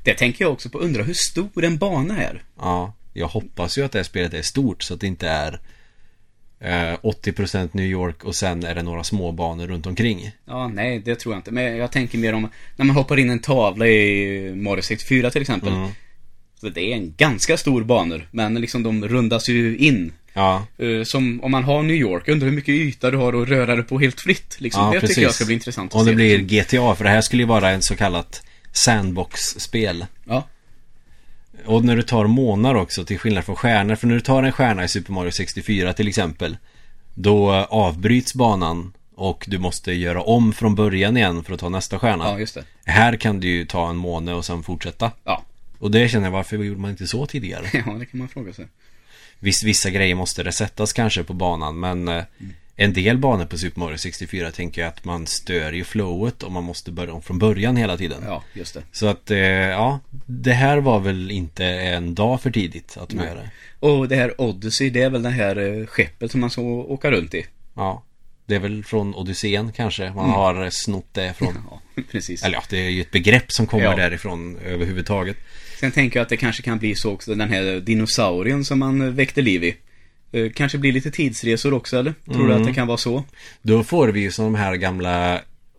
Det 0.05 0.14
tänker 0.14 0.45
jag 0.45 0.53
också 0.53 0.71
på. 0.71 0.79
Undra 0.79 1.03
hur 1.03 1.14
stor 1.14 1.64
en 1.64 1.79
bana 1.79 2.23
är. 2.23 2.43
Ja, 2.59 2.95
jag 3.12 3.29
hoppas 3.29 3.79
ju 3.79 3.85
att 3.85 3.93
det 3.93 3.99
här 3.99 4.05
spelet 4.05 4.35
är 4.35 4.43
stort 4.43 4.83
så 4.83 4.95
att 4.95 5.01
det 5.01 5.07
inte 5.07 5.29
är 5.29 5.61
80% 6.61 7.69
New 7.73 7.87
York 7.87 8.25
och 8.25 8.35
sen 8.35 8.65
är 8.65 8.75
det 8.75 8.83
några 8.83 9.05
små 9.05 9.33
banor 9.33 9.67
runt 9.67 9.87
omkring. 9.87 10.31
Ja, 10.47 10.69
nej, 10.69 10.99
det 11.05 11.15
tror 11.15 11.35
jag 11.35 11.39
inte. 11.39 11.51
Men 11.51 11.77
jag 11.77 11.93
tänker 11.93 12.19
mer 12.19 12.33
om 12.33 12.49
när 12.77 12.85
man 12.85 12.97
hoppar 12.97 13.19
in 13.19 13.31
en 13.31 13.39
tavla 13.39 13.87
i 13.87 14.53
Mario 14.57 14.83
64 14.83 15.31
till 15.31 15.41
exempel. 15.43 15.73
Mm. 15.73 15.89
Så 16.61 16.69
det 16.69 16.81
är 16.81 16.97
en 16.97 17.15
ganska 17.17 17.57
stor 17.57 17.85
banor, 17.85 18.29
men 18.31 18.55
liksom 18.55 18.83
de 18.83 19.09
rundas 19.09 19.49
ju 19.49 19.77
in. 19.77 20.13
Ja, 20.33 20.67
Eh, 20.79 21.03
Som 21.05 21.41
om 21.45 21.51
man 21.51 21.65
har 21.65 21.83
New 21.83 21.97
York, 21.97 22.29
undrar 22.29 22.49
hur 22.49 22.55
mycket 22.57 22.75
yta 22.75 23.11
du 23.11 23.17
har 23.17 23.43
att 23.43 23.49
röra 23.49 23.75
dig 23.77 23.85
på 23.85 23.99
helt 23.99 24.21
fritt. 24.21 24.57
Liksom. 24.61 24.85
ja 24.85 24.93
det 24.93 25.01
precis. 25.01 25.17
tycker 25.17 25.27
jag 25.27 25.35
ska 25.35 25.45
bli 25.45 25.55
intressant 25.55 25.93
att 25.95 26.01
Om 26.01 26.05
se. 26.05 26.11
det 26.11 26.17
blir 26.17 26.39
GTA, 26.39 26.95
för 26.95 27.05
det 27.05 27.11
här 27.11 27.21
skulle 27.21 27.43
ju 27.43 27.47
vara 27.47 27.71
en 27.71 27.83
så 27.83 27.97
kallat 27.97 28.43
sandbox-spel. 28.73 30.07
Ja, 30.25 30.49
Och 31.69 31.85
när 31.85 31.97
du 31.97 32.03
tar 32.03 32.27
månar 32.27 32.75
också, 32.75 33.05
till 33.05 33.19
skillnad 33.19 33.45
från 33.45 33.57
stjärnor. 33.57 33.95
För 33.95 34.07
när 34.07 34.14
du 34.14 34.21
tar 34.21 34.43
en 34.43 34.53
stjärna 34.53 34.85
i 34.85 34.89
Super 34.89 35.12
Mario 35.12 35.31
64 35.31 35.93
till 35.93 36.09
exempel. 36.09 36.57
Då 37.14 37.53
avbryts 37.53 38.35
banan 38.35 38.93
och 39.14 39.45
du 39.49 39.59
måste 39.59 39.93
göra 39.93 40.23
om 40.23 40.53
från 40.53 40.75
början 40.75 41.16
igen 41.16 41.45
för 41.45 41.55
att 41.55 41.61
ta 41.61 41.69
nästa 41.69 41.99
stjärna. 41.99 42.25
ja 42.25 42.39
just 42.39 42.55
det. 42.55 42.64
Här 42.85 43.16
kan 43.16 43.41
du 43.41 43.49
ju 43.49 43.64
ta 43.64 43.91
en 43.91 43.97
måne 43.97 44.35
och 44.35 44.45
sen 44.45 44.62
fortsätta. 44.62 45.12
Ja. 45.25 45.43
Och 45.79 45.91
det 45.91 46.09
känner 46.09 46.27
jag, 46.27 46.33
varför 46.33 46.57
gjorde 46.57 46.81
man 46.81 46.91
inte 46.91 47.07
så 47.07 47.27
tidigare? 47.27 47.64
ja, 47.87 47.93
det 47.93 48.07
kan 48.07 48.19
man 48.19 48.29
fråga 48.29 48.53
sig. 48.53 48.66
Visst, 49.39 49.64
vissa 49.64 49.91
grejer 49.91 50.14
måste 50.14 50.45
resettas 50.45 50.93
kanske 50.93 51.25
på 51.25 51.33
banan 51.33 51.81
men 51.81 52.09
eh, 52.09 52.25
en 52.81 52.93
del 52.93 53.18
banor 53.18 53.45
på 53.47 53.59
Super 53.59 53.81
Mario 53.81 53.97
64 53.99 54.51
tänker 54.51 54.81
jag 54.81 54.89
att 54.89 55.05
man 55.05 55.26
stör 55.26 55.72
ju 55.72 55.85
flowet 55.85 56.43
och 56.43 56.53
man 56.53 56.64
måste 56.64 56.91
börja 56.91 57.12
om 57.12 57.22
från 57.22 57.39
början 57.39 57.76
hela 57.76 57.97
tiden. 57.97 58.22
Ja, 58.26 58.43
just 58.55 58.74
det. 58.74 58.83
Så 58.93 59.07
att, 59.07 59.31
eh, 59.31 59.39
ja, 59.39 60.01
det 60.26 60.53
här 60.53 60.79
var 60.79 61.01
väl 61.01 61.31
inte 61.31 61.64
en 61.66 62.14
dag 62.14 62.41
för 62.43 62.51
tidigt 62.51 62.97
att 62.97 63.09
de 63.09 63.16
gör 63.16 63.35
det. 63.35 63.51
Och 63.87 64.09
det 64.09 64.16
här 64.16 64.41
Odyssey, 64.41 64.91
det 64.91 65.03
är 65.03 65.11
väl 65.11 65.22
det 65.22 65.31
här 65.31 65.81
eh, 65.81 65.87
skeppet 65.87 66.31
som 66.31 66.41
man 66.41 66.51
ska 66.51 66.62
åka 66.62 67.11
runt 67.11 67.35
i. 67.35 67.47
Ja, 67.74 68.05
det 68.47 68.55
är 68.55 68.59
väl 68.61 68.85
från 68.85 69.14
Odysseen 69.14 69.72
kanske 69.72 70.11
man 70.12 70.31
har 70.31 70.62
eh, 70.64 70.68
snott 70.70 71.09
det 71.14 71.35
från. 71.39 71.55
Ja, 71.70 72.03
precis. 72.11 72.43
Eller 72.45 72.55
ja, 72.55 72.62
det 72.70 72.79
är 72.87 72.91
ju 72.91 73.01
ett 73.01 73.11
begrepp 73.11 73.53
som 73.53 73.66
kommer 73.66 73.85
Ja. 73.85 73.97
därifrån 73.97 74.59
överhuvudtaget. 74.59 75.37
Sen 75.81 75.91
tänker 75.93 76.18
jag 76.18 76.22
att 76.22 76.29
det 76.29 76.37
kanske 76.37 76.62
kan 76.62 76.79
bli 76.79 76.95
så 76.95 77.12
också, 77.12 77.35
den 77.35 77.51
här 77.51 77.81
dinosaurien 77.81 78.64
som 78.64 78.79
man 78.79 79.14
väckte 79.14 79.43
liv 79.43 79.64
i. 79.64 79.76
Eh, 80.33 80.51
Kanske 80.55 80.79
blir 80.79 80.93
lite 80.93 81.11
tidsresor 81.11 81.74
också, 81.74 81.97
eller? 81.99 82.14
Tror 82.24 82.39
du 82.47 82.53
Mm. 82.53 82.61
att 82.62 82.66
det 82.68 82.74
kan 82.74 82.87
vara 82.87 82.99
så? 82.99 83.24
Då 83.62 83.85
får 83.85 84.09
vi 84.09 84.20
ju 84.20 84.31
som 84.31 84.45
de 84.45 84.55
här 84.55 84.74
gamla 84.76 85.35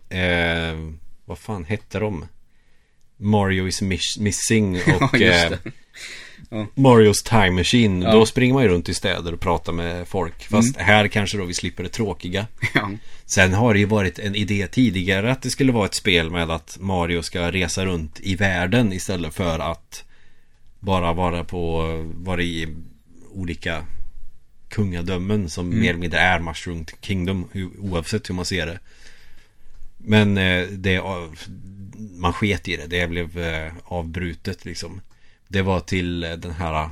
eh, 0.08 0.78
Vad 1.24 1.38
fan 1.38 1.64
hette 1.64 1.98
de? 1.98 2.24
Mario 3.16 3.66
is 3.68 3.82
miss- 3.82 4.18
missing 4.18 4.76
och 5.00 5.18
Ja, 5.20 5.32
eh, 5.44 5.50
det. 5.50 5.58
Marios 6.74 7.22
time 7.22 7.50
machine 7.50 8.02
Ja. 8.02 8.08
Mm. 8.08 8.18
Då 8.20 8.26
springer 8.26 8.54
man 8.54 8.62
ju 8.62 8.68
runt 8.68 8.88
i 8.88 8.94
städer 8.94 9.32
och 9.34 9.40
pratar 9.40 9.72
med 9.72 10.08
folk 10.08 10.42
Fast 10.48 10.76
här 10.76 11.08
kanske 11.08 11.38
då 11.38 11.44
vi 11.44 11.54
slipper 11.54 11.82
det 11.82 11.88
tråkiga 11.88 12.46
Ja. 12.74 12.90
Sen 13.26 13.54
har 13.54 13.74
det 13.74 13.80
ju 13.80 13.86
varit 13.86 14.18
en 14.18 14.34
idé 14.34 14.66
tidigare 14.66 15.32
att 15.32 15.42
det 15.42 15.50
skulle 15.50 15.72
vara 15.72 15.86
ett 15.86 15.94
spel 15.94 16.30
med 16.30 16.50
att 16.50 16.76
Mario 16.80 17.22
ska 17.22 17.52
resa 17.52 17.86
runt 17.86 18.20
i 18.20 18.34
världen 18.34 18.92
istället 18.92 19.34
för 19.34 19.58
att 19.58 20.04
Bara 20.80 21.12
vara 21.12 21.44
på, 21.44 21.86
vara 22.14 22.42
i 22.42 22.68
olika 23.32 23.84
kungadömen 24.70 25.50
som 25.50 25.66
Mm. 25.66 25.80
mer 25.80 25.90
eller 25.90 26.00
mindre 26.00 26.18
är 26.20 26.40
Mushroom 26.40 26.84
Kingdom 27.00 27.48
oavsett 27.78 28.30
hur 28.30 28.34
man 28.34 28.44
ser 28.44 28.66
det. 28.66 28.78
Men 29.98 30.38
eh, 30.38 30.66
det 30.66 30.98
av- 30.98 31.38
man 31.98 32.32
sket 32.32 32.68
i 32.68 32.76
det. 32.76 32.86
Det 32.86 33.06
blev 33.08 33.38
eh, 33.38 33.72
avbrutet 33.84 34.64
liksom. 34.64 35.00
Det 35.48 35.62
var 35.62 35.80
till 35.80 36.24
eh, 36.24 36.32
den 36.32 36.50
här 36.52 36.74
eh, 36.84 36.90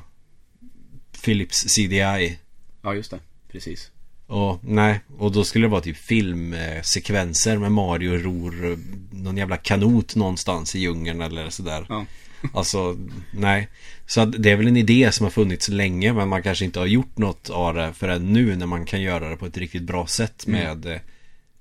Philips 1.24 1.56
CDI. 1.68 2.38
ja, 2.82 2.94
just 2.94 3.10
det. 3.10 3.20
Precis. 3.52 3.90
Och 4.26 4.58
nej, 4.62 5.00
och 5.18 5.32
då 5.32 5.44
skulle 5.44 5.64
det 5.66 5.70
vara 5.70 5.80
typ 5.80 5.96
filmsekvenser 5.96 7.58
med 7.58 7.72
Mario 7.72 8.16
ror 8.16 8.70
eh, 8.72 8.78
någon 9.10 9.36
jävla 9.36 9.56
kanot 9.56 10.14
någonstans 10.16 10.74
i 10.74 10.78
djungeln 10.80 11.20
eller 11.22 11.50
sådär. 11.50 11.86
Ja. 11.88 12.06
Alltså, 12.54 12.96
nej. 13.30 13.68
Så 14.06 14.24
det 14.24 14.50
är 14.50 14.56
väl 14.56 14.66
en 14.66 14.76
idé 14.76 15.12
som 15.12 15.24
har 15.24 15.30
funnits 15.30 15.68
länge 15.68 16.12
men 16.12 16.28
man 16.28 16.42
kanske 16.42 16.64
inte 16.64 16.78
har 16.78 16.86
gjort 16.86 17.18
något 17.18 17.50
av 17.50 17.74
det 17.74 17.92
förrän 17.92 18.32
nu 18.32 18.56
när 18.56 18.66
man 18.66 18.84
kan 18.84 19.02
göra 19.02 19.28
det 19.28 19.36
på 19.36 19.46
ett 19.46 19.56
riktigt 19.56 19.82
bra 19.82 20.06
sätt 20.06 20.46
med, 20.46 20.86
eh, 20.86 20.98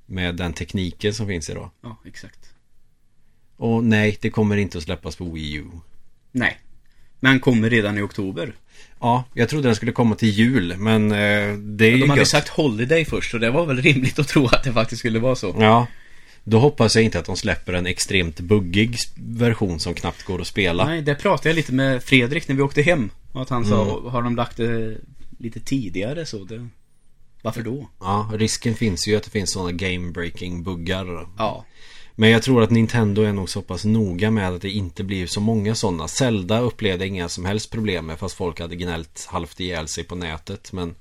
med 0.06 0.36
den 0.36 0.54
tekniken 0.54 1.14
som 1.14 1.28
finns 1.28 1.50
idag. 1.50 1.70
Ja, 1.84 1.98
exakt. 2.06 2.40
Och 3.58 3.84
nej, 3.84 4.18
det 4.22 4.30
kommer 4.30 4.58
inte 4.58 4.78
att 4.78 4.84
släppas 4.84 5.16
på 5.16 5.26
Wii 5.26 5.54
U. 5.54 5.66
Nej. 6.32 6.58
Men 7.20 7.40
kommer 7.40 7.70
redan 7.70 7.98
i 7.98 8.02
oktober. 8.02 8.54
Ja, 9.00 9.24
jag 9.34 9.50
trodde 9.50 9.68
den 9.68 9.76
skulle 9.76 9.92
komma 9.92 10.16
till 10.16 10.30
jul 10.30 10.76
men 10.78 11.12
eh, 11.12 11.18
det 11.58 11.86
är 11.86 11.92
De 11.92 11.98
ju 11.98 12.08
hade 12.08 12.22
gött. 12.22 12.28
sagt 12.28 12.48
Holiday 12.50 13.06
först 13.06 13.34
och 13.34 13.40
det 13.40 13.52
var 13.52 13.66
väl 13.66 13.82
rimligt 13.82 14.20
att 14.20 14.28
tro 14.28 14.46
att 14.46 14.64
det 14.64 14.74
faktiskt 14.74 15.00
skulle 15.00 15.20
vara 15.20 15.36
så. 15.36 15.56
Ja, 15.60 15.88
då 16.50 16.60
hoppas 16.60 16.96
jag 16.96 17.04
inte 17.04 17.20
att 17.20 17.26
de 17.26 17.36
släpper 17.38 17.74
en 17.74 17.86
extremt 17.86 18.40
buggig 18.40 18.96
version 19.16 19.80
som 19.80 19.94
knappt 19.94 20.24
går 20.24 20.42
att 20.42 20.48
spela. 20.48 20.86
Nej, 20.86 21.02
det 21.02 21.16
pratade 21.16 21.50
jag 21.50 21.56
lite 21.56 21.74
med 21.74 22.04
Fredrik 22.04 22.48
när 22.48 22.56
vi 22.56 22.62
åkte 22.62 22.82
hem. 22.82 23.10
Och 23.32 23.42
att 23.42 23.50
han 23.50 23.66
sa, 23.66 23.82
Mm. 23.82 24.12
har 24.12 24.22
de 24.22 24.36
lagt 24.36 24.58
det 24.58 24.98
lite 25.40 25.60
tidigare 25.60 26.26
så 26.26 26.44
det... 26.44 26.68
Varför 27.42 27.62
då? 27.62 27.90
Ja, 28.00 28.32
risken 28.34 28.76
finns 28.76 29.08
ju 29.08 29.16
att 29.16 29.24
det 29.24 29.30
finns 29.30 29.52
sådana 29.52 29.72
game-breaking 29.72 30.64
buggar. 30.64 31.28
Ja. 31.38 31.66
Men 32.16 32.30
jag 32.30 32.44
tror 32.44 32.64
att 32.64 32.70
Nintendo 32.70 33.22
är 33.22 33.34
nog 33.34 33.50
så 33.50 33.62
pass 33.62 33.86
noga 33.86 34.32
med 34.32 34.50
att 34.50 34.62
det 34.62 34.70
inte 34.72 35.04
blir 35.04 35.28
så 35.28 35.42
många 35.42 35.76
sådana. 35.76 36.08
Zelda 36.08 36.60
upplevde 36.60 37.08
inga 37.08 37.30
som 37.30 37.46
helst 37.46 37.72
problem 37.72 38.06
med 38.06 38.20
fast 38.20 38.36
folk 38.36 38.60
hade 38.60 38.76
gnällt 38.76 39.28
halvt 39.30 39.60
ihjäl 39.60 39.88
sig 39.88 40.04
på 40.04 40.16
nätet. 40.16 40.74
Men 40.74 40.96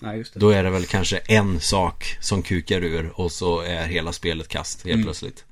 Det. 0.00 0.24
då 0.34 0.50
är 0.50 0.64
det 0.64 0.70
väl 0.70 0.86
kanske 0.86 1.16
en 1.18 1.60
sak 1.60 2.16
som 2.20 2.42
kukar 2.42 2.84
ur 2.84 3.10
och 3.20 3.32
så 3.32 3.60
är 3.60 3.86
hela 3.86 4.12
spelet 4.12 4.48
kast 4.48 4.84
helt 4.84 4.94
Mm. 4.94 5.04
plötsligt. 5.04 5.44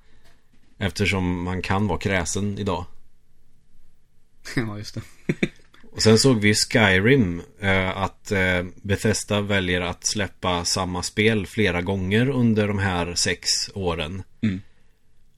Eftersom 0.78 1.42
man 1.42 1.62
kan 1.62 1.86
vara 1.86 1.99
kräsen 1.99 2.59
idag. 2.59 2.84
Ja, 4.57 4.78
just 4.78 4.94
det. 4.94 5.01
Och 5.92 6.03
sen 6.03 6.18
såg 6.18 6.40
vi 6.40 6.55
Skyrim 6.55 7.42
eh, 7.61 7.97
att 7.97 8.32
eh, 8.32 8.64
Bethesda 8.82 9.40
väljer 9.40 9.80
att 9.80 10.07
släppa 10.07 10.64
samma 10.64 11.03
spel 11.03 11.47
flera 11.47 11.82
gånger 11.82 12.28
under 12.28 12.68
de 12.68 12.78
här 12.78 13.14
sex 13.14 13.49
åren. 13.74 14.22
Mm. 14.42 14.62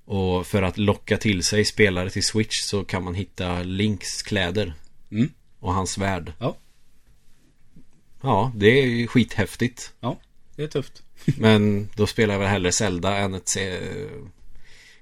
Och 0.05 0.47
för 0.47 0.63
att 0.63 0.79
locka 0.79 1.17
till 1.17 1.43
sig 1.43 1.65
spelare 1.65 2.11
till 2.11 2.25
Switch 2.25 2.61
så 2.63 2.85
kan 2.85 3.05
man 3.05 3.15
hitta 3.15 3.63
Links 3.63 4.23
kläder 4.23 4.75
Mm. 5.11 5.29
och 5.61 5.75
hans 5.75 5.99
värld. 5.99 6.33
Ja. 6.39 6.57
Ja, 8.21 8.53
det 8.57 8.67
är 8.83 8.87
ju 8.87 9.07
skithäftigt. 9.07 9.93
Ja, 10.01 10.19
det 10.57 10.63
är 10.63 10.69
tufft. 10.69 11.03
Men 11.39 11.89
då 11.95 12.07
spelar 12.07 12.35
jag 12.35 12.39
väl 12.41 12.49
hellre 12.49 12.73
Zelda 12.73 13.17
än 13.17 13.35
ett, 13.35 13.49
se- 13.49 13.79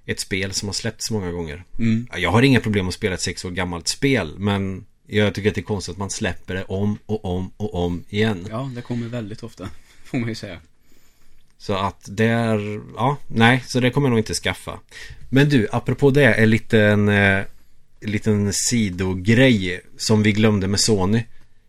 ett 0.06 0.20
spel 0.20 0.52
som 0.52 0.68
har 0.68 0.72
släppts 0.72 1.10
många 1.10 1.30
gånger. 1.32 1.64
Mm. 1.78 2.08
Jag 2.16 2.30
har 2.30 2.42
inga 2.42 2.60
problem 2.60 2.88
att 2.88 2.94
spela 2.94 3.14
ett 3.14 3.20
sex 3.20 3.44
år 3.44 3.50
gammalt 3.50 3.88
spel 3.88 4.34
men 4.38 4.84
jag 5.06 5.34
tycker 5.34 5.48
att 5.48 5.54
det 5.54 5.60
är 5.60 5.62
konstigt 5.62 5.92
att 5.92 5.98
man 5.98 6.10
släpper 6.10 6.54
det 6.54 6.64
om 6.64 6.98
och 7.06 7.24
om 7.24 7.50
och 7.56 7.74
om 7.74 8.04
igen. 8.08 8.46
Ja, 8.50 8.70
det 8.74 8.82
kommer 8.82 9.06
väldigt 9.08 9.42
ofta. 9.42 9.68
Får 10.04 10.18
man 10.18 10.28
ju 10.28 10.34
säga. 10.34 10.60
Så 11.58 11.74
att 11.74 12.08
det 12.10 12.24
är, 12.24 12.80
ja, 12.96 13.16
nej, 13.26 13.64
så 13.66 13.80
det 13.80 13.90
kommer 13.90 14.06
jag 14.08 14.10
nog 14.10 14.18
inte 14.20 14.34
skaffa. 14.34 14.78
Men 15.28 15.48
du, 15.48 15.68
apropå 15.72 16.10
det, 16.10 16.34
en 16.34 16.50
liten, 16.50 17.08
eh, 17.08 17.42
liten 18.00 18.52
sidogrej 18.52 19.80
som 19.96 20.22
vi 20.22 20.32
glömde 20.32 20.68
med 20.68 20.80
Sony. 20.80 21.24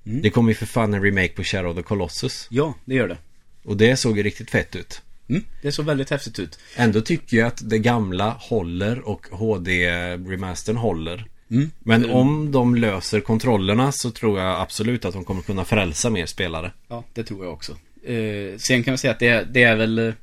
Mm. 0.08 0.22
Det 0.22 0.30
kommer 0.30 0.50
ju 0.52 0.56
för 0.56 0.66
fan 0.66 0.94
en 0.94 1.04
remake 1.04 1.30
på 1.30 1.44
Shadow 1.44 1.72
of 1.72 1.78
the 1.78 1.84
Colossus. 1.84 2.48
Ja, 2.50 2.74
det 2.86 2.96
gör 2.96 3.08
det. 3.08 3.18
Och 3.64 3.78
det 3.78 3.98
såg 3.98 4.18
ju 4.18 4.24
riktigt 4.24 4.50
fett 4.50 4.76
ut. 4.76 5.02
Mm. 5.30 5.44
Det 5.62 5.72
såg 5.72 5.86
väldigt 5.86 6.10
häftigt 6.10 6.40
ut. 6.40 6.60
Ändå 6.76 7.02
tycker 7.02 7.38
jag 7.38 7.48
att 7.48 7.70
det 7.70 7.80
gamla 7.80 8.30
håller 8.40 9.08
och 9.08 9.28
HD-remastern 9.32 10.78
håller. 10.78 11.26
Mm. 11.52 11.72
Men 11.80 12.04
Mm. 12.04 12.16
om 12.16 12.52
de 12.52 12.76
löser 12.76 13.20
kontrollerna 13.20 13.92
så 13.92 14.12
tror 14.12 14.40
jag 14.40 14.62
absolut 14.62 15.06
att 15.06 15.14
de 15.14 15.24
kommer 15.24 15.42
kunna 15.42 15.66
frälsa 15.66 16.10
mer 16.10 16.26
spelare. 16.26 16.72
Ja, 16.88 17.04
det 17.14 17.24
tror 17.24 17.44
jag 17.46 17.54
också. 17.54 17.72
Eh, 18.04 18.58
sen 18.58 18.84
kan 18.84 18.92
man 18.92 18.98
säga 18.98 19.12
att 19.14 19.20
det, 19.20 19.48
det 19.54 19.64
är 19.64 19.76
väl 19.76 20.14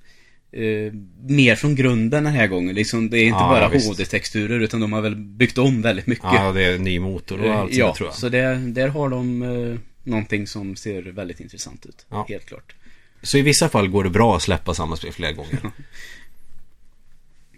eh, 0.57 0.93
mer 1.29 1.57
från 1.57 1.75
grunden 1.75 2.25
den 2.25 2.33
här 2.33 2.47
gången. 2.47 2.75
Liksom, 2.75 3.11
det 3.11 3.19
är 3.19 3.25
inte 3.25 3.39
Ja, 3.39 3.49
bara 3.49 3.69
visst. 3.69 3.89
HD-texturer 3.89 4.61
utan 4.61 4.81
de 4.81 4.93
har 4.93 5.01
väl 5.01 5.17
byggt 5.17 5.59
om 5.59 5.83
väldigt 5.83 6.07
mycket. 6.07 6.25
Ja, 6.33 6.53
det 6.53 6.65
är 6.65 6.75
en 6.75 6.83
ny 6.83 6.99
motor 7.01 7.41
och 7.41 7.47
Eh, 7.47 7.59
allt 7.61 7.73
ja, 7.75 7.95
tror 7.97 8.09
jag. 8.09 8.17
så 8.17 8.29
det, 8.29 8.55
där 8.57 8.89
har 8.89 9.09
de 9.09 9.43
eh, 9.43 9.79
någonting 10.11 10.47
som 10.47 10.77
ser 10.77 11.03
väldigt 11.03 11.41
intressant 11.41 11.87
ut. 11.87 12.07
Ja. 12.11 12.27
Helt 12.29 12.47
klart. 12.47 12.75
Så 13.23 13.39
i 13.39 13.43
vissa 13.43 13.69
fall 13.69 13.89
går 13.89 14.05
det 14.05 14.11
bra 14.11 14.37
att 14.37 14.43
släppa 14.43 14.75
samma 14.75 14.97
spel 14.97 15.13
flera 15.13 15.33
gånger. 15.33 15.59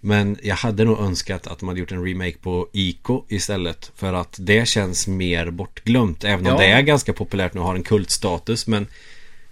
Men 0.00 0.38
jag 0.42 0.56
hade 0.56 0.84
nog 0.84 0.98
önskat 0.98 1.46
att 1.46 1.58
de 1.58 1.68
hade 1.68 1.80
gjort 1.80 1.92
en 1.92 2.04
remake 2.06 2.36
på 2.38 2.68
Ico 2.72 3.24
istället. 3.28 3.92
För 3.96 4.12
att 4.12 4.36
det 4.40 4.68
känns 4.68 5.06
mer 5.06 5.50
bortglömt. 5.50 6.24
Även 6.24 6.46
om 6.46 6.52
Ja. 6.52 6.58
det 6.58 6.66
är 6.66 6.80
ganska 6.82 7.12
populärt 7.12 7.54
nu 7.54 7.60
och 7.60 7.66
har 7.66 7.74
en 7.74 7.82
kultstatus. 7.82 8.66
Men 8.66 8.86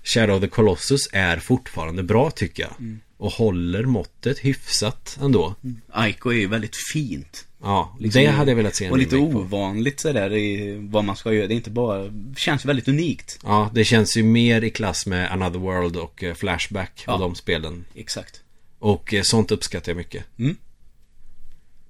Shadow 0.02 0.36
of 0.36 0.40
the 0.42 0.48
Colossus 0.48 1.08
är 1.12 1.36
fortfarande 1.36 2.02
bra 2.02 2.30
tycker 2.30 2.62
jag. 2.62 2.72
Mm. 2.78 3.00
Och 3.16 3.32
håller 3.32 3.82
måttet 3.82 4.38
hyfsat 4.38 5.18
ändå. 5.22 5.54
Ico 6.08 6.30
är 6.30 6.34
ju 6.36 6.46
väldigt 6.46 6.76
fint. 6.92 7.46
Ja, 7.62 7.96
Liksom, 8.00 8.22
det 8.22 8.28
hade 8.30 8.50
jag 8.50 8.56
velat 8.56 8.74
se 8.74 8.84
en 8.84 8.92
Och 8.92 8.98
lite 8.98 9.16
ovanligt 9.16 10.00
sådär 10.00 10.32
i 10.32 10.76
vad 10.80 11.04
man 11.04 11.16
ska 11.16 11.32
göra. 11.32 11.46
Det 11.46 11.54
är 11.54 11.56
inte 11.56 11.70
bara, 11.70 12.12
känns 12.36 12.64
väldigt 12.64 12.88
unikt. 12.88 13.38
Ja, 13.42 13.70
det 13.74 13.84
känns 13.84 14.16
ju 14.16 14.22
mer 14.22 14.62
i 14.64 14.70
klass 14.70 15.06
med 15.06 15.32
Another 15.32 15.58
World 15.58 15.96
och 15.96 16.24
eh, 16.24 16.34
Flashback 16.34 17.04
och 17.06 17.12
Ja. 17.12 17.18
de 17.18 17.34
spelen. 17.34 17.84
Exakt. 17.94 18.40
Och 18.78 19.14
eh, 19.14 19.22
sånt 19.22 19.50
uppskattar 19.50 19.92
jag 19.92 19.96
mycket. 19.96 20.24
Mm. 20.38 20.56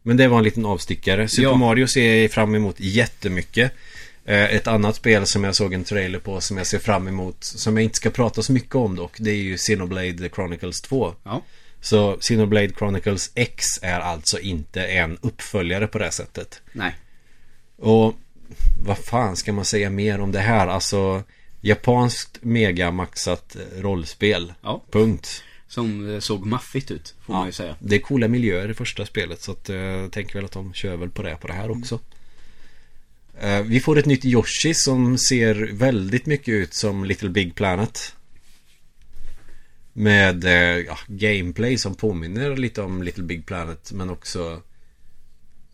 Men 0.03 0.17
det 0.17 0.29
var 0.29 0.39
en 0.39 0.45
liten 0.45 0.67
avstickare. 0.67 1.29
Super 1.29 1.43
Ja. 1.43 1.55
Mario 1.57 1.87
ser 1.87 2.15
jag 2.23 2.31
fram 2.33 2.55
emot 2.55 2.77
jättemycket. 2.81 3.73
Eh, 4.25 4.55
Ett 4.55 4.67
annat 4.67 4.97
spel 4.97 5.27
som 5.27 5.45
jag 5.45 5.57
såg 5.57 5.73
en 5.73 5.85
trailer 5.85 6.19
på 6.19 6.41
som 6.41 6.57
jag 6.57 6.67
ser 6.67 6.79
fram 6.79 7.09
emot, 7.09 7.45
som 7.45 7.77
jag 7.77 7.85
inte 7.85 7.97
ska 7.97 8.11
prata 8.11 8.43
så 8.43 8.53
mycket 8.53 8.75
om 8.75 8.97
dock, 8.97 9.13
det 9.19 9.31
är 9.31 9.35
ju 9.43 9.57
Xenoblade 9.57 10.29
Chronicles 10.35 10.81
2. 10.81 11.15
Ja. 11.23 11.43
Så 11.81 12.17
Xenoblade 12.21 12.69
Chronicles 12.79 13.31
X 13.35 13.65
är 13.83 14.01
alltså 14.01 14.39
inte 14.41 14.87
en 14.87 15.19
uppföljare 15.23 15.87
på 15.87 15.99
det 15.99 16.11
sättet. 16.11 16.63
Nej. 16.73 16.95
Och 17.77 18.15
vad 18.85 18.99
fan 18.99 19.37
ska 19.37 19.53
man 19.53 19.65
säga 19.65 19.91
mer 19.91 20.21
om 20.21 20.33
det 20.33 20.41
här? 20.41 20.67
Alltså 20.67 21.23
japanskt 21.61 22.39
megamaxat 22.43 23.57
eh, 23.57 23.83
rollspel. 23.83 24.53
Ja. 24.63 24.83
Punkt. 24.91 25.43
Som 25.69 26.15
eh, 26.15 26.21
såg 26.21 26.47
maffigt 26.47 26.91
ut, 26.91 27.15
får 27.27 27.33
man 27.33 27.47
ju 27.47 27.53
säga. 27.53 27.77
Det 27.79 27.97
är 27.97 28.01
coola 28.01 28.29
miljöer 28.29 28.71
i 28.71 28.75
första 28.75 29.07
spelet 29.07 29.43
så 29.43 29.53
att 29.53 29.71
eh, 29.71 29.77
jag 29.77 30.13
tänker 30.13 30.35
väl 30.35 30.45
att 30.45 30.53
de 30.53 30.73
kör 30.75 30.97
väl 30.97 31.11
på 31.11 31.23
det 31.23 31.37
på 31.37 31.47
det 31.47 31.53
här 31.53 31.71
också. 31.71 32.01
Eh, 33.41 33.61
vi 33.63 33.81
får 33.81 33.99
ett 33.99 34.07
nytt 34.07 34.25
Yoshi 34.25 34.75
som 34.75 35.19
ser 35.19 35.55
väldigt 35.73 36.27
mycket 36.27 36.53
ut 36.53 36.75
som 36.75 37.05
Little 37.05 37.29
Big 37.29 37.55
Planet. 37.55 38.15
Med 39.93 40.45
eh, 40.45 40.79
ja, 40.87 40.99
gameplay 41.07 41.79
som 41.79 41.95
påminner 41.95 42.57
lite 42.57 42.83
om 42.83 43.03
Little 43.03 43.25
Big 43.25 43.47
Planet 43.47 43.93
men 43.93 44.11
också 44.11 44.63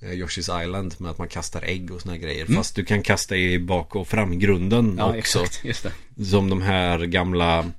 eh, 0.00 0.08
Yoshi's 0.08 0.62
Island 0.62 0.94
med 0.98 1.10
att 1.10 1.18
man 1.18 1.28
kastar 1.28 1.62
ägg 1.62 1.90
och 1.90 2.00
såna 2.00 2.14
här 2.14 2.20
grejer. 2.20 2.46
Fast 2.46 2.74
du 2.74 2.84
kan 2.84 3.02
kasta 3.02 3.36
i 3.36 3.58
bak 3.58 3.96
och 3.96 4.08
framgrunden 4.08 4.94
Ja, 4.98 5.06
också. 5.08 5.18
exakt. 5.18 5.64
Just 5.64 5.82
det. 6.16 6.24
Som 6.24 6.50
de 6.50 6.62
här 6.62 6.98
gamla 6.98 7.70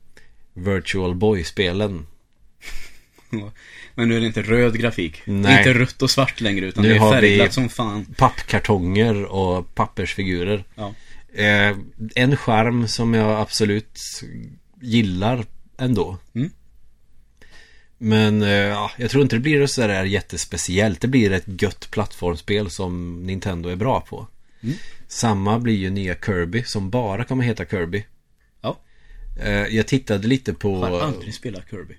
Virtual 0.53 1.15
Boy-spelen. 1.15 2.05
Men 3.95 4.09
nu 4.09 4.15
är 4.15 4.19
det 4.19 4.27
inte 4.27 4.41
röd 4.41 4.79
grafik. 4.79 5.21
Det 5.25 5.31
Nej. 5.31 5.53
är 5.53 5.57
inte 5.57 5.79
rött 5.79 6.01
och 6.01 6.11
svart 6.11 6.41
längre 6.41 6.65
utan 6.65 6.83
Nu 6.83 6.89
det 6.89 6.95
är 6.95 7.11
färgglatt 7.11 7.53
som 7.53 7.69
fan. 7.69 8.05
pappkartonger 8.17 9.23
och 9.25 9.75
pappersfigurer. 9.75 10.63
Ja. 10.75 10.93
Eh, 11.33 11.77
en 12.15 12.37
charm 12.37 12.87
som 12.87 13.13
jag 13.13 13.39
absolut 13.41 13.99
gillar 14.81 15.45
ändå. 15.77 16.17
Mm. 16.35 16.51
Men 17.97 18.41
eh, 18.41 18.49
ja, 18.49 18.91
jag 18.97 19.11
tror 19.11 19.23
inte 19.23 19.35
det 19.35 19.39
blir 19.39 19.67
så 19.67 19.81
där 19.81 20.03
jättespeciellt. 20.03 21.01
Det 21.01 21.07
blir 21.07 21.31
ett 21.31 21.61
gött 21.61 21.91
plattformsspel 21.91 22.69
som 22.69 23.23
Nintendo 23.23 23.69
är 23.69 23.75
bra 23.75 24.01
på. 24.01 24.27
Mm. 24.63 24.75
Samma 25.07 25.59
blir 25.59 25.75
ju 25.75 25.89
nya 25.89 26.15
Kirby 26.15 26.63
som 26.63 26.89
bara 26.89 27.23
kommer 27.23 27.43
heta 27.43 27.65
Kirby. 27.65 28.05
Ja. 28.61 28.79
Eh, 29.41 29.51
jag 29.51 29.87
tittade 29.87 30.27
lite 30.27 30.53
på... 30.53 30.75
Har 30.75 31.01
aldrig 31.01 31.33
spelat 31.33 31.69
Kirby. 31.69 31.93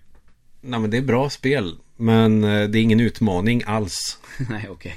Nej 0.63 0.81
men 0.81 0.91
det 0.91 0.97
är 0.97 1.03
bra 1.03 1.31
spel. 1.31 1.75
Men 1.97 2.45
eh, 2.45 2.69
det 2.69 2.79
är 2.79 2.83
ingen 2.83 3.01
utmaning 3.01 3.63
alls. 3.67 4.19
Nej, 4.51 4.67
okej. 4.71 4.95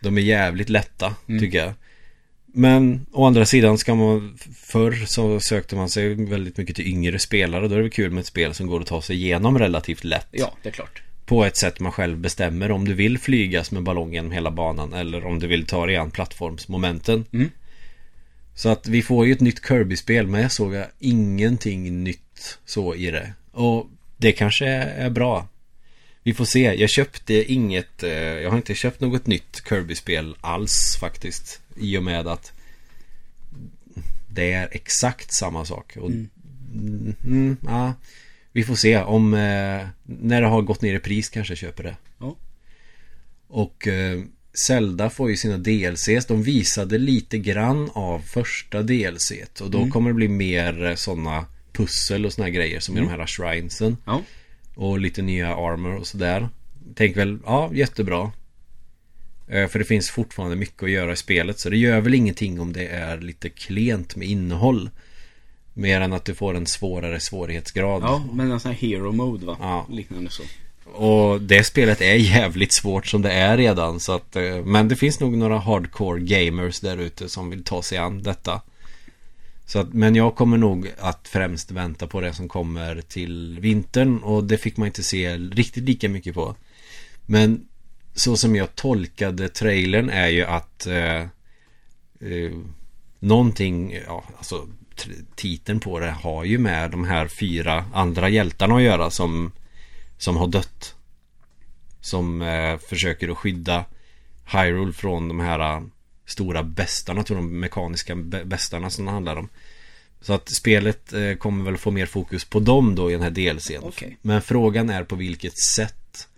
De 0.00 0.18
är 0.18 0.22
jävligt 0.22 0.68
lätta, 0.68 1.14
Mm. 1.28 1.40
tycker 1.40 1.58
jag. 1.58 1.72
Men 2.52 3.06
å 3.12 3.24
andra 3.26 3.46
sidan 3.46 3.78
ska 3.78 3.94
man 3.94 4.38
Förr 4.54 5.06
så 5.06 5.40
sökte 5.40 5.76
man 5.76 5.88
sig 5.88 6.14
väldigt 6.14 6.56
mycket 6.56 6.76
till 6.76 6.86
yngre 6.86 7.18
spelare. 7.18 7.68
Då 7.68 7.74
är 7.74 7.82
det 7.82 7.90
kul 7.90 8.10
med 8.10 8.20
ett 8.20 8.26
spel 8.26 8.54
som 8.54 8.66
går 8.66 8.80
att 8.80 8.86
ta 8.86 9.02
sig 9.02 9.16
igenom 9.16 9.58
relativt 9.58 10.04
lätt. 10.04 10.28
Ja, 10.30 10.54
det 10.62 10.68
är 10.68 10.72
klart. 10.72 11.02
På 11.26 11.44
ett 11.44 11.56
sätt 11.56 11.80
man 11.80 11.92
själv 11.92 12.18
bestämmer 12.18 12.70
om 12.70 12.84
du 12.84 12.94
vill 12.94 13.18
flygas 13.18 13.70
med 13.70 13.82
ballongen 13.82 14.30
hela 14.30 14.50
banan 14.50 14.92
eller 14.92 15.26
om 15.26 15.38
du 15.38 15.46
vill 15.46 15.66
ta 15.66 15.86
dig 15.86 15.96
an 15.96 16.10
plattformsmomenten. 16.10 17.24
Mm. 17.32 17.50
Så 18.54 18.68
att 18.68 18.88
vi 18.88 19.02
får 19.02 19.26
ju 19.26 19.32
ett 19.32 19.40
nytt 19.40 19.66
Kirby-spel 19.68 20.26
men 20.26 20.42
jag 20.42 20.52
såg 20.52 20.74
ingenting 20.98 22.04
nytt 22.04 22.58
så 22.64 22.94
i 22.94 23.10
det. 23.10 23.32
Och 23.52 23.86
det 24.20 24.32
kanske 24.32 24.66
är 24.66 25.10
bra. 25.10 25.48
Vi 26.22 26.34
får 26.34 26.44
se. 26.44 26.60
Jag 26.74 26.90
köpte 26.90 27.52
inget, 27.52 28.02
eh, 28.02 28.10
jag 28.12 28.50
har 28.50 28.56
inte 28.56 28.74
köpt 28.74 29.00
något 29.00 29.26
nytt 29.26 29.62
Kirby-spel 29.68 30.36
alls 30.40 30.96
faktiskt. 31.00 31.60
I 31.76 31.98
och 31.98 32.02
med 32.02 32.26
att 32.26 32.52
det 34.28 34.52
är 34.52 34.68
exakt 34.72 35.32
samma 35.34 35.64
sak. 35.64 35.96
Och, 35.96 36.10
Mm. 36.10 36.28
mm. 36.74 37.14
Mm, 37.24 37.56
ja. 37.66 37.94
Vi 38.52 38.64
får 38.64 38.74
se 38.74 38.96
om, 38.98 39.34
eh, 39.34 39.86
när 40.04 40.40
det 40.40 40.46
har 40.46 40.62
gått 40.62 40.82
ner 40.82 40.94
i 40.94 40.98
pris 40.98 41.28
kanske 41.28 41.50
jag 41.50 41.58
köper 41.58 41.82
det. 41.82 41.96
Ja. 42.18 42.36
Och 43.48 43.88
eh, 43.88 44.20
Zelda 44.66 45.10
får 45.10 45.30
ju 45.30 45.36
sina 45.36 45.58
DLCs. 45.58 46.26
De 46.26 46.42
visade 46.42 46.98
lite 46.98 47.38
grann 47.38 47.90
av 47.94 48.18
första 48.20 48.82
DLC. 48.82 49.32
Och 49.60 49.70
då 49.70 49.78
Mm. 49.78 49.90
kommer 49.90 50.10
det 50.10 50.14
bli 50.14 50.28
mer 50.28 50.94
sådana 50.96 51.46
pussel 51.72 52.26
och 52.26 52.32
såna 52.32 52.44
här 52.46 52.52
grejer 52.52 52.80
som 52.80 52.96
i 52.96 52.98
Mm. 53.00 53.12
de 53.12 53.18
här 53.20 53.26
shrinesen. 53.26 53.96
Ja. 54.04 54.22
Och 54.74 54.98
lite 55.00 55.22
nya 55.22 55.54
armor 55.56 55.96
och 55.96 56.06
sådär. 56.06 56.48
Tänk 56.94 57.16
väl, 57.16 57.38
ja 57.46 57.70
jättebra. 57.74 58.32
Eh, 59.48 59.68
För 59.68 59.78
det 59.78 59.84
finns 59.84 60.10
fortfarande 60.10 60.56
mycket 60.56 60.82
att 60.82 60.90
göra 60.90 61.12
i 61.12 61.16
spelet. 61.16 61.58
Så 61.60 61.70
det 61.70 61.76
gör 61.76 62.00
väl 62.00 62.14
ingenting 62.14 62.60
om 62.60 62.72
det 62.72 62.86
är 62.86 63.18
lite 63.20 63.48
klent 63.48 64.16
med 64.16 64.28
innehåll. 64.28 64.90
Mer 65.74 66.00
än 66.00 66.12
att 66.12 66.24
du 66.24 66.34
får 66.34 66.54
en 66.54 66.66
svårare 66.66 67.20
svårighetsgrad. 67.20 68.02
Ja, 68.02 68.24
men 68.32 68.50
en 68.50 68.60
sån 68.60 68.70
här 68.72 68.78
hero 68.78 69.12
mode 69.12 69.46
va? 69.46 69.56
Ja. 69.60 69.86
Liknande 69.90 70.30
så. 70.30 70.42
Och 70.92 71.40
det 71.40 71.64
spelet 71.64 72.00
är 72.00 72.14
jävligt 72.14 72.72
svårt 72.72 73.06
som 73.06 73.22
det 73.22 73.32
är 73.32 73.56
redan. 73.56 74.00
Så 74.00 74.12
att, 74.12 74.36
eh, 74.36 74.64
men 74.64 74.88
det 74.88 74.96
finns 74.96 75.20
nog 75.20 75.36
några 75.36 75.58
hardcore 75.58 76.20
gamers 76.20 76.80
där 76.80 76.96
ute 76.98 77.28
som 77.28 77.50
vill 77.50 77.64
ta 77.64 77.82
sig 77.82 77.98
an 77.98 78.22
detta. 78.22 78.60
Så 79.70 79.78
att, 79.78 79.92
men 79.92 80.14
jag 80.14 80.34
kommer 80.34 80.56
nog 80.56 80.92
att 80.98 81.28
främst 81.28 81.70
vänta 81.70 82.06
på 82.06 82.20
det 82.20 82.32
som 82.32 82.48
kommer 82.48 83.00
till 83.00 83.60
vintern. 83.60 84.18
Och 84.18 84.44
det 84.44 84.58
fick 84.58 84.76
man 84.76 84.86
inte 84.86 85.02
se 85.02 85.36
riktigt 85.36 85.84
lika 85.84 86.08
mycket 86.08 86.34
på. 86.34 86.56
Men 87.26 87.68
så 88.14 88.36
som 88.36 88.56
jag 88.56 88.74
tolkade 88.74 89.48
trailern 89.48 90.10
är 90.10 90.28
ju 90.28 90.44
att 90.44 90.86
eh, 90.86 91.20
eh, 92.20 92.52
någonting, 93.18 93.98
ja 94.06 94.24
alltså 94.36 94.68
titeln 95.34 95.80
på 95.80 96.00
det 96.00 96.10
har 96.10 96.44
ju 96.44 96.58
med 96.58 96.90
de 96.90 97.04
här 97.04 97.28
fyra 97.28 97.84
andra 97.92 98.28
hjältarna 98.28 98.76
att 98.76 98.82
göra 98.82 99.10
som 99.10 99.52
som 100.18 100.36
har 100.36 100.46
dött. 100.46 100.94
Som 102.00 102.42
eh, 102.42 102.78
försöker 102.78 103.28
att 103.28 103.38
skydda 103.38 103.84
Hyrule 104.44 104.92
från 104.92 105.28
de 105.28 105.40
här 105.40 105.82
stora 106.30 106.62
bestarna, 106.62 107.22
tror 107.22 107.36
de 107.36 107.60
mekaniska 107.60 108.16
bestarna 108.44 108.90
som 108.90 109.04
det 109.04 109.10
handlar 109.10 109.36
om. 109.36 109.48
Så 110.20 110.32
att 110.32 110.48
spelet 110.48 111.12
eh, 111.12 111.34
kommer 111.34 111.64
väl 111.64 111.76
få 111.76 111.90
mer 111.90 112.06
fokus 112.06 112.44
på 112.44 112.60
dem 112.60 112.94
då 112.94 113.10
i 113.10 113.12
den 113.12 113.22
här 113.22 113.30
DLCn. 113.30 113.82
Okej. 113.82 114.18
Men 114.22 114.42
frågan 114.42 114.90
är 114.90 115.04
på 115.04 115.16
vilket 115.16 115.58
sätt. 115.58 116.28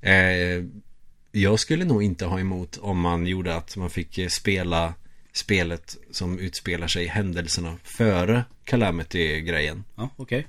Eh, 0.00 0.64
jag 1.32 1.60
skulle 1.60 1.84
nog 1.84 2.02
inte 2.02 2.26
ha 2.26 2.40
emot 2.40 2.76
om 2.76 3.00
man 3.00 3.26
gjorde 3.26 3.56
att 3.56 3.76
man 3.76 3.90
fick 3.90 4.18
eh, 4.18 4.28
spela 4.28 4.94
spelet 5.32 5.96
som 6.10 6.38
utspelar 6.38 6.88
sig 6.88 7.06
händelserna 7.06 7.76
före 7.82 8.44
Calamity-grejen. 8.64 9.84
Ja, 9.94 10.08
okej. 10.16 10.46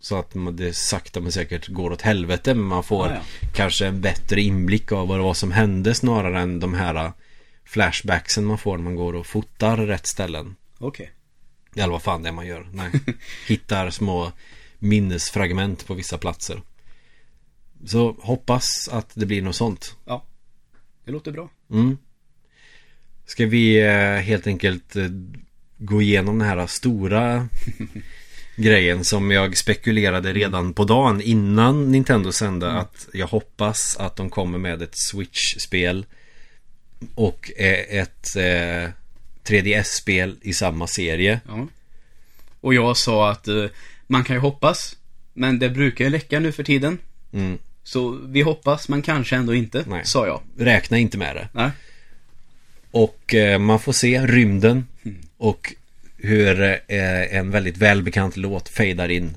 Så 0.00 0.18
att 0.18 0.32
det 0.52 0.76
sakta 0.76 1.20
men 1.20 1.32
säkert 1.32 1.68
går 1.68 1.92
åt 1.92 2.02
helvete 2.02 2.54
men 2.54 2.64
man 2.64 2.84
får 2.84 3.08
Ja, 3.08 3.14
ja. 3.14 3.48
kanske 3.54 3.86
en 3.86 4.00
bättre 4.00 4.40
inblick 4.40 4.92
av 4.92 5.08
vad 5.08 5.18
det 5.18 5.22
var 5.22 5.34
som 5.34 5.52
hände 5.52 5.94
snarare 5.94 6.40
än 6.40 6.60
de 6.60 6.74
här 6.74 6.94
äh, 6.94 7.10
flashbacksen 7.64 8.44
man 8.44 8.58
får 8.58 8.76
när 8.76 8.84
man 8.84 8.96
går 8.96 9.14
och 9.14 9.26
fotar 9.26 9.76
rätt 9.76 10.06
ställen. 10.06 10.56
Okej. 10.78 11.10
Eller 11.76 11.92
vad 11.92 12.02
fan 12.02 12.22
det 12.22 12.28
är 12.28 12.32
man 12.32 12.46
gör. 12.46 12.68
Nej. 12.72 12.90
Hittar 13.48 13.90
små 13.90 14.32
minnesfragment 14.78 15.86
på 15.86 15.94
vissa 15.94 16.18
platser. 16.18 16.62
Så 17.84 18.16
hoppas 18.20 18.88
att 18.88 19.10
det 19.14 19.26
blir 19.26 19.42
något 19.42 19.56
sånt. 19.56 19.96
Ja. 20.04 20.24
Det 21.04 21.12
låter 21.12 21.32
bra. 21.32 21.50
Mm. 21.70 21.98
Ska 23.26 23.46
vi 23.46 23.82
eh, 23.82 24.16
helt 24.16 24.46
enkelt 24.46 24.96
eh, 24.96 25.08
gå 25.78 26.02
igenom 26.02 26.38
den 26.38 26.48
här 26.48 26.66
stora 26.66 27.48
grejen 28.56 29.04
som 29.04 29.30
jag 29.30 29.56
spekulerade 29.56 30.32
redan 30.32 30.72
på 30.72 30.84
dagen 30.84 31.20
innan 31.20 31.92
Nintendo 31.92 32.32
sände 32.32 32.72
att 32.72 33.08
jag 33.12 33.26
hoppas 33.26 33.96
att 33.96 34.16
de 34.16 34.30
kommer 34.30 34.58
med 34.58 34.82
ett 34.82 34.96
Switch-spel 34.96 36.06
och 37.14 37.50
eh, 37.56 37.98
ett 38.00 38.36
eh, 38.36 38.90
3DS-spel 39.44 40.36
i 40.42 40.52
samma 40.52 40.86
serie. 40.86 41.40
Ja. 41.46 41.66
Och 42.60 42.74
jag 42.74 42.96
sa 42.96 43.30
att 43.30 43.48
eh, 43.48 43.64
man 44.06 44.24
kan 44.24 44.36
ju 44.36 44.40
hoppas, 44.40 44.96
men 45.32 45.58
det 45.58 45.68
brukar 45.68 46.04
ju 46.04 46.10
läcka 46.10 46.40
nu 46.40 46.52
för 46.52 46.62
tiden. 46.62 46.98
Mm. 47.32 47.58
Så 47.82 48.10
vi 48.10 48.42
hoppas, 48.42 48.88
men 48.88 49.02
kanske 49.02 49.36
ändå 49.36 49.54
inte, 49.54 49.84
Nej. 49.86 50.04
sa 50.04 50.26
jag. 50.26 50.40
Räkna 50.58 50.98
inte 50.98 51.18
med 51.18 51.36
det. 51.36 51.48
Nej. 51.52 51.70
Och 52.90 53.34
eh, 53.34 53.58
man 53.58 53.80
får 53.80 53.92
se 53.92 54.26
rymden 54.26 54.86
och 55.36 55.74
hur 56.16 56.62
eh, 56.62 57.36
en 57.36 57.50
väldigt 57.50 57.76
välbekant 57.76 58.36
låt 58.36 58.68
fejdar 58.68 59.08
in. 59.08 59.36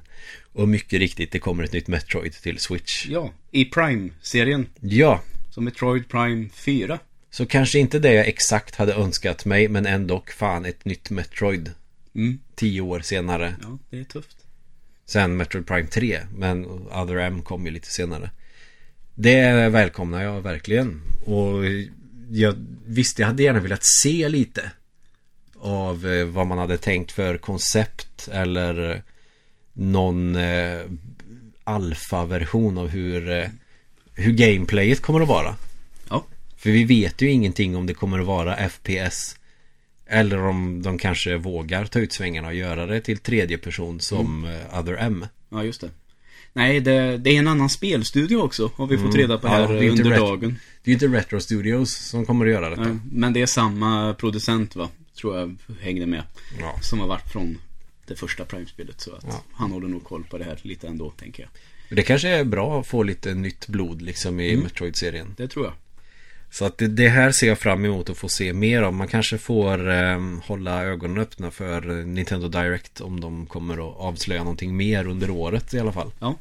Och 0.53 0.67
mycket 0.69 0.99
riktigt, 0.99 1.31
det 1.31 1.39
kommer 1.39 1.63
ett 1.63 1.73
nytt 1.73 1.87
Metroid 1.87 2.33
till 2.33 2.59
Switch. 2.59 3.05
Ja, 3.09 3.33
i 3.51 3.65
Prime-serien. 3.65 4.67
Ja, 4.79 5.21
Som 5.49 5.63
Metroid 5.65 6.07
Prime 6.07 6.49
4. 6.53 6.99
så 7.31 7.45
kanske 7.45 7.79
inte 7.79 7.99
det 7.99 8.13
jag 8.13 8.27
exakt 8.27 8.75
hade 8.75 8.93
önskat 8.93 9.45
mig, 9.45 9.67
men 9.67 9.85
ändå 9.85 10.23
fan 10.37 10.65
ett 10.65 10.85
nytt 10.85 11.09
Metroid. 11.09 11.71
Mm. 12.15 12.39
Tio 12.55 12.81
år 12.81 12.99
senare. 12.99 13.55
Ja, 13.61 13.77
det 13.89 13.99
är 13.99 14.03
tufft. 14.03 14.37
Sen 15.05 15.37
Metroid 15.37 15.67
Prime 15.67 15.87
3, 15.87 16.19
men 16.35 16.65
Other 16.65 17.15
M 17.15 17.41
kom 17.41 17.65
ju 17.65 17.71
lite 17.71 17.87
senare. 17.87 18.29
Det 19.15 19.69
välkomnar 19.69 20.23
jag 20.23 20.41
verkligen. 20.41 21.01
Och 21.25 21.63
jag 22.31 22.55
visste 22.85 23.21
jag 23.21 23.27
hade 23.27 23.43
gärna 23.43 23.59
velat 23.59 23.83
se 23.83 24.29
lite 24.29 24.71
av 25.61 26.07
eh, 26.07 26.25
vad 26.25 26.47
man 26.47 26.57
hade 26.57 26.77
tänkt 26.77 27.11
för 27.11 27.37
koncept 27.37 28.29
eller 28.31 29.03
någon 29.73 30.35
eh, 30.35 30.79
alfa-version 31.63 32.77
av 32.77 32.87
hur, 32.87 33.29
eh, 33.29 33.47
hur 34.13 34.33
gameplayet 34.33 35.01
kommer 35.01 35.21
att 35.21 35.27
vara. 35.27 35.55
Ja. 36.09 36.25
För 36.57 36.69
vi 36.69 36.83
vet 36.83 37.21
ju 37.21 37.29
ingenting 37.29 37.75
om 37.75 37.85
det 37.85 37.93
kommer 37.93 38.19
att 38.19 38.25
vara 38.25 38.69
FPS 38.69 39.35
eller 40.09 40.45
om 40.45 40.81
de 40.81 40.97
kanske 40.97 41.37
vågar 41.37 41.85
ta 41.85 41.99
ut 41.99 42.13
svängarna 42.13 42.47
och 42.47 42.53
göra 42.53 42.85
det 42.85 43.01
till 43.01 43.17
tredje 43.17 43.57
person 43.57 43.99
som 43.99 44.45
eh, 44.45 44.79
Other 44.79 44.97
M. 44.99 45.25
Ja, 45.49 45.63
just 45.63 45.81
det. 45.81 45.89
Nej, 46.53 46.79
det, 46.79 47.17
det 47.17 47.29
är 47.29 47.39
en 47.39 47.47
annan 47.47 47.69
spelstudio 47.69 48.37
också, 48.37 48.71
har 48.75 48.87
vi 48.87 48.97
fått 48.97 49.15
reda 49.15 49.37
på 49.37 49.47
Mm. 49.47 49.61
Ja, 49.61 49.67
här 49.67 49.83
inte 49.83 50.03
under 50.03 50.17
dagen. 50.17 50.59
Det 50.83 50.91
är 50.91 50.97
ju 50.99 51.05
inte 51.05 51.07
Retro 51.07 51.39
Studios 51.39 51.91
som 51.91 52.25
kommer 52.25 52.45
att 52.45 52.51
göra 52.51 52.69
detta. 52.69 52.89
Ja, 52.89 52.97
Men 53.11 53.33
det 53.33 53.41
är 53.41 53.45
samma 53.45 54.13
producent, 54.13 54.75
va? 54.75 54.89
Tror 55.21 55.37
jag 55.37 55.55
hängde 55.81 56.05
med. 56.05 56.23
Ja. 56.59 56.75
Som 56.81 56.99
har 56.99 57.07
varit 57.07 57.31
från 57.31 57.57
det 58.07 58.15
första 58.15 58.45
Prime-spelet. 58.45 59.01
Så 59.01 59.15
att 59.15 59.23
Ja. 59.27 59.43
han 59.53 59.71
håller 59.71 59.87
nog 59.87 60.03
koll 60.03 60.23
på 60.23 60.37
det 60.37 60.43
här 60.43 60.59
lite 60.61 60.87
ändå, 60.87 61.09
tänker 61.11 61.43
jag. 61.43 61.49
Det 61.97 62.03
kanske 62.03 62.29
är 62.29 62.43
bra 62.43 62.79
att 62.79 62.87
få 62.87 63.03
lite 63.03 63.33
nytt 63.33 63.67
blod 63.67 64.01
liksom 64.01 64.39
i 64.39 64.51
Mm. 64.53 64.63
Metroid-serien. 64.63 65.33
Det 65.37 65.47
tror 65.47 65.65
jag. 65.65 65.73
Så 66.51 66.65
att 66.65 66.77
det, 66.77 66.87
det 66.87 67.09
här 67.09 67.31
ser 67.31 67.47
jag 67.47 67.59
fram 67.59 67.85
emot 67.85 68.09
att 68.09 68.17
få 68.17 68.29
se 68.29 68.53
mer 68.53 68.83
om. 68.83 68.95
Man 68.95 69.07
kanske 69.07 69.37
får 69.37 69.89
ehm, 69.89 70.41
hålla 70.45 70.83
ögonen 70.83 71.17
öppna 71.17 71.51
för 71.51 71.99
eh, 71.99 72.05
Nintendo 72.05 72.47
Direct 72.47 73.01
om 73.01 73.19
de 73.19 73.45
kommer 73.45 73.73
att 73.73 73.97
avslöja 73.97 74.43
någonting 74.43 74.77
mer 74.77 75.07
under 75.07 75.29
året 75.29 75.73
i 75.73 75.79
alla 75.79 75.91
fall. 75.91 76.11
Ja. 76.19 76.35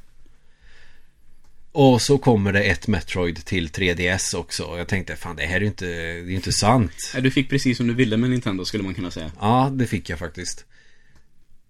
Och 1.72 2.02
så 2.02 2.18
kommer 2.18 2.52
det 2.52 2.62
ett 2.62 2.86
Metroid 2.88 3.44
till 3.44 3.68
3DS 3.68 4.34
också. 4.36 4.62
Och 4.62 4.78
jag 4.78 4.88
tänkte, 4.88 5.16
fan 5.16 5.36
det 5.36 5.42
här 5.46 5.57
är 5.57 5.61
ju 5.61 5.66
inte, 5.66 5.86
det 5.86 6.32
är 6.32 6.34
inte 6.34 6.53
sant. 6.53 6.92
Du 7.20 7.30
fick 7.30 7.50
precis 7.50 7.76
som 7.76 7.86
du 7.86 7.95
ville 7.95 8.16
med 8.16 8.30
Nintendo, 8.30 8.64
skulle 8.64 8.82
man 8.82 8.95
kunna 8.95 9.11
säga. 9.11 9.32
Ja, 9.40 9.70
det 9.72 9.86
fick 9.86 10.08
jag 10.11 10.18
faktiskt. 10.18 10.64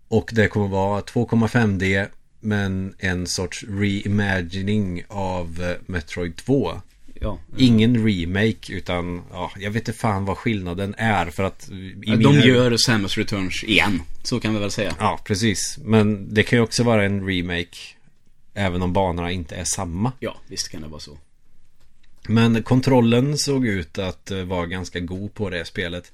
Och 0.08 0.30
det 0.32 0.48
kommer 0.48 0.68
vara 0.68 1.00
2,5D 1.00 2.06
men 2.40 2.94
en 2.98 3.26
sorts 3.26 3.64
reimagining 3.68 5.02
av 5.08 5.62
eh, 5.62 5.76
Metroid 5.92 6.36
2. 6.36 6.80
Ja. 7.20 7.38
Ingen 7.56 8.06
remake 8.06 8.72
utan, 8.72 9.22
ja, 9.32 9.52
jag 9.58 9.70
vet 9.70 9.88
inte 9.88 9.98
fan 10.00 10.24
vad 10.24 10.36
skillnaden 10.38 10.94
är 10.98 11.26
för 11.26 11.42
att 11.42 11.68
i 11.70 11.94
De 12.04 12.16
mina- 12.16 12.44
gör 12.44 12.76
Samus 12.76 13.16
Returns 13.18 13.64
igen. 13.64 14.02
Så 14.22 14.40
kan 14.40 14.54
vi 14.54 14.60
väl 14.60 14.70
säga. 14.70 14.94
Ja, 14.98 15.20
precis. 15.24 15.78
Men 15.84 16.34
det 16.34 16.42
kan 16.42 16.58
ju 16.58 16.62
också 16.62 16.82
vara 16.82 17.04
en 17.04 17.26
remake 17.26 17.76
även 18.58 18.82
om 18.82 18.92
banorna 18.92 19.30
inte 19.30 19.56
är 19.56 19.64
samma. 19.64 20.12
Ja, 20.20 20.36
visst 20.46 20.68
kan 20.68 20.82
det 20.82 20.88
vara 20.88 21.00
så. 21.00 21.18
Men 22.28 22.62
kontrollen 22.62 23.38
såg 23.38 23.66
ut 23.66 23.98
att 23.98 24.30
eh, 24.30 24.42
vara 24.42 24.66
ganska 24.66 25.00
god 25.00 25.34
på 25.34 25.50
det 25.50 25.64
spelet. 25.64 26.12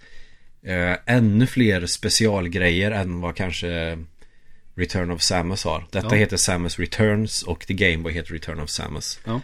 Eh, 0.62 0.96
ännu 1.06 1.46
fler 1.46 1.86
specialgrejer 1.86 2.90
än 2.90 3.20
vad 3.20 3.36
kanske 3.36 3.98
Return 4.74 5.10
of 5.10 5.22
Samus 5.22 5.64
har. 5.64 5.86
Detta 5.90 6.08
Ja. 6.10 6.14
heter 6.16 6.36
Samus 6.36 6.78
Returns 6.78 7.42
och 7.42 7.66
The 7.66 7.74
Game 7.74 7.98
Boy 7.98 8.12
heter 8.12 8.32
Return 8.32 8.60
of 8.60 8.70
Samus. 8.70 9.18
Ja. 9.24 9.40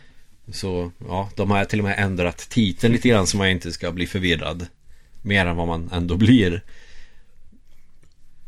Så 0.52 0.92
ja, 1.08 1.30
de 1.36 1.50
har 1.50 1.64
till 1.64 1.78
och 1.78 1.84
med 1.84 1.98
ändrat 1.98 2.38
titeln 2.38 2.92
lite 2.92 3.08
grann 3.08 3.26
så 3.26 3.36
man 3.36 3.48
inte 3.48 3.72
ska 3.72 3.92
bli 3.92 4.06
förvirrad. 4.06 4.66
Mer 5.22 5.46
än 5.46 5.56
vad 5.56 5.66
man 5.66 5.90
ändå 5.92 6.16
blir. 6.16 6.62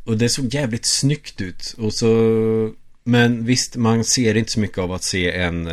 Och 0.04 0.18
det 0.18 0.28
såg 0.28 0.54
jävligt 0.54 0.86
snyggt 0.86 1.40
ut. 1.40 1.74
Och 1.78 1.94
så... 1.94 2.74
Men 3.04 3.44
visst, 3.44 3.76
man 3.76 4.04
ser 4.04 4.36
inte 4.36 4.52
så 4.52 4.60
mycket 4.60 4.78
av 4.78 4.92
att 4.92 5.02
se 5.02 5.32
en... 5.32 5.66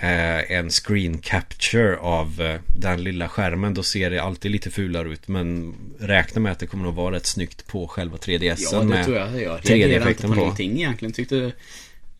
Eh, 0.00 0.52
en 0.52 0.70
screen 0.70 1.18
capture 1.18 1.96
av 1.96 2.40
eh, 2.40 2.60
den 2.76 3.02
lilla 3.04 3.28
skärmen. 3.28 3.74
Då 3.74 3.82
ser 3.82 4.10
det 4.10 4.22
alltid 4.22 4.50
lite 4.50 4.70
fulare 4.70 5.08
ut. 5.08 5.28
Men 5.28 5.74
räkna 6.00 6.40
med 6.40 6.52
att 6.52 6.58
det 6.58 6.66
kommer 6.66 6.88
att 6.88 6.94
vara 6.94 7.14
rätt 7.14 7.26
snyggt 7.26 7.66
på 7.66 7.88
själva 7.88 8.16
3DSen. 8.16 8.68
Ja, 8.72 8.78
det 8.78 8.84
med 8.86 9.04
tror 9.04 9.16
jag. 9.16 9.26
Jag 9.42 9.60
reagerade 9.70 9.94
inte 9.94 9.98
3D-effekten 9.98 10.22
på 10.28 10.34
på. 10.34 10.40
någonting 10.40 10.72
egentligen. 10.76 11.12
Tyckte... 11.12 11.52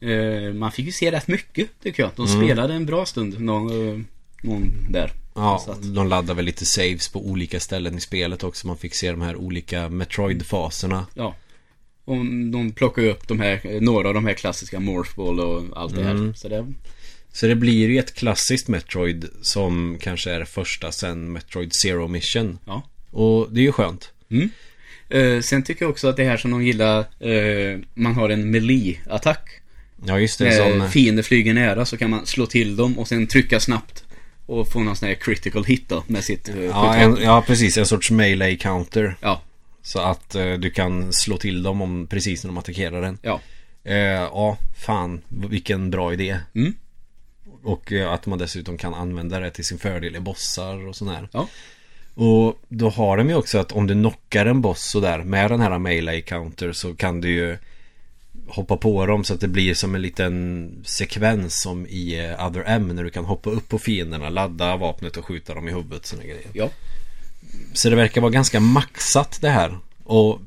Eh, 0.00 0.54
man 0.54 0.72
fick 0.72 0.86
ju 0.86 0.92
se 0.92 1.10
rätt 1.10 1.28
mycket, 1.28 1.68
tycker 1.82 2.02
jag. 2.02 2.12
De 2.16 2.26
Mm. 2.26 2.44
spelade 2.44 2.74
en 2.74 2.86
bra 2.86 3.06
stund, 3.06 3.40
någon, 3.40 3.88
eh, 3.88 4.00
någon 4.42 4.72
där. 4.90 5.12
Ja, 5.34 5.64
att- 5.68 5.94
de 5.94 6.08
laddar 6.08 6.34
väl 6.34 6.44
lite 6.44 6.66
saves 6.66 7.08
på 7.08 7.26
olika 7.26 7.60
ställen 7.60 7.96
i 7.96 8.00
spelet 8.00 8.44
också. 8.44 8.66
Man 8.66 8.78
fick 8.78 8.94
se 8.94 9.10
de 9.10 9.20
här 9.20 9.36
olika 9.36 9.88
Metroid-faserna. 9.88 11.06
Ja. 11.14 11.34
Och 12.06 12.16
de 12.52 12.72
plockar 12.72 13.02
upp 13.02 13.28
de 13.28 13.40
här, 13.40 13.60
eh, 13.64 13.80
några 13.80 14.08
av 14.08 14.14
de 14.14 14.26
här 14.26 14.34
klassiska 14.34 14.80
Morphball 14.80 15.40
och 15.40 15.64
allt 15.76 15.94
det 15.94 16.04
här. 16.04 16.10
Mm. 16.10 16.34
Så 16.34 16.48
det, 16.48 16.72
Så 17.32 17.46
det 17.46 17.54
blir 17.54 17.88
ju 17.88 17.98
ett 17.98 18.14
klassiskt 18.14 18.68
Metroid 18.68 19.28
som 19.42 19.98
kanske 20.00 20.30
är 20.30 20.40
det 20.40 20.46
första 20.46 20.92
sen 20.92 21.32
Metroid 21.32 21.72
Zero 21.74 22.08
Mission. 22.08 22.58
ja. 22.66 22.82
Och 23.10 23.48
det 23.50 23.60
är 23.60 23.64
ju 23.64 23.72
skönt. 23.72 24.12
Mm. 24.30 24.50
Eh, 25.08 25.40
sen 25.40 25.62
tycker 25.62 25.84
jag 25.84 25.90
också 25.90 26.08
att 26.08 26.16
det 26.16 26.24
här 26.24 26.36
som 26.36 26.50
de 26.50 26.64
gillar, 26.64 26.98
eh, 27.00 27.78
man 27.94 28.14
har 28.14 28.28
en 28.28 28.50
melee-attack. 28.50 29.48
Ja, 30.06 30.20
just 30.20 30.38
det. 30.38 30.44
När 30.44 30.78
Som, 30.78 30.90
fiender 30.90 31.22
flyger 31.22 31.54
nära 31.54 31.84
så 31.84 31.96
kan 31.96 32.10
man 32.10 32.26
slå 32.26 32.46
till 32.46 32.76
dem 32.76 32.98
och 32.98 33.08
sen 33.08 33.26
trycka 33.26 33.60
snabbt. 33.60 34.04
Och 34.46 34.72
få 34.72 34.80
någon 34.80 34.96
sån 34.96 35.08
här 35.08 35.14
critical 35.14 35.64
hit 35.64 35.84
då 35.88 36.04
med 36.06 36.24
sitt 36.24 36.48
eh, 36.48 36.64
ja, 36.64 36.94
en, 36.94 37.16
ja, 37.22 37.44
precis. 37.46 37.78
En 37.78 37.86
sorts 37.86 38.10
melee 38.10 38.56
counter. 38.56 39.16
Ja, 39.20 39.42
Så 39.86 40.00
att 40.00 40.34
eh, 40.34 40.52
du 40.52 40.70
kan 40.70 41.12
slå 41.12 41.36
till 41.36 41.62
dem 41.62 41.82
om 41.82 42.06
precis 42.06 42.44
när 42.44 42.48
de 42.48 42.58
attackerar 42.58 43.02
den. 43.02 43.18
ja. 43.22 43.40
Eh, 43.84 43.94
ja, 43.94 44.56
fan 44.76 45.22
vilken 45.28 45.90
bra 45.90 46.12
idé. 46.12 46.38
Mm. 46.54 46.74
Och 47.62 47.92
eh, 47.92 48.12
att 48.12 48.26
man 48.26 48.38
dessutom 48.38 48.78
kan 48.78 48.94
använda 48.94 49.40
det 49.40 49.50
till 49.50 49.64
sin 49.64 49.78
fördel 49.78 50.16
i 50.16 50.20
bossar 50.20 50.88
och 50.88 50.96
sådär. 50.96 51.28
Ja. 51.32 51.48
Och 52.14 52.58
då 52.68 52.88
har 52.90 53.16
de 53.16 53.28
ju 53.28 53.34
också 53.34 53.58
att 53.58 53.72
om 53.72 53.86
du 53.86 53.94
knockar 53.94 54.46
en 54.46 54.60
boss 54.60 54.90
sådär 54.90 55.18
med 55.18 55.50
den 55.50 55.60
här 55.60 55.78
melee 55.78 56.20
counter 56.20 56.72
så 56.72 56.94
kan 56.94 57.20
du 57.20 57.30
ju 57.30 57.58
hoppa 58.48 58.76
på 58.76 59.06
dem 59.06 59.24
så 59.24 59.34
att 59.34 59.40
det 59.40 59.48
blir 59.48 59.74
som 59.74 59.94
en 59.94 60.02
liten 60.02 60.70
sekvens 60.86 61.62
som 61.62 61.86
i 61.86 62.26
eh, 62.28 62.46
Other 62.46 62.64
M 62.66 62.88
när 62.88 63.04
du 63.04 63.10
kan 63.10 63.24
hoppa 63.24 63.50
upp 63.50 63.68
på 63.68 63.78
fienderna, 63.78 64.28
ladda 64.28 64.76
vapnet 64.76 65.16
och 65.16 65.26
skjuta 65.26 65.54
dem 65.54 65.68
i 65.68 65.72
huvudet 65.72 66.06
såna 66.06 66.22
grejer. 66.22 66.50
Ja. 66.52 66.70
Så 67.72 67.90
det 67.90 67.96
verkar 67.96 68.20
vara 68.20 68.30
ganska 68.32 68.60
maxat 68.60 69.38
det 69.40 69.48
här. 69.48 69.78
Och 70.04 70.40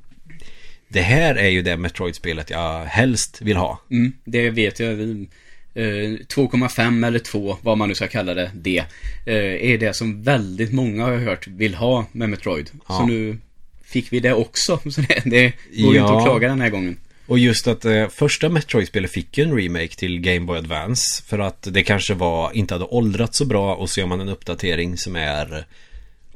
det 0.88 1.02
här 1.02 1.36
är 1.36 1.50
ju 1.50 1.62
det 1.62 1.78
Metroid-spelet 1.78 2.50
jag 2.50 2.86
helst 2.86 3.42
vill 3.42 3.58
ha. 3.58 3.82
Mm, 3.92 4.14
det 4.24 4.50
vet 4.50 4.80
jag. 4.80 4.94
Vi- 4.96 5.28
eh, 5.74 6.26
2,5 6.28 7.04
eller 7.08 7.20
2, 7.20 7.58
vad 7.62 7.78
man 7.78 7.90
nu 7.90 7.96
ska 7.96 8.08
kalla 8.08 8.34
det, 8.34 8.52
det. 8.54 8.78
eh, 9.26 9.72
är 9.72 9.78
det 9.78 9.94
som 9.94 10.24
väldigt 10.24 10.74
många 10.74 11.04
har 11.06 11.18
hört 11.18 11.48
vill 11.48 11.76
ha 11.76 12.06
med 12.12 12.30
Metroid. 12.30 12.70
Ja. 12.88 12.98
Så 12.98 13.06
nu 13.06 13.38
fick 13.84 14.14
vi 14.14 14.20
det 14.20 14.34
också. 14.34 14.80
Så 14.92 15.02
det, 15.02 15.22
det 15.26 15.54
går 15.84 15.94
ju 15.94 16.00
Ja. 16.00 16.02
inte 16.08 16.18
att 16.18 16.24
klaga 16.24 16.48
den 16.48 16.62
här 16.62 16.70
gången. 16.70 16.98
Och 17.28 17.40
just 17.40 17.68
att 17.68 17.86
eh, 17.86 18.08
första 18.08 18.50
Metroid-spelet 18.50 19.12
fick 19.12 19.38
ju 19.38 19.44
en 19.44 19.58
remake 19.58 19.96
till 19.96 20.20
Game 20.22 20.40
Boy 20.40 20.58
Advance 20.58 21.24
För 21.28 21.40
att 21.40 21.68
det 21.72 21.84
kanske 21.84 22.14
var, 22.14 22.52
inte 22.54 22.74
hade 22.74 22.86
åldrats 22.86 23.38
så 23.38 23.46
bra 23.46 23.76
och 23.76 23.90
så 23.90 24.00
gör 24.00 24.08
man 24.08 24.22
en 24.22 24.30
uppdatering 24.30 24.98
som 24.98 25.16
är 25.16 25.66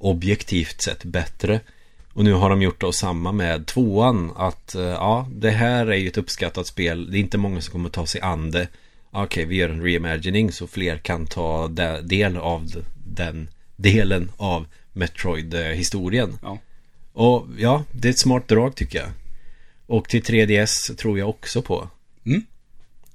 objektivt 0.03 0.81
sett 0.81 1.03
bättre. 1.03 1.59
Och 2.13 2.23
nu 2.23 2.33
har 2.33 2.49
de 2.49 2.61
gjort 2.61 2.81
då 2.81 2.91
samma 2.91 3.31
med 3.31 3.65
tvåan 3.65 4.31
Att 4.37 4.75
eh, 4.75 4.81
ja, 4.81 5.27
det 5.35 5.51
här 5.51 5.87
är 5.87 5.95
ju 5.95 6.07
ett 6.07 6.17
uppskattat 6.17 6.67
spel. 6.67 7.11
Det 7.11 7.17
är 7.17 7.19
inte 7.19 7.37
många 7.37 7.61
som 7.61 7.71
kommer 7.71 7.89
ta 7.89 8.05
sig 8.05 8.21
an 8.21 8.51
det. 8.51 8.67
Okej, 9.11 9.45
vi 9.45 9.55
gör 9.55 9.69
en 9.69 9.83
reimagining 9.83 10.51
så 10.51 10.67
fler 10.67 10.97
kan 10.97 11.27
ta 11.27 11.67
de- 11.67 12.01
del 12.01 12.37
av 12.37 12.83
den 13.05 13.49
delen 13.75 14.31
av 14.37 14.65
Metroid-historien. 14.93 16.37
Ja. 16.41 16.57
Och 17.13 17.47
ja, 17.57 17.83
det 17.91 18.07
är 18.07 18.09
ett 18.09 18.19
smart 18.19 18.47
drag 18.47 18.75
tycker 18.75 18.99
jag. 18.99 19.09
Och 19.87 20.09
till 20.09 20.23
3DS 20.23 20.95
tror 20.95 21.19
jag 21.19 21.29
också 21.29 21.61
på. 21.61 21.89
Mm. 22.25 22.45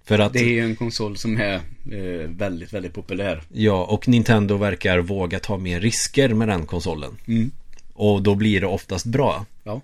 För 0.09 0.18
att 0.18 0.32
Det 0.32 0.39
är 0.39 0.52
ju 0.52 0.64
en 0.64 0.76
konsol 0.76 1.16
som 1.16 1.36
är 1.36 1.55
eh, 1.55 2.28
väldigt, 2.28 2.72
väldigt 2.72 2.94
populär. 2.94 3.43
Ja, 3.52 3.85
och 3.85 4.09
Nintendo 4.09 4.56
verkar 4.56 4.98
våga 4.98 5.39
ta 5.40 5.56
mer 5.56 5.80
risker 5.80 6.28
med 6.28 6.48
den 6.48 6.66
konsolen 6.66 7.18
Mm. 7.26 7.51
Och 7.93 8.22
då 8.22 8.35
blir 8.35 8.60
det 8.60 8.66
oftast 8.66 9.06
bra 9.06 9.47
Ja. 9.64 9.80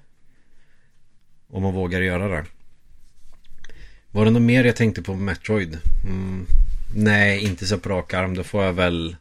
Om 1.50 1.62
man 1.62 1.74
vågar 1.74 2.00
göra 2.00 2.28
det 2.28 2.44
Var 4.10 4.24
det 4.24 4.30
något 4.30 4.42
mer 4.42 4.64
jag 4.64 4.76
tänkte 4.76 5.02
på 5.02 5.14
Metroid? 5.14 5.78
Mm, 6.04 6.46
nej, 6.94 7.44
inte 7.44 7.66
så 7.66 7.78
på 7.78 7.88
rak 7.88 8.14
arm. 8.14 8.34
Då 8.34 8.42
får 8.42 8.64
jag 8.64 8.72
väl 8.72 9.16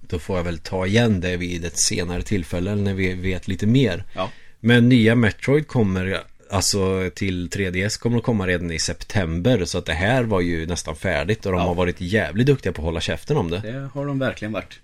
Då 0.00 0.18
får 0.18 0.36
jag 0.36 0.44
väl 0.44 0.58
ta 0.58 0.86
igen 0.86 1.20
det 1.20 1.36
vid 1.36 1.64
ett 1.64 1.78
senare 1.78 2.22
tillfälle 2.22 2.74
när 2.74 2.94
vi 2.94 3.14
vet 3.14 3.48
lite 3.48 3.66
mer 3.66 4.04
Ja. 4.14 4.30
Men 4.60 4.88
nya 4.88 5.14
Metroid 5.14 5.66
kommer 5.66 6.24
Alltså 6.50 7.10
till 7.14 7.48
3DS 7.48 8.00
kommer 8.00 8.18
att 8.18 8.22
komma 8.24 8.46
redan 8.46 8.70
i 8.70 8.78
september 8.78 9.64
Så 9.64 9.78
att 9.78 9.86
det 9.86 9.92
här 9.94 10.22
var 10.22 10.40
ju 10.40 10.66
nästan 10.66 10.96
färdigt 10.96 11.46
Och 11.46 11.52
de 11.52 11.58
Ja. 11.60 11.66
har 11.66 11.74
varit 11.74 12.00
jävligt 12.00 12.46
duktiga 12.46 12.72
på 12.72 12.82
att 12.82 12.84
hålla 12.84 13.00
käften 13.00 13.36
om 13.36 13.50
det 13.50 13.58
Det 13.58 13.88
har 13.94 14.06
de 14.06 14.18
verkligen 14.18 14.52
varit. 14.52 14.80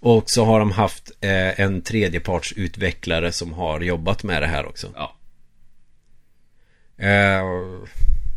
Och 0.00 0.24
så 0.30 0.44
har 0.44 0.58
de 0.58 0.70
haft 0.70 1.10
eh, 1.20 1.60
en 1.60 1.82
tredjepartsutvecklare 1.82 3.32
som 3.32 3.52
har 3.52 3.80
jobbat 3.80 4.22
med 4.22 4.42
det 4.42 4.46
här 4.46 4.66
också 4.66 4.88
Ja. 4.94 5.16
Eh, 6.98 7.42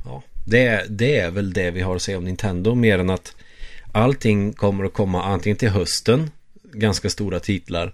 ja, 0.06 0.24
det, 0.46 0.86
det 0.90 1.18
är 1.20 1.32
väl 1.32 1.54
det 1.54 1.72
vi 1.72 1.82
har 1.82 1.96
att 1.96 2.02
säga 2.02 2.18
om 2.18 2.26
Nintendo 2.26 2.76
mer 2.76 3.00
än 3.00 3.10
att 3.10 3.36
allting 3.92 4.54
kommer 4.54 4.84
att 4.86 4.94
komma 4.94 5.24
antingen 5.24 5.58
till 5.58 5.70
hösten, 5.70 6.32
ganska 6.74 7.10
stora 7.10 7.40
titlar, 7.40 7.94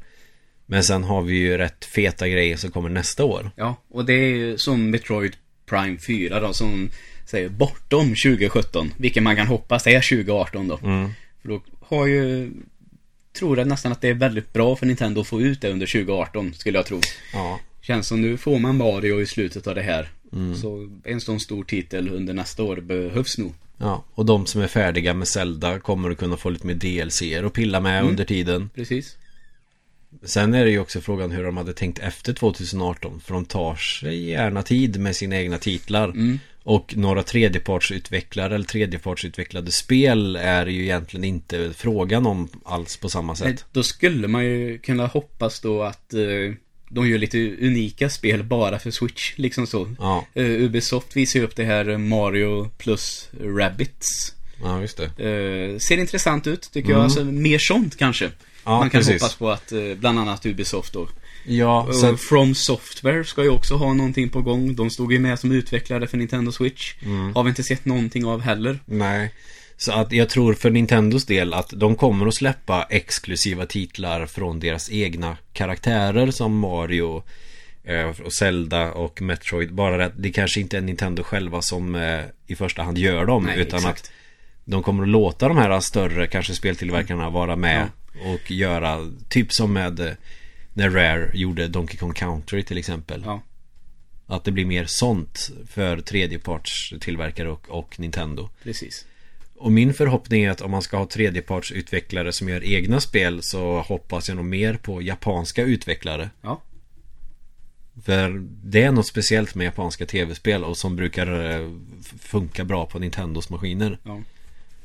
men 0.66 0.84
sen 0.84 1.04
har 1.04 1.22
vi 1.22 1.36
ju 1.36 1.58
rätt 1.58 1.86
feta 1.86 2.28
grejer 2.30 2.58
som 2.58 2.72
kommer 2.72 2.90
nästa 2.90 3.24
år. 3.26 3.52
Ja, 3.56 3.76
och 3.90 4.06
det 4.06 4.14
är 4.14 4.36
ju 4.36 4.58
som 4.58 4.90
Metroid 4.90 5.34
Prime 5.66 5.98
4 5.98 6.40
då, 6.40 6.54
som 6.54 6.90
säger 7.26 7.50
bortom 7.50 8.08
2017. 8.10 8.92
Vilket 8.98 9.24
man 9.24 9.36
kan 9.36 9.48
hoppas 9.48 9.88
är 9.88 10.02
2018 10.10 10.68
då. 10.68 10.80
Mm. 10.84 11.10
För 11.42 11.50
då 11.50 11.62
har 11.82 12.06
ju... 12.06 12.52
Tror 13.40 13.58
jag 13.58 13.68
nästan 13.68 13.92
att 13.92 14.02
det 14.02 14.10
är 14.10 14.14
väldigt 14.14 14.54
bra 14.54 14.76
för 14.76 14.86
Nintendo 14.86 15.22
att 15.22 15.28
få 15.28 15.42
ut 15.42 15.62
det 15.62 15.70
under 15.72 15.86
2018, 15.86 16.54
skulle 16.54 16.78
jag 16.78 16.86
tro. 16.86 17.02
Ja, 17.34 17.60
Känns 17.82 18.08
som 18.08 18.22
nu 18.22 18.38
får 18.38 18.60
man 18.60 18.78
Mario 18.78 19.22
i 19.22 19.26
slutet 19.26 19.68
av 19.68 19.76
det 19.76 19.82
här. 19.82 20.10
Mm. 20.34 20.56
Så 20.56 20.90
en 21.04 21.22
sån 21.22 21.40
stor 21.40 21.64
titel 21.64 22.10
under 22.10 22.34
nästa 22.34 22.64
år 22.64 22.78
behövs 22.78 23.38
nog. 23.38 23.54
ja, 23.78 24.04
och 24.14 24.26
de 24.26 24.46
som 24.46 24.62
är 24.62 24.68
färdiga 24.68 25.14
med 25.14 25.28
Zelda 25.28 25.80
kommer 25.80 26.12
att 26.12 26.18
kunna 26.18 26.38
få 26.38 26.50
lite 26.50 26.68
mer 26.68 26.74
DLC 26.76 27.22
och 27.46 27.54
pilla 27.54 27.80
med 27.80 28.00
Mm. 28.00 28.10
under 28.10 28.26
tiden. 28.26 28.70
Precis. 28.76 29.18
Sen 30.24 30.54
är 30.54 30.66
det 30.66 30.72
ju 30.72 30.80
också 30.80 31.02
frågan 31.02 31.32
hur 31.32 31.44
de 31.44 31.58
hade 31.58 31.74
tänkt 31.74 32.00
efter 32.00 32.34
2018 32.34 33.22
För 33.26 33.34
de 33.34 33.46
tar 33.46 33.76
sig 33.76 34.30
gärna 34.30 34.64
tid 34.64 35.00
med 35.00 35.16
sina 35.16 35.36
egna 35.38 35.58
titlar 35.58 36.10
Mm. 36.10 36.40
Och 36.64 36.94
några 36.98 37.24
tredjepartsutvecklare 37.24 38.56
eller 38.56 38.66
tredjepartsutvecklade 38.66 39.72
spel 39.72 40.36
är 40.36 40.66
ju 40.66 40.84
egentligen 40.84 41.24
inte 41.24 41.74
frågan 41.76 42.26
om 42.26 42.50
alls 42.66 42.98
på 42.98 43.10
samma 43.10 43.36
sätt 43.36 43.66
Då 43.72 43.84
skulle 43.84 44.28
man 44.28 44.46
ju 44.46 44.78
kunna 44.78 45.08
hoppas 45.08 45.60
då 45.60 45.84
att 45.84 46.14
eh, 46.14 46.20
de 46.90 47.10
gör 47.10 47.18
lite 47.18 47.38
unika 47.62 48.10
spel 48.10 48.44
bara 48.44 48.80
för 48.80 48.92
Switch, 48.92 49.34
liksom 49.38 49.68
så. 49.68 49.96
Ja, 50.00 50.26
Eh, 50.34 50.46
Ubisoft 50.46 51.16
visar 51.16 51.40
ju 51.40 51.46
upp 51.46 51.56
det 51.56 51.64
här 51.66 51.98
Mario 51.98 52.70
plus 52.78 53.30
Rabbids. 53.42 54.34
ja 54.64 54.82
just 54.82 54.98
det 54.98 55.04
Eh, 55.24 55.80
ser 55.80 55.98
intressant 55.98 56.48
ut, 56.48 56.62
tycker 56.74 56.90
Mm. 56.90 56.98
jag. 56.98 57.04
Alltså, 57.04 57.24
mer 57.24 57.60
sånt 57.60 57.98
kanske. 57.98 58.32
Ja, 58.66 58.80
Man 58.80 58.90
kan 58.90 59.00
precis. 59.02 59.22
hoppas 59.22 59.36
på 59.36 59.52
att 59.52 59.72
eh, 59.72 59.80
bland 59.96 60.20
annat 60.20 60.46
Ubisoft 60.46 60.94
då. 60.94 61.08
Ja, 61.48 61.84
Och 61.84 61.96
sen, 61.96 62.18
From 62.18 62.56
Software 62.56 63.24
ska 63.24 63.44
ju 63.44 63.50
också 63.50 63.76
ha 63.76 63.94
någonting 63.94 64.30
på 64.30 64.42
gång. 64.42 64.76
De 64.76 64.90
stod 64.90 65.14
ju 65.14 65.20
med 65.20 65.40
som 65.40 65.52
utvecklare 65.52 66.08
för 66.08 66.18
Nintendo 66.18 66.52
Switch. 66.52 66.94
Mm. 67.02 67.36
Har 67.36 67.44
vi 67.44 67.50
inte 67.50 67.64
sett 67.64 67.86
någonting 67.86 68.26
av 68.26 68.42
heller. 68.42 68.80
nej 68.86 69.32
Så 69.78 69.92
att 69.92 70.12
jag 70.12 70.30
tror 70.30 70.54
för 70.54 70.70
Nintendos 70.70 71.26
del 71.26 71.54
att 71.54 71.74
de 71.76 71.96
kommer 71.96 72.28
att 72.28 72.36
släppa 72.36 72.88
exklusiva 72.90 73.66
titlar 73.66 74.26
från 74.26 74.60
deras 74.60 74.92
egna 74.92 75.38
karaktärer 75.54 76.32
som 76.32 76.60
Mario 76.60 77.24
eh, 77.84 78.26
och 78.26 78.34
Zelda 78.34 78.92
och 78.92 79.22
Metroid 79.22 79.74
Bara 79.74 80.06
att 80.06 80.14
det 80.16 80.32
kanske 80.32 80.60
inte 80.60 80.78
är 80.78 80.82
Nintendo 80.82 81.24
själva 81.24 81.62
som 81.62 81.96
eh, 81.96 82.22
i 82.48 82.56
första 82.56 82.84
hand 82.84 82.98
gör 82.98 83.26
dem 83.26 83.44
Nej, 83.44 83.60
utan 83.60 83.80
exakt. 83.80 84.06
att 84.06 84.12
de 84.66 84.84
kommer 84.84 85.04
att 85.04 85.10
låta 85.10 85.48
de 85.48 85.58
här 85.58 85.80
större 85.80 86.28
kanske 86.28 86.54
speltillverkarna 86.54 87.30
vara 87.30 87.56
med 87.56 87.88
och 88.24 88.52
göra 88.52 89.12
typ 89.30 89.54
som 89.54 89.74
med 89.74 90.00
eh, 90.00 90.14
när 90.74 90.90
Rare 90.90 91.32
gjorde 91.34 91.68
Donkey 91.68 91.98
Kong 91.98 92.14
Country 92.14 92.64
till 92.64 92.78
exempel. 92.78 93.22
Ja. 93.26 93.42
Att 94.28 94.44
det 94.44 94.52
blir 94.52 94.66
mer 94.66 94.86
sånt 94.86 95.52
för 95.68 96.02
tredjepartstillverkare 96.02 97.50
och, 97.50 97.70
och 97.70 98.00
Nintendo. 98.00 98.50
Precis. 98.64 99.06
Och 99.58 99.72
min 99.72 99.94
förhoppning 99.94 100.44
är 100.44 100.52
att 100.52 100.62
om 100.62 100.72
man 100.72 100.82
ska 100.82 100.98
ha 100.98 101.06
tredjepartsutvecklare 101.06 102.32
som 102.32 102.50
gör 102.50 102.64
egna 102.64 103.00
spel 103.00 103.44
så 103.44 103.80
hoppas 103.82 104.30
jag 104.30 104.36
nog 104.36 104.46
mer 104.46 104.74
på 104.74 105.02
japanska 105.02 105.64
utvecklare. 105.64 106.30
Ja. 106.42 106.62
För 108.04 108.44
det 108.64 108.84
är 108.84 108.92
något 108.92 109.08
speciellt 109.08 109.56
med 109.56 109.66
japanska 109.66 110.06
tv-spel 110.06 110.64
och 110.64 110.78
som 110.78 110.96
brukar 110.96 111.52
eh, 111.52 111.72
funka 112.20 112.64
bra 112.64 112.86
på 112.86 113.00
Nintendos 113.00 113.50
maskiner. 113.50 114.00
Ja. 114.04 114.22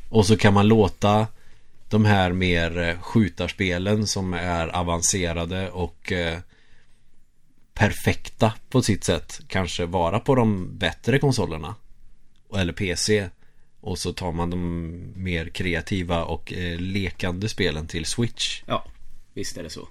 Och 0.08 0.26
så 0.26 0.36
kan 0.36 0.54
man 0.54 0.68
låta 0.68 1.26
de 1.90 2.04
här 2.04 2.32
mer 2.32 2.78
eh, 2.78 3.00
skjutarspelen 3.00 4.06
som 4.06 4.34
är 4.34 4.68
avancerade 4.68 5.70
och 5.70 6.12
eh, 6.12 6.38
perfekta 7.74 8.52
på 8.68 8.82
sitt 8.82 9.04
sätt 9.04 9.40
kanske 9.48 9.86
vara 9.86 10.20
på 10.20 10.34
de 10.34 10.78
bättre 10.78 11.18
konsolerna. 11.18 11.74
Eller 12.56 12.72
PC. 12.72 13.28
Och 13.80 13.98
så 13.98 14.12
tar 14.12 14.32
man 14.32 14.50
de 14.50 14.60
mer 15.16 15.48
kreativa 15.48 16.24
och 16.24 16.52
eh, 16.52 16.78
lekande 16.78 17.48
spelen 17.48 17.86
till 17.86 18.04
Switch. 18.04 18.62
Ja. 18.66 18.84
Visst 19.34 19.56
är 19.56 19.62
det 19.62 19.70
så. 19.70 19.88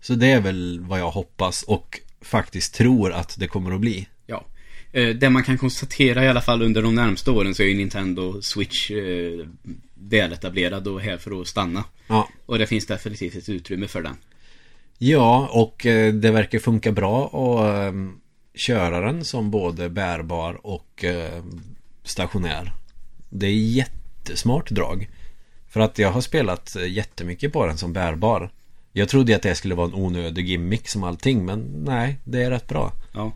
Så 0.00 0.14
det 0.14 0.26
är 0.26 0.40
väl 0.40 0.80
vad 0.80 1.00
jag 1.00 1.10
hoppas 1.10 1.62
och 1.62 2.00
faktiskt 2.20 2.74
tror 2.74 3.12
att 3.12 3.36
det 3.38 3.48
kommer 3.48 3.72
att 3.74 3.80
bli. 3.80 4.08
Ja. 4.26 4.44
Eh, 4.92 5.08
Det 5.08 5.30
man 5.30 5.42
kan 5.44 5.58
konstatera 5.58 6.24
i 6.24 6.28
alla 6.28 6.40
fall 6.40 6.62
under 6.62 6.82
de 6.82 6.94
närmsta 6.94 7.32
åren 7.32 7.54
så 7.54 7.62
är 7.62 7.66
ju 7.66 7.74
Nintendo 7.74 8.42
Switch 8.42 8.90
eh, 8.90 9.46
väletablerad 10.00 10.88
och 10.88 11.00
här 11.00 11.16
för 11.16 11.40
att 11.40 11.48
stanna. 11.48 11.84
Ja, 12.06 12.28
Och 12.46 12.58
det 12.58 12.66
finns 12.66 12.86
definitivt 12.86 13.34
ett 13.34 13.48
utrymme 13.48 13.88
för 13.88 14.02
den. 14.02 14.16
Ja, 14.98 15.48
och 15.52 15.86
eh, 15.86 16.14
det 16.14 16.30
verkar 16.30 16.58
funka 16.58 16.92
bra 16.92 17.26
och 17.26 17.68
eh, 17.68 17.92
köra 18.54 19.00
den 19.00 19.24
som 19.24 19.50
både 19.50 19.88
bärbar 19.88 20.66
och 20.66 21.04
eh, 21.04 21.44
stationär. 22.04 22.72
Det 23.30 23.46
är 23.46 23.54
jättesmart 23.54 24.70
drag. 24.70 25.08
För 25.68 25.80
att 25.80 25.98
jag 25.98 26.12
har 26.12 26.20
spelat 26.20 26.76
jättemycket 26.88 27.52
på 27.52 27.66
den 27.66 27.78
som 27.78 27.92
bärbar. 27.92 28.50
Jag 28.92 29.08
trodde 29.08 29.36
att 29.36 29.42
det 29.42 29.54
skulle 29.54 29.74
vara 29.74 29.86
en 29.86 29.94
onödig 29.94 30.46
gimmick 30.46 30.88
som 30.88 31.04
allting, 31.04 31.44
men 31.44 31.84
nej, 31.84 32.18
det 32.24 32.42
är 32.42 32.50
rätt 32.50 32.68
bra. 32.68 32.92
Ja. 33.12 33.32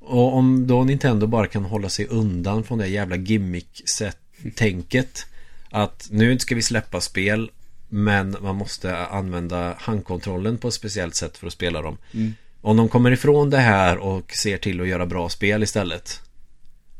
Och 0.00 0.36
om 0.36 0.66
då 0.66 0.84
Nintendo 0.84 1.26
bara 1.26 1.46
kan 1.46 1.64
hålla 1.64 1.88
sig 1.88 2.06
undan 2.06 2.64
från 2.64 2.78
det 2.78 2.86
jävla 2.86 3.16
gimmick-tänket 3.16 5.26
Att 5.74 6.08
nu 6.10 6.38
ska 6.38 6.54
vi 6.54 6.62
släppa 6.62 7.00
spel 7.00 7.50
Men 7.88 8.36
man 8.40 8.56
måste 8.56 8.96
använda 8.96 9.74
handkontrollen 9.78 10.58
på 10.58 10.68
ett 10.68 10.74
speciellt 10.74 11.14
sätt 11.14 11.38
för 11.38 11.46
att 11.46 11.52
spela 11.52 11.82
dem 11.82 11.98
Mm. 12.12 12.34
Om 12.60 12.76
de 12.76 12.88
kommer 12.88 13.10
ifrån 13.10 13.50
det 13.50 13.58
här 13.58 13.98
och 13.98 14.32
ser 14.32 14.58
till 14.58 14.80
att 14.80 14.88
göra 14.88 15.06
bra 15.06 15.28
spel 15.28 15.62
istället 15.62 16.20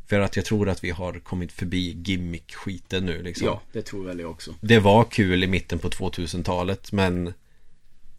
För 0.07 0.21
att 0.21 0.37
jag 0.37 0.45
tror 0.45 0.69
att 0.69 0.85
vi 0.85 0.91
har 0.91 1.13
kommit 1.13 1.53
förbi 1.53 1.97
gimmick-skiten 2.05 3.07
nu 3.07 3.23
liksom 3.23 3.47
Ja, 3.47 3.63
det 3.73 3.83
tror 3.83 4.05
väl 4.05 4.21
jag 4.21 4.31
också. 4.31 4.55
Det 4.61 4.79
var 4.79 5.05
kul 5.05 5.45
i 5.45 5.47
mitten 5.47 5.79
på 5.79 5.89
2000-talet 5.89 6.93
men 6.93 7.35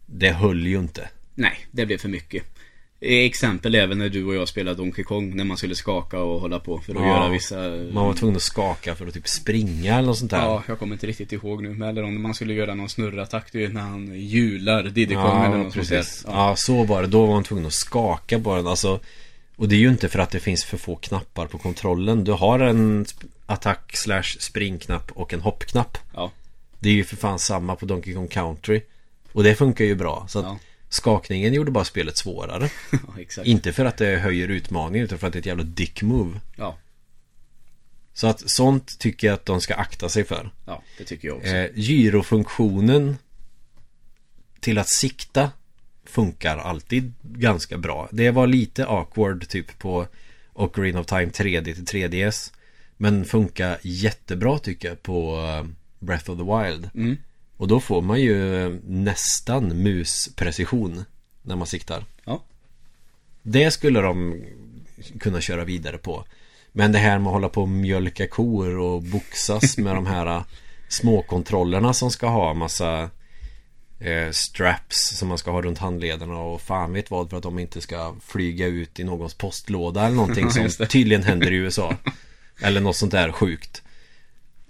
Det 0.06 0.30
höll 0.30 0.66
ju 0.66 0.78
inte 0.78 1.08
Nej, 1.34 1.66
det 1.70 1.86
blev 1.86 1.98
för 1.98 2.08
mycket. 2.08 2.44
Exempel 3.06 3.74
även 3.74 3.98
när 3.98 4.08
du 4.08 4.24
och 4.24 4.34
jag 4.34 4.48
spelade 4.48 4.76
Donkey 4.76 5.04
Kong 5.04 5.36
när 5.36 5.44
man 5.44 5.56
skulle 5.56 5.74
skaka 5.74 6.18
och 6.18 6.40
hålla 6.40 6.58
på 6.60 6.78
för 6.78 6.94
att 6.94 7.00
Ja, 7.00 7.06
göra 7.08 7.28
vissa... 7.28 7.56
Man 7.92 8.06
var 8.06 8.14
tvungen 8.14 8.36
att 8.36 8.42
skaka 8.42 8.94
för 8.94 9.06
att 9.06 9.14
typ 9.14 9.28
springa 9.28 9.94
eller 9.94 10.06
något 10.06 10.18
sånt 10.18 10.30
där 10.30 10.38
Ja, 10.42 10.62
jag 10.68 10.78
kommer 10.78 10.92
inte 10.94 11.06
riktigt 11.06 11.32
ihåg 11.32 11.62
nu. 11.62 11.68
Men 11.74 11.88
eller 11.88 12.02
om 12.02 12.22
man 12.22 12.34
skulle 12.34 12.54
göra 12.54 12.74
någon 12.74 12.88
snurrattack, 12.88 13.52
du 13.52 13.58
vet 13.58 13.74
när 13.74 13.80
han 13.80 14.14
hjular 14.20 14.82
Diddy 14.82 15.14
Kong 15.14 15.44
eller 15.44 15.56
något 15.56 15.72
sånt 15.72 15.88
där. 15.88 15.96
precis. 15.96 16.24
Ja. 16.26 16.56
så 16.56 16.84
var 16.84 17.02
det. 17.02 17.08
Då 17.08 17.26
var 17.26 17.34
man 17.34 17.44
tvungen 17.44 17.66
att 17.66 17.72
skaka 17.72 18.38
den. 18.38 18.66
Alltså, 18.66 19.00
och 19.56 19.68
det 19.68 19.74
är 19.74 19.80
ju 19.80 19.88
inte 19.88 20.08
för 20.08 20.18
att 20.18 20.30
det 20.30 20.40
finns 20.40 20.64
för 20.64 20.76
få 20.76 20.96
knappar 20.96 21.46
på 21.46 21.58
kontrollen. 21.58 22.24
Du 22.24 22.32
har 22.32 22.58
en 22.60 23.06
attack 23.46 23.96
slash 23.96 24.22
springknapp 24.38 25.12
och 25.12 25.34
en 25.34 25.40
hoppknapp. 25.40 25.98
Ja, 26.14 26.30
Det 26.78 26.88
är 26.88 26.92
ju 26.92 27.04
för 27.04 27.16
fan 27.16 27.38
samma 27.38 27.76
på 27.76 27.86
Donkey 27.86 28.14
Kong 28.14 28.28
Country. 28.28 28.80
Och 29.32 29.44
det 29.44 29.54
funkar 29.54 29.84
ju 29.84 29.94
bra. 29.94 30.26
Så 30.28 30.38
att 30.38 30.44
Ja. 30.44 30.58
Skakningen 30.88 31.54
gjorde 31.54 31.70
bara 31.70 31.84
spelet 31.84 32.16
svårare. 32.16 32.70
ja 33.36 33.44
inte 33.44 33.72
för 33.72 33.84
att 33.84 33.96
det 33.96 34.16
höjer 34.16 34.48
utmaningen 34.48 35.04
utan 35.04 35.18
för 35.18 35.26
att 35.26 35.32
det 35.32 35.36
är 35.36 35.40
ett 35.40 35.46
jävla 35.46 35.64
dick 35.64 36.02
move. 36.02 36.40
Ja, 36.56 36.78
Så 38.12 38.26
att 38.26 38.50
sånt 38.50 38.98
tycker 38.98 39.26
jag 39.26 39.34
att 39.34 39.46
de 39.46 39.60
ska 39.60 39.74
akta 39.74 40.08
sig 40.08 40.24
för. 40.24 40.50
ja, 40.66 40.82
det 40.98 41.04
tycker 41.04 41.28
jag 41.28 41.36
också. 41.36 41.48
Eh, 41.48 41.70
gyrofunktionen 41.74 43.16
till 44.60 44.78
att 44.78 44.88
sikta 44.88 45.50
funkar 46.04 46.58
alltid 46.58 47.12
ganska 47.22 47.78
bra. 47.78 48.08
Det 48.12 48.30
var 48.30 48.46
lite 48.46 48.86
awkward 48.86 49.48
typ 49.48 49.78
på 49.78 50.06
Ocarina 50.52 51.00
of 51.00 51.06
Time 51.06 51.26
3D 51.26 51.64
till 51.64 51.84
3DS. 51.84 52.52
Men 52.96 53.24
funkar 53.24 53.78
jättebra 53.82 54.58
tycker 54.58 54.88
jag 54.88 55.02
på 55.02 55.36
eh, 55.36 55.66
Breath 55.98 56.30
of 56.30 56.38
the 56.38 56.44
Wild. 56.44 56.90
Mm. 56.94 57.16
Och 57.56 57.68
då 57.68 57.80
får 57.80 58.02
man 58.02 58.20
ju 58.20 58.68
nästan 58.84 59.82
musprecision 59.82 61.04
när 61.42 61.56
man 61.56 61.66
siktar. 61.66 62.04
Ja. 62.24 62.42
Det 63.42 63.70
skulle 63.70 64.00
de 64.00 64.44
kunna 65.20 65.40
köra 65.40 65.64
vidare 65.64 65.98
på. 65.98 66.24
Men 66.72 66.92
det 66.92 66.98
här 66.98 67.18
med 67.18 67.26
att 67.26 67.32
hålla 67.32 67.48
på 67.48 67.62
och 67.62 67.68
mjölka 67.68 68.28
kor 68.28 68.78
och 68.78 69.02
boxas 69.02 69.78
med 69.78 69.94
de 69.94 70.06
här 70.06 70.44
småkontrollerna 70.88 71.92
som 71.92 72.10
ska 72.10 72.28
ha 72.28 72.54
massa 72.54 73.10
eh, 73.98 74.30
straps 74.30 75.18
som 75.18 75.28
man 75.28 75.38
ska 75.38 75.50
ha 75.50 75.62
runt 75.62 75.78
handlederna 75.78 76.38
och 76.38 76.60
fan 76.60 76.92
vet 76.92 77.10
vad 77.10 77.30
för 77.30 77.36
att 77.36 77.42
de 77.42 77.58
inte 77.58 77.80
ska 77.80 78.14
flyga 78.26 78.66
ut 78.66 79.00
i 79.00 79.04
någons 79.04 79.34
postlåda 79.34 80.06
eller 80.06 80.16
någonting 80.16 80.50
som 80.70 80.86
tydligen 80.86 81.22
händer 81.22 81.52
i 81.52 81.56
USA. 81.56 81.94
Eller 82.60 82.80
något 82.80 82.96
sånt 82.96 83.12
där 83.12 83.32
sjukt. 83.32 83.82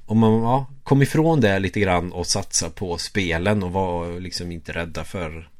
Om 0.07 0.19
man 0.19 0.33
ja, 0.33 0.66
kom 0.83 1.03
ifrån 1.03 1.41
det 1.41 1.59
lite 1.59 1.81
grann 1.81 2.12
och 2.12 2.27
satsa 2.27 2.70
på 2.70 2.99
spelen 2.99 3.62
och 3.62 3.73
var 3.73 4.20
liksom 4.20 4.53
inte 4.53 4.73
rädda 4.73 5.05
för 5.05 5.51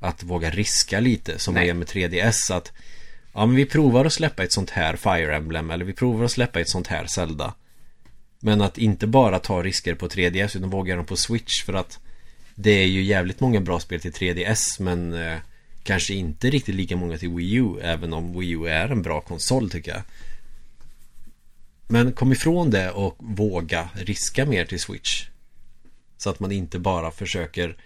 att 0.00 0.22
våga 0.22 0.50
riska 0.50 1.00
lite 1.00 1.38
som 1.38 1.54
man 1.54 1.66
gör 1.66 1.74
med 1.74 1.88
3DS 1.88 2.54
att 2.54 2.72
Ja 3.32 3.46
men 3.46 3.56
vi 3.56 3.66
provar 3.66 4.04
att 4.04 4.12
släppa 4.12 4.44
ett 4.44 4.52
sånt 4.52 4.70
här 4.70 4.96
Fire 4.96 5.36
Emblem 5.36 5.70
eller 5.70 5.84
vi 5.84 5.92
provar 5.92 6.24
att 6.24 6.30
släppa 6.30 6.60
ett 6.60 6.68
sånt 6.68 6.86
här 6.86 7.06
Zelda. 7.06 7.54
Men 8.40 8.60
att 8.60 8.78
inte 8.78 9.06
bara 9.06 9.38
ta 9.38 9.62
risker 9.62 9.94
på 9.94 10.08
3DS 10.08 10.56
utan 10.56 10.70
våga 10.70 10.96
dem 10.96 11.06
på 11.06 11.16
Switch 11.16 11.64
för 11.64 11.72
att 11.72 11.98
Det 12.54 12.70
är 12.70 12.86
ju 12.86 13.02
jävligt 13.02 13.40
många 13.40 13.60
bra 13.60 13.80
spel 13.80 14.00
till 14.00 14.12
3DS 14.12 14.82
men 14.82 15.14
eh, 15.14 15.38
Kanske 15.82 16.14
inte 16.14 16.50
riktigt 16.50 16.74
lika 16.74 16.96
många 16.96 17.18
till 17.18 17.28
Wii 17.28 17.54
U 17.54 17.80
även 17.82 18.12
om 18.12 18.38
Wii 18.38 18.50
U 18.50 18.66
är 18.66 18.88
en 18.88 19.02
bra 19.02 19.20
konsol 19.20 19.70
tycker 19.70 19.90
jag 19.90 20.02
Men 21.86 22.12
kom 22.12 22.32
ifrån 22.32 22.70
det 22.70 22.90
och 22.90 23.16
våga 23.18 23.90
riska 23.94 24.46
mer 24.46 24.64
till 24.64 24.80
Switch 24.80 25.28
Så 26.16 26.30
att 26.30 26.40
man 26.40 26.52
inte 26.52 26.78
bara 26.78 27.10
försöker 27.10 27.76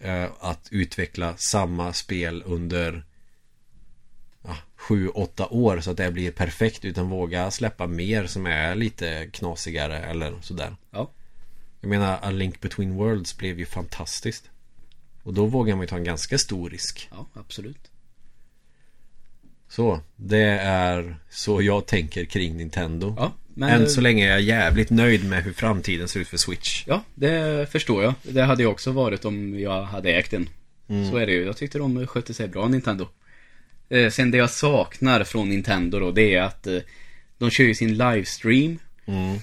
eh, 0.00 0.28
att 0.40 0.68
utveckla 0.70 1.36
samma 1.36 1.92
spel 1.92 2.42
under 2.46 3.04
ja, 4.42 4.56
sju, 4.76 5.08
åtta 5.08 5.46
år 5.46 5.80
så 5.80 5.90
att 5.90 5.96
det 5.96 6.10
blir 6.10 6.30
perfekt 6.30 6.84
utan 6.84 7.08
våga 7.08 7.50
släppa 7.50 7.86
mer 7.86 8.26
som 8.26 8.46
är 8.46 8.74
lite 8.74 9.28
knasigare 9.32 9.98
eller 9.98 10.40
sådär. 10.40 10.76
Ja. 10.90 11.10
Jag 11.80 11.88
menar, 11.88 12.18
A 12.22 12.30
Link 12.30 12.60
Between 12.60 12.94
Worlds 12.94 13.36
blev 13.36 13.58
ju 13.58 13.66
fantastiskt. 13.66 14.50
Och 15.22 15.34
då 15.34 15.46
vågar 15.46 15.74
man 15.76 15.82
ju 15.82 15.88
ta 15.88 15.96
en 15.96 16.04
ganska 16.04 16.38
stor 16.38 16.70
risk. 16.70 17.08
Ja, 17.10 17.26
absolut. 17.32 17.90
Så, 19.68 20.00
det 20.16 20.58
är 20.62 21.16
så 21.30 21.62
jag 21.62 21.86
tänker 21.86 22.24
kring 22.24 22.56
Nintendo. 22.56 23.14
Ja, 23.18 23.32
men... 23.54 23.68
Än 23.68 23.88
så 23.88 24.00
länge 24.00 24.26
är 24.26 24.30
jag 24.30 24.40
jävligt 24.40 24.90
nöjd 24.90 25.28
med 25.28 25.44
hur 25.44 25.52
framtiden 25.52 26.08
ser 26.08 26.20
ut 26.20 26.28
för 26.28 26.36
Switch. 26.36 26.84
Ja, 26.86 27.02
det 27.14 27.70
förstår 27.72 28.02
jag. 28.02 28.14
Det 28.22 28.42
hade 28.42 28.62
jag 28.62 28.72
också 28.72 28.92
varit 28.92 29.24
om 29.24 29.60
jag 29.60 29.82
hade 29.82 30.12
ägt 30.12 30.32
en. 30.32 30.48
Mm. 30.88 31.10
Så 31.10 31.16
är 31.16 31.26
det 31.26 31.32
ju. 31.32 31.44
Jag 31.44 31.56
tyckte 31.56 31.78
de 31.78 32.06
skötte 32.06 32.34
sig 32.34 32.48
bra, 32.48 32.68
Nintendo. 32.68 33.08
Eh, 33.88 34.10
sen 34.10 34.30
det 34.30 34.38
jag 34.38 34.50
saknar 34.50 35.24
från 35.24 35.48
Nintendo 35.48 35.98
då, 35.98 36.10
det 36.10 36.34
är 36.34 36.42
att 36.42 36.66
eh, 36.66 36.78
de 37.38 37.50
kör 37.50 37.64
ju 37.64 37.74
sin 37.74 37.96
livestream. 37.96 38.78
Mm. 39.06 39.38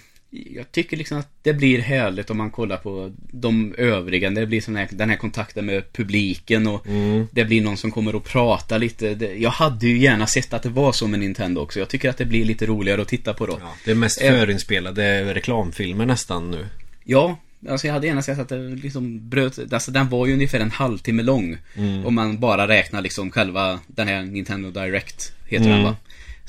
Jag 0.56 0.72
tycker 0.72 0.98
liksom 0.98 1.18
att 1.18 1.28
det 1.41 1.53
blir 1.53 1.80
härligt 1.82 2.30
om 2.30 2.38
man 2.38 2.52
kollar 2.52 2.78
på 2.78 3.12
de 3.32 3.76
övriga. 3.78 4.30
Det 4.30 4.45
blir 4.45 4.76
här, 4.78 4.88
den 4.91 5.10
här 5.10 5.18
kontakten 5.18 5.66
med 5.66 5.94
publiken 5.94 6.68
och 6.68 6.88
Mm. 6.88 7.28
det 7.32 7.45
blir 7.45 7.62
någon 7.62 7.78
som 7.78 7.91
kommer 7.91 8.16
och 8.16 8.24
pratar 8.24 8.80
lite. 8.80 9.06
Jag 9.38 9.49
hade 9.49 9.88
ju 9.88 9.98
gärna 9.98 10.28
sett 10.28 10.53
att 10.53 10.64
det 10.64 10.70
var 10.70 10.91
så 10.91 11.07
med 11.07 11.20
Nintendo 11.20 11.62
också. 11.62 11.80
Jag 11.80 11.90
tycker 11.90 12.10
att 12.10 12.18
det 12.18 12.26
blir 12.26 12.45
lite 12.45 12.66
roligare 12.66 13.02
att 13.02 13.07
titta 13.07 13.34
på 13.34 13.45
då. 13.45 13.57
Ja, 13.62 13.74
det 13.86 13.91
är 13.91 13.95
mest 13.95 14.22
Eh. 14.22 14.30
förinspelade 14.32 15.34
reklamfilmer 15.34 16.06
nästan 16.06 16.52
nu. 16.52 16.66
Ja, 17.03 17.40
alltså 17.70 17.88
jag 17.88 17.94
hade 17.94 18.07
gärna 18.07 18.22
sett 18.22 18.40
att 18.40 18.49
det 18.49 18.70
liksom 18.70 19.30
bröt, 19.30 19.74
alltså 19.74 19.91
den 19.91 20.10
var 20.10 20.26
ju 20.26 20.34
ungefär 20.34 20.60
en 20.60 20.72
halvtimme 20.72 21.24
lång. 21.24 21.57
Mm. 21.76 22.06
Om 22.06 22.16
man 22.16 22.40
bara 22.40 22.68
räknar 22.68 23.02
liksom 23.02 23.32
själva 23.32 23.80
den 23.88 24.07
här 24.07 24.22
Nintendo 24.24 24.72
Direct, 24.72 25.32
heter 25.48 25.66
Mm. 25.66 25.78
den 25.78 25.84
va? 25.86 25.95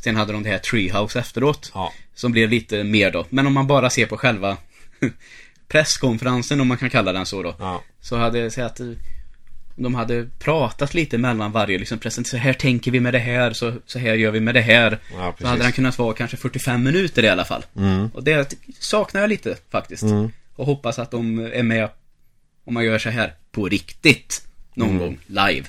Sen 0.02 0.16
hade 0.16 0.32
de 0.32 0.42
det 0.42 0.50
här 0.50 0.58
Treehouse 0.58 1.18
efteråt. 1.18 1.70
Ja. 1.74 1.92
Som 2.14 2.32
blev 2.32 2.50
lite 2.50 2.84
mer 2.84 3.10
då. 3.10 3.26
Men 3.30 3.46
om 3.46 3.52
man 3.52 3.66
bara 3.66 3.90
ser 3.90 4.06
på 4.06 4.16
själva 4.16 4.56
presskonferensen, 5.68 6.60
om 6.60 6.68
man 6.68 6.76
kan 6.76 6.90
kalla 6.90 7.12
den 7.12 7.26
så 7.26 7.42
då. 7.42 7.54
Ja. 7.58 7.82
Så 8.00 8.16
hade 8.16 8.38
jag 8.38 8.52
sett 8.52 8.64
att 8.64 8.80
eh, 8.80 8.86
de 9.76 9.94
hade 9.94 10.28
pratat 10.38 10.94
lite 10.94 11.18
mellan 11.18 11.52
varje 11.52 11.78
liksom 11.78 11.98
present. 11.98 12.26
Så 12.28 12.36
här 12.36 12.52
tänker 12.52 12.90
vi 12.90 13.00
med 13.00 13.14
det 13.14 13.18
här, 13.18 13.52
så, 13.52 13.74
så 13.86 13.98
här 13.98 14.14
gör 14.14 14.30
vi 14.30 14.40
med 14.40 14.54
det 14.54 14.60
här. 14.60 14.98
Ja, 15.12 15.34
så 15.40 15.46
hade 15.46 15.62
den 15.62 15.72
kunnat 15.72 15.98
vara 15.98 16.14
kanske 16.14 16.36
45 16.36 16.82
minuter 16.82 17.22
i 17.24 17.28
alla 17.28 17.44
fall. 17.44 17.64
Mm. 17.76 18.08
Och 18.14 18.24
det 18.24 18.54
saknar 18.78 19.20
jag 19.20 19.28
lite 19.30 19.56
faktiskt. 19.70 20.02
Mm. 20.02 20.30
Och 20.54 20.66
hoppas 20.66 20.98
att 20.98 21.10
de 21.10 21.38
är 21.38 21.62
med 21.62 21.88
om 22.64 22.74
man 22.74 22.84
gör 22.84 22.98
så 22.98 23.10
här 23.10 23.34
på 23.52 23.68
riktigt. 23.68 24.42
Någon 24.74 24.88
Mm. 24.88 25.00
gång 25.00 25.18
live. 25.26 25.66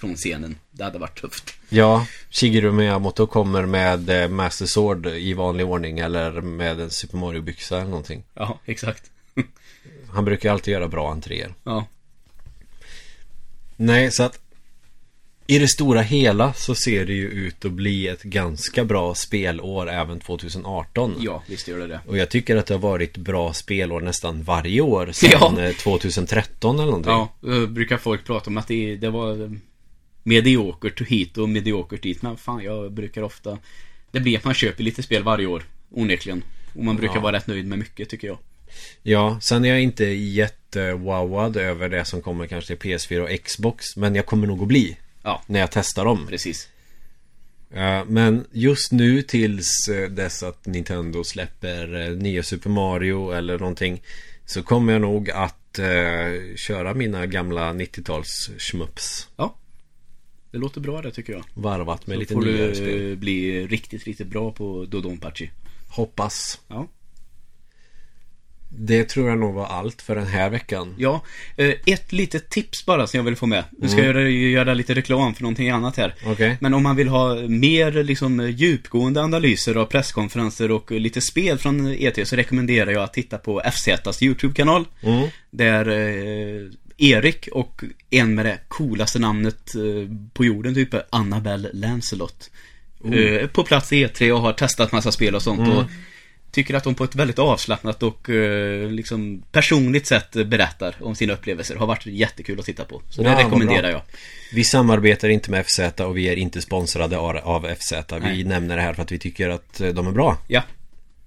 Från 0.00 0.14
scenen. 0.16 0.58
Det 0.70 0.84
hade 0.84 0.98
varit 0.98 1.20
tufft. 1.20 1.54
Ja, 1.68 2.06
Shigeru 2.30 2.72
Miyamoto 2.72 3.26
kommer 3.26 3.66
med 3.66 4.10
eh, 4.22 4.28
Master 4.28 4.66
Sword 4.66 5.06
i 5.06 5.32
vanlig 5.34 5.66
ordning 5.66 5.98
eller 5.98 6.30
med 6.40 6.80
en 6.80 6.90
Super 6.90 7.18
Mario-byxa 7.18 7.76
eller 7.76 7.90
någonting. 7.90 8.22
Ja, 8.34 8.58
exakt. 8.64 9.10
Han 10.12 10.24
brukar 10.24 10.52
alltid 10.52 10.72
göra 10.72 10.88
bra 10.88 11.10
entréer. 11.12 11.54
ja. 11.64 11.86
Nej, 13.76 14.10
så 14.10 14.22
att 14.22 14.38
i 15.46 15.58
det 15.58 15.68
stora 15.68 16.00
hela 16.02 16.52
så 16.52 16.74
ser 16.74 17.06
det 17.06 17.12
ju 17.12 17.28
ut 17.28 17.64
att 17.64 17.72
bli 17.72 18.08
ett 18.08 18.22
ganska 18.22 18.84
bra 18.84 19.14
spelår 19.14 19.90
även 19.90 20.20
2018. 20.20 21.14
ja, 21.18 21.42
visst 21.48 21.68
gör 21.68 21.78
det 21.78 21.86
det. 21.86 22.00
Och 22.06 22.16
jag 22.18 22.28
tycker 22.30 22.56
att 22.56 22.66
det 22.66 22.74
har 22.74 22.78
varit 22.78 23.16
bra 23.16 23.52
spelår 23.52 24.00
nästan 24.00 24.42
varje 24.42 24.80
år 24.80 25.12
sedan 25.12 25.54
Ja. 25.58 25.62
eh, 25.64 25.72
2013 25.74 26.74
eller 26.76 26.86
någonting. 26.86 27.12
Ja, 27.12 27.28
då 27.40 27.66
brukar 27.66 27.96
folk 27.96 28.24
prata 28.24 28.50
om 28.50 28.58
att 28.58 28.68
det, 28.68 28.96
det 28.96 29.10
var 29.10 29.42
eh, 29.42 29.50
mediokert 30.22 31.00
hit 31.02 31.38
och 31.38 31.48
mediokert 31.48 32.02
dit. 32.02 32.22
Men 32.22 32.36
fan, 32.36 32.62
jag 32.62 32.92
brukar 32.92 33.22
ofta... 33.22 33.58
Det 34.10 34.20
blir 34.20 34.38
att 34.38 34.44
man 34.44 34.54
köper 34.54 34.82
lite 34.84 35.02
spel 35.02 35.22
varje 35.22 35.46
år. 35.46 35.62
Onekligen. 35.90 36.42
Och 36.74 36.84
man 36.84 36.96
brukar 36.96 37.14
Ja. 37.14 37.20
vara 37.20 37.36
rätt 37.36 37.46
nöjd 37.46 37.66
med 37.66 37.78
mycket, 37.78 38.08
tycker 38.08 38.28
jag. 38.28 38.38
Ja, 39.02 39.38
sen 39.42 39.64
är 39.64 39.68
jag 39.68 39.82
inte 39.82 40.04
jätte 40.04 40.56
jättewowad 40.70 41.56
över 41.56 41.88
det 41.88 42.04
som 42.04 42.22
kommer 42.22 42.46
kanske 42.46 42.76
till 42.76 42.90
PS4 42.90 43.20
och 43.20 43.44
Xbox. 43.44 43.96
Men 43.96 44.14
jag 44.14 44.26
kommer 44.26 44.46
nog 44.46 44.62
att 44.62 44.68
bli. 44.68 44.96
Ja. 45.22 45.42
När 45.46 45.60
jag 45.60 45.70
testar 45.70 46.04
dem. 46.04 46.26
Precis. 46.28 46.68
Ja, 47.74 48.04
men 48.04 48.44
just 48.52 48.92
nu 48.92 49.22
tills 49.22 49.88
eh, 49.88 50.10
dess 50.10 50.42
att 50.42 50.66
Nintendo 50.66 51.24
släpper 51.24 52.00
eh, 52.00 52.16
nya 52.16 52.42
Super 52.42 52.70
Mario 52.70 53.30
eller 53.32 53.58
någonting 53.58 54.02
Så 54.46 54.62
kommer 54.62 54.92
jag 54.92 55.02
nog 55.02 55.30
att 55.30 55.78
eh, 55.78 56.56
köra 56.56 56.94
mina 56.94 57.26
gamla 57.26 57.72
90-tals 57.72 58.50
schmups 58.58 59.28
Ja. 59.36 59.56
Det 60.50 60.58
låter 60.58 60.80
bra 60.80 61.02
det 61.02 61.10
tycker 61.10 61.32
jag. 61.32 61.44
Varvat 61.54 62.06
med 62.06 62.14
Så 62.16 62.20
lite 62.20 62.34
får 62.34 62.42
nyare 62.42 62.68
du 62.68 62.74
spel 62.74 63.10
eh, 63.10 63.16
bli 63.18 63.66
riktigt, 63.66 64.04
riktigt 64.04 64.26
bra 64.28 64.52
på 64.52 64.84
Dodonpachi. 64.88 65.50
Hoppas 65.88 66.60
Ja. 66.68 66.88
Det 68.72 69.04
tror 69.04 69.28
jag 69.28 69.38
nog 69.38 69.54
var 69.54 69.66
allt 69.66 70.02
för 70.02 70.14
den 70.16 70.26
här 70.26 70.50
veckan 70.50 70.94
Ja, 70.98 71.22
eh, 71.56 71.74
ett 71.86 72.12
litet 72.12 72.48
tips 72.50 72.86
bara 72.86 73.06
som 73.06 73.18
jag 73.18 73.24
vill 73.24 73.36
få 73.36 73.46
med. 73.46 73.64
Nu 73.78 73.88
ska 73.88 73.98
Mm. 74.04 74.06
jag 74.16 74.16
göra, 74.16 74.28
göra 74.30 74.74
lite 74.74 74.94
reklam 74.94 75.34
för 75.34 75.42
någonting 75.42 75.70
annat 75.70 75.96
här. 75.96 76.14
Okej 76.26 76.56
Men 76.60 76.74
om 76.74 76.82
man 76.82 76.96
vill 76.96 77.08
ha 77.08 77.34
mer 77.48 77.92
liksom 78.04 78.50
djupgående 78.50 79.22
analyser 79.22 79.74
av 79.74 79.86
presskonferenser 79.86 80.70
och 80.70 80.90
lite 80.90 81.20
spel 81.20 81.58
från 81.58 81.86
ET 81.86 82.28
så 82.28 82.36
rekommenderar 82.36 82.90
jag 82.90 83.02
att 83.02 83.12
titta 83.14 83.38
på 83.38 83.62
FZs 83.72 84.22
YouTube-kanal. 84.22 84.84
mm. 85.02 85.28
Där 85.50 85.88
eh, 85.88 86.70
Erik 87.02 87.48
och 87.52 87.82
en 88.10 88.34
med 88.34 88.46
det 88.46 88.58
coolaste 88.68 89.18
namnet 89.18 89.74
eh, 89.74 89.82
på 90.32 90.44
jorden 90.44 90.74
typ 90.74 90.94
Annabelle 91.10 91.70
Lancelot. 91.72 92.50
Eh, 93.12 93.46
på 93.48 93.64
plats 93.64 93.92
i 93.92 94.06
E3 94.06 94.30
och 94.30 94.40
har 94.40 94.52
testat 94.52 94.92
massa 94.92 95.12
spel 95.12 95.34
och 95.34 95.42
sånt. 95.42 95.68
Och 95.74 95.84
tycker 96.52 96.74
att 96.74 96.84
de 96.84 96.94
på 96.94 97.04
ett 97.04 97.14
väldigt 97.14 97.38
avslappnat 97.38 98.02
och 98.02 98.30
eh, 98.30 98.90
liksom 98.90 99.42
personligt 99.52 100.06
sätt 100.06 100.32
berättar 100.32 100.96
om 101.00 101.14
sina 101.14 101.32
upplevelser. 101.32 101.76
Har 101.76 101.86
varit 101.86 102.06
jättekul 102.06 102.58
att 102.60 102.66
titta 102.66 102.84
på. 102.84 103.02
Så 103.10 103.22
det 103.22 103.28
Ja, 103.28 103.34
vad 103.34 103.44
rekommenderar 103.44 103.90
jag. 103.90 104.02
Vi 104.52 104.64
samarbetar 104.64 105.28
inte 105.28 105.50
med 105.50 105.66
FZ 105.66 105.80
och 106.00 106.16
vi 106.16 106.28
är 106.28 106.36
inte 106.36 106.60
sponsrade 106.60 107.18
av- 107.18 107.36
av 107.36 107.74
FZ 107.74 107.92
Vi 108.12 108.18
Nej. 108.20 108.44
nämner 108.44 108.76
det 108.76 108.82
här 108.82 108.94
för 108.94 109.02
att 109.02 109.12
vi 109.12 109.18
tycker 109.18 109.48
att 109.48 109.80
eh, 109.80 109.88
de 109.88 110.06
är 110.06 110.12
bra 110.12 110.38
Ja, 110.48 110.62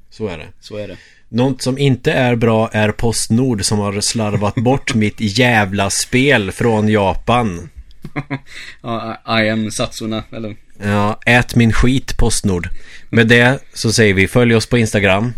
Så 0.09 0.27
är 0.27 0.37
det 0.37 0.47
så 0.59 0.77
är 0.77 0.87
det. 0.87 0.97
Något 1.34 1.61
som 1.61 1.77
inte 1.77 2.11
är 2.11 2.35
bra 2.35 2.69
är 2.73 2.91
Postnord 2.91 3.65
som 3.65 3.80
har 3.80 4.01
slarvat 4.01 4.55
bort 4.55 4.93
mitt 4.95 5.15
jävla 5.19 5.89
spel 5.89 6.51
från 6.51 6.88
Japan. 6.88 7.69
Ja, 8.81 9.18
I 9.41 9.49
am 9.49 9.72
Satsuna, 9.72 10.23
eller? 10.31 10.55
Ja, 10.84 11.19
ät 11.26 11.55
min 11.55 11.73
skit 11.73 12.18
Postnord. 12.18 12.69
Med 13.10 13.27
det 13.27 13.60
så 13.73 13.93
säger 13.93 14.14
vi 14.14 14.27
följ 14.27 14.55
oss 14.55 14.65
på 14.65 14.77
Instagram. 14.77 15.34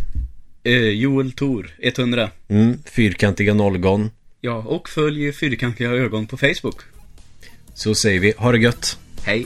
Eh, 0.64 0.74
Joel 0.74 1.32
Tor, 1.32 1.70
100. 1.80 2.30
Mm, 2.48 2.80
fyrkantiga 2.86 3.54
nollgon. 3.54 4.12
Ja, 4.42 4.56
och 4.56 4.90
följ 4.90 5.34
Fyrkantiga 5.34 5.90
ögon 5.90 6.28
på 6.28 6.38
Facebook. 6.38 6.82
Så 7.74 7.96
säger 7.96 8.20
vi 8.20 8.34
ha 8.38 8.52
det 8.52 8.60
gött. 8.60 9.00
Hej! 9.24 9.46